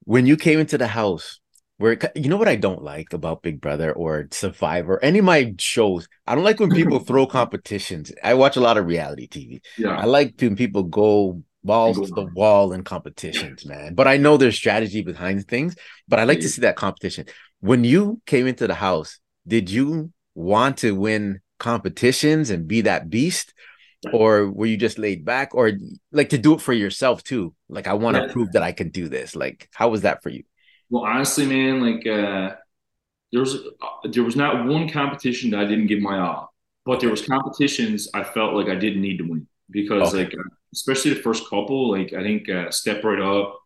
When 0.03 0.25
you 0.25 0.35
came 0.35 0.59
into 0.59 0.77
the 0.77 0.87
house, 0.87 1.39
where 1.77 1.97
you 2.15 2.29
know 2.29 2.37
what 2.37 2.47
I 2.47 2.55
don't 2.55 2.83
like 2.83 3.13
about 3.13 3.41
Big 3.41 3.59
Brother 3.59 3.91
or 3.91 4.27
Survivor, 4.31 5.03
any 5.03 5.19
of 5.19 5.25
my 5.25 5.53
shows, 5.57 6.07
I 6.27 6.35
don't 6.35 6.43
like 6.43 6.59
when 6.59 6.69
people 6.69 6.99
throw 7.05 7.25
competitions. 7.25 8.11
I 8.23 8.35
watch 8.35 8.55
a 8.55 8.61
lot 8.61 8.77
of 8.77 8.85
reality 8.85 9.27
TV. 9.27 9.61
Yeah. 9.77 9.95
I 9.95 10.05
like 10.05 10.35
when 10.39 10.55
people 10.55 10.83
go 10.83 11.43
balls 11.63 11.97
to 11.97 12.13
the 12.13 12.25
wall 12.33 12.73
in 12.73 12.83
competitions, 12.83 13.65
man. 13.65 13.93
But 13.93 14.07
I 14.07 14.17
know 14.17 14.37
there's 14.37 14.55
strategy 14.55 15.01
behind 15.01 15.47
things, 15.47 15.75
but 16.07 16.19
I 16.19 16.23
like 16.23 16.39
yeah. 16.39 16.43
to 16.43 16.49
see 16.49 16.61
that 16.61 16.75
competition. 16.75 17.25
When 17.59 17.83
you 17.83 18.21
came 18.25 18.47
into 18.47 18.67
the 18.67 18.73
house, 18.73 19.19
did 19.47 19.69
you 19.69 20.11
want 20.35 20.77
to 20.77 20.95
win 20.95 21.41
competitions 21.59 22.49
and 22.49 22.67
be 22.67 22.81
that 22.81 23.09
beast? 23.09 23.53
Or 24.11 24.49
were 24.49 24.65
you 24.65 24.77
just 24.77 24.97
laid 24.97 25.23
back 25.25 25.53
or 25.53 25.73
like 26.11 26.29
to 26.29 26.37
do 26.39 26.55
it 26.55 26.61
for 26.61 26.73
yourself 26.73 27.23
too? 27.23 27.53
Like, 27.69 27.85
I 27.85 27.93
want 27.93 28.17
to 28.17 28.23
yeah. 28.23 28.31
prove 28.31 28.51
that 28.53 28.63
I 28.63 28.71
can 28.71 28.89
do 28.89 29.07
this. 29.07 29.35
Like, 29.35 29.69
how 29.73 29.89
was 29.89 30.01
that 30.01 30.23
for 30.23 30.29
you? 30.29 30.43
Well, 30.89 31.03
honestly, 31.03 31.45
man, 31.45 31.81
like 31.81 32.07
uh, 32.07 32.55
there 33.31 33.39
was 33.39 33.55
uh, 33.55 34.09
there 34.09 34.23
was 34.23 34.35
not 34.35 34.65
one 34.65 34.89
competition 34.89 35.51
that 35.51 35.59
I 35.59 35.65
didn't 35.65 35.87
give 35.87 35.99
my 35.99 36.17
all, 36.19 36.53
but 36.83 36.99
there 36.99 37.09
was 37.09 37.25
competitions 37.25 38.09
I 38.13 38.23
felt 38.23 38.55
like 38.55 38.67
I 38.67 38.75
didn't 38.75 39.01
need 39.01 39.17
to 39.17 39.23
win 39.23 39.47
because 39.69 40.13
okay. 40.13 40.25
like 40.25 40.33
uh, 40.33 40.49
especially 40.73 41.13
the 41.13 41.21
first 41.21 41.49
couple, 41.49 41.91
like 41.91 42.13
I 42.13 42.23
think 42.23 42.49
uh, 42.49 42.71
step 42.71 43.03
right 43.03 43.19
up. 43.19 43.57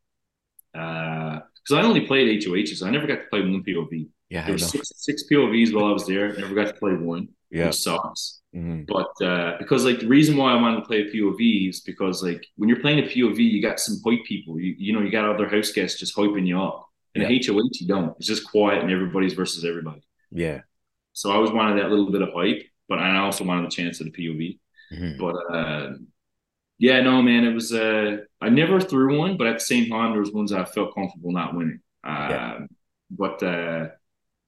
Because 0.73 1.71
uh, 1.71 1.77
I 1.77 1.83
only 1.83 2.05
played 2.05 2.43
HOHs, 2.43 2.85
I 2.85 2.89
never 2.89 3.07
got 3.07 3.15
to 3.15 3.27
play 3.29 3.41
one 3.41 3.63
POV. 3.63 4.07
Yeah, 4.29 4.43
there 4.43 4.53
were 4.53 4.57
six 4.57 4.91
six 4.95 5.23
POVs 5.31 5.73
while 5.73 5.85
I 5.85 5.91
was 5.91 6.07
there. 6.07 6.33
Never 6.37 6.55
got 6.55 6.67
to 6.67 6.73
play 6.73 6.93
one. 6.93 7.29
Yeah, 7.51 7.67
which 7.67 7.75
sucks. 7.75 8.41
Mm-hmm. 8.55 8.83
But 8.87 9.25
uh, 9.25 9.57
because 9.59 9.85
like 9.85 9.99
the 9.99 10.07
reason 10.07 10.35
why 10.35 10.51
I 10.51 10.61
wanted 10.61 10.77
to 10.77 10.85
play 10.85 11.01
a 11.01 11.11
POV 11.11 11.69
is 11.69 11.81
because 11.81 12.23
like 12.23 12.45
when 12.55 12.67
you're 12.69 12.79
playing 12.79 12.99
a 12.99 13.07
POV, 13.07 13.37
you 13.37 13.61
got 13.61 13.79
some 13.79 14.01
hype 14.05 14.25
people. 14.25 14.59
You 14.59 14.75
you 14.77 14.93
know 14.93 15.01
you 15.01 15.11
got 15.11 15.25
other 15.25 15.47
house 15.47 15.71
guests 15.71 15.99
just 15.99 16.15
hyping 16.15 16.47
you 16.47 16.59
up. 16.59 16.89
In 17.13 17.21
yeah. 17.21 17.29
HOH, 17.29 17.69
you 17.79 17.87
don't. 17.87 18.15
It's 18.17 18.27
just 18.27 18.49
quiet 18.49 18.81
and 18.81 18.91
everybody's 18.91 19.33
versus 19.33 19.63
everybody. 19.63 20.01
Yeah. 20.31 20.61
So 21.13 21.31
I 21.31 21.35
always 21.35 21.51
wanted 21.51 21.81
that 21.81 21.89
little 21.89 22.11
bit 22.11 22.21
of 22.21 22.33
hype, 22.33 22.63
but 22.89 22.99
I 22.99 23.17
also 23.19 23.45
wanted 23.45 23.65
the 23.65 23.75
chance 23.75 24.01
of 24.01 24.07
the 24.07 24.11
POV. 24.11 24.59
Mm-hmm. 24.93 25.17
But 25.17 25.55
uh, 25.55 25.93
yeah, 26.77 27.01
no, 27.01 27.21
man, 27.21 27.45
it 27.45 27.53
was. 27.53 27.73
Uh, 27.73 28.17
I 28.41 28.49
never 28.49 28.81
threw 28.81 29.17
one, 29.17 29.37
but 29.37 29.47
at 29.47 29.53
the 29.53 29.65
same 29.65 29.89
time, 29.89 30.11
there 30.11 30.19
was 30.19 30.31
ones 30.31 30.51
I 30.51 30.65
felt 30.65 30.95
comfortable 30.95 31.31
not 31.31 31.55
winning. 31.55 31.79
Uh, 32.03 32.27
yeah. 32.29 32.59
but 33.09 33.41
uh, 33.41 33.87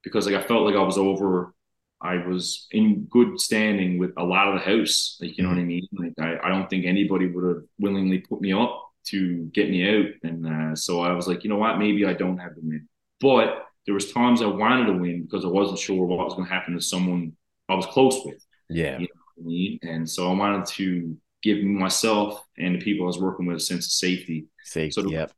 because 0.03 0.25
like 0.25 0.35
I 0.35 0.41
felt 0.41 0.63
like 0.63 0.75
I 0.75 0.83
was 0.83 0.97
over, 0.97 1.53
I 2.01 2.17
was 2.17 2.67
in 2.71 3.05
good 3.05 3.39
standing 3.39 3.97
with 3.97 4.11
a 4.17 4.23
lot 4.23 4.49
of 4.49 4.55
the 4.55 4.65
house. 4.65 5.17
Like 5.21 5.37
you 5.37 5.43
know 5.43 5.49
mm-hmm. 5.49 5.57
what 5.57 5.63
I 5.63 5.65
mean? 5.65 5.87
Like 5.93 6.13
I, 6.19 6.47
I 6.47 6.49
don't 6.49 6.69
think 6.69 6.85
anybody 6.85 7.27
would 7.27 7.43
have 7.45 7.63
willingly 7.79 8.19
put 8.19 8.41
me 8.41 8.53
up 8.53 8.83
to 9.07 9.45
get 9.53 9.69
me 9.69 9.87
out, 9.89 10.11
and 10.23 10.45
uh, 10.45 10.75
so 10.75 11.01
I 11.01 11.13
was 11.13 11.27
like, 11.27 11.43
you 11.43 11.49
know 11.49 11.57
what? 11.57 11.79
Maybe 11.79 12.05
I 12.05 12.13
don't 12.13 12.37
have 12.39 12.55
to 12.55 12.61
win, 12.61 12.89
but 13.21 13.67
there 13.85 13.93
was 13.93 14.11
times 14.11 14.41
I 14.41 14.47
wanted 14.47 14.87
to 14.87 14.99
win 14.99 15.23
because 15.23 15.45
I 15.45 15.47
wasn't 15.47 15.79
sure 15.79 16.05
what 16.05 16.25
was 16.25 16.33
going 16.33 16.45
to 16.45 16.53
happen 16.53 16.75
to 16.75 16.81
someone 16.81 17.37
I 17.69 17.75
was 17.75 17.85
close 17.85 18.19
with. 18.25 18.45
Yeah. 18.69 18.99
You 18.99 19.07
know 19.07 19.21
I 19.39 19.41
mean? 19.43 19.79
And 19.81 20.09
so 20.09 20.29
I 20.29 20.33
wanted 20.33 20.65
to 20.65 21.17
give 21.55 21.63
myself 21.63 22.43
and 22.57 22.75
the 22.75 22.79
people 22.79 23.05
I 23.05 23.07
was 23.07 23.19
working 23.19 23.45
with 23.45 23.57
a 23.57 23.61
sense 23.61 23.85
of 23.85 23.91
safety. 23.91 24.47
Safety. 24.63 24.91
So 24.91 25.09
yep. 25.09 25.31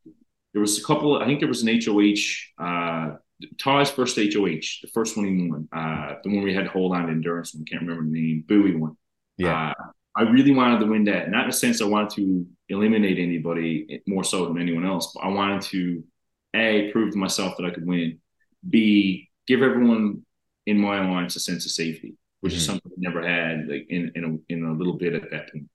There 0.52 0.60
was 0.60 0.78
a 0.78 0.84
couple. 0.84 1.18
I 1.18 1.26
think 1.26 1.38
there 1.40 1.48
was 1.48 1.62
an 1.62 1.80
HOH. 1.80 2.64
Uh, 2.64 3.16
Ty's 3.58 3.90
first 3.90 4.16
HOH, 4.16 4.82
the 4.82 4.90
first 4.92 5.16
one 5.16 5.26
he 5.26 5.48
won, 5.48 5.68
uh, 5.72 6.16
the 6.22 6.34
one 6.34 6.44
we 6.44 6.52
had 6.52 6.64
to 6.64 6.70
hold 6.70 6.94
on 6.94 7.06
to 7.06 7.12
endurance 7.12 7.54
one. 7.54 7.64
Can't 7.64 7.82
remember 7.82 8.04
the 8.04 8.10
name. 8.10 8.44
Bowie 8.46 8.76
one. 8.76 8.96
Yeah. 9.38 9.70
Uh, 9.70 9.84
I 10.16 10.22
really 10.22 10.52
wanted 10.52 10.80
to 10.80 10.86
win 10.86 11.04
that. 11.04 11.30
Not 11.30 11.44
in 11.44 11.50
the 11.50 11.56
sense 11.56 11.80
I 11.80 11.86
wanted 11.86 12.10
to 12.16 12.46
eliminate 12.68 13.18
anybody 13.18 14.02
more 14.06 14.24
so 14.24 14.46
than 14.46 14.60
anyone 14.60 14.84
else, 14.84 15.12
but 15.14 15.20
I 15.20 15.28
wanted 15.28 15.62
to 15.62 16.04
a 16.54 16.90
prove 16.90 17.12
to 17.12 17.18
myself 17.18 17.56
that 17.56 17.66
I 17.66 17.70
could 17.70 17.86
win. 17.86 18.18
B 18.68 19.30
give 19.46 19.62
everyone 19.62 20.26
in 20.66 20.78
my 20.78 20.98
alliance 20.98 21.36
a 21.36 21.40
sense 21.40 21.64
of 21.64 21.70
safety, 21.70 22.16
which 22.40 22.52
mm-hmm. 22.52 22.58
is 22.58 22.66
something 22.66 22.92
I 22.92 22.96
never 22.98 23.26
had 23.26 23.68
like 23.68 23.86
in 23.88 24.12
in 24.14 24.24
a, 24.24 24.52
in 24.52 24.64
a 24.64 24.72
little 24.72 24.98
bit 24.98 25.14
at 25.14 25.30
that 25.30 25.52
point. 25.52 25.68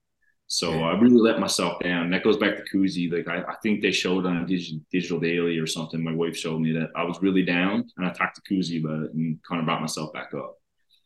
So 0.48 0.72
yeah. 0.72 0.86
I 0.86 1.00
really 1.00 1.18
let 1.18 1.40
myself 1.40 1.80
down. 1.82 2.12
That 2.12 2.24
goes 2.24 2.38
back 2.38 2.56
to 2.56 2.64
Kuzie. 2.64 3.12
Like 3.12 3.28
I, 3.28 3.42
I 3.52 3.56
think 3.64 3.82
they 3.82 3.92
showed 3.92 4.26
on 4.26 4.46
digital, 4.46 4.80
digital 4.92 5.20
Daily 5.20 5.58
or 5.58 5.66
something. 5.66 6.04
My 6.04 6.14
wife 6.14 6.38
showed 6.38 6.62
me 6.62 6.72
that 6.74 6.90
I 6.96 7.04
was 7.04 7.22
really 7.22 7.44
down, 7.44 7.90
and 7.98 8.06
I 8.06 8.12
talked 8.12 8.36
to 8.36 8.54
Kuzie 8.54 8.84
about 8.84 9.06
it 9.06 9.14
and 9.14 9.40
kind 9.48 9.60
of 9.60 9.66
brought 9.66 9.82
myself 9.82 10.14
back 10.14 10.34
up. 10.36 10.56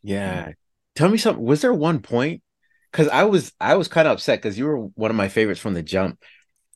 Yeah, 0.02 0.52
tell 0.94 1.08
me 1.08 1.16
something. 1.16 1.42
Was 1.42 1.62
there 1.62 1.72
one 1.72 2.00
point? 2.00 2.42
Because 2.92 3.08
I 3.08 3.24
was 3.24 3.52
I 3.60 3.76
was 3.76 3.88
kind 3.88 4.06
of 4.06 4.12
upset 4.12 4.40
because 4.40 4.58
you 4.58 4.66
were 4.66 4.78
one 4.78 5.10
of 5.10 5.16
my 5.16 5.28
favorites 5.28 5.60
from 5.60 5.74
the 5.74 5.82
jump, 5.82 6.22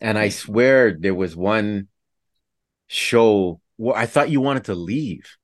and 0.00 0.18
I 0.18 0.30
swear 0.30 0.96
there 0.98 1.14
was 1.14 1.36
one 1.36 1.88
show 2.86 3.60
where 3.76 3.96
I 3.96 4.06
thought 4.06 4.30
you 4.30 4.40
wanted 4.40 4.64
to 4.64 4.74
leave. 4.74 5.36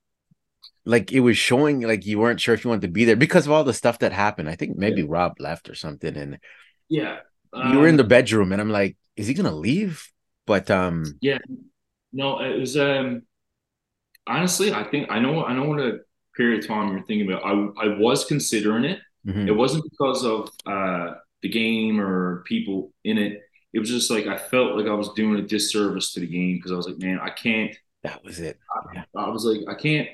Like 0.87 1.12
it 1.12 1.21
was 1.21 1.37
showing 1.37 1.83
like 1.83 2.07
you 2.07 2.18
weren't 2.18 2.41
sure 2.41 2.55
if 2.55 2.64
you 2.64 2.71
wanted 2.71 2.83
to 2.83 2.93
be 2.93 3.05
there 3.05 3.16
because 3.16 3.45
of 3.45 3.53
all 3.53 3.64
the 3.64 3.75
stuff 3.75 3.99
that 3.99 4.12
happened. 4.12 4.49
I 4.49 4.57
think 4.57 4.79
maybe 4.79 5.03
yeah. 5.03 5.09
Rob 5.11 5.35
left 5.39 5.68
or 5.68 5.75
something, 5.75 6.16
and 6.16 6.39
yeah, 6.91 7.20
um, 7.53 7.72
you 7.72 7.78
were 7.78 7.88
in 7.88 7.97
the 7.97 8.03
um, 8.03 8.09
bedroom, 8.09 8.53
and 8.53 8.61
I'm 8.61 8.68
like, 8.68 8.97
is 9.16 9.26
he 9.26 9.34
gonna 9.34 9.55
leave? 9.55 10.07
But 10.47 10.70
um, 10.70 11.18
yeah, 11.22 11.38
no, 12.12 12.41
it 12.41 12.59
was 12.59 12.76
um, 12.76 13.22
honestly, 14.26 14.72
I 14.72 14.84
think 14.84 15.11
I 15.11 15.18
know 15.18 15.45
I 15.45 15.55
know 15.55 15.64
what 15.64 15.80
a 15.80 16.01
period 16.36 16.62
of 16.62 16.68
time 16.68 16.93
you're 16.93 17.05
thinking 17.05 17.30
about. 17.30 17.45
I 17.45 17.86
I 17.86 17.99
was 17.99 18.26
considering 18.26 18.84
it. 18.84 18.99
Mm-hmm. 19.26 19.49
It 19.49 19.57
wasn't 19.57 19.84
because 19.91 20.24
of 20.24 20.51
uh 20.66 21.14
the 21.43 21.49
game 21.49 21.99
or 21.99 22.43
people 22.47 22.93
in 23.05 23.16
it. 23.16 23.41
It 23.72 23.78
was 23.78 23.88
just 23.88 24.11
like 24.11 24.26
I 24.26 24.36
felt 24.36 24.76
like 24.76 24.86
I 24.86 24.95
was 24.95 25.11
doing 25.14 25.38
a 25.38 25.47
disservice 25.47 26.12
to 26.12 26.20
the 26.20 26.26
game 26.26 26.57
because 26.57 26.72
I 26.72 26.76
was 26.76 26.86
like, 26.86 26.99
man, 26.99 27.18
I 27.22 27.30
can't 27.30 27.74
that 28.03 28.24
was 28.24 28.41
it. 28.41 28.59
Yeah. 28.95 29.05
I, 29.14 29.24
I, 29.24 29.28
was 29.28 29.45
like, 29.45 29.61
I 29.68 29.78
can't, 29.78 30.09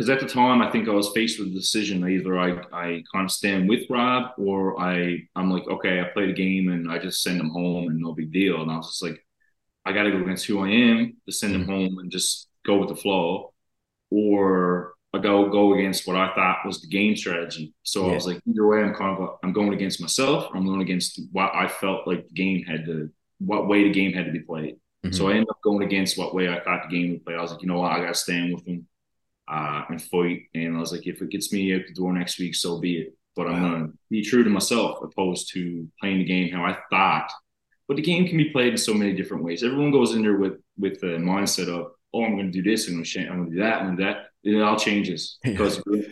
because 0.00 0.08
at 0.08 0.26
the 0.26 0.32
time 0.32 0.62
I 0.62 0.70
think 0.70 0.88
I 0.88 0.92
was 0.92 1.10
faced 1.10 1.38
with 1.38 1.48
a 1.48 1.54
decision. 1.54 2.08
Either 2.08 2.38
I 2.38 2.52
I 2.72 3.04
kind 3.12 3.26
of 3.26 3.30
stand 3.30 3.68
with 3.68 3.82
Rob, 3.90 4.30
or 4.38 4.80
I 4.80 5.28
I'm 5.36 5.50
like, 5.50 5.68
okay, 5.68 6.00
I 6.00 6.04
play 6.04 6.26
the 6.26 6.32
game 6.32 6.70
and 6.70 6.90
I 6.90 6.98
just 6.98 7.22
send 7.22 7.38
him 7.38 7.50
home 7.50 7.88
and 7.88 7.98
no 7.98 8.14
big 8.14 8.32
deal. 8.32 8.62
And 8.62 8.70
I 8.70 8.78
was 8.78 8.86
just 8.86 9.02
like, 9.02 9.22
I 9.84 9.92
got 9.92 10.04
to 10.04 10.10
go 10.10 10.22
against 10.22 10.46
who 10.46 10.64
I 10.64 10.70
am 10.70 11.18
to 11.26 11.32
send 11.32 11.54
him 11.54 11.62
mm-hmm. 11.64 11.70
home 11.70 11.98
and 11.98 12.10
just 12.10 12.48
go 12.64 12.78
with 12.78 12.88
the 12.88 12.96
flow, 12.96 13.52
or 14.10 14.94
I 15.12 15.18
go 15.18 15.50
go 15.50 15.74
against 15.74 16.06
what 16.06 16.16
I 16.16 16.34
thought 16.34 16.64
was 16.64 16.80
the 16.80 16.88
game 16.88 17.14
strategy. 17.14 17.74
So 17.82 18.06
yeah. 18.06 18.12
I 18.12 18.14
was 18.14 18.26
like, 18.26 18.40
either 18.48 18.66
way, 18.66 18.78
I'm 18.80 18.94
kind 18.94 19.18
of 19.18 19.36
I'm 19.42 19.52
going 19.52 19.74
against 19.74 20.00
myself. 20.00 20.48
I'm 20.54 20.64
going 20.64 20.80
against 20.80 21.20
what 21.30 21.54
I 21.54 21.68
felt 21.68 22.06
like 22.06 22.26
the 22.26 22.32
game 22.32 22.64
had 22.64 22.86
to, 22.86 23.10
what 23.38 23.68
way 23.68 23.82
the 23.82 23.92
game 23.92 24.14
had 24.14 24.24
to 24.24 24.32
be 24.32 24.40
played. 24.40 24.76
Mm-hmm. 25.04 25.12
So 25.12 25.28
I 25.28 25.32
ended 25.32 25.50
up 25.50 25.60
going 25.62 25.82
against 25.82 26.16
what 26.16 26.34
way 26.34 26.48
I 26.48 26.60
thought 26.60 26.88
the 26.88 26.96
game 26.96 27.10
would 27.10 27.24
play. 27.26 27.34
I 27.34 27.42
was 27.42 27.52
like, 27.52 27.60
you 27.60 27.68
know 27.68 27.80
what, 27.80 27.92
I 27.92 28.00
got 28.00 28.14
to 28.14 28.14
stand 28.14 28.54
with 28.54 28.64
them 28.64 28.86
uh, 29.50 29.84
and 29.88 30.02
fight. 30.02 30.42
And 30.54 30.76
I 30.76 30.80
was 30.80 30.92
like, 30.92 31.06
if 31.06 31.20
it 31.20 31.30
gets 31.30 31.52
me 31.52 31.74
out 31.74 31.82
the 31.86 31.94
door 31.94 32.12
next 32.12 32.38
week, 32.38 32.54
so 32.54 32.78
be 32.78 32.98
it. 32.98 33.14
But. 33.36 33.48
I'm 33.48 33.62
going 33.62 33.86
to 33.86 33.98
be 34.10 34.22
true 34.22 34.44
to 34.44 34.50
myself, 34.50 34.98
opposed 35.02 35.52
to 35.54 35.88
playing 36.00 36.18
the 36.18 36.24
game 36.24 36.52
how 36.52 36.64
I 36.64 36.76
thought. 36.90 37.30
But 37.88 37.96
the 37.96 38.02
game 38.02 38.26
can 38.28 38.36
be 38.36 38.50
played 38.50 38.72
in 38.72 38.78
so 38.78 38.94
many 38.94 39.14
different 39.14 39.42
ways. 39.42 39.64
Everyone 39.64 39.90
goes 39.90 40.14
in 40.14 40.22
there 40.22 40.36
with 40.36 40.60
with 40.78 41.00
the 41.00 41.18
mindset 41.18 41.68
of, 41.68 41.92
oh, 42.14 42.24
I'm 42.24 42.36
going 42.36 42.52
to 42.52 42.62
do 42.62 42.62
this, 42.62 42.86
I'm 42.86 42.94
going 42.94 43.04
to 43.04 43.20
I'm 43.26 43.36
going 43.38 43.50
to 43.50 43.56
do 43.56 43.62
that, 43.62 43.82
and 43.82 43.98
that. 43.98 44.26
And 44.44 44.56
it 44.56 44.62
all 44.62 44.78
changes 44.78 45.38
because 45.42 45.82
you 45.86 46.04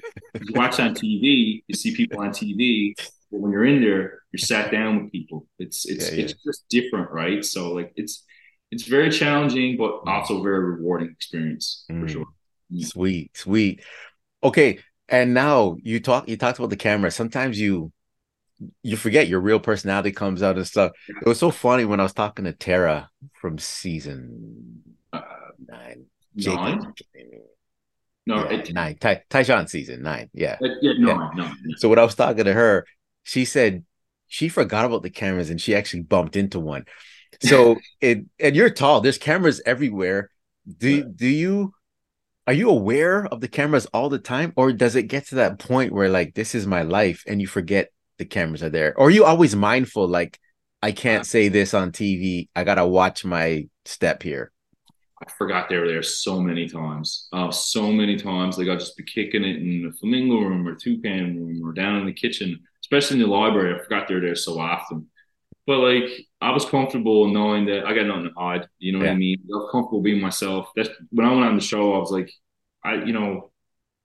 watch 0.54 0.80
on 0.80 0.94
TV, 0.94 1.62
you 1.66 1.74
see 1.74 1.94
people 1.94 2.20
on 2.20 2.30
TV, 2.30 2.94
but 3.30 3.40
when 3.40 3.52
you're 3.52 3.64
in 3.64 3.80
there, 3.80 4.22
you're 4.32 4.38
sat 4.38 4.70
down 4.70 5.04
with 5.04 5.12
people. 5.12 5.46
It's 5.58 5.86
it's 5.86 6.10
yeah, 6.10 6.16
yeah. 6.16 6.24
it's 6.24 6.34
just 6.44 6.68
different, 6.68 7.10
right? 7.10 7.44
So 7.44 7.72
like 7.72 7.92
it's 7.96 8.24
it's 8.70 8.84
very 8.84 9.10
challenging, 9.10 9.76
but 9.76 10.00
also 10.06 10.42
very 10.42 10.60
rewarding 10.60 11.10
experience 11.10 11.84
for 11.86 11.94
mm. 11.94 12.10
sure. 12.10 12.26
Sweet, 12.76 13.36
sweet. 13.36 13.82
Okay, 14.42 14.80
and 15.08 15.34
now 15.34 15.76
you 15.82 16.00
talk. 16.00 16.28
You 16.28 16.36
talked 16.36 16.58
about 16.58 16.70
the 16.70 16.76
camera. 16.76 17.10
Sometimes 17.10 17.58
you 17.58 17.92
you 18.82 18.96
forget 18.96 19.28
your 19.28 19.40
real 19.40 19.60
personality 19.60 20.12
comes 20.12 20.42
out 20.42 20.56
and 20.56 20.66
stuff. 20.66 20.92
It 21.08 21.26
was 21.26 21.38
so 21.38 21.50
funny 21.50 21.84
when 21.84 22.00
I 22.00 22.02
was 22.02 22.12
talking 22.12 22.44
to 22.44 22.52
Tara 22.52 23.08
from 23.40 23.58
season 23.58 24.82
uh, 25.12 25.22
nine. 25.66 26.06
Nine. 26.34 26.92
No, 28.26 28.44
yeah, 28.44 28.58
it, 28.58 28.74
nine. 28.74 28.96
Ty, 28.98 29.22
Tychon 29.30 29.68
season 29.68 30.02
nine. 30.02 30.28
Yeah. 30.34 30.56
Uh, 30.62 30.68
yeah, 30.82 30.92
no, 30.98 31.08
yeah. 31.08 31.30
no. 31.34 31.52
So 31.78 31.88
when 31.88 31.98
I 31.98 32.04
was 32.04 32.14
talking 32.14 32.44
to 32.44 32.52
her, 32.52 32.84
she 33.22 33.44
said 33.44 33.84
she 34.26 34.48
forgot 34.48 34.84
about 34.84 35.02
the 35.02 35.10
cameras 35.10 35.50
and 35.50 35.60
she 35.60 35.74
actually 35.74 36.02
bumped 36.02 36.36
into 36.36 36.60
one. 36.60 36.84
So 37.40 37.76
it 38.00 38.26
and 38.38 38.54
you're 38.54 38.70
tall. 38.70 39.00
There's 39.00 39.18
cameras 39.18 39.62
everywhere. 39.64 40.30
Do 40.76 41.04
do 41.04 41.26
you 41.26 41.72
are 42.48 42.54
you 42.54 42.70
aware 42.70 43.26
of 43.26 43.42
the 43.42 43.46
cameras 43.46 43.84
all 43.92 44.08
the 44.08 44.18
time, 44.18 44.54
or 44.56 44.72
does 44.72 44.96
it 44.96 45.02
get 45.02 45.26
to 45.26 45.34
that 45.34 45.58
point 45.58 45.92
where 45.92 46.08
like 46.08 46.34
this 46.34 46.54
is 46.54 46.66
my 46.66 46.80
life 46.80 47.22
and 47.26 47.42
you 47.42 47.46
forget 47.46 47.90
the 48.16 48.24
cameras 48.24 48.62
are 48.62 48.70
there, 48.70 48.96
or 48.96 49.08
are 49.08 49.10
you 49.10 49.26
always 49.26 49.54
mindful 49.54 50.08
like 50.08 50.40
I 50.82 50.92
can't 50.92 51.26
say 51.26 51.48
this 51.48 51.74
on 51.74 51.92
TV. 51.92 52.48
I 52.56 52.64
gotta 52.64 52.86
watch 52.86 53.22
my 53.22 53.68
step 53.84 54.22
here. 54.22 54.50
I 55.20 55.30
forgot 55.36 55.68
they 55.68 55.76
were 55.76 55.88
there 55.88 56.02
so 56.02 56.40
many 56.40 56.66
times. 56.66 57.28
Uh, 57.34 57.50
so 57.50 57.92
many 57.92 58.16
times. 58.16 58.56
Like 58.56 58.68
I'll 58.68 58.78
just 58.78 58.96
be 58.96 59.04
kicking 59.04 59.44
it 59.44 59.56
in 59.56 59.82
the 59.82 59.92
flamingo 59.98 60.40
room 60.40 60.66
or 60.66 60.74
toucan 60.74 61.36
room 61.36 61.60
or 61.62 61.74
down 61.74 61.96
in 61.96 62.06
the 62.06 62.14
kitchen, 62.14 62.58
especially 62.82 63.20
in 63.20 63.28
the 63.28 63.34
library. 63.34 63.74
I 63.74 63.84
forgot 63.84 64.08
they 64.08 64.14
were 64.14 64.22
there 64.22 64.34
so 64.34 64.58
often. 64.58 65.06
But 65.68 65.80
like 65.80 66.26
I 66.40 66.50
was 66.50 66.64
comfortable 66.64 67.28
knowing 67.28 67.66
that 67.66 67.84
I 67.84 67.92
got 67.92 68.06
nothing 68.06 68.24
to 68.24 68.40
hide. 68.40 68.66
You 68.78 68.92
know 68.92 69.00
yeah. 69.00 69.08
what 69.08 69.12
I 69.12 69.16
mean? 69.16 69.36
I 69.54 69.56
was 69.58 69.70
comfortable 69.70 70.00
being 70.00 70.18
myself. 70.18 70.70
That's 70.74 70.88
when 71.10 71.26
I 71.26 71.30
went 71.30 71.44
on 71.44 71.56
the 71.56 71.62
show. 71.62 71.92
I 71.92 71.98
was 71.98 72.10
like, 72.10 72.32
I, 72.82 72.94
you 73.04 73.12
know, 73.12 73.50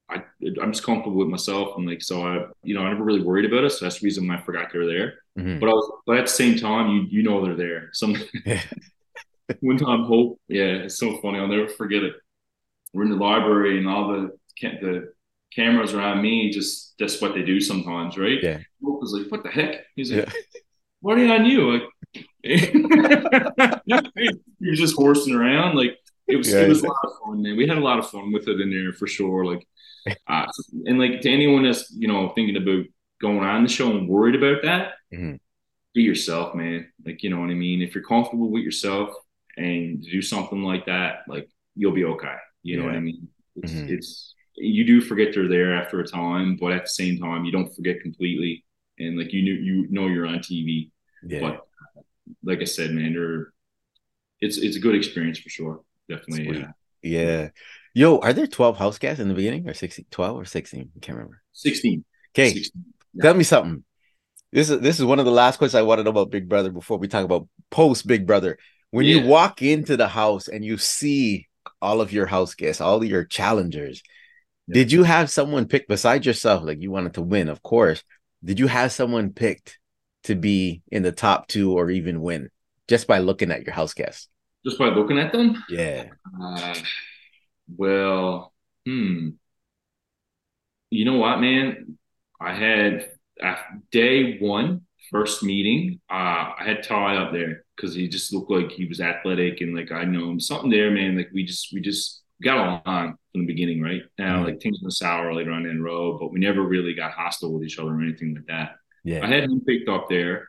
I 0.10 0.24
I'm 0.62 0.74
just 0.74 0.84
comfortable 0.84 1.20
with 1.20 1.30
myself, 1.30 1.78
and 1.78 1.88
like 1.88 2.02
so 2.02 2.28
I, 2.28 2.48
you 2.64 2.76
know, 2.76 2.82
I 2.82 2.92
never 2.92 3.06
really 3.06 3.24
worried 3.24 3.46
about 3.46 3.64
it. 3.64 3.70
So 3.70 3.86
that's 3.86 4.02
the 4.02 4.04
reason 4.04 4.28
why 4.28 4.36
I 4.36 4.42
forgot 4.42 4.74
they 4.74 4.80
were 4.80 4.86
there. 4.86 5.14
Mm-hmm. 5.40 5.62
But 5.62 5.70
I 5.70 5.72
was, 5.72 5.92
but 6.06 6.18
at 6.18 6.26
the 6.26 6.34
same 6.34 6.58
time, 6.58 6.90
you 6.90 7.04
you 7.10 7.24
know 7.24 7.46
they're 7.46 7.56
there. 7.56 7.92
Some 7.94 8.18
one 9.62 9.78
time, 9.78 10.04
hope, 10.04 10.42
yeah, 10.50 10.84
it's 10.84 10.98
so 10.98 11.16
funny. 11.22 11.40
I'll 11.40 11.48
never 11.48 11.70
forget 11.70 12.04
it. 12.04 12.16
We're 12.94 13.04
in 13.04 13.10
the 13.10 13.16
library, 13.16 13.78
and 13.78 13.88
all 13.88 14.10
the 14.10 14.32
the 14.62 15.14
cameras 15.56 15.94
around 15.94 16.22
me. 16.22 16.52
Just 16.52 16.96
that's 17.00 17.22
what 17.22 17.34
they 17.34 17.42
do 17.42 17.62
sometimes, 17.62 18.18
right? 18.18 18.44
Yeah. 18.44 18.60
Hope 18.84 19.00
was 19.00 19.14
like, 19.14 19.32
"What 19.32 19.44
the 19.44 19.50
heck?" 19.50 19.86
He's 19.96 20.12
like. 20.12 20.28
Yeah 20.28 20.60
what 21.04 21.18
are 21.18 21.26
you 21.26 21.34
on 21.34 21.46
you? 21.46 21.74
Like, 21.74 21.84
was 24.70 24.80
just 24.80 24.96
horsing 24.96 25.36
around. 25.36 25.76
Like 25.76 25.98
it 26.28 26.38
was, 26.38 26.52
yeah, 26.52 26.62
it 26.62 26.70
was 26.70 26.82
a 26.82 26.88
lot 26.88 26.98
of 27.04 27.12
fun, 27.24 27.44
man. 27.44 27.58
We 27.58 27.68
had 27.68 27.78
a 27.78 27.82
lot 27.82 28.00
of 28.00 28.10
fun 28.10 28.32
with 28.32 28.48
it 28.48 28.62
in 28.62 28.70
there 28.70 28.94
for 28.94 29.06
sure. 29.06 29.46
Like, 29.46 29.68
uh, 30.28 30.46
and 30.86 30.98
like 30.98 31.20
to 31.22 31.30
anyone 31.30 31.64
that's 31.64 31.92
you 31.92 32.08
know 32.08 32.30
thinking 32.30 32.56
about 32.56 32.86
going 33.22 33.40
on 33.40 33.64
the 33.64 33.70
show 33.70 33.92
and 33.92 34.08
worried 34.08 34.36
about 34.36 34.62
that, 34.64 34.94
mm-hmm. 35.14 35.36
be 35.94 36.04
yourself, 36.04 36.56
man. 36.56 36.90
Like 37.06 37.22
you 37.22 37.30
know 37.30 37.42
what 37.42 37.50
I 37.50 37.56
mean. 37.56 37.82
If 37.82 37.96
you're 37.96 38.06
comfortable 38.06 38.50
with 38.50 38.64
yourself 38.64 39.14
and 39.58 40.02
do 40.02 40.22
something 40.22 40.64
like 40.64 40.86
that, 40.86 41.24
like 41.28 41.50
you'll 41.76 41.92
be 41.92 42.06
okay. 42.06 42.38
You 42.62 42.78
know 42.78 42.84
yeah. 42.84 42.92
what 42.92 42.98
I 42.98 43.02
mean? 43.02 43.28
It's, 43.58 43.74
mm-hmm. 43.74 43.94
it's 43.94 44.36
you 44.56 44.86
do 44.86 45.02
forget 45.02 45.34
they're 45.34 45.50
there 45.50 45.76
after 45.76 46.00
a 46.00 46.08
time, 46.08 46.56
but 46.56 46.72
at 46.72 46.84
the 46.84 46.90
same 46.90 47.20
time, 47.20 47.44
you 47.44 47.52
don't 47.52 47.76
forget 47.76 48.02
completely. 48.02 48.64
And 49.00 49.18
like 49.18 49.34
you 49.34 49.42
knew, 49.42 49.54
you 49.54 49.88
know, 49.90 50.08
you're 50.08 50.28
on 50.28 50.40
TV. 50.40 50.92
Yeah. 51.26 51.40
But 51.42 51.68
like 52.44 52.62
I 52.62 52.66
said, 52.66 52.92
man, 52.92 53.14
they're, 53.14 53.54
it's 54.40 54.58
it's 54.58 54.78
a 54.78 54.80
good 54.80 54.96
experience 54.96 55.40
for 55.40 55.50
sure. 55.50 55.82
Definitely. 56.10 56.60
Yeah. 56.60 56.66
Uh, 56.66 56.72
yeah. 57.02 57.50
Yo, 57.94 58.18
are 58.20 58.34
there 58.34 58.48
12 58.48 58.78
house 58.78 58.98
guests 58.98 59.22
in 59.22 59.28
the 59.28 59.34
beginning 59.34 59.70
or 59.70 59.74
16, 59.74 60.06
12 60.10 60.42
or 60.42 60.46
16? 60.46 60.92
I 60.96 61.00
can't 61.00 61.18
remember. 61.18 61.42
16. 61.54 62.04
Okay. 62.34 62.54
16. 62.54 62.84
Yeah. 63.14 63.22
Tell 63.22 63.34
me 63.36 63.44
something. 63.44 63.84
This 64.52 64.70
is 64.70 64.80
this 64.82 65.00
is 65.00 65.06
one 65.06 65.20
of 65.20 65.26
the 65.26 65.32
last 65.32 65.58
questions 65.58 65.76
I 65.76 65.82
want 65.82 66.00
to 66.00 66.04
know 66.04 66.12
about 66.12 66.30
Big 66.30 66.48
Brother 66.48 66.70
before 66.70 66.98
we 66.98 67.08
talk 67.08 67.26
about 67.26 67.48
post 67.72 68.06
Big 68.06 68.28
Brother. 68.28 68.58
When 68.92 69.06
yeah. 69.06 69.16
you 69.16 69.28
walk 69.28 69.64
into 69.64 69.98
the 69.98 70.08
house 70.08 70.48
and 70.48 70.64
you 70.64 70.78
see 70.78 71.48
all 71.82 72.02
of 72.02 72.14
your 72.14 72.28
house 72.28 72.54
guests, 72.54 72.80
all 72.80 72.98
of 72.98 73.10
your 73.10 73.26
challengers, 73.26 74.04
yeah. 74.68 74.76
did 74.76 74.92
you 74.92 75.04
have 75.04 75.32
someone 75.32 75.68
pick 75.68 75.88
besides 75.88 76.26
yourself? 76.28 76.64
Like 76.64 76.82
you 76.82 76.92
wanted 76.92 77.16
to 77.16 77.24
win, 77.24 77.50
of 77.50 77.64
course. 77.64 78.04
Did 78.44 78.60
you 78.60 78.68
have 78.68 78.92
someone 78.92 79.32
picked 79.32 79.80
to 80.24 80.36
be 80.36 80.82
in 80.92 81.04
the 81.04 81.12
top 81.12 81.48
two 81.48 81.74
or 81.74 81.90
even 81.90 82.22
win 82.22 82.50
just 82.88 83.08
by 83.08 83.20
looking 83.20 83.52
at 83.52 83.64
your 83.64 83.74
house 83.74 83.94
guests? 83.94 84.28
Just 84.66 84.78
by 84.78 84.88
looking 84.88 85.20
at 85.20 85.32
them? 85.32 85.64
Yeah. 85.70 86.08
Uh, 86.42 86.76
well, 87.76 88.54
hmm. 88.86 89.30
You 90.90 91.06
know 91.06 91.18
what, 91.18 91.40
man? 91.40 91.98
I 92.40 92.54
had 92.54 93.10
day 93.92 94.38
one, 94.40 94.82
first 95.10 95.44
meeting, 95.44 96.00
uh, 96.10 96.54
I 96.60 96.64
had 96.66 96.84
Ty 96.84 97.16
up 97.18 97.32
there 97.32 97.64
because 97.76 97.96
he 97.96 98.08
just 98.08 98.34
looked 98.34 98.52
like 98.52 98.72
he 98.72 98.86
was 98.86 99.02
athletic 99.02 99.62
and 99.62 99.76
like 99.76 99.92
I 99.92 100.04
know 100.04 100.30
him. 100.30 100.40
Something 100.40 100.70
there, 100.70 100.92
man. 100.92 101.18
Like 101.18 101.30
we 101.34 101.46
just 101.46 101.70
we 101.74 101.82
just 101.82 102.22
got 102.42 102.84
along 102.86 103.18
from 103.34 103.42
the 103.42 103.48
beginning, 103.48 103.82
right? 103.82 104.04
Now, 104.18 104.38
mm-hmm. 104.38 104.46
like 104.46 104.62
things 104.62 104.80
went 104.82 104.94
sour 104.94 105.34
later 105.34 105.52
on 105.52 105.66
in 105.66 105.78
the 105.78 105.84
road, 105.84 106.20
but 106.20 106.32
we 106.32 106.40
never 106.40 106.62
really 106.62 106.94
got 106.94 107.12
hostile 107.12 107.52
with 107.54 107.64
each 107.64 107.80
other 107.80 107.90
or 107.90 108.02
anything 108.02 108.36
like 108.36 108.46
that. 108.48 108.76
Yeah. 109.04 109.26
I 109.26 109.28
had 109.28 109.44
him 109.44 109.62
picked 109.62 109.90
up 109.90 110.08
there. 110.08 110.48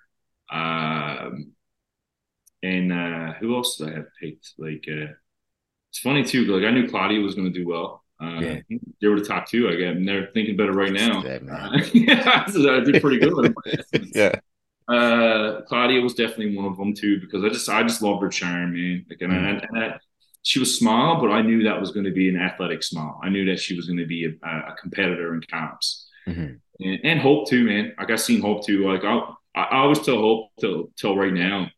Um, 0.52 1.52
and 2.62 2.92
uh, 2.92 3.32
who 3.34 3.56
else 3.56 3.76
did 3.76 3.88
I 3.88 3.96
have 3.96 4.06
picked? 4.20 4.52
Like, 4.58 4.84
uh, 4.88 5.12
it's 5.90 5.98
funny 6.02 6.24
too. 6.24 6.44
Like, 6.44 6.66
I 6.66 6.70
knew 6.70 6.88
Claudia 6.88 7.20
was 7.20 7.34
going 7.34 7.52
to 7.52 7.58
do 7.58 7.66
well. 7.66 8.04
Uh, 8.22 8.40
yeah. 8.40 8.60
They 9.00 9.08
were 9.08 9.18
the 9.18 9.26
top 9.26 9.48
two. 9.48 9.68
I 9.68 9.74
guess. 9.74 9.96
They're 10.04 10.30
thinking 10.32 10.56
better 10.56 10.72
right 10.72 10.92
now. 10.92 11.20
Uh, 11.20 11.78
yeah, 11.92 12.44
I 12.46 12.80
did 12.80 13.02
pretty 13.02 13.18
good. 13.18 13.54
yeah. 14.14 14.32
Uh, 14.86 15.62
Claudia 15.62 16.00
was 16.00 16.14
definitely 16.14 16.56
one 16.56 16.66
of 16.66 16.76
them 16.76 16.94
too 16.94 17.20
because 17.20 17.42
I 17.42 17.48
just 17.48 17.68
I 17.68 17.82
just 17.82 18.02
loved 18.02 18.22
her 18.22 18.28
charm, 18.28 18.74
man. 18.74 19.04
Like, 19.08 19.20
and, 19.20 19.32
mm. 19.32 19.66
and 19.68 19.78
I, 19.78 19.98
she 20.44 20.60
was 20.60 20.78
small, 20.78 21.20
but 21.20 21.32
I 21.32 21.42
knew 21.42 21.64
that 21.64 21.80
was 21.80 21.90
going 21.90 22.04
to 22.04 22.12
be 22.12 22.28
an 22.28 22.40
athletic 22.40 22.84
small. 22.84 23.20
I 23.24 23.28
knew 23.28 23.44
that 23.46 23.58
she 23.58 23.74
was 23.74 23.86
going 23.86 23.98
to 23.98 24.06
be 24.06 24.26
a, 24.26 24.46
a 24.46 24.76
competitor 24.80 25.34
in 25.34 25.40
comps. 25.50 26.08
Mm-hmm 26.28 26.54
and, 26.80 27.00
and 27.04 27.20
Hope 27.20 27.48
too, 27.48 27.64
man. 27.64 27.94
Like 27.98 28.10
I 28.10 28.16
seen 28.16 28.40
Hope 28.40 28.64
too. 28.64 28.90
Like 28.90 29.04
I, 29.04 29.20
I 29.54 29.78
always 29.78 30.00
tell 30.00 30.16
Hope 30.16 30.50
till 30.60 30.90
till 30.96 31.16
right 31.16 31.32
now. 31.32 31.68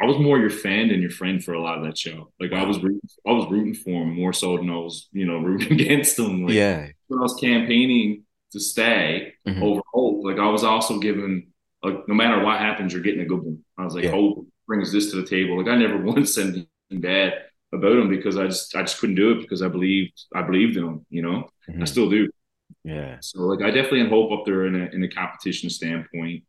I 0.00 0.04
was 0.04 0.18
more 0.18 0.36
your 0.36 0.50
fan 0.50 0.88
than 0.88 1.00
your 1.00 1.12
friend 1.12 1.42
for 1.42 1.52
a 1.52 1.62
lot 1.62 1.78
of 1.78 1.84
that 1.84 1.96
show. 1.96 2.32
Like 2.40 2.52
I 2.52 2.64
was 2.64 2.82
rooting, 2.82 3.08
I 3.24 3.30
was 3.30 3.48
rooting 3.48 3.74
for 3.74 4.02
him 4.02 4.16
more 4.16 4.32
so 4.32 4.56
than 4.56 4.68
I 4.68 4.74
was, 4.74 5.08
you 5.12 5.26
know, 5.26 5.38
rooting 5.38 5.80
against 5.80 6.18
him. 6.18 6.44
Like, 6.44 6.54
yeah. 6.54 6.88
When 7.06 7.20
I 7.20 7.22
was 7.22 7.38
campaigning 7.40 8.24
to 8.50 8.58
stay 8.58 9.34
mm-hmm. 9.46 9.62
over 9.62 9.80
Hope, 9.92 10.24
like 10.24 10.38
I 10.38 10.48
was 10.48 10.64
also 10.64 10.98
given 10.98 11.52
like 11.84 12.08
no 12.08 12.14
matter 12.14 12.42
what 12.42 12.58
happens, 12.58 12.92
you're 12.92 13.02
getting 13.02 13.22
a 13.22 13.26
good 13.26 13.42
one. 13.42 13.60
I 13.78 13.84
was 13.84 13.94
like, 13.94 14.04
yeah. 14.04 14.10
Hope 14.10 14.46
brings 14.66 14.92
this 14.92 15.10
to 15.12 15.16
the 15.20 15.26
table. 15.26 15.56
Like 15.56 15.68
I 15.68 15.76
never 15.76 15.98
once 16.02 16.34
said 16.34 16.48
anything 16.48 17.00
bad 17.00 17.34
about 17.72 17.98
him 17.98 18.08
because 18.08 18.36
I 18.36 18.46
just 18.46 18.74
I 18.76 18.82
just 18.82 18.98
couldn't 18.98 19.16
do 19.16 19.32
it 19.32 19.40
because 19.40 19.62
I 19.62 19.68
believed 19.68 20.20
I 20.34 20.42
believed 20.42 20.76
in 20.76 20.84
him, 20.84 21.06
you 21.10 21.22
know. 21.22 21.48
Mm-hmm. 21.68 21.82
I 21.82 21.84
still 21.86 22.10
do. 22.10 22.28
Yeah. 22.84 23.16
So 23.20 23.42
like 23.42 23.62
I 23.62 23.70
definitely 23.70 24.08
hope 24.08 24.32
up 24.32 24.44
there 24.44 24.66
in 24.66 24.74
a 24.74 24.86
in 24.86 25.02
a 25.02 25.08
competition 25.08 25.70
standpoint. 25.70 26.44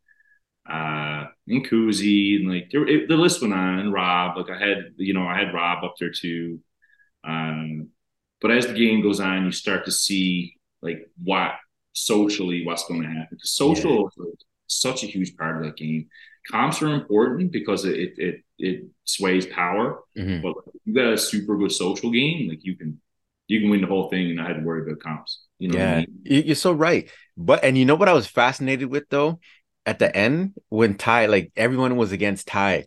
Uh 0.68 1.26
and 1.46 1.66
Kuzie 1.66 2.36
and 2.36 2.50
like 2.50 2.70
there, 2.70 2.86
it, 2.86 3.08
the 3.08 3.16
list 3.16 3.42
went 3.42 3.54
on 3.54 3.78
and 3.80 3.92
Rob. 3.92 4.36
Like 4.36 4.50
I 4.50 4.58
had 4.58 4.78
you 4.96 5.14
know 5.14 5.26
I 5.26 5.38
had 5.38 5.54
Rob 5.54 5.84
up 5.84 5.94
there 5.98 6.10
too. 6.10 6.60
Um, 7.26 7.88
but 8.40 8.50
as 8.50 8.66
the 8.66 8.74
game 8.74 9.02
goes 9.02 9.20
on, 9.20 9.46
you 9.46 9.52
start 9.52 9.86
to 9.86 9.92
see 9.92 10.56
like 10.82 11.08
what 11.22 11.52
socially 11.94 12.66
what's 12.66 12.86
going 12.86 13.02
to 13.02 13.08
happen. 13.08 13.28
Because 13.30 13.50
social 13.50 13.92
yeah. 13.92 14.06
is 14.06 14.12
like, 14.18 14.38
such 14.66 15.02
a 15.02 15.06
huge 15.06 15.36
part 15.36 15.56
of 15.56 15.64
that 15.64 15.76
game. 15.76 16.08
Comps 16.50 16.82
are 16.82 16.92
important 16.92 17.52
because 17.52 17.84
it 17.84 18.14
it 18.16 18.44
it 18.58 18.84
sways 19.04 19.46
power. 19.46 20.00
Mm-hmm. 20.16 20.42
But 20.42 20.54
you 20.84 20.94
got 20.94 21.12
a 21.12 21.18
super 21.18 21.56
good 21.56 21.72
social 21.72 22.10
game, 22.10 22.48
like 22.48 22.60
you 22.62 22.76
can 22.76 23.00
you 23.46 23.60
can 23.60 23.70
win 23.70 23.80
the 23.80 23.86
whole 23.86 24.08
thing 24.08 24.26
and 24.26 24.36
not 24.36 24.48
have 24.48 24.56
to 24.58 24.62
worry 24.62 24.82
about 24.82 25.00
comps. 25.00 25.42
You 25.58 25.68
know 25.68 25.78
yeah, 25.78 25.94
I 25.94 25.98
mean? 25.98 26.08
you're 26.46 26.54
so 26.54 26.72
right. 26.72 27.10
But 27.36 27.64
and 27.64 27.76
you 27.76 27.84
know 27.84 27.94
what 27.94 28.08
I 28.08 28.12
was 28.12 28.26
fascinated 28.26 28.90
with 28.90 29.04
though, 29.10 29.40
at 29.86 29.98
the 29.98 30.14
end 30.14 30.54
when 30.68 30.96
Ty, 30.96 31.26
like 31.26 31.52
everyone 31.56 31.96
was 31.96 32.12
against 32.12 32.46
Ty, 32.46 32.86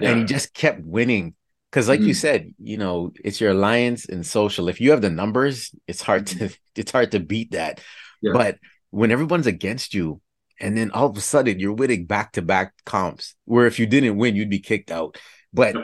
yeah. 0.00 0.10
and 0.10 0.20
he 0.20 0.24
just 0.26 0.54
kept 0.54 0.80
winning. 0.84 1.34
Because, 1.70 1.88
like 1.88 2.00
mm-hmm. 2.00 2.08
you 2.08 2.14
said, 2.14 2.52
you 2.58 2.78
know, 2.78 3.12
it's 3.24 3.40
your 3.40 3.52
alliance 3.52 4.08
and 4.08 4.26
social. 4.26 4.68
If 4.68 4.80
you 4.80 4.90
have 4.90 5.02
the 5.02 5.10
numbers, 5.10 5.72
it's 5.86 6.02
hard 6.02 6.26
mm-hmm. 6.26 6.48
to 6.48 6.58
it's 6.76 6.92
hard 6.92 7.12
to 7.12 7.20
beat 7.20 7.52
that. 7.52 7.80
Yeah. 8.20 8.32
But 8.32 8.58
when 8.90 9.12
everyone's 9.12 9.46
against 9.46 9.94
you, 9.94 10.20
and 10.60 10.76
then 10.76 10.90
all 10.90 11.08
of 11.08 11.16
a 11.16 11.20
sudden 11.20 11.58
you're 11.58 11.72
winning 11.72 12.06
back 12.06 12.32
to 12.32 12.42
back 12.42 12.74
comps, 12.84 13.34
where 13.44 13.66
if 13.66 13.78
you 13.78 13.86
didn't 13.86 14.16
win, 14.16 14.36
you'd 14.36 14.50
be 14.50 14.60
kicked 14.60 14.90
out. 14.90 15.18
But 15.52 15.76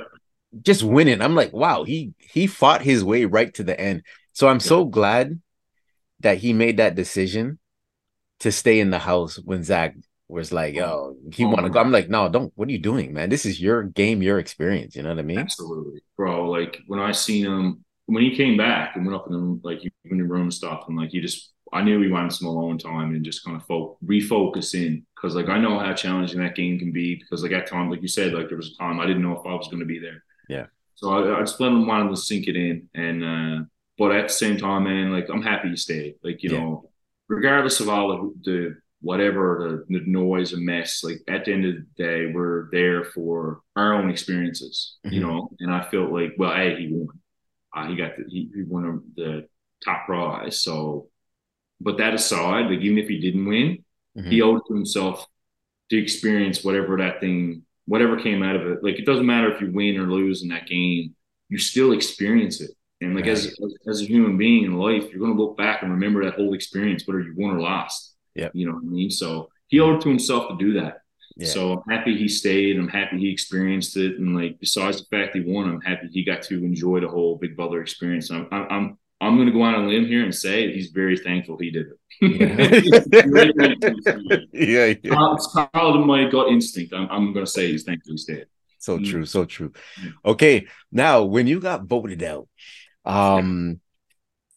just 0.62 0.83
winning, 0.83 1.20
I'm 1.20 1.35
like, 1.35 1.53
wow, 1.53 1.85
he 1.85 2.12
he 2.18 2.47
fought 2.47 2.83
his 2.83 3.05
way 3.05 3.24
right 3.24 3.53
to 3.55 3.64
the 3.64 3.79
end. 3.79 4.03
So 4.33 4.49
I'm 4.49 4.61
so 4.61 4.85
glad 4.85 5.41
that 6.20 6.39
he 6.39 6.53
made 6.53 6.77
that 6.77 6.95
decision 6.95 7.59
to 8.41 8.53
stay 8.53 8.81
in 8.81 8.91
the 8.91 8.99
house 8.99 9.37
when 9.37 9.64
Zach 9.64 9.95
was 10.29 10.53
like, 10.53 10.74
yo, 10.74 11.16
he 11.33 11.45
oh, 11.45 11.49
want 11.49 11.64
to 11.64 11.70
go. 11.70 11.81
I'm 11.81 11.93
like, 11.93 12.09
no, 12.09 12.29
don't. 12.29 12.53
What 12.57 12.68
are 12.68 12.72
you 12.72 12.79
doing, 12.79 13.12
man? 13.12 13.31
This 13.31 13.47
is 13.47 13.61
your 13.61 13.85
game, 13.85 14.22
your 14.22 14.39
experience. 14.39 14.97
You 14.97 15.03
know 15.03 15.11
what 15.11 15.18
I 15.18 15.22
mean? 15.22 15.39
Absolutely, 15.39 16.03
bro. 16.16 16.51
Like 16.51 16.79
when 16.87 17.01
I 17.01 17.12
seen 17.12 17.47
him 17.47 17.85
when 18.07 18.22
he 18.22 18.37
came 18.37 18.57
back 18.57 18.97
and 18.97 19.05
went 19.05 19.16
up 19.16 19.27
in 19.27 19.33
the 19.33 19.61
like 19.62 19.81
in 20.05 20.18
the 20.18 20.24
room 20.24 20.43
and 20.43 20.55
stuff, 20.55 20.85
and 20.89 20.97
like 20.97 21.11
he 21.11 21.20
just, 21.20 21.53
I 21.72 21.82
knew 21.82 22.00
he 22.00 22.10
wanted 22.10 22.32
some 22.32 22.48
alone 22.48 22.78
time 22.78 23.14
and 23.14 23.24
just 23.24 23.44
kind 23.44 23.56
of 23.56 23.66
fo- 23.66 23.98
refocus 24.04 24.74
in 24.74 25.04
because 25.14 25.34
like 25.34 25.48
I 25.48 25.58
know 25.58 25.78
how 25.78 25.92
challenging 25.94 26.40
that 26.40 26.54
game 26.54 26.78
can 26.78 26.92
be 26.92 27.16
because 27.16 27.42
like 27.42 27.52
at 27.52 27.66
time, 27.66 27.90
like 27.90 28.02
you 28.02 28.08
said, 28.08 28.32
like 28.32 28.48
there 28.48 28.56
was 28.56 28.72
a 28.72 28.82
time 28.82 29.00
I 29.00 29.06
didn't 29.06 29.22
know 29.22 29.32
if 29.32 29.46
I 29.46 29.54
was 29.54 29.68
going 29.68 29.80
to 29.80 29.86
be 29.86 29.98
there. 29.98 30.22
Yeah. 30.48 30.66
So 30.94 31.10
I, 31.10 31.38
I 31.38 31.40
just 31.40 31.60
let 31.60 31.68
him 31.72 31.86
wanted 31.86 32.10
to 32.10 32.16
sink 32.16 32.46
it 32.48 32.56
in 32.56 32.88
and. 32.94 33.24
uh 33.24 33.64
but 33.98 34.12
at 34.12 34.28
the 34.28 34.34
same 34.34 34.58
time, 34.58 34.84
man, 34.84 35.12
like 35.12 35.28
I'm 35.28 35.42
happy 35.42 35.68
you 35.68 35.76
stayed. 35.76 36.16
Like 36.22 36.42
you 36.42 36.50
yeah. 36.52 36.58
know, 36.58 36.90
regardless 37.28 37.80
of 37.80 37.88
all 37.88 38.08
the, 38.08 38.50
the 38.50 38.76
whatever 39.00 39.84
the, 39.88 39.98
the, 39.98 40.04
noise 40.06 40.52
and 40.52 40.64
mess, 40.64 41.02
like 41.02 41.20
at 41.28 41.44
the 41.44 41.52
end 41.52 41.64
of 41.64 41.74
the 41.74 42.02
day, 42.02 42.32
we're 42.32 42.68
there 42.72 43.04
for 43.04 43.60
our 43.74 43.94
own 43.94 44.10
experiences. 44.10 44.96
Mm-hmm. 45.06 45.14
You 45.14 45.20
know, 45.20 45.50
and 45.60 45.72
I 45.72 45.88
felt 45.90 46.12
like, 46.12 46.34
well, 46.38 46.54
hey, 46.54 46.76
he 46.76 46.92
won. 46.92 47.08
Uh, 47.74 47.88
he 47.88 47.96
got 47.96 48.16
the, 48.16 48.24
he, 48.28 48.50
he 48.54 48.62
won 48.62 49.02
the 49.16 49.46
top 49.84 50.06
prize. 50.06 50.62
So, 50.62 51.08
but 51.81 51.99
that 51.99 52.14
aside, 52.14 52.70
like 52.70 52.81
even 52.81 52.99
if 52.99 53.09
he 53.09 53.20
didn't 53.20 53.47
win, 53.47 53.85
mm-hmm. 54.16 54.31
he 54.31 54.43
owed 54.43 54.62
to 54.66 54.74
himself 54.74 55.27
to 55.91 55.97
experience 55.97 56.64
whatever 56.64 56.97
that 56.97 57.20
thing, 57.20 57.62
whatever 57.87 58.20
came 58.20 58.43
out 58.43 58.57
of 58.57 58.66
it. 58.66 58.83
Like 58.83 58.99
it 58.99 59.07
doesn't 59.07 59.27
matter 59.27 59.53
if 59.53 59.61
you 59.61 59.70
win 59.72 59.99
or 59.99 60.11
lose 60.11 60.43
in 60.43 60.49
that 60.49 60.66
game, 60.66 61.14
you 61.49 61.59
still 61.59 61.93
experience 61.93 62.61
it. 62.61 62.70
And 63.01 63.14
like 63.14 63.27
right. 63.27 63.33
as, 63.33 63.55
as 63.87 64.01
a 64.01 64.07
human 64.07 64.39
being 64.39 64.64
in 64.64 64.79
life, 64.79 65.11
you're 65.11 65.20
going 65.20 65.37
to 65.37 65.43
look 65.43 65.57
back 65.57 65.83
and 65.83 65.93
remember 65.93 66.24
that 66.24 66.35
whole 66.35 66.55
experience, 66.55 67.07
whether 67.07 67.20
you 67.20 67.35
won 67.37 67.55
or 67.55 67.61
lost. 67.61 68.14
Yeah, 68.35 68.49
you 68.53 68.66
know 68.66 68.74
what 68.74 68.85
I 68.85 68.89
mean. 68.89 69.11
So 69.11 69.51
he 69.68 69.81
owed 69.81 69.97
it 69.97 70.03
to 70.03 70.09
himself 70.09 70.49
to 70.49 70.57
do 70.57 70.81
that. 70.81 70.99
Yeah. 71.37 71.49
So 71.49 71.72
I'm 71.72 71.99
happy 71.99 72.16
he 72.16 72.29
stayed. 72.29 72.79
I'm 72.79 72.89
happy 72.89 73.18
he 73.18 73.31
experienced 73.31 73.97
it. 73.97 74.18
And 74.18 74.35
like 74.35 74.59
besides 74.59 74.99
the 74.99 75.16
fact 75.16 75.37
he 75.37 75.43
won, 75.43 75.68
I'm 75.68 75.81
happy 75.83 76.09
he 76.11 76.24
got 76.24 76.43
to 76.45 76.64
enjoy 76.64 77.01
the 77.01 77.09
whole 77.09 77.37
Big 77.37 77.57
Brother 77.57 77.83
experience. 77.83 78.31
I'm 78.31 78.49
I'm 78.51 78.66
I'm 78.70 78.99
going 79.35 79.47
to 79.47 79.53
go 79.53 79.64
out 79.64 79.74
on 79.74 79.87
a 79.87 79.89
limb 79.89 80.07
here 80.07 80.22
and 80.22 80.35
say 80.35 80.72
he's 80.72 80.91
very 80.91 81.16
thankful 81.16 81.59
he 81.59 81.70
did 81.70 81.87
it. 81.87 81.99
yeah, 84.53 84.87
yeah. 85.03 85.35
It's 85.35 85.53
kind 85.53 85.68
of 85.74 86.07
my 86.07 86.29
gut 86.31 86.49
instinct. 86.49 86.95
I'm, 86.95 87.09
I'm 87.11 87.33
going 87.33 87.45
to 87.45 87.51
say 87.51 87.72
he's 87.72 87.83
thankful 87.83 88.12
he 88.12 88.18
stayed. 88.18 88.47
So 88.79 88.99
mm. 88.99 89.11
true, 89.11 89.24
so 89.24 89.45
true. 89.45 89.72
Okay, 90.24 90.68
now 90.93 91.24
when 91.24 91.49
you 91.49 91.59
got 91.59 91.85
voted 91.85 92.22
out, 92.22 92.49
um, 93.05 93.81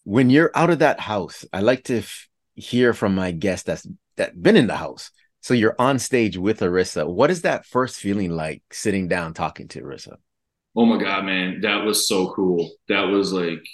when 0.04 0.30
you're 0.30 0.52
out 0.54 0.70
of 0.70 0.80
that 0.80 1.00
house, 1.00 1.46
I 1.52 1.62
like 1.62 1.86
to 1.86 2.00
f- 2.00 2.28
hear 2.54 2.94
from 2.94 3.16
my 3.16 3.32
guest 3.32 3.66
that's 3.66 3.88
that 4.18 4.42
been 4.42 4.58
in 4.58 4.68
the 4.68 4.76
house. 4.76 5.12
So 5.42 5.54
you're 5.54 5.76
on 5.80 6.00
stage 6.00 6.38
with 6.38 6.60
Arisa. 6.60 7.08
What 7.08 7.32
is 7.32 7.44
that 7.44 7.66
first 7.66 8.00
feeling 8.00 8.32
like 8.32 8.62
sitting 8.72 9.08
down 9.08 9.34
talking 9.34 9.68
to 9.70 9.82
Arisa? 9.82 10.18
Oh 10.76 10.86
my 10.86 11.02
god, 11.02 11.26
man, 11.26 11.62
that 11.62 11.84
was 11.86 12.08
so 12.08 12.32
cool. 12.34 12.70
That 12.88 13.04
was 13.04 13.34
like 13.34 13.66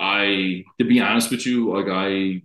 I 0.00 0.64
to 0.78 0.84
be 0.86 1.00
honest 1.00 1.30
with 1.30 1.46
you, 1.46 1.74
like 1.76 1.86
I 1.88 2.42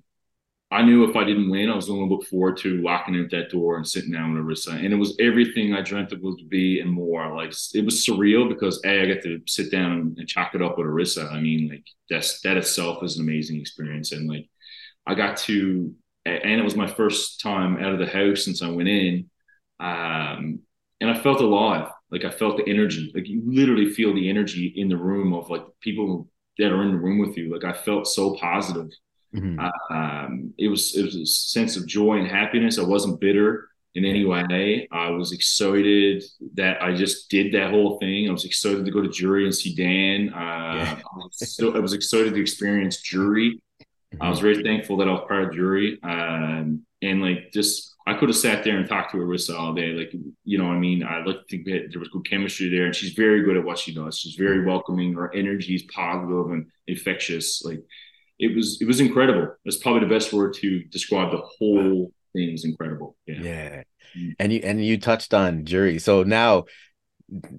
I 0.71 0.81
knew 0.81 1.09
if 1.09 1.15
I 1.15 1.23
didn't 1.23 1.49
win, 1.49 1.69
I 1.69 1.75
was 1.75 1.85
going 1.87 2.09
to 2.09 2.13
look 2.13 2.25
forward 2.25 2.57
to 2.57 2.81
walking 2.81 3.15
in 3.15 3.29
that 3.31 3.49
door 3.51 3.77
and 3.77 3.87
sitting 3.87 4.11
down 4.11 4.33
with 4.33 4.43
Arisa. 4.43 4.73
And 4.73 4.93
it 4.93 4.97
was 4.97 5.15
everything 5.19 5.73
I 5.73 5.81
dreamt 5.81 6.11
it 6.11 6.21
would 6.21 6.49
be 6.49 6.81
and 6.81 6.91
more. 6.91 7.35
Like 7.35 7.53
it 7.73 7.85
was 7.85 8.05
surreal 8.05 8.49
because 8.49 8.81
A, 8.83 9.03
I 9.03 9.13
got 9.13 9.23
to 9.23 9.39
sit 9.47 9.71
down 9.71 10.15
and, 10.17 10.27
chalk 10.27 10.55
it 10.55 10.61
up 10.61 10.77
with 10.77 10.87
Arisa. 10.87 11.31
I 11.31 11.39
mean, 11.39 11.69
like 11.69 11.85
that's 12.09 12.41
that 12.41 12.57
itself 12.57 13.03
is 13.03 13.17
an 13.17 13.23
amazing 13.23 13.61
experience. 13.61 14.11
And 14.11 14.27
like 14.27 14.49
I 15.07 15.15
got 15.15 15.37
to 15.37 15.93
and 16.25 16.59
it 16.59 16.63
was 16.63 16.75
my 16.75 16.87
first 16.87 17.39
time 17.41 17.77
out 17.77 17.93
of 17.93 17.99
the 17.99 18.07
house 18.07 18.43
since 18.43 18.61
I 18.63 18.69
went 18.69 18.89
in. 18.89 19.29
Um, 19.79 20.59
and 20.99 21.09
I 21.09 21.13
felt 21.13 21.41
alive. 21.41 21.89
Like 22.09 22.25
I 22.25 22.31
felt 22.31 22.57
the 22.57 22.67
energy. 22.67 23.11
Like 23.13 23.27
you 23.27 23.43
literally 23.45 23.91
feel 23.91 24.13
the 24.13 24.29
energy 24.29 24.73
in 24.75 24.89
the 24.89 24.97
room 24.97 25.33
of 25.33 25.49
like 25.49 25.63
people 25.81 26.27
that 26.57 26.71
are 26.71 26.83
in 26.83 26.91
the 26.91 26.97
room 26.97 27.19
with 27.19 27.37
you. 27.37 27.53
Like 27.53 27.63
I 27.63 27.73
felt 27.73 28.07
so 28.07 28.35
positive 28.35 28.89
Mm-hmm. 29.35 29.93
Um, 29.95 30.53
it 30.57 30.69
was 30.69 30.95
it 30.95 31.03
was 31.03 31.15
a 31.15 31.25
sense 31.25 31.75
of 31.75 31.85
joy 31.85 32.17
and 32.17 32.27
happiness. 32.27 32.79
I 32.79 32.83
wasn't 32.83 33.19
bitter. 33.19 33.69
in 33.95 34.03
any 34.03 34.25
way. 34.25 34.87
I 34.91 35.09
was 35.09 35.31
excited 35.31 36.21
that 36.55 36.81
I 36.81 36.93
just 36.93 37.29
did 37.29 37.53
that 37.53 37.71
whole 37.71 37.97
thing. 37.99 38.27
I 38.27 38.31
was 38.31 38.43
excited 38.43 38.83
to 38.83 38.91
go 38.91 39.01
to 39.01 39.07
jury 39.07 39.45
and 39.45 39.55
see 39.55 39.73
Dan. 39.73 40.33
Uh, 40.33 40.75
yeah. 40.75 40.99
I, 40.99 41.15
was 41.15 41.55
so, 41.55 41.73
I 41.73 41.79
was 41.79 41.93
excited 41.93 42.33
to 42.33 42.41
experience 42.41 43.01
jury. 43.01 43.61
Mm-hmm. 43.81 44.21
I 44.21 44.29
was 44.29 44.41
very 44.41 44.61
thankful 44.63 44.97
that 44.97 45.07
I 45.07 45.11
was 45.11 45.23
part 45.27 45.45
of 45.45 45.53
jury. 45.53 45.97
Um, 46.03 46.85
and 47.01 47.21
like 47.21 47.51
just 47.53 47.94
I 48.07 48.13
could 48.13 48.29
have 48.29 48.37
sat 48.37 48.63
there 48.63 48.77
and 48.77 48.87
talked 48.87 49.11
to 49.11 49.17
Arisa 49.17 49.57
all 49.57 49.73
day. 49.73 49.87
Like, 49.87 50.13
you 50.43 50.57
know, 50.59 50.67
I 50.67 50.77
mean, 50.77 51.03
I 51.03 51.23
like 51.23 51.37
to 51.37 51.43
think 51.49 51.65
that 51.65 51.87
there 51.89 51.99
was 51.99 52.09
good 52.09 52.29
chemistry 52.29 52.69
there, 52.69 52.85
and 52.85 52.95
she's 52.95 53.13
very 53.13 53.43
good 53.43 53.57
at 53.57 53.63
what 53.63 53.79
she 53.79 53.95
does. 53.95 54.19
She's 54.19 54.35
very 54.35 54.63
welcoming. 54.63 55.13
Her 55.13 55.33
energy 55.33 55.75
is 55.75 55.83
positive 55.83 56.51
and 56.51 56.67
infectious. 56.87 57.63
Like, 57.63 57.83
it 58.37 58.55
was 58.55 58.79
it 58.79 58.85
was 58.85 58.99
incredible. 58.99 59.55
That's 59.63 59.77
probably 59.77 60.01
the 60.01 60.13
best 60.13 60.33
word 60.33 60.53
to 60.55 60.83
describe 60.85 61.31
the 61.31 61.41
whole 61.57 62.11
thing. 62.33 62.51
Is 62.51 62.65
incredible. 62.65 63.15
Yeah. 63.25 63.41
yeah. 63.41 63.83
Mm-hmm. 64.15 64.31
And 64.39 64.53
you 64.53 64.59
and 64.63 64.85
you 64.85 64.99
touched 64.99 65.33
on 65.33 65.65
jury. 65.65 65.99
So 65.99 66.23
now, 66.23 66.65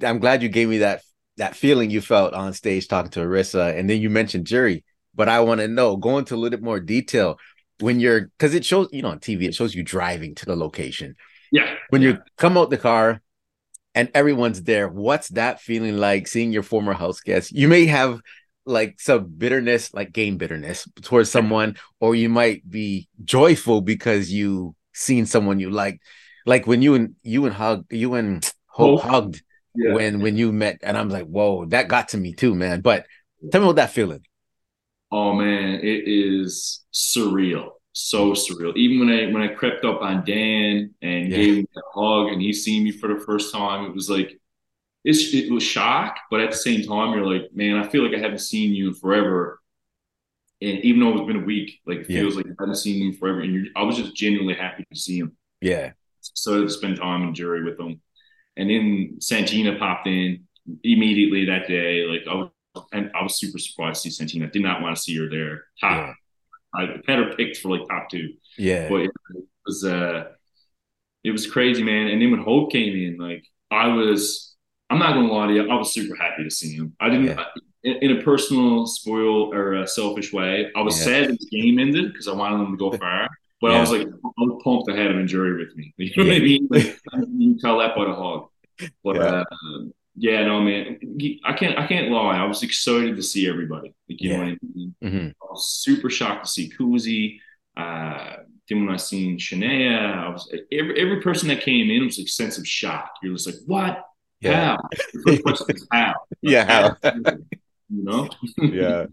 I'm 0.02 0.20
glad 0.20 0.42
you 0.42 0.48
gave 0.48 0.68
me 0.68 0.78
that 0.78 1.02
that 1.38 1.56
feeling 1.56 1.90
you 1.90 2.00
felt 2.00 2.34
on 2.34 2.52
stage 2.52 2.86
talking 2.86 3.10
to 3.12 3.20
Arisa, 3.20 3.76
and 3.76 3.90
then 3.90 4.00
you 4.00 4.10
mentioned 4.10 4.46
jury. 4.46 4.84
But 5.14 5.28
I 5.28 5.40
want 5.40 5.60
to 5.60 5.68
know, 5.68 5.96
go 5.96 6.18
into 6.18 6.34
a 6.34 6.36
little 6.36 6.56
bit 6.56 6.62
more 6.62 6.78
detail 6.78 7.38
when 7.80 8.00
you're 8.00 8.22
because 8.22 8.54
it 8.54 8.64
shows 8.64 8.88
you 8.92 9.02
know 9.02 9.08
on 9.08 9.18
TV 9.18 9.42
it 9.42 9.54
shows 9.54 9.74
you 9.74 9.82
driving 9.82 10.34
to 10.36 10.46
the 10.46 10.56
location. 10.56 11.16
Yeah. 11.52 11.74
When 11.90 12.02
yeah. 12.02 12.10
you 12.10 12.18
come 12.36 12.56
out 12.56 12.70
the 12.70 12.78
car 12.78 13.22
and 13.94 14.10
everyone's 14.14 14.62
there, 14.62 14.88
what's 14.88 15.28
that 15.28 15.60
feeling 15.60 15.96
like 15.96 16.26
seeing 16.26 16.52
your 16.52 16.62
former 16.62 16.92
house 16.92 17.20
guest? 17.20 17.52
You 17.52 17.68
may 17.68 17.86
have 17.86 18.20
like 18.64 19.00
some 19.00 19.26
bitterness, 19.26 19.94
like 19.94 20.12
game 20.12 20.36
bitterness 20.36 20.88
towards 21.02 21.30
someone, 21.30 21.76
or 22.00 22.14
you 22.14 22.28
might 22.28 22.68
be 22.68 23.08
joyful 23.24 23.80
because 23.80 24.30
you 24.30 24.74
seen 24.92 25.26
someone 25.26 25.60
you 25.60 25.70
like. 25.70 26.00
Like 26.44 26.66
when 26.66 26.82
you 26.82 26.94
and 26.94 27.14
you 27.22 27.44
and 27.46 27.54
hug 27.54 27.86
you 27.90 28.14
and 28.14 28.44
Hope, 28.66 29.00
Hope. 29.00 29.10
hugged 29.10 29.42
yeah. 29.74 29.94
when 29.94 30.20
when 30.20 30.36
you 30.36 30.52
met, 30.52 30.78
and 30.82 30.98
I'm 30.98 31.08
like, 31.08 31.26
whoa, 31.26 31.64
that 31.66 31.88
got 31.88 32.08
to 32.08 32.18
me 32.18 32.34
too, 32.34 32.54
man. 32.54 32.82
But 32.82 33.06
tell 33.50 33.60
me 33.60 33.66
what 33.68 33.76
that 33.76 33.90
feeling. 33.90 34.24
Oh 35.12 35.32
man, 35.34 35.80
it 35.82 36.04
is 36.06 36.84
surreal. 36.92 37.70
So 37.92 38.32
mm-hmm. 38.32 38.52
surreal. 38.52 38.76
Even 38.76 39.06
when 39.06 39.16
I 39.16 39.32
when 39.32 39.42
I 39.42 39.48
crept 39.48 39.84
up 39.84 40.02
on 40.02 40.24
Dan 40.24 40.94
and 41.02 41.30
yeah. 41.30 41.36
gave 41.36 41.56
him 41.58 41.66
a 41.76 41.80
hug 41.98 42.32
and 42.32 42.42
he 42.42 42.52
seen 42.52 42.84
me 42.84 42.92
for 42.92 43.12
the 43.12 43.20
first 43.20 43.52
time, 43.52 43.86
it 43.86 43.94
was 43.94 44.10
like 44.10 44.38
it's, 45.06 45.32
it 45.32 45.52
was 45.52 45.62
shock, 45.62 46.18
but 46.32 46.40
at 46.40 46.50
the 46.50 46.56
same 46.56 46.82
time, 46.82 47.14
you're 47.14 47.32
like, 47.32 47.54
man, 47.54 47.76
I 47.76 47.88
feel 47.88 48.04
like 48.04 48.16
I 48.16 48.20
haven't 48.20 48.40
seen 48.40 48.74
you 48.74 48.88
in 48.88 48.94
forever. 48.94 49.62
And 50.60 50.80
even 50.80 51.00
though 51.00 51.16
it's 51.16 51.26
been 51.26 51.42
a 51.42 51.44
week, 51.44 51.78
like 51.86 51.98
it 51.98 52.06
feels 52.06 52.34
like 52.34 52.46
I 52.46 52.54
haven't 52.58 52.76
seen 52.76 53.06
him 53.06 53.12
forever. 53.12 53.40
And 53.40 53.68
I 53.76 53.84
was 53.84 53.96
just 53.96 54.16
genuinely 54.16 54.54
happy 54.54 54.84
to 54.90 54.98
see 54.98 55.18
him. 55.18 55.36
Yeah. 55.60 55.92
So 56.20 56.62
to 56.62 56.68
spend 56.68 56.96
time 56.96 57.22
in 57.22 57.34
jury 57.34 57.62
with 57.62 57.78
him. 57.78 58.00
And 58.56 58.68
then 58.68 59.18
Santina 59.20 59.78
popped 59.78 60.08
in 60.08 60.46
immediately 60.82 61.44
that 61.44 61.68
day. 61.68 62.04
Like 62.04 62.22
I 62.28 62.34
was 62.34 62.50
and 62.92 63.10
I 63.14 63.22
was 63.22 63.38
super 63.38 63.58
surprised 63.58 64.02
to 64.02 64.10
see 64.10 64.16
Santina. 64.16 64.48
Did 64.48 64.62
not 64.62 64.82
want 64.82 64.96
to 64.96 65.02
see 65.02 65.16
her 65.18 65.28
there. 65.28 65.64
Top. 65.80 66.06
Yeah. 66.06 66.12
I 66.74 66.82
had 67.06 67.18
her 67.18 67.34
picked 67.34 67.58
for 67.58 67.76
like 67.76 67.88
top 67.88 68.10
two. 68.10 68.34
Yeah. 68.58 68.88
But 68.88 69.02
it 69.02 69.10
was 69.64 69.84
uh 69.84 70.24
it 71.24 71.30
was 71.30 71.50
crazy, 71.50 71.82
man. 71.82 72.08
And 72.08 72.20
then 72.20 72.30
when 72.30 72.42
Hope 72.42 72.70
came 72.70 72.94
in, 72.94 73.18
like 73.18 73.44
I 73.70 73.88
was 73.88 74.54
I'm 74.90 74.98
not 74.98 75.14
gonna 75.14 75.32
lie 75.32 75.48
to 75.48 75.54
you, 75.54 75.70
I 75.70 75.74
was 75.74 75.92
super 75.92 76.14
happy 76.14 76.44
to 76.44 76.50
see 76.50 76.74
him. 76.74 76.94
I 77.00 77.08
didn't 77.08 77.26
yeah. 77.26 77.44
in, 77.82 78.10
in, 78.10 78.16
a 78.18 78.22
personal 78.22 78.86
spoil 78.86 79.52
or 79.52 79.74
a 79.74 79.86
selfish 79.86 80.32
way. 80.32 80.70
I 80.76 80.82
was 80.82 80.98
yeah. 80.98 81.04
sad 81.04 81.30
that 81.30 81.38
the 81.40 81.60
game 81.60 81.78
ended 81.78 82.12
because 82.12 82.28
I 82.28 82.32
wanted 82.32 82.58
them 82.58 82.72
to 82.72 82.76
go 82.76 82.92
far. 82.98 83.28
But. 83.60 83.72
I 83.72 83.80
was 83.80 83.90
like, 83.90 84.06
I 84.06 84.42
was 84.42 84.60
pumped 84.62 84.88
to 84.88 84.94
have 84.94 85.10
him 85.10 85.18
in 85.18 85.26
jury 85.26 85.56
with 85.56 85.74
me. 85.76 85.92
You 85.98 86.12
know 86.16 86.28
what 86.28 86.36
I 86.36 86.40
mean? 86.40 86.68
Like, 86.70 86.84
you 87.14 87.54
can 87.54 87.58
tell 87.58 87.78
that 87.78 87.96
by 87.96 88.04
the 88.04 88.14
hog. 88.14 88.48
But 89.02 89.16
uh, 89.16 89.44
yeah, 90.16 90.44
no, 90.44 90.60
man, 90.60 90.98
I 91.44 91.52
can't, 91.52 91.78
I 91.78 91.86
can't 91.86 92.10
lie. 92.10 92.38
I 92.38 92.44
was 92.44 92.62
excited 92.62 93.16
to 93.16 93.22
see 93.22 93.48
everybody. 93.48 93.94
Like, 94.08 94.20
you 94.22 94.30
yeah. 94.30 94.36
know 94.36 94.42
I 94.42 94.56
mean? 94.74 94.94
Mm-hmm. 95.02 95.26
I 95.26 95.46
was 95.50 95.68
super 95.68 96.08
shocked 96.08 96.46
to 96.46 96.50
see 96.50 96.72
Kuzie. 96.78 97.38
Uh, 97.76 98.36
then 98.68 98.84
when 98.84 98.94
I 98.94 98.96
seen 98.96 99.38
Shania, 99.38 100.16
I 100.16 100.28
was 100.30 100.50
every 100.72 100.98
every 100.98 101.20
person 101.20 101.48
that 101.48 101.60
came 101.60 101.90
in 101.90 102.04
was 102.04 102.18
like 102.18 102.28
sense 102.28 102.58
of 102.58 102.66
shock. 102.66 103.10
You're 103.22 103.34
just 103.34 103.46
like, 103.46 103.56
what? 103.66 104.02
Yeah. 104.40 104.76
How? 104.76 104.88
The 105.12 105.20
first 105.22 105.42
question 105.42 105.76
is 105.76 105.86
how? 105.92 106.14
Yeah, 106.42 106.96
how? 107.02 107.10
you 107.88 108.04
know? 108.04 108.28
yeah. 108.58 109.06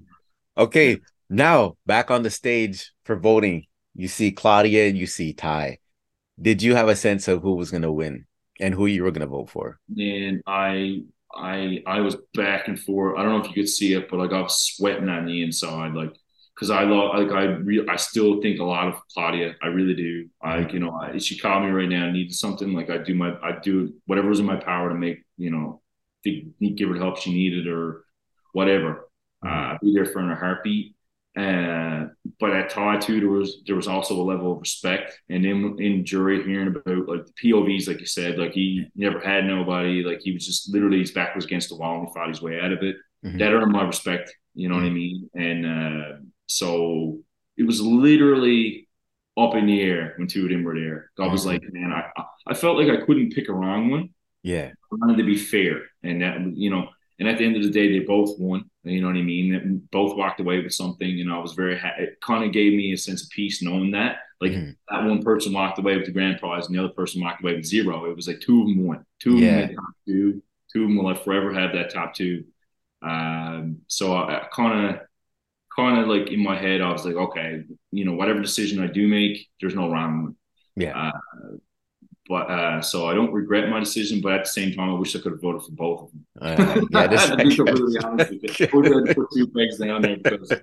Okay, 0.58 1.00
now 1.30 1.76
back 1.86 2.12
on 2.12 2.24
the 2.24 2.30
stage 2.30 2.94
for 3.06 3.16
voting. 3.16 3.66
You 3.96 4.08
see 4.08 4.32
Claudia 4.32 4.88
and 4.88 4.98
you 4.98 5.06
see 5.06 5.34
Ty. 5.34 5.80
Did 6.42 6.64
you 6.64 6.76
have 6.76 6.90
a 6.90 6.96
sense 6.96 7.28
of 7.28 7.42
who 7.42 7.56
was 7.56 7.70
going 7.70 7.84
to 7.84 7.92
win? 7.92 8.26
And 8.60 8.74
who 8.74 8.86
you 8.86 9.04
were 9.04 9.12
going 9.12 9.22
to 9.22 9.28
vote 9.28 9.50
for. 9.50 9.80
And 9.98 10.42
I, 10.46 11.02
I, 11.34 11.84
I 11.88 12.02
was 12.02 12.16
back 12.34 12.68
and 12.68 12.80
forth. 12.80 13.18
I 13.18 13.24
don't 13.24 13.32
know 13.32 13.42
if 13.42 13.48
you 13.48 13.64
could 13.64 13.70
see 13.70 13.94
it, 13.94 14.10
but 14.10 14.20
like 14.20 14.32
I 14.32 14.42
was 14.42 14.76
sweating 14.76 15.10
on 15.10 15.26
the 15.26 15.44
inside, 15.44 15.94
like 15.94 16.14
because 16.56 16.70
I 16.70 16.84
love, 16.84 17.18
like 17.18 17.32
I, 17.32 17.44
re- 17.46 17.88
I 17.90 17.96
still 17.96 18.40
think 18.42 18.60
a 18.60 18.64
lot 18.64 18.88
of 18.88 18.96
Claudia. 19.14 19.56
I 19.64 19.68
really 19.68 19.96
do. 19.96 20.30
Like 20.44 20.72
you 20.74 20.80
know, 20.80 20.92
I, 20.92 21.18
she 21.18 21.38
called 21.38 21.64
me 21.64 21.72
right 21.72 21.90
now, 21.90 22.10
needed 22.12 22.36
something. 22.36 22.74
Like 22.74 22.90
I 22.90 23.00
do 23.00 23.16
my, 23.16 23.34
I 23.42 23.58
do 23.64 23.94
whatever's 24.06 24.40
in 24.40 24.46
my 24.46 24.58
power 24.58 24.90
to 24.90 24.96
make 24.96 25.24
you 25.38 25.52
know, 25.52 25.82
to 26.24 26.42
give 26.76 26.90
her 26.90 26.94
the 26.96 27.02
help 27.02 27.18
she 27.18 27.34
needed 27.34 27.68
or 27.68 28.06
whatever. 28.54 29.10
Uh, 29.46 29.50
I'd 29.50 29.80
be 29.82 29.94
there 29.94 30.06
for 30.06 30.20
her 30.20 30.26
in 30.26 30.32
a 30.32 30.36
heartbeat. 30.36 30.96
Uh, 31.36 32.06
but 32.40 32.52
at 32.52 32.70
Ty 32.70 32.98
too, 32.98 33.20
there 33.20 33.30
was 33.30 33.64
there 33.66 33.76
was 33.76 33.88
also 33.88 34.22
a 34.22 34.24
level 34.24 34.52
of 34.54 34.60
respect, 34.60 35.20
and 35.30 35.46
in 35.46 35.82
in 35.82 36.06
jury 36.06 36.44
hearing 36.44 36.68
about 36.68 37.08
like 37.08 37.26
the 37.26 37.34
POVs, 37.44 37.88
like 37.88 38.00
you 38.00 38.06
said, 38.06 38.38
like 38.38 38.52
he 38.52 38.86
never 38.96 39.20
had 39.20 39.46
nobody, 39.46 40.04
like 40.04 40.20
he 40.22 40.32
was 40.32 40.46
just 40.46 40.72
literally 40.72 41.00
his 41.00 41.12
back 41.12 41.36
was 41.36 41.46
against 41.46 41.70
the 41.70 41.76
wall 41.76 41.98
and 41.98 42.08
he 42.08 42.14
fought 42.14 42.30
his 42.30 42.42
way 42.42 42.60
out 42.60 42.72
of 42.72 42.84
it. 42.84 42.98
Mm-hmm. 43.26 43.40
That 43.40 43.54
earned 43.54 43.72
my 43.72 43.84
respect, 43.84 44.36
you 44.54 44.70
know 44.70 44.76
mm-hmm. 44.76 44.84
what 44.84 44.90
I 44.90 44.94
mm-hmm. 44.94 44.96
mean? 44.96 45.66
And 45.66 45.66
uh, 45.66 46.18
so 46.46 47.20
it 47.58 47.64
was 47.64 47.82
literally 47.82 48.88
up 49.36 49.56
in 49.56 49.66
the 49.66 49.82
air 49.82 50.14
when 50.18 50.28
two 50.28 50.44
of 50.44 50.50
them 50.50 50.64
were 50.64 50.76
there. 50.76 51.10
God 51.18 51.32
was 51.32 51.42
mm-hmm. 51.46 51.50
like, 51.50 51.74
man, 51.74 51.92
I 51.92 52.24
I 52.46 52.54
felt 52.54 52.78
like 52.78 52.90
I 52.90 53.04
couldn't 53.06 53.34
pick 53.34 53.50
a 53.50 53.54
wrong 53.54 53.90
one. 53.90 54.10
Yeah, 54.44 54.70
I 54.70 54.96
wanted 54.96 55.18
to 55.18 55.24
be 55.24 55.38
fair, 55.38 55.82
and 56.04 56.22
that 56.22 56.40
you 56.56 56.70
know, 56.70 56.90
and 57.18 57.28
at 57.28 57.40
the 57.40 57.46
end 57.46 57.56
of 57.56 57.64
the 57.64 57.72
day, 57.72 57.92
they 57.98 58.06
both 58.06 58.38
won. 58.38 58.70
You 58.84 59.02
know 59.02 59.08
what 59.08 59.16
I 59.16 59.22
mean? 59.22 59.88
Both 59.92 60.18
walked 60.18 60.42
away 60.42 60.62
with 60.62 60.74
something. 60.74 61.08
You 61.08 61.26
know, 61.26 61.38
I 61.38 61.42
was 61.42 61.54
very 61.54 61.78
happy. 61.78 62.04
It 62.04 62.22
kind 62.22 62.44
of 62.44 62.52
gave 62.52 62.74
me 62.74 62.92
a 62.92 62.98
sense 62.98 63.24
of 63.24 63.30
peace 63.30 63.62
knowing 63.62 63.92
that. 63.92 64.18
Like 64.42 64.52
mm-hmm. 64.52 64.72
that 64.90 65.08
one 65.08 65.24
person 65.24 65.54
walked 65.54 65.80
away 65.80 65.96
with 65.96 66.06
the 66.06 66.12
grand 66.12 66.40
prize 66.40 66.68
and 66.68 66.76
the 66.76 66.84
other 66.84 66.94
person 66.94 67.22
walked 67.22 67.42
away 67.42 67.56
with 67.56 67.66
zero. 67.66 68.06
It 68.06 68.16
was 68.16 68.28
like 68.28 68.42
two 68.42 68.62
of 68.62 68.68
them 68.68 68.86
won. 68.86 69.06
Two 69.20 69.36
of 69.36 69.40
yeah. 69.40 69.68
them 69.68 69.76
top 69.76 69.86
two. 70.06 70.44
Two 70.74 70.84
of 70.84 70.90
them 70.90 70.98
will 70.98 71.06
like 71.06 71.24
forever 71.24 71.54
have 71.54 71.72
that 71.74 71.94
top 71.94 72.14
two. 72.14 72.44
Um, 73.02 73.80
so 73.88 74.16
I 74.16 74.48
kind 74.52 74.90
of, 74.90 75.02
kind 75.76 76.00
of 76.00 76.08
like 76.08 76.32
in 76.32 76.44
my 76.44 76.58
head, 76.58 76.82
I 76.82 76.92
was 76.92 77.06
like, 77.06 77.16
okay, 77.16 77.64
you 77.92 78.06
know, 78.06 78.14
whatever 78.14 78.42
decision 78.42 78.84
I 78.84 78.88
do 78.88 79.08
make, 79.08 79.48
there's 79.62 79.76
no 79.76 79.90
wrong 79.90 80.24
one. 80.24 80.36
Yeah. 80.76 80.98
Uh, 80.98 81.58
but 82.28 82.50
uh, 82.50 82.82
so 82.82 83.08
I 83.08 83.14
don't 83.14 83.34
regret 83.34 83.70
my 83.70 83.80
decision, 83.80 84.22
but 84.22 84.34
at 84.34 84.46
the 84.46 84.50
same 84.50 84.74
time, 84.74 84.90
I 84.90 84.94
wish 84.94 85.16
I 85.16 85.20
could 85.20 85.34
have 85.34 85.42
voted 85.42 85.64
for 85.64 85.72
both 85.72 86.04
of 86.04 86.12
them. 86.12 86.26
Uh, 86.42 86.86
yeah, 86.92 87.08
this, 87.08 87.30
to 87.30 87.38
be 87.38 87.56
completely 87.56 87.98
honest 88.04 88.32
with 88.32 88.60
you, 88.60 88.68
we're 88.74 89.14
put 89.14 89.28
two 89.34 89.48
pegs 89.48 89.78
down 89.78 90.02
there 90.02 90.18
because 90.18 90.54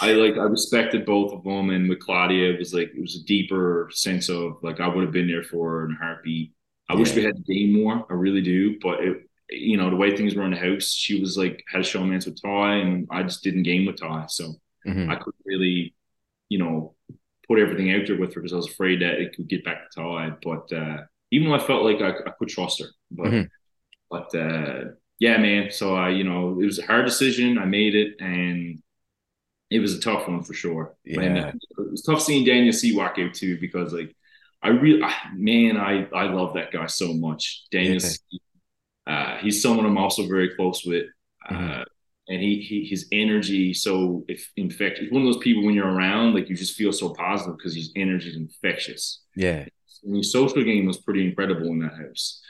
I 0.00 0.12
like 0.12 0.34
I 0.34 0.42
respected 0.42 1.06
both 1.06 1.32
of 1.32 1.42
them, 1.44 1.70
and 1.70 1.88
with 1.88 2.00
Claudia, 2.00 2.52
it 2.52 2.58
was 2.58 2.74
like 2.74 2.92
it 2.94 3.00
was 3.00 3.16
a 3.16 3.24
deeper 3.24 3.88
sense 3.92 4.28
of 4.28 4.58
like 4.62 4.80
I 4.80 4.88
would 4.88 5.04
have 5.04 5.12
been 5.12 5.26
there 5.26 5.42
for 5.42 5.70
her 5.70 5.84
in 5.86 5.92
a 5.92 6.04
heartbeat. 6.04 6.52
I 6.88 6.92
yeah. 6.92 6.98
wish 6.98 7.14
we 7.14 7.24
had 7.24 7.36
the 7.36 7.54
game 7.54 7.82
more. 7.82 8.04
I 8.10 8.14
really 8.14 8.42
do, 8.42 8.78
but 8.80 9.00
it, 9.02 9.28
you 9.48 9.76
know, 9.76 9.90
the 9.90 9.96
way 9.96 10.16
things 10.16 10.34
were 10.34 10.44
in 10.44 10.52
the 10.52 10.58
house, 10.58 10.92
she 10.92 11.20
was 11.20 11.36
like 11.36 11.64
had 11.72 11.80
a 11.80 11.84
showmance 11.84 12.26
with 12.26 12.40
Ty, 12.40 12.76
and 12.76 13.08
I 13.10 13.22
just 13.22 13.42
didn't 13.42 13.62
game 13.62 13.86
with 13.86 14.00
Ty, 14.00 14.26
so 14.28 14.52
mm-hmm. 14.86 15.10
I 15.10 15.16
couldn't 15.16 15.44
really, 15.44 15.94
you 16.48 16.58
know, 16.58 16.94
put 17.50 17.58
everything 17.58 17.92
out 17.92 18.06
there 18.06 18.16
with 18.16 18.32
her 18.32 18.40
because 18.40 18.52
I 18.52 18.56
was 18.56 18.68
afraid 18.68 19.02
that 19.02 19.20
it 19.20 19.34
could 19.34 19.48
get 19.48 19.64
back 19.64 19.90
to 19.90 20.00
Ty. 20.00 20.32
But 20.40 20.72
uh, 20.72 20.98
even 21.32 21.48
though 21.48 21.56
I 21.56 21.58
felt 21.58 21.82
like 21.82 22.00
I, 22.00 22.10
I 22.10 22.32
could 22.38 22.48
trust 22.48 22.80
her, 22.80 22.86
but 23.10 23.26
mm-hmm. 23.26 23.46
but 24.08 24.34
uh, 24.38 24.92
yeah, 25.18 25.36
man. 25.38 25.72
So 25.72 25.96
I, 25.96 26.10
you 26.10 26.22
know, 26.22 26.60
it 26.60 26.64
was 26.64 26.78
a 26.78 26.86
hard 26.86 27.06
decision. 27.06 27.58
I 27.58 27.64
made 27.64 27.96
it, 27.96 28.20
and 28.20 28.80
it 29.68 29.80
was 29.80 29.96
a 29.96 30.00
tough 30.00 30.28
one 30.28 30.44
for 30.44 30.54
sure. 30.54 30.94
Yeah. 31.04 31.20
And 31.22 31.38
it 31.38 31.90
was 31.90 32.02
tough 32.02 32.22
seeing 32.22 32.44
Daniel 32.44 32.72
C 32.72 32.94
walk 32.94 33.18
out 33.18 33.34
too 33.34 33.58
because 33.60 33.92
like 33.92 34.14
I 34.62 34.68
really, 34.68 35.02
man, 35.34 35.76
I 35.76 36.06
I 36.14 36.24
love 36.24 36.54
that 36.54 36.70
guy 36.70 36.86
so 36.86 37.12
much. 37.14 37.64
Daniel, 37.72 37.94
yeah. 37.94 37.98
C, 37.98 38.18
uh, 39.08 39.36
he's 39.38 39.60
someone 39.60 39.86
I'm 39.86 39.98
also 39.98 40.28
very 40.28 40.54
close 40.54 40.84
with. 40.84 41.06
Mm-hmm. 41.50 41.82
And 42.30 42.40
he, 42.40 42.60
he 42.60 42.84
his 42.84 43.08
energy 43.10 43.74
so 43.74 44.24
if 44.28 44.52
infectious 44.56 45.00
he's 45.04 45.12
one 45.12 45.22
of 45.22 45.26
those 45.26 45.42
people 45.42 45.64
when 45.64 45.74
you're 45.74 45.92
around 45.92 46.32
like 46.32 46.48
you 46.48 46.54
just 46.54 46.76
feel 46.76 46.92
so 46.92 47.12
positive 47.12 47.56
because 47.58 47.74
his 47.74 47.92
energy 47.96 48.30
is 48.30 48.36
infectious. 48.36 49.22
Yeah. 49.34 49.66
And 50.04 50.16
his 50.16 50.32
social 50.32 50.62
game 50.62 50.86
was 50.86 50.98
pretty 50.98 51.26
incredible 51.26 51.66
in 51.66 51.80
that 51.80 51.92
house. 51.92 52.40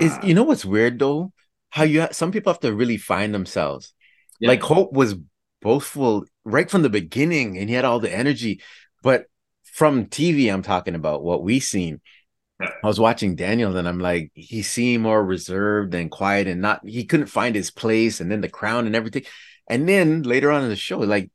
Is 0.00 0.12
uh, 0.12 0.20
you 0.22 0.34
know 0.34 0.44
what's 0.44 0.64
weird 0.64 0.98
though? 0.98 1.32
How 1.70 1.84
you 1.84 2.02
have, 2.02 2.14
some 2.14 2.32
people 2.32 2.52
have 2.52 2.60
to 2.60 2.74
really 2.74 2.98
find 2.98 3.34
themselves. 3.34 3.94
Yeah. 4.40 4.48
like 4.48 4.62
hope 4.62 4.92
was 4.92 5.14
boastful 5.62 6.26
right 6.44 6.70
from 6.70 6.82
the 6.82 6.90
beginning 6.90 7.56
and 7.56 7.68
he 7.68 7.74
had 7.74 7.84
all 7.84 8.00
the 8.00 8.14
energy 8.14 8.60
but 9.02 9.24
from 9.62 10.06
tv 10.06 10.52
i'm 10.52 10.60
talking 10.60 10.94
about 10.94 11.22
what 11.22 11.42
we 11.42 11.58
seen 11.58 12.00
I 12.82 12.86
was 12.86 13.00
watching 13.00 13.36
Daniel 13.36 13.76
and 13.76 13.88
I'm 13.88 13.98
like, 13.98 14.30
he 14.34 14.62
seemed 14.62 15.02
more 15.02 15.24
reserved 15.24 15.94
and 15.94 16.10
quiet 16.10 16.46
and 16.46 16.60
not, 16.60 16.86
he 16.86 17.04
couldn't 17.04 17.26
find 17.26 17.54
his 17.54 17.70
place 17.70 18.20
and 18.20 18.30
then 18.30 18.40
the 18.40 18.48
crown 18.48 18.86
and 18.86 18.96
everything. 18.96 19.24
And 19.68 19.88
then 19.88 20.22
later 20.22 20.50
on 20.50 20.62
in 20.62 20.68
the 20.68 20.76
show, 20.76 20.98
like 20.98 21.30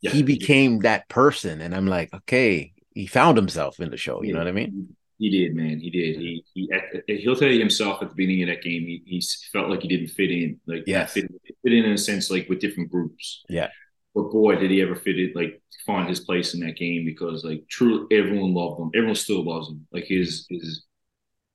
yeah. 0.00 0.10
he 0.10 0.22
became 0.22 0.80
that 0.80 1.08
person. 1.08 1.60
And 1.60 1.74
I'm 1.74 1.86
like, 1.86 2.12
okay, 2.14 2.72
he 2.94 3.06
found 3.06 3.36
himself 3.36 3.80
in 3.80 3.90
the 3.90 3.96
show. 3.96 4.22
You 4.22 4.28
yeah. 4.28 4.34
know 4.34 4.40
what 4.40 4.48
I 4.48 4.52
mean? 4.52 4.96
He 5.18 5.28
did, 5.28 5.54
man. 5.54 5.78
He 5.80 5.90
did. 5.90 6.16
He 6.16 6.44
he 6.54 6.70
he'll 7.18 7.36
tell 7.36 7.50
you 7.50 7.58
himself 7.58 8.02
at 8.02 8.08
the 8.08 8.14
beginning 8.14 8.44
of 8.44 8.48
that 8.48 8.62
game. 8.62 8.82
He, 8.82 9.02
he 9.04 9.22
felt 9.52 9.68
like 9.68 9.82
he 9.82 9.88
didn't 9.88 10.08
fit 10.08 10.30
in, 10.30 10.58
like 10.66 10.84
yeah, 10.86 11.04
fit, 11.04 11.30
fit 11.44 11.72
in 11.74 11.84
in 11.84 11.92
a 11.92 11.98
sense, 11.98 12.30
like 12.30 12.48
with 12.48 12.58
different 12.58 12.90
groups. 12.90 13.44
Yeah. 13.46 13.68
But 14.14 14.30
boy, 14.30 14.56
did 14.56 14.70
he 14.70 14.82
ever 14.82 14.96
fit 14.96 15.18
it, 15.18 15.36
like 15.36 15.62
find 15.86 16.08
his 16.08 16.20
place 16.20 16.54
in 16.54 16.60
that 16.60 16.76
game 16.76 17.04
because, 17.04 17.44
like, 17.44 17.62
truly, 17.68 18.06
everyone 18.16 18.54
loved 18.54 18.80
him. 18.80 18.90
Everyone 18.94 19.14
still 19.14 19.44
loves 19.44 19.68
him. 19.68 19.86
Like 19.92 20.04
his 20.04 20.46
his 20.50 20.84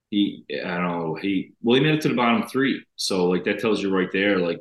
he, 0.09 0.45
I 0.63 0.77
don't 0.77 0.83
know, 0.83 1.15
he 1.15 1.53
well, 1.61 1.75
he 1.75 1.83
made 1.83 1.95
it 1.95 2.01
to 2.01 2.09
the 2.09 2.15
bottom 2.15 2.47
three. 2.47 2.83
So 2.95 3.25
like 3.27 3.43
that 3.45 3.59
tells 3.59 3.81
you 3.81 3.95
right 3.95 4.09
there, 4.11 4.39
like 4.39 4.59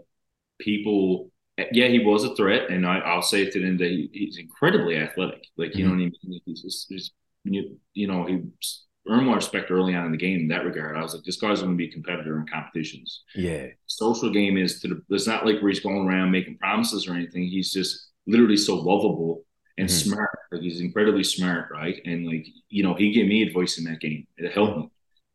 people. 0.59 1.31
Yeah, 1.71 1.87
he 1.87 2.01
was 2.01 2.25
a 2.25 2.35
threat, 2.35 2.69
and 2.69 2.85
I, 2.85 2.99
I'll 2.99 3.23
say 3.23 3.43
it 3.43 3.53
to 3.53 3.61
them 3.61 3.79
that 3.79 3.89
he, 3.89 4.11
he's 4.12 4.39
incredibly 4.39 4.97
athletic. 4.97 5.45
Like 5.57 5.77
you 5.77 5.85
mm-hmm. 5.85 5.99
know 5.99 6.05
what 6.05 6.12
I 6.25 6.29
mean? 6.29 6.41
He's, 6.47 6.62
he's, 6.62 6.87
he's 6.89 7.11
you, 7.45 7.79
you 7.93 8.09
know 8.09 8.25
he 8.27 8.43
earn 9.09 9.25
more 9.25 9.37
respect 9.37 9.71
early 9.71 9.95
on 9.95 10.07
in 10.07 10.13
the 10.13 10.19
game 10.19 10.41
in 10.41 10.49
that 10.49 10.65
regard. 10.65 10.97
I 10.97 11.03
was 11.03 11.15
like, 11.15 11.25
this 11.25 11.37
guy's 11.37 11.61
going 11.61 11.73
to 11.73 11.77
be 11.77 11.89
a 11.89 11.93
competitor 11.93 12.39
in 12.39 12.47
competitions. 12.47 13.23
Yeah. 13.35 13.67
Social 13.87 14.31
game 14.31 14.57
is 14.57 14.81
to 14.81 14.89
the, 14.89 15.03
it's 15.11 15.27
not 15.27 15.45
like 15.45 15.61
where 15.61 15.71
he's 15.71 15.81
going 15.81 16.07
around 16.07 16.31
making 16.31 16.59
promises 16.59 17.07
or 17.07 17.15
anything. 17.15 17.45
He's 17.45 17.73
just 17.73 18.11
literally 18.27 18.57
so 18.57 18.77
lovable 18.77 19.45
and 19.77 19.89
mm-hmm. 19.89 20.11
smart. 20.11 20.39
Like 20.51 20.63
he's 20.63 20.81
incredibly 20.81 21.25
smart, 21.25 21.69
right? 21.71 22.01
And 22.05 22.27
like, 22.27 22.47
you 22.69 22.83
know, 22.83 22.95
he 22.95 23.13
gave 23.13 23.27
me 23.27 23.43
advice 23.43 23.79
in 23.79 23.85
that 23.85 24.01
game. 24.01 24.27
It 24.37 24.53
helped 24.53 24.79
me. 24.79 24.91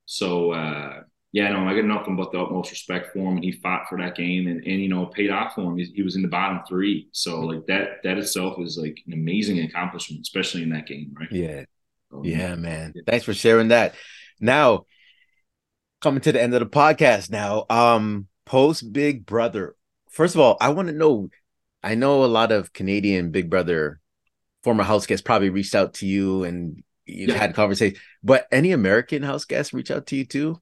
So, 0.05 0.51
uh, 0.51 1.03
yeah, 1.31 1.51
no, 1.51 1.67
I 1.67 1.75
got 1.75 1.85
nothing 1.85 2.15
but 2.15 2.31
the 2.31 2.39
utmost 2.39 2.71
respect 2.71 3.13
for 3.13 3.19
him, 3.19 3.35
and 3.35 3.43
he 3.43 3.51
fought 3.51 3.87
for 3.87 3.99
that 3.99 4.15
game, 4.15 4.47
and, 4.47 4.63
and 4.65 4.81
you 4.81 4.89
know, 4.89 5.05
paid 5.05 5.29
off 5.29 5.53
for 5.53 5.61
him. 5.61 5.77
He, 5.77 5.83
he 5.83 6.01
was 6.01 6.15
in 6.15 6.23
the 6.23 6.27
bottom 6.27 6.61
three, 6.67 7.07
so 7.11 7.41
like 7.41 7.67
that 7.67 8.01
that 8.03 8.17
itself 8.17 8.59
is 8.59 8.79
like 8.81 8.97
an 9.05 9.13
amazing 9.13 9.59
accomplishment, 9.59 10.23
especially 10.23 10.63
in 10.63 10.71
that 10.71 10.87
game, 10.87 11.15
right? 11.19 11.31
Yeah, 11.31 11.65
yeah, 12.23 12.55
man. 12.55 12.93
Thanks 13.05 13.25
for 13.25 13.33
sharing 13.33 13.69
that. 13.69 13.95
Now, 14.39 14.85
coming 16.01 16.21
to 16.21 16.31
the 16.31 16.41
end 16.41 16.53
of 16.53 16.59
the 16.59 16.65
podcast 16.65 17.29
now. 17.29 17.65
Um, 17.69 18.27
post 18.45 18.91
Big 18.91 19.25
Brother. 19.25 19.75
First 20.09 20.35
of 20.35 20.41
all, 20.41 20.57
I 20.59 20.69
want 20.69 20.87
to 20.87 20.93
know. 20.93 21.29
I 21.81 21.95
know 21.95 22.23
a 22.23 22.27
lot 22.27 22.51
of 22.51 22.73
Canadian 22.73 23.31
Big 23.31 23.49
Brother 23.49 23.99
former 24.63 24.83
house 24.83 25.05
guests 25.05 25.23
probably 25.23 25.49
reached 25.49 25.75
out 25.75 25.93
to 25.95 26.05
you 26.05 26.43
and 26.43 26.83
you've 27.05 27.29
yeah. 27.29 27.37
had 27.37 27.55
conversation. 27.55 27.99
But 28.23 28.47
any 28.51 28.71
American 28.71 29.23
house 29.23 29.45
guests 29.45 29.73
reach 29.73 29.91
out 29.91 30.07
to 30.07 30.15
you 30.15 30.25
too? 30.25 30.61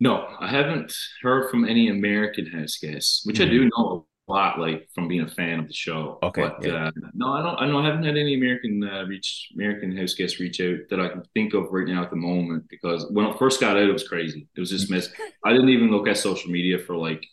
No, 0.00 0.26
I 0.40 0.48
haven't 0.48 0.94
heard 1.22 1.50
from 1.50 1.64
any 1.64 1.88
American 1.88 2.46
house 2.46 2.78
guests, 2.78 3.22
which 3.24 3.38
mm-hmm. 3.38 3.48
I 3.48 3.52
do 3.52 3.70
know 3.76 4.06
lot, 4.28 4.58
like 4.58 4.88
from 4.94 5.08
being 5.08 5.22
a 5.22 5.28
fan 5.28 5.58
of 5.58 5.66
the 5.66 5.74
show. 5.74 6.18
Okay. 6.22 6.42
But 6.42 6.64
yeah. 6.64 6.86
uh, 6.86 6.90
no, 7.14 7.32
I 7.32 7.42
don't. 7.42 7.60
I 7.60 7.66
know 7.66 7.78
I 7.78 7.86
haven't 7.86 8.04
had 8.04 8.16
any 8.16 8.34
American 8.34 8.82
uh, 8.84 9.04
reach 9.04 9.48
American 9.54 9.96
house 9.96 10.14
guests 10.14 10.40
reach 10.40 10.60
out 10.60 10.78
that 10.90 11.00
I 11.00 11.08
can 11.08 11.22
think 11.34 11.54
of 11.54 11.66
right 11.70 11.86
now 11.86 12.02
at 12.02 12.10
the 12.10 12.16
moment. 12.16 12.64
Because 12.68 13.06
when 13.10 13.26
I 13.26 13.36
first 13.36 13.60
got 13.60 13.76
out, 13.76 13.88
it 13.88 13.92
was 13.92 14.06
crazy. 14.06 14.48
It 14.56 14.60
was 14.60 14.70
just 14.70 14.90
mess. 14.90 15.08
I 15.44 15.52
didn't 15.52 15.70
even 15.70 15.90
look 15.90 16.08
at 16.08 16.18
social 16.18 16.50
media 16.50 16.78
for 16.78 16.96
like 16.96 17.24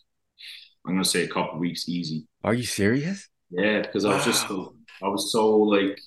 I'm 0.86 0.94
gonna 0.94 1.04
say 1.04 1.24
a 1.24 1.28
couple 1.28 1.58
weeks 1.58 1.88
easy. 1.88 2.26
Are 2.44 2.54
you 2.54 2.64
serious? 2.64 3.28
Yeah, 3.50 3.82
because 3.82 4.04
I 4.04 4.14
was 4.14 4.24
just 4.24 4.48
so, 4.48 4.74
I 5.02 5.08
was 5.08 5.32
so 5.32 5.56
like 5.56 5.98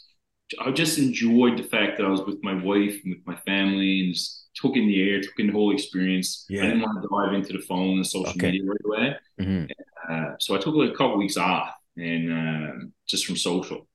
I 0.60 0.72
just 0.72 0.98
enjoyed 0.98 1.58
the 1.58 1.64
fact 1.64 1.98
that 1.98 2.06
I 2.06 2.10
was 2.10 2.22
with 2.22 2.40
my 2.44 2.54
wife 2.54 3.00
and 3.04 3.16
with 3.16 3.26
my 3.26 3.36
family 3.46 4.02
and 4.02 4.14
just 4.14 4.48
took 4.56 4.76
in 4.76 4.88
the 4.88 5.10
air, 5.10 5.22
took 5.22 5.40
in 5.40 5.48
the 5.48 5.54
whole 5.54 5.74
experience. 5.74 6.46
Yeah. 6.50 6.64
I 6.64 6.66
didn't 6.68 6.82
want 6.82 7.02
to 7.02 7.10
dive 7.10 7.34
into 7.34 7.54
the 7.54 7.64
phone 7.66 7.98
and 7.98 8.08
social 8.08 8.30
okay. 8.30 8.52
media 8.52 8.64
right 8.66 8.82
away. 8.86 9.16
Mm-hmm. 9.40 9.66
So 10.40 10.56
I 10.56 10.60
took 10.60 10.76
like 10.76 10.92
a 10.92 10.96
couple 10.96 11.18
weeks 11.18 11.38
off 11.38 11.70
and 11.98 12.32
uh, 12.32 12.86
just 13.08 13.26
from 13.26 13.38
social. 13.38 13.88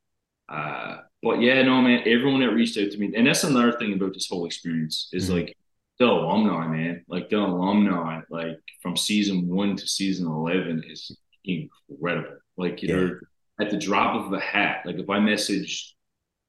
Uh, 0.49 0.99
but 1.23 1.41
yeah, 1.41 1.63
no, 1.63 1.81
man, 1.81 2.03
everyone 2.07 2.41
that 2.41 2.51
reached 2.51 2.79
out 2.79 2.91
to 2.91 2.99
me, 2.99 3.13
and 3.17 3.27
that's 3.27 3.45
another 3.45 3.73
thing 3.79 3.95
about 3.95 4.13
this 4.15 4.29
whole 4.29 4.47
experience 4.47 5.09
is 5.13 5.25
mm-hmm. 5.25 5.39
like 5.39 5.57
the 5.99 6.07
alumni, 6.07 6.67
man. 6.67 7.05
Like 7.09 7.31
the 7.31 7.39
alumni, 7.39 8.21
like 8.29 8.59
from 8.83 8.97
season 8.97 9.49
one 9.49 9.77
to 9.77 9.87
season 9.87 10.27
eleven 10.27 10.83
is 10.89 11.17
incredible. 11.45 12.37
Like 12.57 12.83
you 12.83 12.89
yeah. 12.89 12.95
know, 12.95 13.19
at 13.61 13.71
the 13.71 13.79
drop 13.79 14.27
of 14.27 14.33
a 14.33 14.41
hat. 14.41 14.83
Like 14.85 14.97
if 14.97 15.09
I 15.09 15.19
message, 15.19 15.95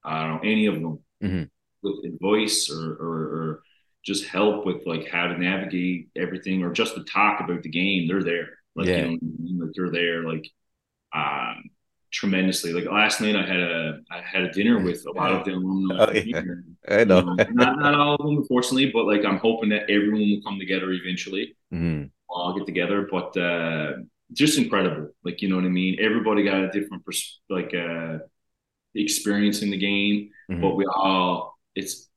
I 0.04 0.22
don't 0.22 0.34
know 0.34 0.50
any 0.50 0.66
of 0.66 0.74
them 0.74 0.98
mm-hmm. 1.22 1.42
with 1.82 2.04
advice 2.04 2.70
or, 2.70 2.92
or, 2.94 3.18
or 3.18 3.62
just 4.04 4.26
help 4.26 4.66
with 4.66 4.86
like 4.86 5.08
how 5.08 5.26
to 5.26 5.38
navigate 5.38 6.08
everything 6.16 6.62
or 6.62 6.72
just 6.72 6.94
to 6.94 7.04
talk 7.04 7.40
about 7.40 7.62
the 7.62 7.68
game, 7.68 8.06
they're 8.06 8.22
there. 8.22 8.50
Like 8.76 8.88
yeah. 8.88 9.06
you 9.06 9.18
know, 9.22 9.64
like 9.64 9.74
they're 9.74 9.90
there 9.90 10.22
like 10.22 10.48
um 11.14 11.64
tremendously. 12.12 12.72
Like 12.72 12.84
last 12.84 13.20
night 13.20 13.36
I 13.36 13.46
had 13.46 13.60
a 13.60 14.00
I 14.10 14.20
had 14.20 14.42
a 14.42 14.52
dinner 14.52 14.78
with 14.78 15.04
a 15.06 15.12
lot 15.12 15.32
of 15.32 15.44
the 15.44 15.52
alumni. 15.52 15.96
Oh, 15.98 16.12
yeah. 16.12 16.42
I 16.88 17.04
know. 17.04 17.18
Um, 17.18 17.36
not, 17.52 17.78
not 17.78 17.94
all 17.94 18.14
of 18.14 18.26
them 18.26 18.36
unfortunately, 18.38 18.90
but 18.92 19.06
like 19.06 19.24
I'm 19.24 19.38
hoping 19.38 19.70
that 19.70 19.90
everyone 19.90 20.20
will 20.20 20.42
come 20.44 20.58
together 20.58 20.92
eventually. 20.92 21.56
Mm-hmm. 21.72 22.06
All 22.28 22.56
get 22.56 22.66
together. 22.66 23.08
But 23.10 23.36
uh 23.36 23.92
just 24.32 24.58
incredible. 24.58 25.10
Like 25.24 25.42
you 25.42 25.48
know 25.48 25.56
what 25.56 25.64
I 25.64 25.68
mean? 25.68 25.98
Everybody 26.00 26.44
got 26.44 26.64
a 26.64 26.70
different 26.70 27.04
pers- 27.04 27.40
like 27.48 27.74
uh 27.74 28.18
experience 28.94 29.62
in 29.62 29.70
the 29.70 29.78
game, 29.78 30.30
mm-hmm. 30.50 30.60
but 30.60 30.76
we 30.76 30.84
all 30.86 31.58
it's 31.74 32.08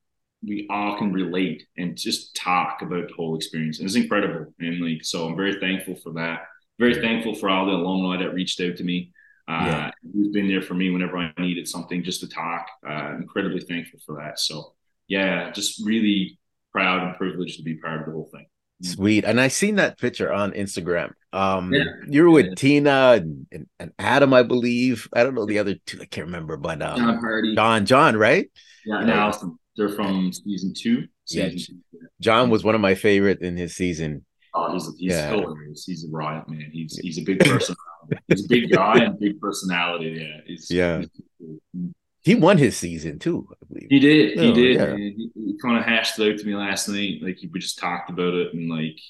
we 0.42 0.66
all 0.70 0.96
can 0.96 1.12
relate 1.12 1.66
and 1.76 1.96
just 1.96 2.34
talk 2.34 2.82
about 2.82 3.08
the 3.08 3.14
whole 3.14 3.36
experience. 3.36 3.78
And 3.78 3.86
it's 3.86 3.96
incredible. 3.96 4.52
And 4.58 4.80
like, 4.80 5.04
so 5.04 5.26
I'm 5.26 5.36
very 5.36 5.60
thankful 5.60 5.96
for 5.96 6.12
that. 6.14 6.42
Very 6.78 6.94
thankful 6.94 7.34
for 7.34 7.50
all 7.50 7.66
the 7.66 7.72
alumni 7.72 8.22
that 8.22 8.32
reached 8.32 8.60
out 8.60 8.76
to 8.76 8.84
me. 8.84 9.12
Uh, 9.46 9.64
yeah. 9.66 9.90
Who's 10.14 10.28
been 10.28 10.48
there 10.48 10.62
for 10.62 10.74
me 10.74 10.90
whenever 10.90 11.18
I 11.18 11.32
needed 11.38 11.68
something 11.68 12.02
just 12.02 12.20
to 12.20 12.28
talk. 12.28 12.68
Uh, 12.88 13.16
incredibly 13.16 13.60
thankful 13.60 14.00
for 14.06 14.16
that. 14.16 14.38
So 14.38 14.74
yeah, 15.08 15.50
just 15.50 15.84
really 15.84 16.38
proud 16.72 17.02
and 17.02 17.16
privileged 17.16 17.58
to 17.58 17.62
be 17.62 17.74
part 17.74 18.00
of 18.00 18.06
the 18.06 18.12
whole 18.12 18.30
thing. 18.32 18.46
Sweet. 18.82 19.24
And 19.24 19.38
I 19.38 19.48
seen 19.48 19.76
that 19.76 19.98
picture 19.98 20.32
on 20.32 20.52
Instagram. 20.52 21.12
Um 21.32 21.72
yeah. 21.72 21.84
you're 22.08 22.30
with 22.30 22.46
yeah. 22.46 22.54
Tina 22.56 23.20
and, 23.52 23.66
and, 23.78 23.92
Adam, 23.98 24.32
I 24.32 24.42
believe. 24.42 25.06
I 25.12 25.22
don't 25.22 25.34
know 25.34 25.46
the 25.46 25.58
other 25.58 25.74
two, 25.86 26.00
I 26.00 26.06
can't 26.06 26.26
remember, 26.26 26.56
but 26.56 26.80
um 26.80 26.96
John 26.96 27.22
Pardy. 27.22 27.54
John, 27.54 27.86
John, 27.86 28.16
right? 28.16 28.50
Yeah, 28.86 29.00
and 29.00 29.10
Allison. 29.10 29.58
They're 29.80 29.88
from 29.88 30.30
season 30.30 30.74
two. 30.76 31.08
Season 31.24 31.56
yeah. 31.56 32.00
Two. 32.00 32.06
John 32.20 32.50
was 32.50 32.62
one 32.62 32.74
of 32.74 32.82
my 32.82 32.94
favorite 32.94 33.40
in 33.40 33.56
his 33.56 33.74
season. 33.74 34.26
Oh, 34.52 34.70
he's 34.74 34.86
he's 34.98 35.12
yeah. 35.12 35.30
hilarious. 35.30 35.86
He's 35.86 36.04
a 36.04 36.08
riot 36.10 36.50
man. 36.50 36.68
He's 36.70 36.98
he's 36.98 37.16
a 37.16 37.22
big 37.22 37.40
person. 37.40 37.74
he's 38.28 38.44
a 38.44 38.48
big 38.48 38.70
guy 38.70 38.98
and 38.98 39.18
big 39.18 39.40
personality. 39.40 40.20
Yeah. 40.20 40.40
He's, 40.44 40.70
yeah. 40.70 40.98
He's. 40.98 41.94
He 42.22 42.34
won 42.34 42.58
his 42.58 42.76
season 42.76 43.18
too, 43.18 43.48
I 43.50 43.64
believe. 43.66 43.86
He 43.88 44.00
did. 44.00 44.38
He 44.38 44.50
oh, 44.50 44.54
did. 44.54 44.76
Yeah. 44.76 44.96
He, 44.96 45.30
he 45.34 45.58
kind 45.62 45.78
of 45.78 45.84
hashed 45.86 46.18
it 46.18 46.30
out 46.30 46.38
to 46.38 46.44
me 46.44 46.54
last 46.54 46.86
night. 46.86 47.22
Like 47.22 47.38
we 47.50 47.58
just 47.58 47.78
talked 47.78 48.10
about 48.10 48.34
it 48.34 48.52
and 48.52 48.68
like 48.68 49.00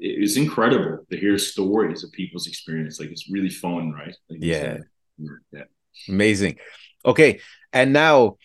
it 0.00 0.20
was 0.20 0.36
incredible 0.36 1.06
to 1.08 1.16
hear 1.16 1.38
stories 1.38 2.02
of 2.02 2.10
people's 2.10 2.48
experience. 2.48 2.98
Like 2.98 3.10
it's 3.10 3.30
really 3.30 3.50
fun, 3.50 3.92
right? 3.92 4.16
Like, 4.28 4.40
yeah. 4.42 4.78
yeah. 5.52 5.62
Amazing. 6.08 6.56
Okay. 7.04 7.38
And 7.72 7.92
now 7.92 8.38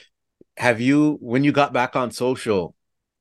have 0.57 0.79
you 0.79 1.17
when 1.21 1.43
you 1.43 1.51
got 1.51 1.73
back 1.73 1.95
on 1.95 2.11
social 2.11 2.75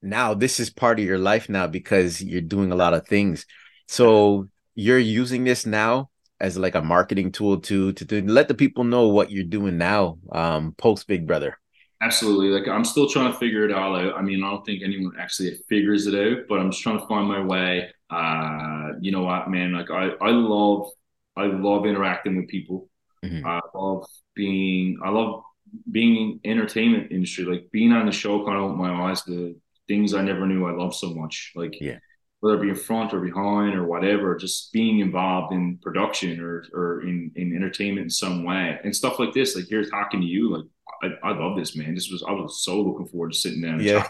now 0.04 0.34
this 0.34 0.60
is 0.60 0.70
part 0.70 1.00
of 1.00 1.04
your 1.04 1.18
life 1.18 1.48
now 1.48 1.66
because 1.66 2.22
you're 2.22 2.40
doing 2.40 2.70
a 2.70 2.76
lot 2.76 2.94
of 2.94 3.08
things. 3.08 3.46
So 3.88 4.48
you're 4.74 4.98
using 4.98 5.44
this 5.44 5.66
now 5.66 6.10
as 6.40 6.58
like 6.58 6.74
a 6.74 6.82
marketing 6.82 7.32
tool 7.32 7.58
to 7.60 7.92
to, 7.94 8.04
to 8.04 8.22
let 8.30 8.48
the 8.48 8.54
people 8.54 8.84
know 8.84 9.08
what 9.08 9.30
you're 9.30 9.44
doing 9.44 9.78
now 9.78 10.18
um 10.32 10.74
post 10.76 11.08
big 11.08 11.26
brother. 11.26 11.58
Absolutely. 12.02 12.48
Like 12.48 12.68
i'm 12.68 12.84
still 12.84 13.08
trying 13.08 13.32
to 13.32 13.38
figure 13.38 13.64
it 13.64 13.72
all 13.72 13.96
out. 13.96 14.14
I 14.16 14.22
mean 14.22 14.44
i 14.44 14.50
don't 14.50 14.64
think 14.64 14.82
anyone 14.84 15.12
actually 15.18 15.56
figures 15.68 16.06
it 16.06 16.14
out 16.14 16.44
but 16.48 16.60
i'm 16.60 16.70
just 16.70 16.82
trying 16.82 17.00
to 17.00 17.06
find 17.06 17.26
my 17.26 17.42
way. 17.42 17.90
Uh 18.10 18.90
you 19.00 19.10
know 19.10 19.22
what 19.22 19.48
man? 19.48 19.72
Like 19.72 19.90
i 19.90 20.10
i 20.20 20.30
love 20.30 20.90
i 21.36 21.46
love 21.46 21.86
interacting 21.86 22.36
with 22.36 22.48
people. 22.48 22.88
Mm-hmm. 23.24 23.46
i 23.46 23.58
love 23.74 24.04
being 24.34 24.98
i 25.02 25.08
love 25.08 25.42
being 25.90 26.40
in 26.42 26.50
entertainment 26.50 27.12
industry, 27.12 27.44
like 27.44 27.70
being 27.70 27.92
on 27.92 28.06
the 28.06 28.12
show 28.12 28.44
kind 28.44 28.56
of 28.56 28.64
opened 28.64 28.78
my 28.78 29.10
eyes 29.10 29.22
to 29.24 29.56
things 29.88 30.14
I 30.14 30.22
never 30.22 30.46
knew 30.46 30.66
I 30.66 30.72
loved 30.72 30.94
so 30.94 31.14
much. 31.14 31.52
Like 31.54 31.80
yeah. 31.80 31.98
whether 32.40 32.56
it 32.56 32.62
be 32.62 32.70
in 32.70 32.74
front 32.74 33.12
or 33.12 33.20
behind 33.20 33.74
or 33.74 33.84
whatever, 33.84 34.36
just 34.36 34.72
being 34.72 35.00
involved 35.00 35.52
in 35.52 35.78
production 35.82 36.40
or 36.40 36.64
or 36.72 37.02
in, 37.02 37.32
in 37.36 37.54
entertainment 37.54 38.04
in 38.04 38.10
some 38.10 38.44
way. 38.44 38.78
And 38.82 38.94
stuff 38.94 39.18
like 39.18 39.32
this, 39.32 39.56
like 39.56 39.66
here 39.66 39.84
talking 39.84 40.20
to 40.20 40.26
you, 40.26 40.56
like 40.56 40.64
I, 41.02 41.28
I 41.28 41.36
love 41.36 41.56
this 41.56 41.76
man. 41.76 41.94
This 41.94 42.10
was 42.10 42.24
I 42.26 42.32
was 42.32 42.62
so 42.62 42.80
looking 42.80 43.06
forward 43.06 43.32
to 43.32 43.38
sitting 43.38 43.62
down 43.62 43.74
and 43.74 43.82
yeah. 43.82 44.06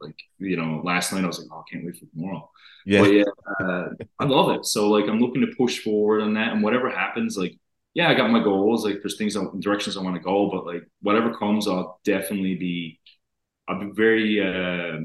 Like, 0.00 0.16
you 0.38 0.56
know, 0.56 0.80
last 0.84 1.12
night 1.12 1.24
I 1.24 1.26
was 1.26 1.38
like, 1.38 1.48
oh, 1.52 1.60
I 1.60 1.70
can't 1.70 1.84
wait 1.84 1.96
for 1.96 2.06
tomorrow. 2.06 2.50
Yeah. 2.84 3.00
But 3.02 3.12
yeah, 3.12 3.24
uh, 3.60 3.88
I 4.18 4.24
love 4.24 4.50
it. 4.50 4.66
So 4.66 4.90
like 4.90 5.08
I'm 5.08 5.20
looking 5.20 5.42
to 5.42 5.54
push 5.56 5.80
forward 5.80 6.22
on 6.22 6.34
that 6.34 6.52
and 6.52 6.62
whatever 6.62 6.90
happens, 6.90 7.36
like 7.36 7.56
yeah, 7.94 8.08
I 8.08 8.14
got 8.14 8.30
my 8.30 8.42
goals. 8.42 8.84
Like 8.84 9.00
there's 9.02 9.18
things, 9.18 9.36
I, 9.36 9.44
directions 9.58 9.96
I 9.96 10.02
want 10.02 10.16
to 10.16 10.22
go, 10.22 10.50
but 10.50 10.66
like 10.66 10.82
whatever 11.02 11.34
comes, 11.34 11.66
I'll 11.66 12.00
definitely 12.04 12.54
be 12.56 13.00
I'll 13.70 13.80
be 13.80 13.90
very. 13.92 14.40
Uh, 14.40 15.04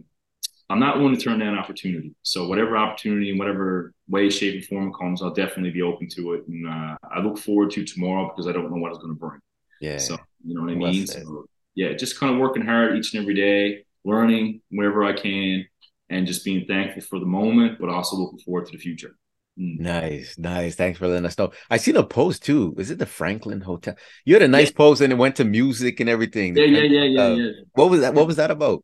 I'm 0.67 0.79
not 0.79 0.99
one 0.99 1.15
to 1.15 1.21
turn 1.21 1.37
down 1.37 1.55
opportunity. 1.57 2.15
So 2.23 2.47
whatever 2.47 2.75
opportunity 2.75 3.29
in 3.29 3.37
whatever 3.37 3.93
way, 4.09 4.31
shape, 4.31 4.55
and 4.55 4.65
form 4.65 4.91
comes, 4.93 5.21
I'll 5.21 5.33
definitely 5.33 5.69
be 5.69 5.83
open 5.83 6.07
to 6.15 6.33
it. 6.33 6.47
And 6.47 6.67
uh, 6.67 6.97
I 7.03 7.19
look 7.19 7.37
forward 7.37 7.69
to 7.71 7.85
tomorrow 7.85 8.27
because 8.29 8.47
I 8.47 8.51
don't 8.51 8.71
know 8.71 8.81
what 8.81 8.89
it's 8.89 8.97
going 8.97 9.13
to 9.13 9.19
bring. 9.19 9.39
Yeah. 9.79 9.97
So 9.97 10.17
you 10.43 10.55
know 10.55 10.61
what 10.61 10.71
I 10.71 10.75
mean. 10.75 11.05
So, 11.05 11.45
yeah, 11.75 11.93
just 11.93 12.19
kind 12.19 12.33
of 12.33 12.39
working 12.39 12.65
hard 12.65 12.97
each 12.97 13.13
and 13.13 13.21
every 13.21 13.35
day, 13.35 13.85
learning 14.03 14.61
wherever 14.71 15.03
I 15.03 15.13
can, 15.13 15.67
and 16.09 16.25
just 16.25 16.43
being 16.43 16.65
thankful 16.65 17.03
for 17.03 17.19
the 17.19 17.25
moment, 17.25 17.77
but 17.79 17.89
also 17.89 18.15
looking 18.15 18.39
forward 18.39 18.65
to 18.65 18.71
the 18.71 18.79
future. 18.79 19.15
Mm. 19.59 19.79
Nice, 19.79 20.37
nice. 20.37 20.75
Thanks 20.75 20.99
for 20.99 21.07
letting 21.07 21.25
us 21.25 21.37
know. 21.37 21.51
I 21.69 21.77
seen 21.77 21.95
a 21.95 22.03
post 22.03 22.43
too. 22.43 22.75
Is 22.77 22.91
it 22.91 22.99
the 22.99 23.05
Franklin 23.05 23.61
Hotel? 23.61 23.95
You 24.25 24.35
had 24.35 24.43
a 24.43 24.47
nice 24.47 24.69
yeah. 24.69 24.77
post 24.77 25.01
and 25.01 25.13
it 25.13 25.17
went 25.17 25.37
to 25.37 25.45
music 25.45 25.99
and 25.99 26.09
everything. 26.09 26.57
Yeah, 26.57 26.65
yeah, 26.65 26.83
yeah, 26.83 27.03
yeah, 27.03 27.21
uh, 27.21 27.35
yeah. 27.35 27.51
What 27.73 27.89
was 27.89 28.01
that? 28.01 28.13
What 28.13 28.27
was 28.27 28.35
that 28.35 28.51
about? 28.51 28.83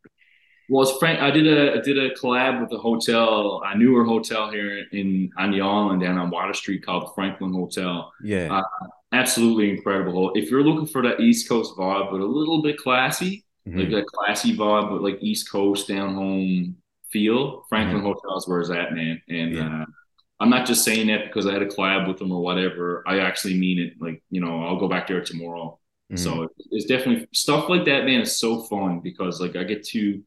Well, 0.70 0.88
it's 0.88 0.98
Frank. 1.00 1.20
I 1.20 1.32
did 1.32 1.46
a 1.48 1.74
I 1.74 1.82
did 1.82 1.98
a 1.98 2.12
collab 2.12 2.62
with 2.62 2.72
a 2.72 2.78
hotel, 2.78 3.62
a 3.66 3.78
newer 3.78 4.06
hotel 4.06 4.50
here 4.50 4.86
in 4.94 5.30
on 5.38 5.52
the 5.52 5.60
island 5.60 6.02
down 6.02 6.18
on 6.18 6.30
Water 6.30 6.54
Street 6.54 6.86
called 6.86 7.04
the 7.04 7.12
Franklin 7.14 7.52
Hotel. 7.52 8.10
Yeah, 8.24 8.58
uh, 8.58 8.88
absolutely 9.12 9.72
incredible. 9.72 10.32
If 10.34 10.50
you're 10.50 10.64
looking 10.64 10.88
for 10.88 11.02
that 11.04 11.20
East 11.20 11.50
Coast 11.50 11.76
vibe, 11.78 12.10
but 12.10 12.22
a 12.22 12.26
little 12.26 12.62
bit 12.62 12.78
classy, 12.78 13.44
mm-hmm. 13.68 13.80
like 13.80 13.90
that 13.90 14.06
classy 14.06 14.56
vibe, 14.56 14.90
but 14.90 15.02
like 15.02 15.18
East 15.22 15.52
Coast 15.52 15.90
down 15.90 16.16
home 16.16 16.78
feel, 17.12 17.66
Franklin 17.68 17.98
mm-hmm. 17.98 18.06
Hotel 18.06 18.38
is 18.38 18.48
where 18.48 18.62
it's 18.62 18.70
at, 18.70 18.94
man. 18.94 19.22
And 19.28 19.54
yeah. 19.54 19.82
uh, 19.82 19.86
I'm 20.42 20.50
not 20.50 20.66
just 20.66 20.84
saying 20.84 21.08
that 21.08 21.26
because 21.26 21.46
I 21.46 21.54
had 21.54 21.62
a 21.62 21.68
collab 21.68 22.08
with 22.08 22.18
them 22.18 22.32
or 22.32 22.42
whatever. 22.42 23.04
I 23.06 23.20
actually 23.20 23.60
mean 23.60 23.78
it. 23.80 23.94
Like, 24.02 24.24
you 24.32 24.42
know, 24.42 24.64
I'll 24.64 24.80
go 24.80 24.88
back 24.88 25.08
there 25.08 25.24
tomorrow. 25.24 25.80
Mm-hmm. 26.12 26.18
So 26.18 26.50
it's 26.72 26.86
definitely 26.86 27.28
stuff 27.32 27.70
like 27.70 27.86
that, 27.86 28.06
man, 28.06 28.22
is 28.22 28.40
so 28.40 28.64
fun 28.64 29.02
because 29.02 29.40
like 29.40 29.56
I 29.56 29.64
get 29.64 29.86
to 29.90 30.20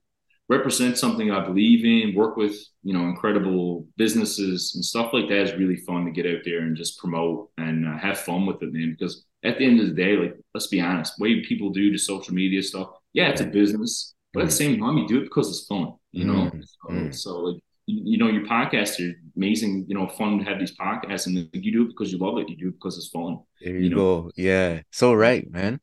represent 0.49 0.99
something 0.99 1.33
I 1.33 1.45
believe 1.45 1.85
in, 1.85 2.15
work 2.15 2.37
with, 2.37 2.57
you 2.85 2.95
know, 2.95 3.09
incredible 3.09 3.89
businesses 3.97 4.77
and 4.77 4.85
stuff 4.85 5.13
like 5.13 5.29
that 5.29 5.41
is 5.41 5.59
really 5.59 5.79
fun 5.79 6.05
to 6.05 6.13
get 6.13 6.27
out 6.27 6.43
there 6.45 6.61
and 6.61 6.77
just 6.77 6.99
promote 6.99 7.51
and 7.59 7.85
uh, 7.85 7.99
have 7.99 8.21
fun 8.21 8.47
with 8.47 8.63
it, 8.63 8.73
man. 8.73 8.95
Because 8.97 9.25
at 9.43 9.59
the 9.59 9.67
end 9.67 9.81
of 9.81 9.89
the 9.89 9.95
day, 9.95 10.17
like, 10.17 10.37
let's 10.55 10.69
be 10.69 10.81
honest, 10.81 11.19
way 11.19 11.45
people 11.45 11.71
do 11.71 11.91
the 11.91 11.99
social 11.99 12.35
media 12.35 12.63
stuff, 12.63 12.91
yeah, 13.15 13.31
it's 13.31 13.41
a 13.41 13.47
business, 13.47 14.15
but 14.33 14.45
at 14.45 14.47
the 14.47 14.53
mm-hmm. 14.53 14.73
same 14.75 14.81
time, 14.81 14.99
you 14.99 15.09
do 15.09 15.19
it 15.19 15.25
because 15.25 15.49
it's 15.49 15.67
fun, 15.67 15.95
you 16.13 16.25
know? 16.25 16.51
Mm-hmm. 16.51 16.61
So, 16.61 16.89
mm-hmm. 16.89 17.11
so 17.11 17.37
like, 17.41 17.63
you 17.87 18.19
know, 18.19 18.29
your 18.29 18.47
podcasts 18.47 18.99
are 19.01 19.15
amazing, 19.37 19.85
you 19.89 19.95
know, 19.95 20.09
fun 20.09 20.39
to 20.39 20.45
have 20.45 20.59
these 20.59 20.77
podcasts 20.77 21.27
and 21.27 21.49
you 21.53 21.73
do 21.73 21.83
it 21.83 21.89
because 21.89 22.13
you 22.13 22.19
love 22.19 22.39
it. 22.39 22.49
You 22.49 22.57
do 22.57 22.69
it 22.69 22.75
because 22.75 22.97
it's 22.97 23.09
fun. 23.09 23.41
There 23.61 23.75
you, 23.75 23.89
you 23.89 23.95
go. 23.95 24.23
Know? 24.23 24.31
Yeah. 24.37 24.81
So 24.91 25.13
right, 25.13 25.51
man. 25.51 25.81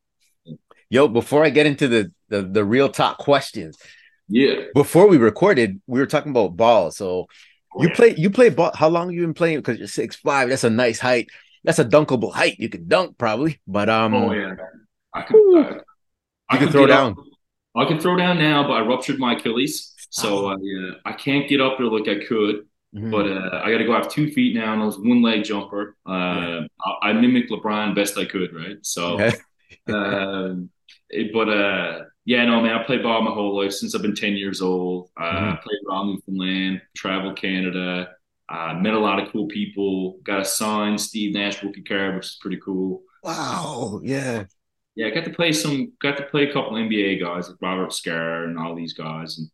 Yo, 0.90 1.08
before 1.08 1.44
I 1.44 1.50
get 1.50 1.66
into 1.66 1.88
the, 1.88 2.12
the 2.28 2.42
the 2.42 2.64
real 2.64 2.88
top 2.88 3.18
questions, 3.18 3.78
yeah. 4.28 4.64
Before 4.74 5.08
we 5.08 5.18
recorded, 5.18 5.80
we 5.86 6.00
were 6.00 6.06
talking 6.06 6.30
about 6.30 6.56
ball. 6.56 6.90
So 6.90 7.26
oh, 7.74 7.82
you 7.82 7.90
play 7.90 8.14
you 8.16 8.30
play 8.30 8.48
ball. 8.48 8.72
How 8.74 8.88
long 8.88 9.10
you 9.10 9.20
been 9.20 9.34
playing? 9.34 9.58
Because 9.58 9.78
you're 9.78 9.88
six 9.88 10.16
five. 10.16 10.48
That's 10.48 10.64
a 10.64 10.70
nice 10.70 10.98
height. 10.98 11.28
That's 11.64 11.78
a 11.78 11.84
dunkable 11.84 12.32
height. 12.32 12.56
You 12.58 12.68
could 12.68 12.88
dunk 12.88 13.18
probably, 13.18 13.60
but 13.66 13.88
um. 13.88 14.14
Oh 14.14 14.32
yeah, 14.32 14.54
I 15.14 15.22
can. 15.22 15.36
I, 15.56 16.54
I 16.54 16.56
can 16.56 16.70
throw 16.70 16.86
down. 16.86 17.12
Up. 17.12 17.18
I 17.76 17.84
can 17.86 18.00
throw 18.00 18.16
down 18.16 18.38
now, 18.38 18.62
but 18.66 18.72
I 18.72 18.80
ruptured 18.80 19.18
my 19.18 19.34
Achilles. 19.34 19.91
So 20.12 20.48
uh, 20.48 20.56
I 21.06 21.12
can't 21.12 21.48
get 21.48 21.60
up 21.60 21.78
there 21.78 21.86
like 21.86 22.08
I 22.08 22.24
could. 22.24 22.66
Mm-hmm. 22.94 23.10
But 23.10 23.26
uh, 23.26 23.62
I 23.64 23.70
got 23.70 23.78
to 23.78 23.84
go 23.84 23.94
have 23.94 24.10
two 24.10 24.30
feet 24.30 24.54
now, 24.54 24.74
and 24.74 24.82
I 24.82 24.84
was 24.84 24.98
one 24.98 25.22
leg 25.22 25.44
jumper. 25.44 25.96
Uh, 26.06 26.12
yeah. 26.12 26.60
I, 26.84 27.08
I 27.08 27.12
mimicked 27.14 27.50
LeBron 27.50 27.94
best 27.94 28.18
I 28.18 28.26
could, 28.26 28.54
right? 28.54 28.76
So, 28.82 29.18
uh, 29.88 30.54
it, 31.08 31.32
but 31.32 31.48
uh, 31.48 32.00
yeah, 32.26 32.44
no, 32.44 32.60
man, 32.60 32.74
I 32.74 32.82
played 32.82 33.02
ball 33.02 33.22
my 33.22 33.30
whole 33.30 33.56
life 33.56 33.72
since 33.72 33.94
I've 33.94 34.02
been 34.02 34.14
ten 34.14 34.34
years 34.34 34.60
old. 34.60 35.08
Uh, 35.16 35.22
mm-hmm. 35.22 35.62
Played 35.62 35.78
around 35.88 36.08
Newfoundland, 36.08 36.82
traveled 36.94 37.36
Canada, 37.36 38.10
uh, 38.50 38.74
met 38.74 38.92
a 38.92 38.98
lot 38.98 39.22
of 39.22 39.32
cool 39.32 39.46
people. 39.46 40.18
Got 40.22 40.40
a 40.40 40.44
signed 40.44 41.00
Steve 41.00 41.32
Nash 41.32 41.62
rookie 41.62 41.82
card, 41.82 42.16
which 42.16 42.26
is 42.26 42.38
pretty 42.42 42.58
cool. 42.62 43.04
Wow, 43.22 44.00
yeah, 44.04 44.44
yeah. 44.96 45.06
I 45.06 45.10
got 45.10 45.24
to 45.24 45.32
play 45.32 45.52
some, 45.52 45.92
got 46.02 46.18
to 46.18 46.24
play 46.24 46.50
a 46.50 46.52
couple 46.52 46.72
NBA 46.72 47.22
guys 47.22 47.48
like 47.48 47.56
Robert 47.62 47.94
Sacre 47.94 48.44
and 48.44 48.58
all 48.58 48.74
these 48.74 48.92
guys, 48.92 49.38
and 49.38 49.48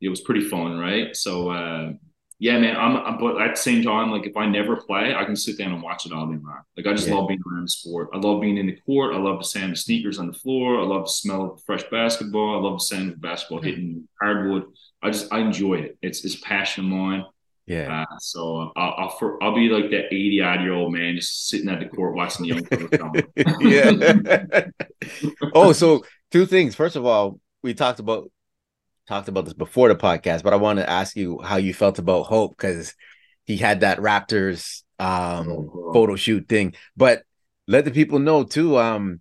it 0.00 0.08
was 0.08 0.20
pretty 0.20 0.42
fun, 0.48 0.78
right? 0.78 1.14
So 1.16 1.50
uh, 1.50 1.92
yeah, 2.40 2.58
man. 2.58 2.76
I'm, 2.76 2.96
I'm, 2.96 3.18
but 3.18 3.40
at 3.40 3.56
the 3.56 3.60
same 3.60 3.82
time, 3.82 4.12
like 4.12 4.26
if 4.26 4.36
I 4.36 4.46
never 4.46 4.76
play, 4.76 5.14
I 5.14 5.24
can 5.24 5.34
sit 5.34 5.58
down 5.58 5.72
and 5.72 5.82
watch 5.82 6.06
it 6.06 6.12
all 6.12 6.26
day 6.26 6.38
long. 6.40 6.60
Like 6.76 6.86
I 6.86 6.92
just 6.92 7.08
yeah. 7.08 7.14
love 7.14 7.28
being 7.28 7.40
around 7.50 7.64
the 7.64 7.68
sport. 7.68 8.10
I 8.14 8.18
love 8.18 8.40
being 8.40 8.58
in 8.58 8.66
the 8.66 8.78
court. 8.86 9.14
I 9.14 9.18
love 9.18 9.38
the 9.38 9.44
sound 9.44 9.72
of 9.72 9.78
sneakers 9.78 10.20
on 10.20 10.28
the 10.28 10.32
floor. 10.32 10.80
I 10.80 10.84
love 10.84 11.06
the 11.06 11.10
smell 11.10 11.52
of 11.52 11.62
fresh 11.64 11.82
basketball. 11.90 12.56
I 12.56 12.60
love 12.60 12.78
the 12.78 12.84
sound 12.84 13.12
of 13.12 13.20
basketball 13.20 13.60
hitting 13.60 14.08
hardwood. 14.20 14.66
I 15.02 15.10
just 15.10 15.32
I 15.32 15.40
enjoy 15.40 15.74
it. 15.74 15.98
It's 16.00 16.24
it's 16.24 16.36
passion 16.36 16.84
of 16.84 16.90
mine. 16.90 17.24
Yeah. 17.66 18.02
Uh, 18.02 18.16
so 18.20 18.72
I'll 18.76 18.94
I'll, 18.96 19.10
for, 19.10 19.42
I'll, 19.42 19.54
be 19.54 19.68
like 19.68 19.90
that 19.90 20.06
80 20.06 20.40
odd 20.40 20.60
year 20.62 20.72
old 20.72 20.92
man 20.92 21.16
just 21.16 21.48
sitting 21.48 21.68
at 21.68 21.80
the 21.80 21.86
court 21.86 22.14
watching 22.14 22.46
the 22.46 22.54
young 22.54 22.64
people 22.64 22.88
come. 22.98 23.12
yeah. 23.60 24.64
oh, 25.54 25.72
so 25.72 26.04
two 26.30 26.46
things. 26.46 26.74
First 26.74 26.96
of 26.96 27.04
all, 27.04 27.40
we 27.62 27.74
talked 27.74 27.98
about 27.98 28.30
talked 29.08 29.28
about 29.28 29.46
this 29.46 29.54
before 29.54 29.88
the 29.88 29.96
podcast, 29.96 30.42
but 30.42 30.52
I 30.52 30.56
want 30.56 30.78
to 30.78 30.88
ask 30.88 31.16
you 31.16 31.40
how 31.42 31.56
you 31.56 31.72
felt 31.72 31.98
about 31.98 32.24
Hope 32.24 32.56
because 32.56 32.94
he 33.44 33.56
had 33.56 33.80
that 33.80 33.98
Raptors 33.98 34.82
um, 34.98 35.48
oh, 35.50 35.90
photo 35.92 36.14
shoot 36.14 36.48
thing. 36.48 36.74
But 36.96 37.22
let 37.66 37.84
the 37.84 37.90
people 37.90 38.18
know 38.18 38.44
too. 38.44 38.78
Um, 38.78 39.20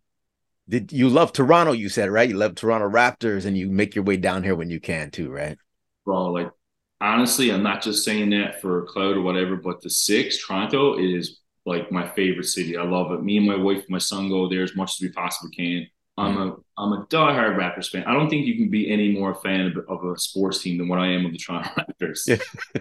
did 0.68 0.92
you 0.92 1.08
love 1.08 1.32
Toronto? 1.32 1.72
You 1.72 1.88
said 1.88 2.10
right. 2.10 2.30
You 2.30 2.36
love 2.36 2.56
Toronto 2.56 2.90
Raptors, 2.90 3.46
and 3.46 3.58
you 3.58 3.70
make 3.70 3.96
your 3.96 4.04
way 4.04 4.18
down 4.18 4.44
here 4.44 4.56
when 4.56 4.70
you 4.70 4.82
can 4.82 5.10
too, 5.10 5.32
right? 5.32 5.58
Bro, 6.06 6.34
like 6.34 6.52
honestly, 7.00 7.52
I'm 7.52 7.64
not 7.64 7.82
just 7.82 8.04
saying 8.04 8.32
that 8.32 8.62
for 8.62 8.86
cloud 8.88 9.16
or 9.16 9.22
whatever, 9.22 9.56
but 9.56 9.82
the 9.82 9.90
six 9.90 10.46
Toronto 10.46 10.98
is 10.98 11.40
like 11.66 11.92
my 11.92 12.08
favorite 12.10 12.46
city. 12.46 12.76
I 12.76 12.84
love 12.84 13.12
it. 13.14 13.24
Me 13.24 13.38
and 13.38 13.48
my 13.48 13.56
wife, 13.56 13.80
and 13.80 13.90
my 13.90 13.98
son 13.98 14.30
go 14.30 14.50
there 14.50 14.64
as 14.64 14.76
much 14.76 14.96
as 14.96 15.02
we 15.02 15.10
possibly 15.10 15.56
can. 15.56 15.88
I'm 16.18 16.38
a 16.38 16.56
I'm 16.78 16.94
a 16.94 17.06
diehard 17.08 17.58
Raptors 17.58 17.90
fan. 17.90 18.04
I 18.06 18.14
don't 18.14 18.30
think 18.30 18.46
you 18.46 18.56
can 18.56 18.70
be 18.70 18.92
any 18.92 19.14
more 19.14 19.32
a 19.32 19.36
fan 19.36 19.68
of, 19.68 19.78
of 19.88 20.04
a 20.12 20.18
sports 20.18 20.62
team 20.62 20.78
than 20.78 20.88
what 20.88 21.00
I 21.00 21.08
am 21.08 21.26
of 21.26 21.32
the 21.32 21.38
Toronto 21.38 21.70
Raptors. 21.78 22.28
Yeah. 22.28 22.38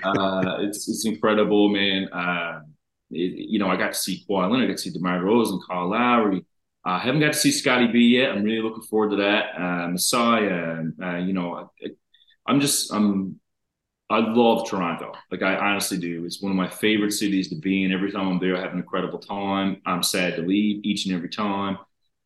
uh, 0.08 0.58
it's 0.60 0.88
it's 0.88 1.04
incredible, 1.06 1.68
man. 1.68 2.08
Uh, 2.08 2.60
it, 3.10 3.48
you 3.50 3.58
know, 3.58 3.68
I 3.68 3.76
got 3.76 3.92
to 3.92 3.98
see 3.98 4.24
Kawhi 4.28 4.50
Leonard, 4.50 4.64
I 4.64 4.68
got 4.68 4.78
to 4.78 4.82
see 4.82 4.90
DeMar 4.90 5.20
DeRozan 5.20 5.52
and 5.52 5.62
Kyle 5.68 5.90
Lowry. 5.90 6.44
Uh, 6.86 6.90
I 6.90 6.98
haven't 6.98 7.20
got 7.20 7.32
to 7.32 7.38
see 7.38 7.50
Scotty 7.52 7.88
B 7.88 8.16
yet. 8.16 8.30
I'm 8.30 8.42
really 8.42 8.62
looking 8.62 8.82
forward 8.82 9.10
to 9.10 9.16
that. 9.16 9.54
Uh, 9.56 9.88
Masai, 9.88 10.48
uh, 11.02 11.16
you 11.18 11.32
know, 11.32 11.68
I, 11.82 11.88
I'm 12.46 12.60
just 12.60 12.92
I'm 12.92 13.38
I 14.08 14.20
love 14.20 14.68
Toronto. 14.68 15.12
Like 15.30 15.42
I 15.42 15.56
honestly 15.56 15.98
do. 15.98 16.24
It's 16.24 16.40
one 16.40 16.52
of 16.52 16.56
my 16.56 16.68
favorite 16.68 17.12
cities 17.12 17.48
to 17.48 17.56
be 17.56 17.84
in. 17.84 17.92
Every 17.92 18.12
time 18.12 18.28
I'm 18.28 18.38
there, 18.38 18.56
I 18.56 18.60
have 18.60 18.72
an 18.72 18.78
incredible 18.78 19.18
time. 19.18 19.82
I'm 19.84 20.02
sad 20.02 20.36
to 20.36 20.42
leave 20.42 20.84
each 20.84 21.06
and 21.06 21.14
every 21.14 21.28
time. 21.28 21.78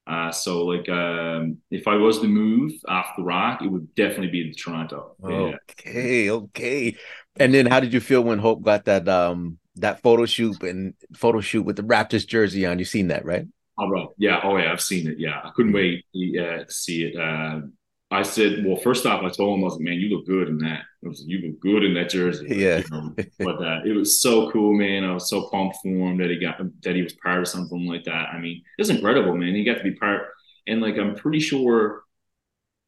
Uh, 0.06 0.32
so 0.32 0.64
like 0.64 0.88
um, 0.88 1.58
if 1.70 1.86
I 1.86 1.96
was 1.96 2.18
to 2.20 2.26
move 2.26 2.72
off 2.88 3.14
the 3.16 3.22
rock, 3.22 3.62
it 3.62 3.68
would 3.68 3.94
definitely 3.94 4.28
be 4.28 4.52
Toronto. 4.52 5.14
Okay, 5.22 6.24
yeah. 6.24 6.32
okay. 6.32 6.96
And 7.38 7.54
then 7.54 7.66
how 7.66 7.80
did 7.80 7.92
you 7.92 8.00
feel 8.00 8.22
when 8.22 8.38
Hope 8.38 8.62
got 8.62 8.86
that 8.86 9.08
um 9.08 9.58
that 9.76 10.02
photo 10.02 10.26
shoot 10.26 10.62
and 10.62 10.94
photo 11.14 11.40
shoot 11.40 11.62
with 11.62 11.76
the 11.76 11.82
Raptors 11.82 12.26
jersey 12.26 12.66
on? 12.66 12.78
You 12.78 12.84
seen 12.84 13.08
that, 13.08 13.24
right? 13.24 13.46
Oh, 13.78 13.88
bro. 13.88 14.12
Yeah. 14.18 14.40
Oh, 14.42 14.56
yeah. 14.56 14.72
I've 14.72 14.82
seen 14.82 15.08
it. 15.08 15.18
Yeah. 15.18 15.40
I 15.42 15.50
couldn't 15.54 15.72
wait 15.72 16.04
uh, 16.14 16.64
to 16.64 16.66
see 16.68 17.04
it. 17.04 17.16
Uh, 17.18 17.62
I 18.12 18.22
said, 18.22 18.64
well, 18.66 18.76
first 18.76 19.06
off, 19.06 19.22
I 19.22 19.30
told 19.30 19.56
him, 19.56 19.62
I 19.62 19.66
was 19.66 19.74
like, 19.74 19.82
man, 19.82 19.94
you 19.94 20.16
look 20.16 20.26
good 20.26 20.48
in 20.48 20.58
that. 20.58 20.82
I 21.04 21.08
was, 21.08 21.20
like, 21.20 21.28
you 21.28 21.46
look 21.46 21.60
good 21.60 21.84
in 21.84 21.94
that 21.94 22.10
jersey. 22.10 22.46
Yeah. 22.48 22.78
You 22.78 22.84
know? 22.90 23.14
but 23.38 23.62
uh, 23.62 23.80
it 23.84 23.96
was 23.96 24.20
so 24.20 24.50
cool, 24.50 24.74
man. 24.74 25.04
I 25.04 25.14
was 25.14 25.30
so 25.30 25.48
pumped 25.48 25.76
for 25.80 25.88
him 25.88 26.18
that 26.18 26.28
he 26.28 26.38
got 26.38 26.58
that 26.82 26.96
he 26.96 27.02
was 27.02 27.12
part 27.12 27.40
of 27.40 27.48
something 27.48 27.86
like 27.86 28.04
that. 28.04 28.30
I 28.32 28.40
mean, 28.40 28.62
it's 28.78 28.90
incredible, 28.90 29.36
man. 29.36 29.54
He 29.54 29.62
got 29.62 29.78
to 29.78 29.84
be 29.84 29.92
part, 29.92 30.22
and 30.66 30.80
like 30.80 30.98
I'm 30.98 31.14
pretty 31.14 31.38
sure 31.38 32.02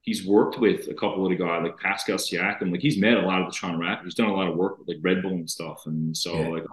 he's 0.02 0.26
worked 0.26 0.58
with 0.58 0.88
a 0.88 0.94
couple 0.94 1.24
of 1.24 1.30
the 1.30 1.36
guys 1.36 1.62
like 1.62 1.78
Pascal 1.78 2.16
Siakam. 2.16 2.72
Like 2.72 2.80
he's 2.80 2.98
met 2.98 3.16
a 3.16 3.26
lot 3.26 3.40
of 3.40 3.46
the 3.46 3.56
Toronto 3.56 3.78
Raptors. 3.78 4.04
He's 4.04 4.14
done 4.14 4.28
a 4.28 4.34
lot 4.34 4.48
of 4.48 4.56
work 4.56 4.78
with 4.78 4.88
like 4.88 4.98
Red 5.00 5.22
Bull 5.22 5.30
and 5.30 5.48
stuff. 5.48 5.82
And 5.86 6.16
so 6.16 6.34
yeah. 6.34 6.48
like 6.48 6.64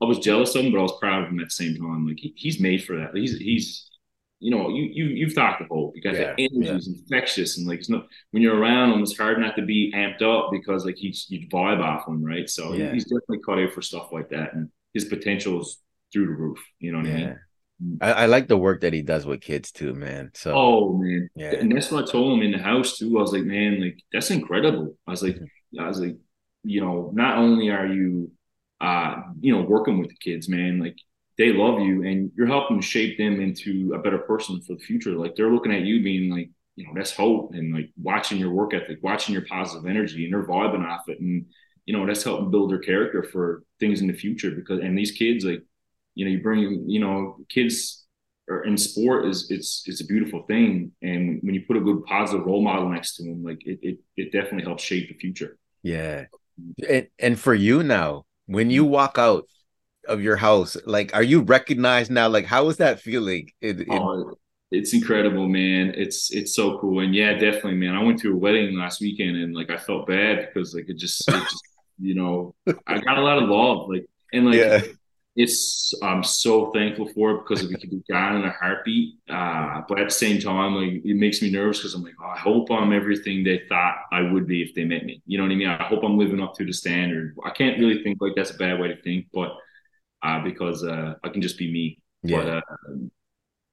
I 0.00 0.04
was 0.04 0.20
jealous 0.20 0.54
of 0.54 0.64
him, 0.64 0.72
but 0.72 0.78
I 0.78 0.82
was 0.82 0.98
proud 1.00 1.24
of 1.24 1.30
him 1.30 1.40
at 1.40 1.46
the 1.46 1.50
same 1.50 1.76
time. 1.76 2.06
Like 2.06 2.18
he, 2.18 2.32
he's 2.36 2.60
made 2.60 2.84
for 2.84 2.96
that. 2.96 3.12
Like, 3.12 3.22
he's 3.22 3.36
he's 3.38 3.90
you 4.38 4.50
know, 4.50 4.68
you 4.68 4.84
you 4.84 5.04
you've 5.06 5.34
talked 5.34 5.62
to 5.62 5.68
Hope. 5.68 5.92
You 5.94 6.02
got 6.02 6.14
yeah, 6.14 6.34
the 6.36 6.44
energy 6.44 6.76
is 6.76 6.88
yeah. 6.88 6.94
infectious, 6.98 7.56
and 7.56 7.66
like 7.66 7.78
it's 7.78 7.88
not 7.88 8.06
when 8.32 8.42
you're 8.42 8.58
around 8.58 8.92
him, 8.92 9.02
it's 9.02 9.16
hard 9.16 9.38
not 9.38 9.56
to 9.56 9.62
be 9.62 9.92
amped 9.94 10.22
up 10.22 10.50
because 10.52 10.84
like 10.84 10.96
he's 10.96 11.26
you 11.28 11.48
vibe 11.48 11.82
off 11.82 12.06
him, 12.06 12.22
right? 12.22 12.48
So 12.48 12.74
yeah. 12.74 12.92
he's 12.92 13.04
definitely 13.04 13.40
cut 13.44 13.58
out 13.58 13.72
for 13.72 13.80
stuff 13.82 14.08
like 14.12 14.28
that, 14.30 14.52
and 14.52 14.68
his 14.92 15.06
potential 15.06 15.60
is 15.60 15.78
through 16.12 16.26
the 16.26 16.32
roof. 16.32 16.62
You 16.78 16.92
know 16.92 16.98
what 16.98 17.06
I 17.06 17.14
mean? 17.14 17.38
Mm. 17.82 17.98
I, 18.00 18.12
I, 18.12 18.26
like 18.26 18.48
the 18.48 18.56
work 18.56 18.80
that 18.82 18.94
he 18.94 19.02
does 19.02 19.26
with 19.26 19.42
kids 19.42 19.70
too, 19.72 19.94
man. 19.94 20.30
So 20.34 20.52
oh 20.54 20.92
man, 20.98 21.30
yeah, 21.34 21.54
and 21.54 21.74
that's 21.74 21.90
what 21.90 22.06
I 22.06 22.10
told 22.10 22.38
him 22.38 22.44
in 22.44 22.52
the 22.52 22.58
house 22.58 22.98
too. 22.98 23.18
I 23.18 23.22
was 23.22 23.32
like, 23.32 23.44
man, 23.44 23.80
like 23.80 23.98
that's 24.12 24.30
incredible. 24.30 24.96
I 25.06 25.12
was 25.12 25.22
like, 25.22 25.36
mm-hmm. 25.36 25.80
I 25.80 25.88
was 25.88 26.00
like, 26.00 26.16
you 26.62 26.82
know, 26.82 27.10
not 27.14 27.38
only 27.38 27.70
are 27.70 27.86
you, 27.86 28.30
uh, 28.80 29.16
you 29.40 29.54
know, 29.54 29.62
working 29.62 29.98
with 29.98 30.08
the 30.08 30.16
kids, 30.16 30.48
man, 30.48 30.78
like 30.78 30.96
they 31.38 31.52
love 31.52 31.80
you 31.80 32.02
and 32.02 32.30
you're 32.36 32.46
helping 32.46 32.80
shape 32.80 33.18
them 33.18 33.40
into 33.40 33.92
a 33.94 33.98
better 33.98 34.18
person 34.18 34.60
for 34.62 34.74
the 34.74 34.80
future. 34.80 35.12
Like 35.12 35.36
they're 35.36 35.52
looking 35.52 35.74
at 35.74 35.82
you 35.82 36.02
being 36.02 36.30
like, 36.30 36.50
you 36.76 36.86
know, 36.86 36.92
that's 36.94 37.14
hope 37.14 37.52
and 37.54 37.74
like 37.74 37.90
watching 38.00 38.38
your 38.38 38.50
work 38.50 38.74
ethic, 38.74 38.98
watching 39.02 39.32
your 39.32 39.44
positive 39.46 39.88
energy 39.88 40.24
and 40.24 40.32
they're 40.32 40.46
vibing 40.46 40.86
off 40.86 41.08
it. 41.08 41.20
And, 41.20 41.46
you 41.84 41.96
know, 41.96 42.06
that's 42.06 42.24
helping 42.24 42.50
build 42.50 42.70
their 42.70 42.78
character 42.78 43.22
for 43.22 43.62
things 43.80 44.00
in 44.00 44.06
the 44.06 44.12
future 44.12 44.50
because, 44.50 44.80
and 44.80 44.96
these 44.96 45.12
kids, 45.12 45.44
like, 45.44 45.62
you 46.14 46.24
know, 46.24 46.30
you 46.30 46.42
bring, 46.42 46.84
you 46.88 47.00
know, 47.00 47.38
kids 47.48 48.06
or 48.48 48.64
in 48.64 48.76
sport 48.76 49.26
is 49.26 49.50
it's 49.50 49.82
it's 49.86 50.00
a 50.00 50.06
beautiful 50.06 50.42
thing. 50.42 50.92
And 51.02 51.40
when 51.42 51.54
you 51.54 51.62
put 51.66 51.76
a 51.76 51.80
good 51.80 52.04
positive 52.04 52.46
role 52.46 52.62
model 52.62 52.88
next 52.88 53.16
to 53.16 53.24
them, 53.24 53.42
like 53.42 53.58
it 53.66 53.78
it, 53.82 53.98
it 54.16 54.32
definitely 54.32 54.64
helps 54.64 54.84
shape 54.84 55.08
the 55.08 55.14
future. 55.14 55.58
Yeah. 55.82 56.26
And 56.88 57.08
and 57.18 57.38
for 57.38 57.54
you 57.54 57.82
now, 57.82 58.24
when 58.46 58.70
you 58.70 58.84
walk 58.84 59.18
out 59.18 59.44
of 60.06 60.22
your 60.22 60.36
house, 60.36 60.76
like 60.86 61.14
are 61.14 61.22
you 61.22 61.42
recognized 61.42 62.10
now? 62.10 62.28
Like 62.28 62.46
how 62.46 62.68
is 62.68 62.78
that 62.78 63.00
feeling? 63.00 63.50
It, 63.60 63.80
it... 63.80 63.88
Oh, 63.90 64.34
it's 64.70 64.94
incredible, 64.94 65.48
man. 65.48 65.92
It's 65.96 66.32
it's 66.32 66.54
so 66.54 66.78
cool. 66.78 67.00
And 67.00 67.14
yeah, 67.14 67.34
definitely, 67.34 67.74
man. 67.74 67.94
I 67.94 68.02
went 68.02 68.20
to 68.20 68.32
a 68.32 68.36
wedding 68.36 68.76
last 68.76 69.00
weekend 69.00 69.36
and 69.36 69.54
like 69.54 69.70
I 69.70 69.76
felt 69.76 70.06
bad 70.06 70.48
because 70.48 70.74
like 70.74 70.88
it 70.88 70.98
just, 70.98 71.26
it 71.28 71.32
just 71.32 71.62
you 71.98 72.14
know, 72.14 72.54
I 72.86 72.98
got 72.98 73.18
a 73.18 73.22
lot 73.22 73.42
of 73.42 73.48
love. 73.48 73.88
Like 73.88 74.06
and 74.32 74.46
like 74.46 74.56
yeah 74.56 74.82
it's 75.36 75.92
I'm 76.02 76.24
so 76.24 76.72
thankful 76.72 77.08
for 77.08 77.32
it 77.32 77.42
because 77.46 77.62
it 77.62 77.78
could 77.78 77.90
be 77.90 78.02
gone 78.10 78.36
in 78.36 78.44
a 78.44 78.50
heartbeat. 78.50 79.16
Uh, 79.28 79.82
but 79.86 80.00
at 80.00 80.08
the 80.08 80.14
same 80.14 80.40
time, 80.40 80.74
like 80.74 81.04
it 81.04 81.16
makes 81.16 81.42
me 81.42 81.50
nervous 81.50 81.78
because 81.78 81.92
I'm 81.94 82.02
like, 82.02 82.14
oh, 82.20 82.26
I 82.26 82.38
hope 82.38 82.70
I'm 82.70 82.92
everything 82.92 83.44
they 83.44 83.62
thought 83.68 83.96
I 84.10 84.22
would 84.22 84.46
be 84.46 84.62
if 84.62 84.74
they 84.74 84.84
met 84.84 85.04
me. 85.04 85.22
You 85.26 85.36
know 85.36 85.44
what 85.44 85.52
I 85.52 85.56
mean? 85.56 85.68
I 85.68 85.84
hope 85.84 86.02
I'm 86.02 86.16
living 86.16 86.40
up 86.40 86.54
to 86.54 86.64
the 86.64 86.72
standard. 86.72 87.36
I 87.44 87.50
can't 87.50 87.78
really 87.78 88.02
think 88.02 88.18
like 88.20 88.32
that's 88.34 88.50
a 88.50 88.56
bad 88.56 88.80
way 88.80 88.88
to 88.88 89.02
think, 89.02 89.26
but 89.32 89.54
uh, 90.26 90.42
because 90.42 90.84
uh, 90.84 91.14
I 91.22 91.28
can 91.28 91.42
just 91.42 91.58
be 91.58 91.72
me. 91.72 91.98
Yeah. 92.22 92.36
But 92.36 92.48
uh, 92.48 92.96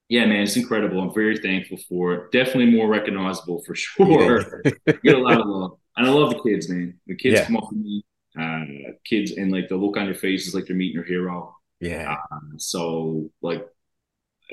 yeah, 0.10 0.26
man, 0.26 0.44
it's 0.44 0.58
incredible. 0.58 1.02
I'm 1.02 1.14
very 1.14 1.38
thankful 1.38 1.78
for 1.90 2.14
it. 2.14 2.32
Definitely 2.32 2.72
more 2.72 2.88
recognizable 2.88 3.64
for 3.66 3.76
sure. 3.76 4.62
Yeah. 4.66 4.94
Get 5.04 5.16
a 5.16 5.20
lot 5.20 5.40
of 5.40 5.48
love, 5.48 5.72
and 5.98 6.08
I 6.08 6.10
love 6.12 6.32
the 6.32 6.42
kids, 6.44 6.70
man. 6.70 7.00
The 7.08 7.16
kids 7.16 7.40
yeah. 7.40 7.46
come 7.46 7.58
up 7.58 7.70
to 7.70 7.76
me 7.76 8.04
uh, 8.40 8.64
kids 9.06 9.32
and 9.34 9.52
like 9.52 9.70
the 9.70 9.76
look 9.76 9.98
on 9.98 10.06
their 10.06 10.16
faces 10.16 10.56
like 10.56 10.66
they're 10.66 10.76
meeting 10.76 10.98
their 10.98 11.06
hero. 11.06 11.56
Yeah. 11.80 12.16
Um, 12.32 12.54
so 12.58 13.30
like 13.42 13.66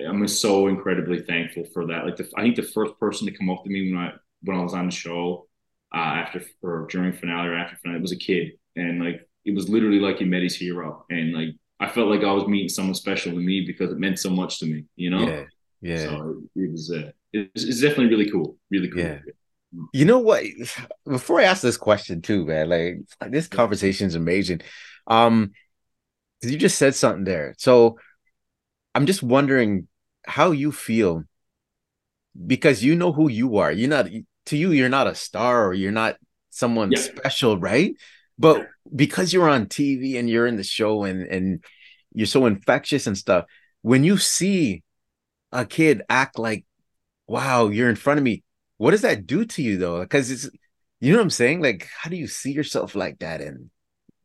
I'm 0.06 0.27
so 0.28 0.68
incredibly 0.68 1.22
thankful 1.22 1.64
for 1.72 1.86
that. 1.86 2.05
Like 2.05 2.16
the, 2.16 2.31
I 2.36 2.43
think 2.43 2.56
the 2.56 2.62
first 2.62 2.98
person 2.98 3.27
to 3.27 3.36
come 3.36 3.51
up 3.51 3.64
to 3.64 3.70
me 3.70 3.93
when 3.93 4.01
I 4.01 4.12
when 4.43 4.56
I 4.56 4.62
was 4.62 4.74
on 4.74 4.86
the 4.86 4.93
show 4.93 5.47
uh, 5.94 5.98
after 5.98 6.43
or 6.62 6.86
during 6.90 7.12
finale 7.12 7.48
or 7.48 7.55
after 7.55 7.77
finale 7.77 8.01
was 8.01 8.12
a 8.12 8.16
kid, 8.16 8.52
and 8.77 9.02
like 9.02 9.27
it 9.44 9.55
was 9.55 9.68
literally 9.68 9.98
like 9.98 10.18
he 10.18 10.24
met 10.24 10.43
his 10.43 10.56
hero, 10.56 11.05
and 11.10 11.32
like 11.32 11.55
I 11.81 11.89
felt 11.89 12.09
like 12.09 12.23
I 12.23 12.32
was 12.32 12.47
meeting 12.47 12.69
someone 12.69 12.94
special 12.94 13.32
to 13.32 13.39
me 13.39 13.65
because 13.66 13.90
it 13.90 13.98
meant 13.98 14.19
so 14.19 14.31
much 14.31 14.59
to 14.61 14.66
me. 14.66 14.85
You 14.97 15.11
know. 15.11 15.27
Yeah. 15.27 15.44
Yeah. 15.81 16.05
So 16.05 16.43
it 16.55 16.70
was. 16.70 16.93
Uh, 16.93 17.11
it's, 17.32 17.65
it's 17.65 17.81
definitely 17.81 18.09
really 18.09 18.31
cool. 18.31 18.57
Really 18.70 18.89
cool. 18.89 19.01
Yeah. 19.01 19.19
You 19.93 20.05
know 20.05 20.19
what? 20.19 20.44
Before 21.07 21.40
I 21.40 21.44
ask 21.44 21.62
this 21.62 21.77
question 21.77 22.23
too, 22.23 22.44
man, 22.44 22.69
like 22.69 23.31
this 23.31 23.48
conversation 23.48 24.09
is 24.09 24.16
amazing. 24.16 24.62
Um, 25.07 25.52
you 26.43 26.57
just 26.57 26.78
said 26.78 26.94
something 26.94 27.24
there. 27.24 27.55
So 27.59 27.98
I'm 28.94 29.07
just 29.07 29.23
wondering 29.23 29.86
how 30.27 30.51
you 30.51 30.73
feel 30.73 31.24
because 32.47 32.82
you 32.82 32.97
know 32.97 33.12
who 33.12 33.31
you 33.31 33.59
are. 33.59 33.70
You're 33.70 33.89
not 33.89 34.09
to 34.47 34.57
you, 34.57 34.73
you're 34.73 34.89
not 34.89 35.07
a 35.07 35.15
star 35.15 35.66
or 35.66 35.74
you're 35.74 35.93
not 35.93 36.16
someone 36.51 36.90
yeah. 36.93 36.98
special, 36.98 37.59
right? 37.59 37.94
But 38.41 38.69
because 38.97 39.35
you're 39.35 39.51
on 39.51 39.67
TV 39.67 40.19
and 40.19 40.29
you're 40.29 40.47
in 40.47 40.57
the 40.57 40.65
show 40.65 41.05
and 41.05 41.23
and 41.23 41.62
you're 42.15 42.27
so 42.27 42.47
infectious 42.47 43.07
and 43.07 43.17
stuff, 43.17 43.45
when 43.83 44.03
you 44.03 44.17
see 44.17 44.83
a 45.53 45.67
kid 45.67 46.03
act 46.09 46.39
like, 46.39 46.65
wow, 47.27 47.69
you're 47.69 47.91
in 47.91 47.97
front 47.97 48.19
of 48.19 48.25
me, 48.25 48.43
what 48.79 48.93
does 48.93 49.03
that 49.03 49.27
do 49.27 49.45
to 49.45 49.62
you 49.62 49.77
though? 49.77 50.01
Because 50.01 50.31
it's 50.31 50.49
you 51.01 51.12
know 51.12 51.19
what 51.19 51.25
I'm 51.25 51.31
saying? 51.31 51.61
Like, 51.61 51.87
how 51.95 52.09
do 52.09 52.17
you 52.17 52.27
see 52.27 52.53
yourself 52.53 52.95
like 52.95 53.19
that? 53.19 53.43
And 53.43 53.71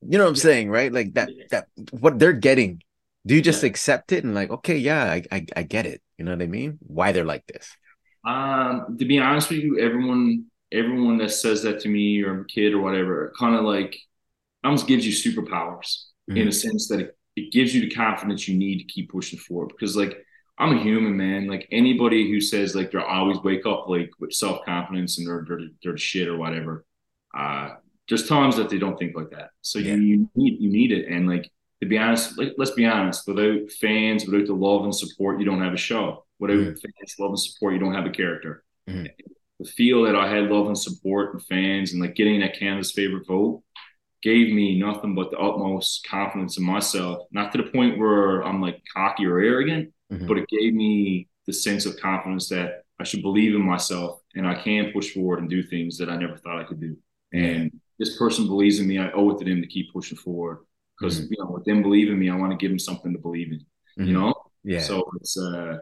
you 0.01 0.17
know 0.17 0.23
what 0.23 0.29
I'm 0.29 0.35
saying, 0.37 0.69
right? 0.69 0.91
Like 0.93 1.13
that 1.15 1.29
that 1.51 1.67
what 1.91 2.17
they're 2.17 2.33
getting. 2.33 2.81
Do 3.25 3.35
you 3.35 3.41
just 3.41 3.63
yeah. 3.63 3.69
accept 3.69 4.13
it 4.13 4.23
and 4.23 4.33
like, 4.33 4.49
okay, 4.49 4.77
yeah, 4.77 5.03
I, 5.11 5.23
I 5.29 5.45
I 5.57 5.63
get 5.63 5.85
it. 5.85 6.01
You 6.17 6.23
know 6.23 6.31
what 6.31 6.41
I 6.41 6.47
mean? 6.47 6.77
Why 6.79 7.11
they're 7.11 7.25
like 7.25 7.45
this? 7.47 7.67
Um, 8.23 8.95
to 8.97 9.05
be 9.05 9.19
honest 9.19 9.49
with 9.49 9.59
you, 9.59 9.79
everyone 9.79 10.45
everyone 10.75 11.17
that 11.17 11.31
says 11.31 11.63
that 11.63 11.79
to 11.81 11.89
me 11.89 12.21
or 12.21 12.41
a 12.41 12.45
kid 12.45 12.73
or 12.73 12.79
whatever, 12.79 13.33
kind 13.39 13.55
of 13.55 13.63
like 13.63 13.97
almost 14.63 14.87
gives 14.87 15.05
you 15.05 15.13
superpowers 15.13 16.05
mm-hmm. 16.29 16.37
in 16.37 16.47
a 16.47 16.51
sense 16.51 16.87
that 16.87 16.99
it, 16.99 17.17
it 17.35 17.51
gives 17.51 17.73
you 17.73 17.81
the 17.81 17.95
confidence 17.95 18.47
you 18.47 18.57
need 18.57 18.79
to 18.79 18.85
keep 18.85 19.11
pushing 19.11 19.39
forward. 19.39 19.69
Because 19.69 19.95
like 19.95 20.25
I'm 20.57 20.77
a 20.77 20.81
human, 20.81 21.17
man. 21.17 21.47
Like 21.47 21.67
anybody 21.71 22.29
who 22.29 22.39
says 22.39 22.75
like 22.75 22.91
they're 22.91 23.05
always 23.05 23.39
wake 23.39 23.65
up 23.65 23.87
like 23.87 24.11
with 24.19 24.33
self 24.33 24.63
confidence 24.65 25.17
and 25.17 25.27
they're, 25.27 25.45
they're 25.47 25.67
they're 25.83 25.97
shit 25.97 26.27
or 26.27 26.37
whatever. 26.37 26.85
Uh, 27.37 27.75
there's 28.07 28.27
times 28.27 28.55
that 28.57 28.69
they 28.69 28.77
don't 28.77 28.97
think 28.97 29.15
like 29.15 29.31
that. 29.31 29.49
So 29.61 29.79
yeah. 29.79 29.95
you, 29.95 30.01
you 30.01 30.29
need 30.35 30.61
you 30.61 30.69
need 30.71 30.91
it. 30.91 31.07
And 31.07 31.27
like 31.27 31.49
to 31.81 31.87
be 31.87 31.97
honest, 31.97 32.37
like, 32.37 32.53
let's 32.57 32.71
be 32.71 32.85
honest. 32.85 33.27
Without 33.27 33.69
fans, 33.79 34.25
without 34.25 34.47
the 34.47 34.53
love 34.53 34.83
and 34.83 34.95
support, 34.95 35.39
you 35.39 35.45
don't 35.45 35.61
have 35.61 35.73
a 35.73 35.77
show. 35.77 36.25
Without 36.39 36.57
mm. 36.57 36.79
fans, 36.81 37.15
love 37.19 37.31
and 37.31 37.39
support, 37.39 37.73
you 37.73 37.79
don't 37.79 37.93
have 37.93 38.05
a 38.05 38.11
character. 38.11 38.63
Mm. 38.89 39.09
The 39.59 39.65
feel 39.65 40.03
that 40.03 40.15
I 40.15 40.27
had 40.27 40.49
love 40.49 40.67
and 40.67 40.77
support 40.77 41.33
and 41.33 41.43
fans 41.45 41.93
and 41.93 42.01
like 42.01 42.15
getting 42.15 42.41
that 42.41 42.59
Canada's 42.59 42.91
favorite 42.91 43.27
vote 43.27 43.63
gave 44.21 44.53
me 44.53 44.77
nothing 44.79 45.15
but 45.15 45.31
the 45.31 45.37
utmost 45.37 46.05
confidence 46.09 46.57
in 46.57 46.63
myself. 46.63 47.27
Not 47.31 47.51
to 47.51 47.59
the 47.59 47.69
point 47.69 47.97
where 47.97 48.41
I'm 48.41 48.61
like 48.61 48.81
cocky 48.93 49.25
or 49.25 49.39
arrogant, 49.39 49.93
mm-hmm. 50.11 50.27
but 50.27 50.37
it 50.37 50.49
gave 50.49 50.73
me 50.73 51.29
the 51.45 51.53
sense 51.53 51.85
of 51.85 51.99
confidence 51.99 52.49
that 52.49 52.83
I 52.99 53.03
should 53.03 53.21
believe 53.21 53.55
in 53.55 53.61
myself 53.61 54.21
and 54.35 54.47
I 54.47 54.55
can 54.55 54.91
push 54.91 55.13
forward 55.13 55.39
and 55.39 55.49
do 55.49 55.61
things 55.61 55.97
that 55.99 56.09
I 56.09 56.17
never 56.17 56.37
thought 56.37 56.59
I 56.59 56.63
could 56.63 56.81
do. 56.81 56.97
And 57.33 57.71
this 57.99 58.17
person 58.17 58.47
believes 58.47 58.79
in 58.79 58.87
me. 58.87 58.99
I 58.99 59.11
owe 59.11 59.29
it 59.31 59.39
to 59.39 59.45
them 59.45 59.61
to 59.61 59.67
keep 59.67 59.91
pushing 59.93 60.17
forward 60.17 60.65
because 60.99 61.19
mm-hmm. 61.21 61.33
you 61.33 61.43
know 61.43 61.51
with 61.51 61.65
them 61.65 61.81
believing 61.81 62.19
me, 62.19 62.29
I 62.29 62.35
want 62.35 62.51
to 62.51 62.57
give 62.57 62.71
them 62.71 62.79
something 62.79 63.13
to 63.13 63.19
believe 63.19 63.51
in. 63.51 63.59
Mm-hmm. 63.59 64.05
You 64.05 64.13
know, 64.13 64.33
yeah. 64.63 64.79
So 64.79 65.09
it's 65.19 65.37
uh, 65.37 65.77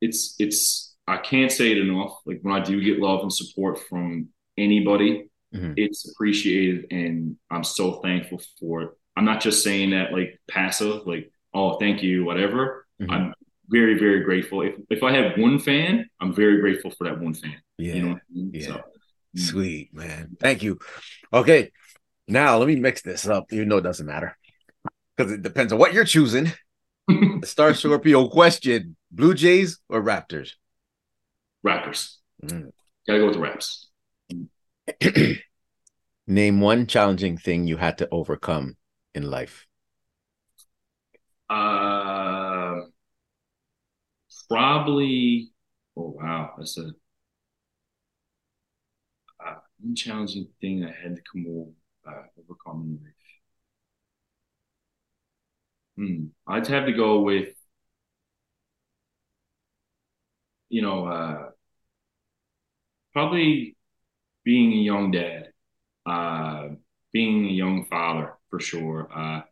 it's 0.00 0.34
it's 0.38 0.87
I 1.08 1.16
can't 1.16 1.50
say 1.50 1.72
it 1.72 1.78
enough. 1.78 2.18
Like 2.26 2.40
when 2.42 2.54
I 2.54 2.62
do 2.62 2.80
get 2.82 3.00
love 3.00 3.22
and 3.22 3.32
support 3.32 3.78
from 3.88 4.28
anybody, 4.58 5.30
mm-hmm. 5.54 5.72
it's 5.76 6.10
appreciated, 6.10 6.86
and 6.90 7.36
I'm 7.50 7.64
so 7.64 8.00
thankful 8.02 8.42
for 8.60 8.82
it. 8.82 8.90
I'm 9.16 9.24
not 9.24 9.40
just 9.40 9.64
saying 9.64 9.90
that 9.90 10.12
like 10.12 10.38
passive, 10.48 11.06
like 11.06 11.32
oh 11.54 11.78
thank 11.78 12.02
you, 12.02 12.24
whatever. 12.24 12.86
Mm-hmm. 13.00 13.10
I'm 13.10 13.34
very, 13.68 13.98
very 13.98 14.20
grateful. 14.20 14.62
If 14.62 14.74
if 14.90 15.02
I 15.02 15.12
have 15.12 15.38
one 15.38 15.58
fan, 15.58 16.08
I'm 16.20 16.34
very 16.34 16.60
grateful 16.60 16.90
for 16.90 17.04
that 17.04 17.18
one 17.18 17.34
fan. 17.34 17.56
Yeah. 17.78 17.94
You 17.94 18.02
know 18.02 18.12
I 18.12 18.20
mean? 18.30 18.50
Yeah. 18.52 18.66
So, 18.66 18.74
mm. 18.74 19.40
Sweet, 19.40 19.94
man. 19.94 20.36
Thank 20.38 20.62
you. 20.62 20.78
Okay. 21.32 21.70
Now 22.26 22.58
let 22.58 22.68
me 22.68 22.76
mix 22.76 23.00
this 23.00 23.26
up, 23.26 23.46
even 23.50 23.68
though 23.70 23.78
it 23.78 23.82
doesn't 23.82 24.06
matter. 24.06 24.36
Because 25.16 25.32
it 25.32 25.42
depends 25.42 25.72
on 25.72 25.78
what 25.78 25.94
you're 25.94 26.04
choosing. 26.04 26.52
the 27.08 27.46
Star 27.46 27.72
Scorpio 27.72 28.28
question: 28.28 28.96
Blue 29.10 29.32
Jays 29.32 29.80
or 29.88 30.02
Raptors? 30.02 30.52
Raptors. 31.66 32.16
Mm. 32.44 32.70
Gotta 33.06 33.18
go 33.18 33.26
with 33.26 33.34
the 33.34 33.40
Raps. 33.40 33.88
Name 36.26 36.60
one 36.60 36.86
challenging 36.86 37.38
thing 37.38 37.66
you 37.66 37.76
had 37.76 37.98
to 37.98 38.08
overcome 38.10 38.76
in 39.14 39.30
life. 39.30 39.66
Uh 41.48 42.82
probably. 44.48 45.50
Oh 45.96 46.14
wow, 46.16 46.54
that's 46.56 46.78
a 46.78 46.90
uh, 49.44 49.54
challenging 49.94 50.48
thing 50.60 50.84
I 50.84 50.92
had 51.02 51.16
to 51.16 51.22
come 51.32 51.46
over, 51.48 51.70
uh, 52.06 52.22
overcome. 52.38 52.82
In 52.82 53.04
life. 53.04 53.14
Hmm. 55.96 56.26
I'd 56.46 56.66
have 56.68 56.86
to 56.86 56.92
go 56.92 57.20
with, 57.20 57.54
you 60.68 60.82
know, 60.82 61.06
uh, 61.06 61.48
probably 63.12 63.76
being 64.44 64.72
a 64.72 64.76
young 64.76 65.10
dad, 65.10 65.48
uh, 66.06 66.68
being 67.12 67.46
a 67.46 67.52
young 67.52 67.84
father 67.86 68.34
for 68.50 68.60
sure. 68.60 69.08
Uh, 69.14 69.42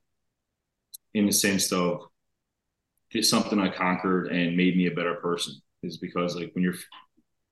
in 1.15 1.27
the 1.27 1.33
sense 1.33 1.73
of 1.73 2.03
it's 3.11 3.31
something 3.31 3.59
I 3.59 3.71
conquered 3.71 4.27
and 4.29 4.57
made 4.57 4.77
me 4.77 4.87
a 4.87 4.95
better 4.95 5.15
person 5.15 5.55
is 5.83 5.97
because 5.97 6.37
like 6.37 6.51
when 6.55 6.63
you're 6.63 6.75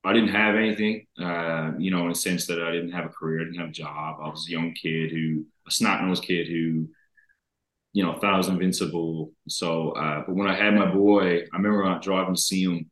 I 0.06 0.12
didn't 0.12 0.30
have 0.30 0.54
anything, 0.54 1.06
uh, 1.18 1.72
you 1.78 1.90
know, 1.90 2.04
in 2.04 2.10
a 2.10 2.14
sense 2.14 2.46
that 2.48 2.62
I 2.62 2.70
didn't 2.72 2.92
have 2.92 3.06
a 3.06 3.08
career, 3.08 3.40
I 3.40 3.44
didn't 3.44 3.60
have 3.60 3.70
a 3.70 3.72
job. 3.72 4.18
I 4.22 4.28
was 4.28 4.46
a 4.46 4.52
young 4.52 4.74
kid 4.74 5.10
who, 5.10 5.46
a 5.66 5.70
snot 5.70 6.02
nosed 6.02 6.24
kid 6.24 6.46
who, 6.46 6.88
you 7.94 8.02
know, 8.02 8.12
thought 8.12 8.34
I 8.34 8.36
was 8.36 8.48
invincible. 8.48 9.32
So, 9.48 9.92
uh, 9.92 10.24
but 10.26 10.34
when 10.34 10.46
I 10.46 10.56
had 10.56 10.74
my 10.74 10.92
boy, 10.92 11.44
I 11.50 11.56
remember 11.56 11.98
driving 12.02 12.34
to 12.34 12.40
see 12.40 12.64
him 12.64 12.90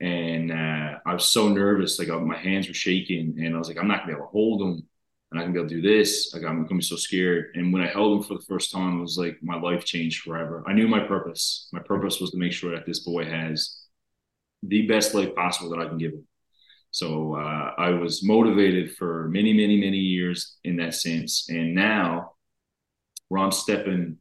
and 0.00 0.50
uh, 0.50 0.98
I 1.04 1.14
was 1.14 1.26
so 1.26 1.48
nervous. 1.48 1.98
Like 1.98 2.08
my 2.08 2.36
hands 2.36 2.68
were 2.68 2.74
shaking 2.74 3.36
and 3.38 3.54
I 3.54 3.58
was 3.58 3.68
like, 3.68 3.78
I'm 3.78 3.88
not 3.88 4.00
gonna 4.00 4.12
be 4.12 4.16
able 4.16 4.26
to 4.26 4.32
hold 4.32 4.62
him 4.62 4.88
and 5.30 5.40
I 5.40 5.44
can 5.44 5.52
be 5.52 5.58
able 5.58 5.68
to 5.68 5.74
do 5.74 5.82
this. 5.82 6.32
Like 6.32 6.44
I'm 6.44 6.64
gonna 6.64 6.78
be 6.78 6.82
so 6.82 6.96
scared. 6.96 7.52
And 7.54 7.72
when 7.72 7.82
I 7.82 7.86
held 7.86 8.16
him 8.16 8.22
for 8.22 8.34
the 8.34 8.44
first 8.48 8.72
time, 8.72 8.98
it 8.98 9.02
was 9.02 9.18
like 9.18 9.38
my 9.42 9.60
life 9.60 9.84
changed 9.84 10.22
forever. 10.22 10.64
I 10.66 10.72
knew 10.72 10.88
my 10.88 11.00
purpose. 11.00 11.68
My 11.72 11.80
purpose 11.80 12.20
was 12.20 12.30
to 12.30 12.38
make 12.38 12.52
sure 12.52 12.74
that 12.74 12.86
this 12.86 13.00
boy 13.00 13.24
has 13.24 13.80
the 14.62 14.86
best 14.86 15.14
life 15.14 15.34
possible 15.34 15.70
that 15.70 15.80
I 15.80 15.88
can 15.88 15.98
give 15.98 16.12
him. 16.12 16.26
So 16.92 17.36
uh, 17.36 17.74
I 17.78 17.90
was 17.90 18.24
motivated 18.24 18.96
for 18.96 19.28
many, 19.28 19.52
many, 19.52 19.80
many 19.80 19.98
years 19.98 20.56
in 20.64 20.76
that 20.76 20.94
sense. 20.94 21.48
And 21.48 21.74
now 21.74 22.32
where 23.28 23.42
I'm 23.42 23.52
stepping 23.52 24.16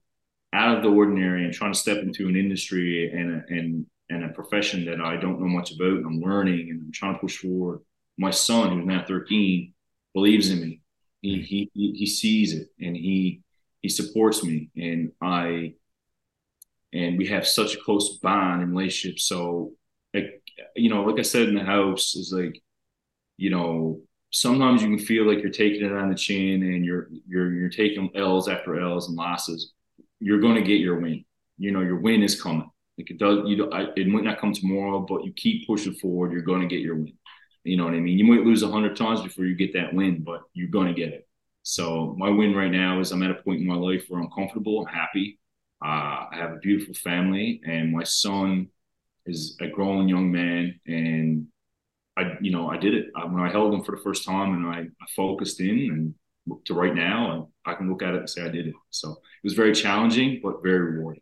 out 0.53 0.77
of 0.77 0.83
the 0.83 0.89
ordinary 0.89 1.45
and 1.45 1.53
trying 1.53 1.73
to 1.73 1.79
step 1.79 1.97
into 1.97 2.27
an 2.27 2.35
industry 2.35 3.11
and 3.11 3.43
and 3.49 3.85
and 4.09 4.23
a 4.23 4.29
profession 4.29 4.85
that 4.85 5.01
I 5.01 5.17
don't 5.17 5.39
know 5.39 5.47
much 5.47 5.71
about 5.71 5.97
and 5.97 6.05
I'm 6.05 6.21
learning 6.21 6.69
and 6.69 6.81
I'm 6.81 6.91
trying 6.91 7.13
to 7.13 7.19
push 7.19 7.37
forward. 7.37 7.81
My 8.17 8.31
son, 8.31 8.71
who's 8.71 8.85
now 8.85 9.05
13, 9.07 9.73
believes 10.13 10.49
in 10.49 10.61
me. 10.61 10.81
He 11.21 11.41
he 11.41 11.69
he 11.73 12.05
sees 12.05 12.53
it 12.53 12.69
and 12.79 12.95
he 12.95 13.41
he 13.81 13.89
supports 13.89 14.43
me 14.43 14.69
and 14.75 15.11
I 15.21 15.73
and 16.93 17.17
we 17.17 17.27
have 17.27 17.47
such 17.47 17.75
a 17.75 17.81
close 17.81 18.17
bond 18.17 18.61
and 18.61 18.71
relationship. 18.71 19.19
So 19.19 19.73
like 20.13 20.41
you 20.75 20.89
know, 20.89 21.03
like 21.03 21.19
I 21.19 21.23
said 21.23 21.49
in 21.49 21.55
the 21.55 21.63
house, 21.63 22.15
is 22.15 22.33
like, 22.35 22.61
you 23.37 23.49
know, 23.49 24.01
sometimes 24.31 24.81
you 24.81 24.89
can 24.89 25.05
feel 25.05 25.25
like 25.25 25.41
you're 25.41 25.51
taking 25.51 25.85
it 25.85 25.91
on 25.91 26.09
the 26.09 26.15
chin 26.15 26.63
and 26.63 26.85
you're 26.85 27.09
you're 27.27 27.51
you're 27.53 27.69
taking 27.69 28.09
L's 28.15 28.47
after 28.47 28.79
L's 28.79 29.07
and 29.07 29.17
losses. 29.17 29.73
You're 30.19 30.41
going 30.41 30.55
to 30.55 30.61
get 30.61 30.81
your 30.81 30.99
win. 30.99 31.25
You 31.57 31.71
know, 31.71 31.81
your 31.81 31.99
win 31.99 32.23
is 32.23 32.41
coming. 32.41 32.69
Like 32.99 33.11
it 33.11 33.17
does, 33.17 33.39
you 33.45 33.55
know, 33.55 33.69
it 33.95 34.07
might 34.07 34.25
not 34.25 34.39
come 34.39 34.51
tomorrow, 34.51 34.99
but 34.99 35.23
you 35.23 35.31
keep 35.31 35.65
pushing 35.65 35.93
forward. 35.93 36.33
You're 36.33 36.41
going 36.41 36.59
to 36.59 36.67
get 36.67 36.81
your 36.81 36.95
win. 36.95 37.13
You 37.63 37.77
know 37.77 37.85
what 37.85 37.93
I 37.93 37.99
mean? 37.99 38.19
You 38.19 38.25
might 38.25 38.45
lose 38.45 38.61
a 38.61 38.67
hundred 38.67 38.97
times 38.97 39.21
before 39.21 39.45
you 39.45 39.55
get 39.55 39.71
that 39.73 39.93
win, 39.93 40.21
but 40.21 40.41
you're 40.53 40.67
going 40.67 40.87
to 40.87 40.93
get 40.93 41.13
it. 41.13 41.25
So 41.63 42.13
my 42.17 42.29
win 42.29 42.53
right 42.53 42.71
now 42.71 42.99
is 42.99 43.11
I'm 43.11 43.23
at 43.23 43.31
a 43.31 43.35
point 43.35 43.61
in 43.61 43.67
my 43.67 43.75
life 43.75 44.03
where 44.09 44.19
I'm 44.19 44.29
comfortable, 44.31 44.81
I'm 44.81 44.93
happy. 44.93 45.39
Uh, 45.81 46.27
I 46.31 46.35
have 46.35 46.51
a 46.51 46.57
beautiful 46.57 46.93
family, 46.93 47.61
and 47.65 47.93
my 47.93 48.03
son 48.03 48.67
is 49.25 49.55
a 49.61 49.67
grown 49.67 50.09
young 50.09 50.29
man, 50.29 50.77
and 50.85 51.47
I, 52.17 52.33
you 52.41 52.51
know, 52.51 52.69
I 52.69 52.75
did 52.75 52.95
it 52.95 53.07
I, 53.15 53.23
when 53.23 53.41
I 53.41 53.49
held 53.49 53.73
him 53.73 53.83
for 53.85 53.95
the 53.95 54.01
first 54.01 54.25
time, 54.25 54.55
and 54.55 54.67
I, 54.67 54.79
I 54.79 55.05
focused 55.15 55.61
in, 55.61 56.15
and 56.49 56.59
to 56.65 56.73
right 56.73 56.93
now, 56.93 57.31
and 57.31 57.45
I 57.65 57.75
can 57.75 57.89
look 57.89 58.03
at 58.03 58.13
it 58.13 58.19
and 58.19 58.29
say 58.29 58.41
I 58.41 58.49
did 58.49 58.67
it. 58.67 58.73
So 58.89 59.11
it 59.11 59.45
was 59.45 59.53
very 59.53 59.73
challenging, 59.73 60.41
but 60.43 60.61
very 60.61 60.79
rewarding. 60.79 61.21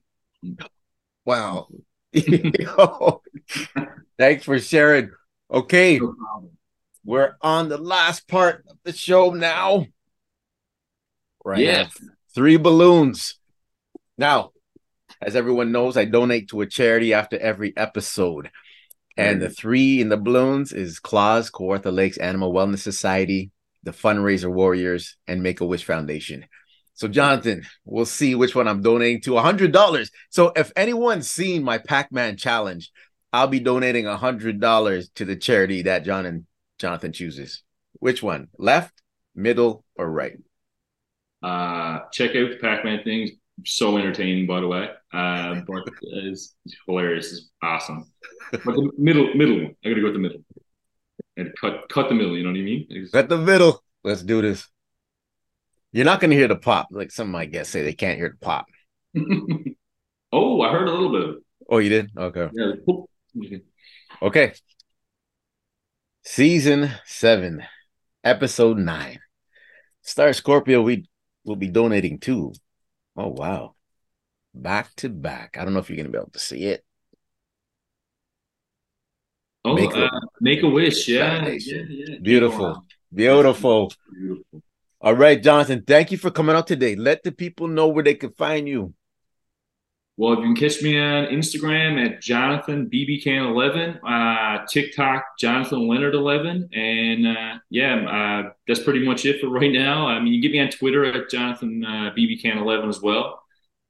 Wow. 1.28 1.68
Thanks 4.18 4.46
for 4.46 4.60
sharing. 4.60 5.12
Okay. 5.52 6.00
No 6.00 6.50
We're 7.04 7.36
on 7.42 7.68
the 7.68 7.78
last 7.78 8.30
part 8.30 8.64
of 8.70 8.78
the 8.86 8.94
show 8.94 9.32
now. 9.32 9.88
Right. 11.44 11.60
Yeah. 11.60 11.88
Three 12.34 12.56
balloons. 12.56 13.36
Now, 14.18 14.52
as 15.22 15.36
everyone 15.36 15.74
knows, 15.74 15.98
I 15.98 16.06
donate 16.06 16.48
to 16.50 16.62
a 16.62 16.66
charity 16.66 17.14
after 17.14 17.38
every 17.38 17.76
episode. 17.76 18.50
And 19.18 19.42
the 19.42 19.50
three 19.50 20.00
in 20.00 20.08
the 20.08 20.16
balloons 20.16 20.72
is 20.72 21.00
Claws, 21.00 21.52
Kawartha 21.52 21.92
Lakes 21.94 22.18
Animal 22.18 22.54
Wellness 22.54 22.80
Society, 22.80 23.52
the 23.84 23.92
Fundraiser 23.92 24.50
Warriors, 24.50 25.18
and 25.28 25.44
Make 25.44 25.60
a 25.60 25.66
Wish 25.66 25.84
Foundation. 25.84 26.46
So, 26.98 27.08
Jonathan, 27.08 27.64
we'll 27.86 28.06
see 28.06 28.34
which 28.34 28.56
one 28.56 28.68
I'm 28.68 28.82
donating 28.82 29.22
to. 29.22 29.32
$100. 29.32 30.10
So, 30.32 30.52
if 30.56 30.72
anyone's 30.76 31.30
seen 31.30 31.64
my 31.64 31.78
Pac 31.78 32.12
Man 32.12 32.38
challenge, 32.38 32.92
I'll 33.32 33.48
be 33.48 33.60
donating 33.60 34.06
$100 34.06 35.14
to 35.14 35.26
the 35.26 35.36
charity 35.36 35.84
that 35.84 36.04
John 36.04 36.26
and 36.26 36.48
Jonathan 36.80 37.14
chooses. 37.14 37.62
Which 38.00 38.24
one? 38.24 38.48
Left, 38.58 39.00
middle, 39.36 39.86
or 39.96 40.10
right? 40.10 40.38
Uh, 41.44 42.00
check 42.12 42.32
out 42.32 42.50
the 42.50 42.58
Pac 42.60 42.84
Man 42.84 43.04
things 43.04 43.30
so 43.64 43.96
entertaining, 43.98 44.48
by 44.48 44.60
the 44.62 44.68
way. 44.68 44.90
Uh, 45.14 45.62
but 45.68 45.84
it's 46.02 46.56
hilarious. 46.88 47.32
It's 47.32 47.50
awesome. 47.62 48.12
But 48.52 48.64
the 48.64 48.92
middle, 48.98 49.34
middle 49.36 49.58
one. 49.58 49.76
I 49.86 49.90
gotta 49.90 50.02
go 50.02 50.06
with 50.06 50.14
the 50.14 50.20
middle. 50.20 50.44
And 51.36 51.54
cut, 51.62 51.88
cut 51.90 52.10
the 52.10 52.16
middle. 52.16 52.36
You 52.36 52.44
know 52.44 52.50
what 52.50 52.60
I 52.60 52.64
mean? 52.64 52.88
It's, 52.90 53.12
cut 53.12 53.30
the 53.30 53.38
middle. 53.38 53.84
Let's 54.04 54.24
do 54.24 54.42
this. 54.42 54.68
You're 55.92 56.06
not 56.06 56.20
gonna 56.20 56.36
hear 56.36 56.48
the 56.48 56.56
pop, 56.56 56.88
like 56.92 57.12
some 57.12 57.28
of 57.28 57.34
my 57.34 57.46
guests 57.46 57.74
say 57.74 57.84
they 57.84 57.94
can't 57.94 58.18
hear 58.18 58.30
the 58.30 58.46
pop. 58.46 58.68
oh, 60.32 60.62
I 60.62 60.72
heard 60.72 60.88
a 60.88 60.92
little 60.92 61.12
bit. 61.12 61.44
Oh, 61.70 61.78
you 61.80 61.90
did? 61.90 62.12
Okay. 62.18 62.50
Yeah. 62.54 63.58
Okay. 64.22 64.54
Season 66.24 66.92
seven, 67.06 67.64
episode 68.24 68.78
nine. 68.78 69.20
Star 70.02 70.34
Scorpio, 70.34 70.82
we 70.82 71.08
will 71.46 71.56
be 71.56 71.68
donating 71.70 72.20
to 72.20 72.54
Oh 73.18 73.30
wow. 73.30 73.74
Back 74.54 74.96
to 74.98 75.10
back. 75.10 75.58
I 75.60 75.64
don't 75.64 75.74
know 75.74 75.80
if 75.80 75.90
you're 75.90 75.98
gonna 75.98 76.10
be 76.10 76.18
able 76.18 76.30
to 76.32 76.40
see 76.40 76.66
it. 76.66 76.84
Oh, 79.66 79.74
make 79.74 79.94
a, 79.94 80.06
uh, 80.06 80.20
make 80.40 80.64
a 80.64 80.70
wish. 80.70 81.08
Yeah. 81.08 81.48
yeah, 81.48 81.84
yeah. 81.90 82.16
Beautiful. 82.22 82.86
Beautiful. 83.14 83.92
Beautiful. 84.14 84.64
All 85.00 85.16
right, 85.16 85.42
Jonathan. 85.42 85.84
Thank 85.86 86.12
you 86.12 86.18
for 86.18 86.32
coming 86.32 86.56
out 86.56 86.66
today. 86.66 86.96
Let 86.96 87.24
the 87.24 87.32
people 87.32 87.68
know 87.68 87.88
where 87.88 88.04
they 88.04 88.16
can 88.16 88.32
find 88.32 88.68
you. 88.68 88.94
Well, 90.20 90.38
you 90.38 90.42
can 90.42 90.56
catch 90.56 90.82
me 90.82 91.00
on 91.00 91.26
Instagram 91.26 92.04
at 92.04 92.24
Jonathan 92.24 92.90
BBCan11, 92.92 94.00
uh, 94.04 94.66
TikTok 94.68 95.24
Jonathan 95.38 95.88
Leonard 95.88 96.16
11, 96.16 96.70
and 96.74 97.28
uh, 97.28 97.60
yeah, 97.70 97.96
uh, 98.48 98.50
that's 98.68 98.82
pretty 98.82 99.06
much 99.06 99.26
it 99.26 99.40
for 99.40 99.50
right 99.50 99.72
now. 99.72 100.08
I 100.08 100.20
mean, 100.20 100.34
you 100.34 100.42
can 100.42 100.50
get 100.50 100.58
me 100.58 100.64
on 100.64 100.72
Twitter 100.72 101.06
at 101.06 101.30
Jonathan 101.30 101.86
uh, 101.86 102.12
BBCan11 102.18 102.90
as 102.90 103.00
well. 103.00 103.44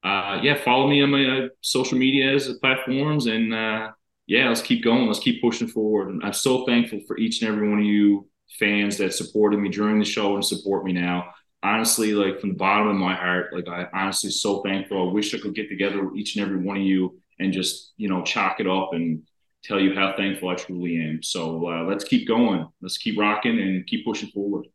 Uh, 0.03 0.39
yeah, 0.43 0.55
follow 0.55 0.89
me 0.89 1.01
on 1.01 1.11
my 1.11 1.25
uh, 1.25 1.47
social 1.61 1.97
media 1.97 2.37
platforms, 2.59 3.27
and 3.27 3.53
uh, 3.53 3.91
yeah, 4.25 4.49
let's 4.49 4.61
keep 4.61 4.83
going. 4.83 5.07
Let's 5.07 5.19
keep 5.19 5.41
pushing 5.41 5.69
forward. 5.69 6.09
And 6.09 6.21
I'm 6.25 6.33
so 6.33 6.65
thankful 6.65 6.99
for 7.07 7.17
each 7.17 7.41
and 7.41 7.49
every 7.49 7.69
one 7.69 7.79
of 7.79 7.85
you 7.85 8.27
fans 8.59 8.97
that 8.97 9.13
supported 9.13 9.57
me 9.57 9.69
during 9.69 9.99
the 9.99 10.05
show 10.05 10.35
and 10.35 10.45
support 10.45 10.83
me 10.83 10.93
now 10.93 11.25
honestly, 11.63 12.13
like 12.13 12.39
from 12.39 12.49
the 12.49 12.55
bottom 12.55 12.87
of 12.87 12.95
my 12.95 13.15
heart, 13.15 13.53
like 13.53 13.67
I 13.67 13.87
honestly 13.93 14.29
so 14.29 14.61
thankful. 14.61 15.09
I 15.09 15.13
wish 15.13 15.33
I 15.33 15.39
could 15.39 15.55
get 15.55 15.69
together 15.69 16.03
with 16.03 16.15
each 16.15 16.35
and 16.35 16.45
every 16.45 16.57
one 16.57 16.77
of 16.77 16.83
you 16.83 17.19
and 17.39 17.53
just, 17.53 17.93
you 17.97 18.09
know, 18.09 18.23
chalk 18.23 18.59
it 18.59 18.67
up 18.67 18.93
and 18.93 19.23
tell 19.63 19.79
you 19.79 19.93
how 19.93 20.13
thankful 20.15 20.49
I 20.49 20.55
truly 20.55 20.97
am. 20.97 21.23
So 21.23 21.67
uh, 21.67 21.83
let's 21.83 22.03
keep 22.03 22.27
going. 22.27 22.67
Let's 22.81 22.97
keep 22.97 23.19
rocking 23.19 23.59
and 23.59 23.85
keep 23.85 24.05
pushing 24.05 24.29
forward. 24.29 24.67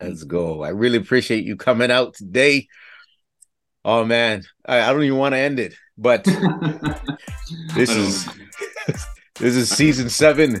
Let's 0.00 0.24
go. 0.24 0.62
I 0.62 0.70
really 0.70 0.98
appreciate 0.98 1.44
you 1.44 1.56
coming 1.56 1.90
out 1.90 2.14
today. 2.14 2.68
Oh 3.84 4.04
man, 4.04 4.42
I, 4.66 4.82
I 4.82 4.92
don't 4.92 5.02
even 5.02 5.18
want 5.18 5.32
to 5.32 5.38
end 5.38 5.58
it, 5.58 5.74
but 5.96 6.24
this 7.74 7.90
is 7.90 8.28
this 9.38 9.56
is 9.56 9.70
season 9.70 10.10
seven. 10.10 10.60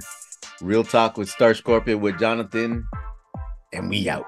Real 0.62 0.84
talk 0.84 1.16
with 1.16 1.30
Star 1.30 1.54
Scorpio 1.54 1.96
with 1.96 2.18
Jonathan, 2.18 2.86
and 3.72 3.88
we 3.88 4.08
out. 4.10 4.26